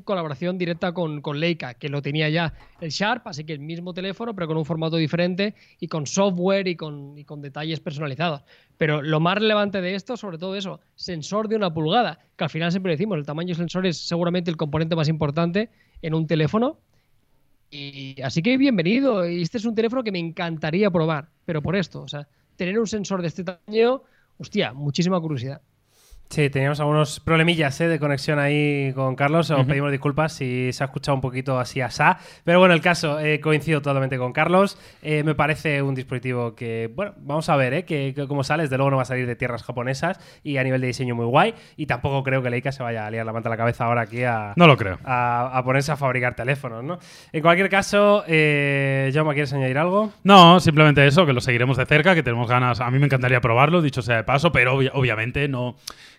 colaboración 0.03 0.57
directa 0.57 0.93
con, 0.93 1.21
Leica, 1.39 1.75
que 1.75 1.87
lo 1.87 2.01
tenía 2.01 2.27
ya 2.27 2.53
el 2.81 2.89
Sharp, 2.89 3.25
así 3.27 3.45
que 3.45 3.53
el 3.53 3.59
mismo 3.59 3.93
teléfono, 3.93 4.35
pero 4.35 4.47
con 4.47 4.57
un 4.57 4.65
formato 4.65 4.97
diferente 4.97 5.55
y 5.79 5.87
con 5.87 6.05
software 6.05 6.67
y 6.67 6.75
con, 6.75 7.15
detalles 7.41 7.79
personalizados. 7.79 8.43
Pero 8.77 9.01
lo 9.01 9.21
más 9.21 9.35
relevante 9.35 9.79
de 9.79 9.95
esto, 9.95 10.17
sobre 10.17 10.37
todo 10.37 10.55
eso, 10.55 10.81
sensor 10.95 11.47
de 11.47 11.55
una 11.55 11.73
pulgada, 11.73 12.19
que 12.35 12.43
al 12.43 12.49
final 12.49 12.71
siempre 12.71 12.91
decimos, 12.91 13.17
el 13.17 13.25
tamaño 13.25 13.49
del 13.49 13.55
sensor 13.55 13.85
es 13.85 13.97
seguramente 13.97 14.51
el 14.51 14.57
componente 14.57 14.97
más 14.97 15.07
importante 15.07 15.69
en 16.01 16.13
un 16.13 16.27
teléfono. 16.27 16.77
Y 17.71 18.21
así 18.21 18.41
que 18.41 18.57
bienvenido. 18.57 19.23
Este 19.23 19.57
es 19.57 19.65
un 19.65 19.75
teléfono 19.75 20.03
que 20.03 20.11
me 20.11 20.19
encantaría 20.19 20.91
probar, 20.91 21.29
pero 21.45 21.61
por 21.61 21.75
esto, 21.77 22.01
o 22.01 22.07
sea, 22.07 22.27
tener 22.55 22.79
un 22.79 22.87
sensor 22.87 23.21
de 23.21 23.27
este 23.27 23.43
tamaño, 23.43 24.01
hostia, 24.37 24.73
muchísima 24.73 25.19
curiosidad. 25.19 25.61
Sí, 26.27 26.49
teníamos 26.49 26.79
algunos 26.79 27.19
problemillas 27.19 27.79
¿eh? 27.81 27.87
de 27.87 27.99
conexión 27.99 28.39
ahí 28.39 28.91
con 28.93 29.15
Carlos. 29.15 29.51
Os 29.51 29.65
pedimos 29.65 29.91
disculpas 29.91 30.33
si 30.33 30.73
se 30.73 30.83
ha 30.83 30.87
escuchado 30.87 31.15
un 31.15 31.21
poquito 31.21 31.59
así 31.59 31.81
asá. 31.81 32.17
Pero 32.43 32.59
bueno, 32.59 32.73
el 32.73 32.81
caso, 32.81 33.19
eh, 33.19 33.39
coincido 33.39 33.81
totalmente 33.81 34.17
con 34.17 34.33
Carlos. 34.33 34.77
Eh, 35.03 35.23
me 35.23 35.35
parece 35.35 35.81
un 35.83 35.93
dispositivo 35.95 36.55
que, 36.55 36.91
bueno, 36.93 37.13
vamos 37.19 37.47
a 37.47 37.55
ver 37.55 37.73
¿eh? 37.75 37.85
que, 37.85 38.11
que 38.15 38.27
cómo 38.27 38.43
sale. 38.43 38.63
Desde 38.63 38.75
luego 38.75 38.89
no 38.89 38.97
va 38.97 39.03
a 39.03 39.05
salir 39.05 39.27
de 39.27 39.35
tierras 39.35 39.63
japonesas 39.63 40.19
y 40.43 40.57
a 40.57 40.63
nivel 40.63 40.81
de 40.81 40.87
diseño 40.87 41.15
muy 41.15 41.25
guay. 41.25 41.53
Y 41.77 41.85
tampoco 41.85 42.23
creo 42.23 42.41
que 42.41 42.49
Leica 42.49 42.71
se 42.71 42.81
vaya 42.83 43.05
a 43.05 43.11
liar 43.11 43.25
la 43.25 43.31
manta 43.31 43.47
a 43.47 43.51
la 43.51 43.57
cabeza 43.57 43.85
ahora 43.85 44.01
aquí 44.01 44.23
a, 44.23 44.53
No 44.57 44.65
lo 44.67 44.75
creo. 44.77 44.97
a, 45.05 45.55
a 45.57 45.63
ponerse 45.63 45.91
a 45.91 45.95
fabricar 45.95 46.35
teléfonos, 46.35 46.83
¿no? 46.83 46.97
En 47.31 47.41
cualquier 47.43 47.69
caso, 47.69 48.23
eh, 48.27 49.11
Jaume, 49.13 49.33
¿quieres 49.35 49.53
añadir 49.53 49.77
algo? 49.77 50.11
No, 50.23 50.59
simplemente 50.59 51.05
eso, 51.05 51.25
que 51.25 51.33
lo 51.33 51.39
seguiremos 51.39 51.77
de 51.77 51.85
cerca, 51.85 52.15
que 52.15 52.23
tenemos 52.23 52.49
ganas. 52.49 52.81
A 52.81 52.89
mí 52.89 52.97
me 52.99 53.05
encantaría 53.05 53.39
probarlo, 53.39 53.81
dicho 53.83 54.01
sea 54.01 54.17
de 54.17 54.23
paso, 54.23 54.51
pero 54.51 54.75
obvi- 54.81 54.89
obviamente 54.91 55.47
no 55.47 55.75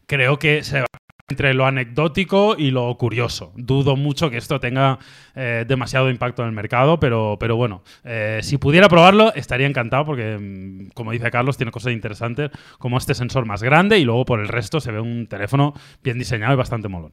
creo 0.06 0.38
que 0.38 0.62
se 0.62 0.80
va 0.80 0.86
entre 1.28 1.54
lo 1.54 1.66
anecdótico 1.66 2.54
y 2.56 2.70
lo 2.70 2.96
curioso. 2.96 3.52
Dudo 3.56 3.96
mucho 3.96 4.30
que 4.30 4.36
esto 4.36 4.60
tenga 4.60 5.00
eh, 5.34 5.64
demasiado 5.66 6.08
impacto 6.08 6.42
en 6.42 6.48
el 6.48 6.54
mercado, 6.54 7.00
pero, 7.00 7.36
pero 7.40 7.56
bueno, 7.56 7.82
eh, 8.04 8.38
si 8.42 8.58
pudiera 8.58 8.88
probarlo 8.88 9.34
estaría 9.34 9.66
encantado 9.66 10.04
porque, 10.06 10.38
mm, 10.38 10.90
como 10.94 11.10
dice 11.10 11.30
Carlos, 11.32 11.56
tiene 11.56 11.72
cosas 11.72 11.92
interesantes 11.92 12.50
como 12.78 12.96
este 12.96 13.14
sensor 13.14 13.44
más 13.44 13.62
grande 13.62 13.98
y 13.98 14.04
luego 14.04 14.24
por 14.24 14.38
el 14.38 14.48
resto 14.48 14.80
se 14.80 14.92
ve 14.92 15.00
un 15.00 15.26
teléfono 15.26 15.74
bien 16.02 16.18
diseñado 16.18 16.54
y 16.54 16.56
bastante 16.56 16.88
molón. 16.88 17.12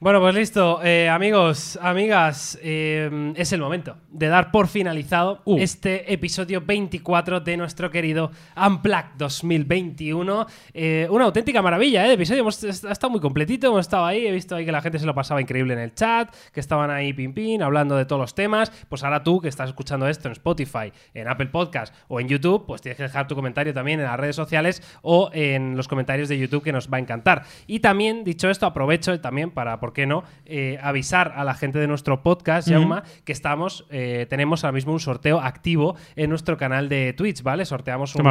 Bueno, 0.00 0.20
pues 0.20 0.32
listo. 0.32 0.80
Eh, 0.84 1.08
amigos, 1.08 1.76
amigas, 1.82 2.56
eh, 2.62 3.32
es 3.34 3.52
el 3.52 3.60
momento 3.60 3.96
de 4.08 4.28
dar 4.28 4.52
por 4.52 4.68
finalizado 4.68 5.42
Uh. 5.44 5.58
este 5.58 6.12
episodio 6.12 6.60
24 6.60 7.40
de 7.40 7.56
nuestro 7.56 7.90
querido 7.90 8.30
Unplugged 8.56 9.16
2021. 9.18 10.46
Eh, 10.72 11.08
una 11.10 11.24
auténtica 11.24 11.62
maravilla 11.62 12.04
¿eh? 12.04 12.08
de 12.10 12.14
episodio. 12.14 12.42
Hemos, 12.42 12.62
ha 12.62 12.92
estado 12.92 13.10
muy 13.10 13.18
completito, 13.18 13.66
hemos 13.66 13.80
estado 13.80 14.04
ahí. 14.04 14.24
He 14.24 14.30
visto 14.30 14.54
ahí 14.54 14.64
que 14.64 14.70
la 14.70 14.82
gente 14.82 15.00
se 15.00 15.04
lo 15.04 15.16
pasaba 15.16 15.40
increíble 15.40 15.74
en 15.74 15.80
el 15.80 15.92
chat, 15.92 16.32
que 16.52 16.60
estaban 16.60 16.92
ahí 16.92 17.12
pin 17.12 17.34
pin, 17.34 17.60
hablando 17.64 17.96
de 17.96 18.04
todos 18.04 18.20
los 18.20 18.36
temas. 18.36 18.70
Pues 18.88 19.02
ahora 19.02 19.24
tú, 19.24 19.40
que 19.40 19.48
estás 19.48 19.68
escuchando 19.70 20.06
esto 20.06 20.28
en 20.28 20.32
Spotify, 20.32 20.92
en 21.12 21.26
Apple 21.26 21.46
Podcast 21.48 21.92
o 22.06 22.20
en 22.20 22.28
YouTube, 22.28 22.66
pues 22.68 22.82
tienes 22.82 22.98
que 22.98 23.02
dejar 23.02 23.26
tu 23.26 23.34
comentario 23.34 23.74
también 23.74 23.98
en 23.98 24.06
las 24.06 24.20
redes 24.20 24.36
sociales 24.36 24.80
o 25.02 25.28
en 25.32 25.76
los 25.76 25.88
comentarios 25.88 26.28
de 26.28 26.38
YouTube, 26.38 26.62
que 26.62 26.72
nos 26.72 26.88
va 26.88 26.98
a 26.98 27.00
encantar. 27.00 27.42
Y 27.66 27.80
también, 27.80 28.22
dicho 28.22 28.48
esto, 28.48 28.64
aprovecho 28.64 29.20
también 29.20 29.50
para, 29.50 29.80
¿por 29.88 29.94
qué 29.94 30.06
no?, 30.06 30.22
eh, 30.44 30.78
avisar 30.82 31.32
a 31.34 31.44
la 31.44 31.54
gente 31.54 31.78
de 31.78 31.86
nuestro 31.86 32.22
podcast, 32.22 32.68
Jauma, 32.70 33.04
que 33.24 33.32
estamos, 33.32 33.86
eh, 33.90 34.26
tenemos 34.28 34.62
ahora 34.62 34.74
mismo 34.74 34.92
un 34.92 35.00
sorteo 35.00 35.40
activo 35.40 35.96
en 36.14 36.28
nuestro 36.28 36.58
canal 36.58 36.90
de 36.90 37.14
Twitch, 37.14 37.42
¿vale? 37.42 37.64
Sorteamos 37.64 38.14
un- 38.14 38.22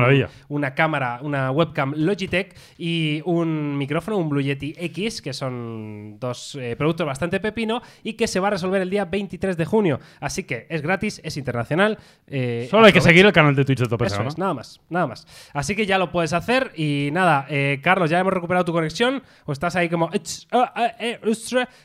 una 0.49 0.75
cámara, 0.75 1.17
una 1.23 1.49
webcam 1.49 1.93
Logitech 1.95 2.55
y 2.77 3.23
un 3.25 3.75
micrófono, 3.75 4.17
un 4.19 4.29
Blue 4.29 4.41
Yeti 4.41 4.75
X, 4.77 5.19
que 5.23 5.33
son 5.33 6.19
dos 6.19 6.53
eh, 6.61 6.75
productos 6.75 7.07
bastante 7.07 7.39
pepino 7.39 7.81
y 8.03 8.13
que 8.13 8.27
se 8.27 8.39
va 8.39 8.49
a 8.49 8.51
resolver 8.51 8.79
el 8.83 8.91
día 8.91 9.05
23 9.05 9.57
de 9.57 9.65
junio. 9.65 9.99
Así 10.19 10.43
que 10.43 10.67
es 10.69 10.83
gratis, 10.83 11.19
es 11.23 11.37
internacional. 11.37 11.97
eh, 12.27 12.67
Solo 12.69 12.85
hay 12.85 12.93
que 12.93 13.01
seguir 13.01 13.25
el 13.25 13.33
canal 13.33 13.55
de 13.55 13.65
Twitch 13.65 13.79
de 13.79 13.87
Tope 13.87 14.05
Eso 14.05 14.17
Gama. 14.17 14.29
es, 14.29 14.37
nada 14.37 14.53
más, 14.53 14.79
nada 14.89 15.07
más. 15.07 15.25
Así 15.53 15.75
que 15.75 15.87
ya 15.87 15.97
lo 15.97 16.11
puedes 16.11 16.33
hacer 16.33 16.71
y 16.75 17.09
nada, 17.13 17.47
eh, 17.49 17.79
Carlos, 17.81 18.11
ya 18.11 18.19
hemos 18.19 18.31
recuperado 18.33 18.63
tu 18.63 18.73
conexión 18.73 19.23
o 19.45 19.51
estás 19.51 19.75
ahí 19.75 19.89
como... 19.89 20.11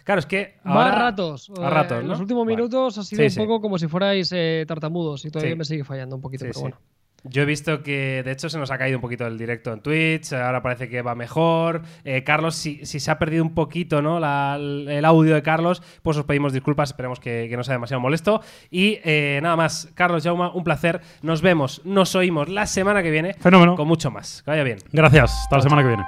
Claro, 0.05 0.19
es 0.19 0.27
que... 0.27 0.57
Va 0.67 0.85
ahora- 0.85 0.93
a 0.93 0.99
ratos. 1.11 1.51
A 1.59 1.67
Eh, 1.67 1.71
ratos, 1.71 1.99
En 1.99 2.05
¿no? 2.05 2.11
los 2.13 2.21
últimos 2.21 2.45
Vale. 2.45 2.57
minutos 2.57 2.99
ha 2.99 3.03
sido 3.03 3.19
Sí, 3.21 3.25
un 3.25 3.31
sí. 3.31 3.39
poco 3.41 3.61
como 3.61 3.79
si 3.79 3.87
fuerais 3.89 4.31
eh, 4.35 4.65
tartamudos 4.67 5.25
y 5.25 5.31
todavía 5.31 5.53
Sí. 5.55 5.59
me 5.59 5.65
sigue 5.65 5.85
fallando 5.85 6.17
un 6.17 6.23
poquito, 6.23 6.45
Sí, 6.45 6.49
pero 6.49 6.55
sí. 6.55 6.61
bueno. 6.63 6.77
Yo 7.25 7.43
he 7.43 7.45
visto 7.45 7.85
que, 7.85 8.25
de 8.25 8.33
hecho, 8.33 8.49
se 8.49 8.59
nos 8.59 8.73
ha 8.73 8.79
caído 8.79 8.99
un 8.99 9.01
poquito 9.01 9.25
el 9.29 9.39
directo 9.39 9.73
en 9.73 9.81
Twitch. 9.81 10.33
Ahora 10.33 10.61
parece 10.61 10.89
que 10.89 11.03
va 11.03 11.15
mejor. 11.15 11.83
Eh, 12.03 12.25
Carlos, 12.25 12.57
si, 12.57 12.85
si 12.85 12.99
se 12.99 13.13
ha 13.13 13.19
perdido 13.21 13.45
un 13.45 13.55
poquito 13.55 14.03
¿no? 14.03 14.19
La- 14.19 14.57
el 14.57 15.05
audio 15.05 15.33
de 15.33 15.41
Carlos, 15.41 15.85
pues 16.03 16.17
os 16.17 16.25
pedimos 16.25 16.53
disculpas. 16.53 16.91
Esperemos 16.91 17.21
que, 17.21 17.47
que 17.49 17.57
no 17.57 17.63
sea 17.63 17.75
demasiado 17.75 18.01
molesto. 18.01 18.41
Y 18.73 18.99
eh, 19.05 19.39
nada 19.41 19.55
más, 19.55 19.89
Carlos 19.95 20.25
Jauma, 20.25 20.53
un 20.53 20.65
placer. 20.65 21.01
Nos 21.23 21.43
vemos, 21.43 21.81
nos 21.85 22.17
oímos 22.17 22.49
la 22.49 22.67
semana 22.67 23.05
que 23.05 23.13
viene 23.13 23.35
Fenómeno. 23.35 23.77
con 23.77 23.87
mucho 23.87 24.11
más. 24.11 24.43
Que 24.43 24.51
vaya 24.51 24.65
bien. 24.65 24.79
Gracias. 24.91 25.31
Hasta 25.45 25.57
la 25.59 25.63
semana 25.63 25.83
que 25.83 25.89
viene. 25.89 26.03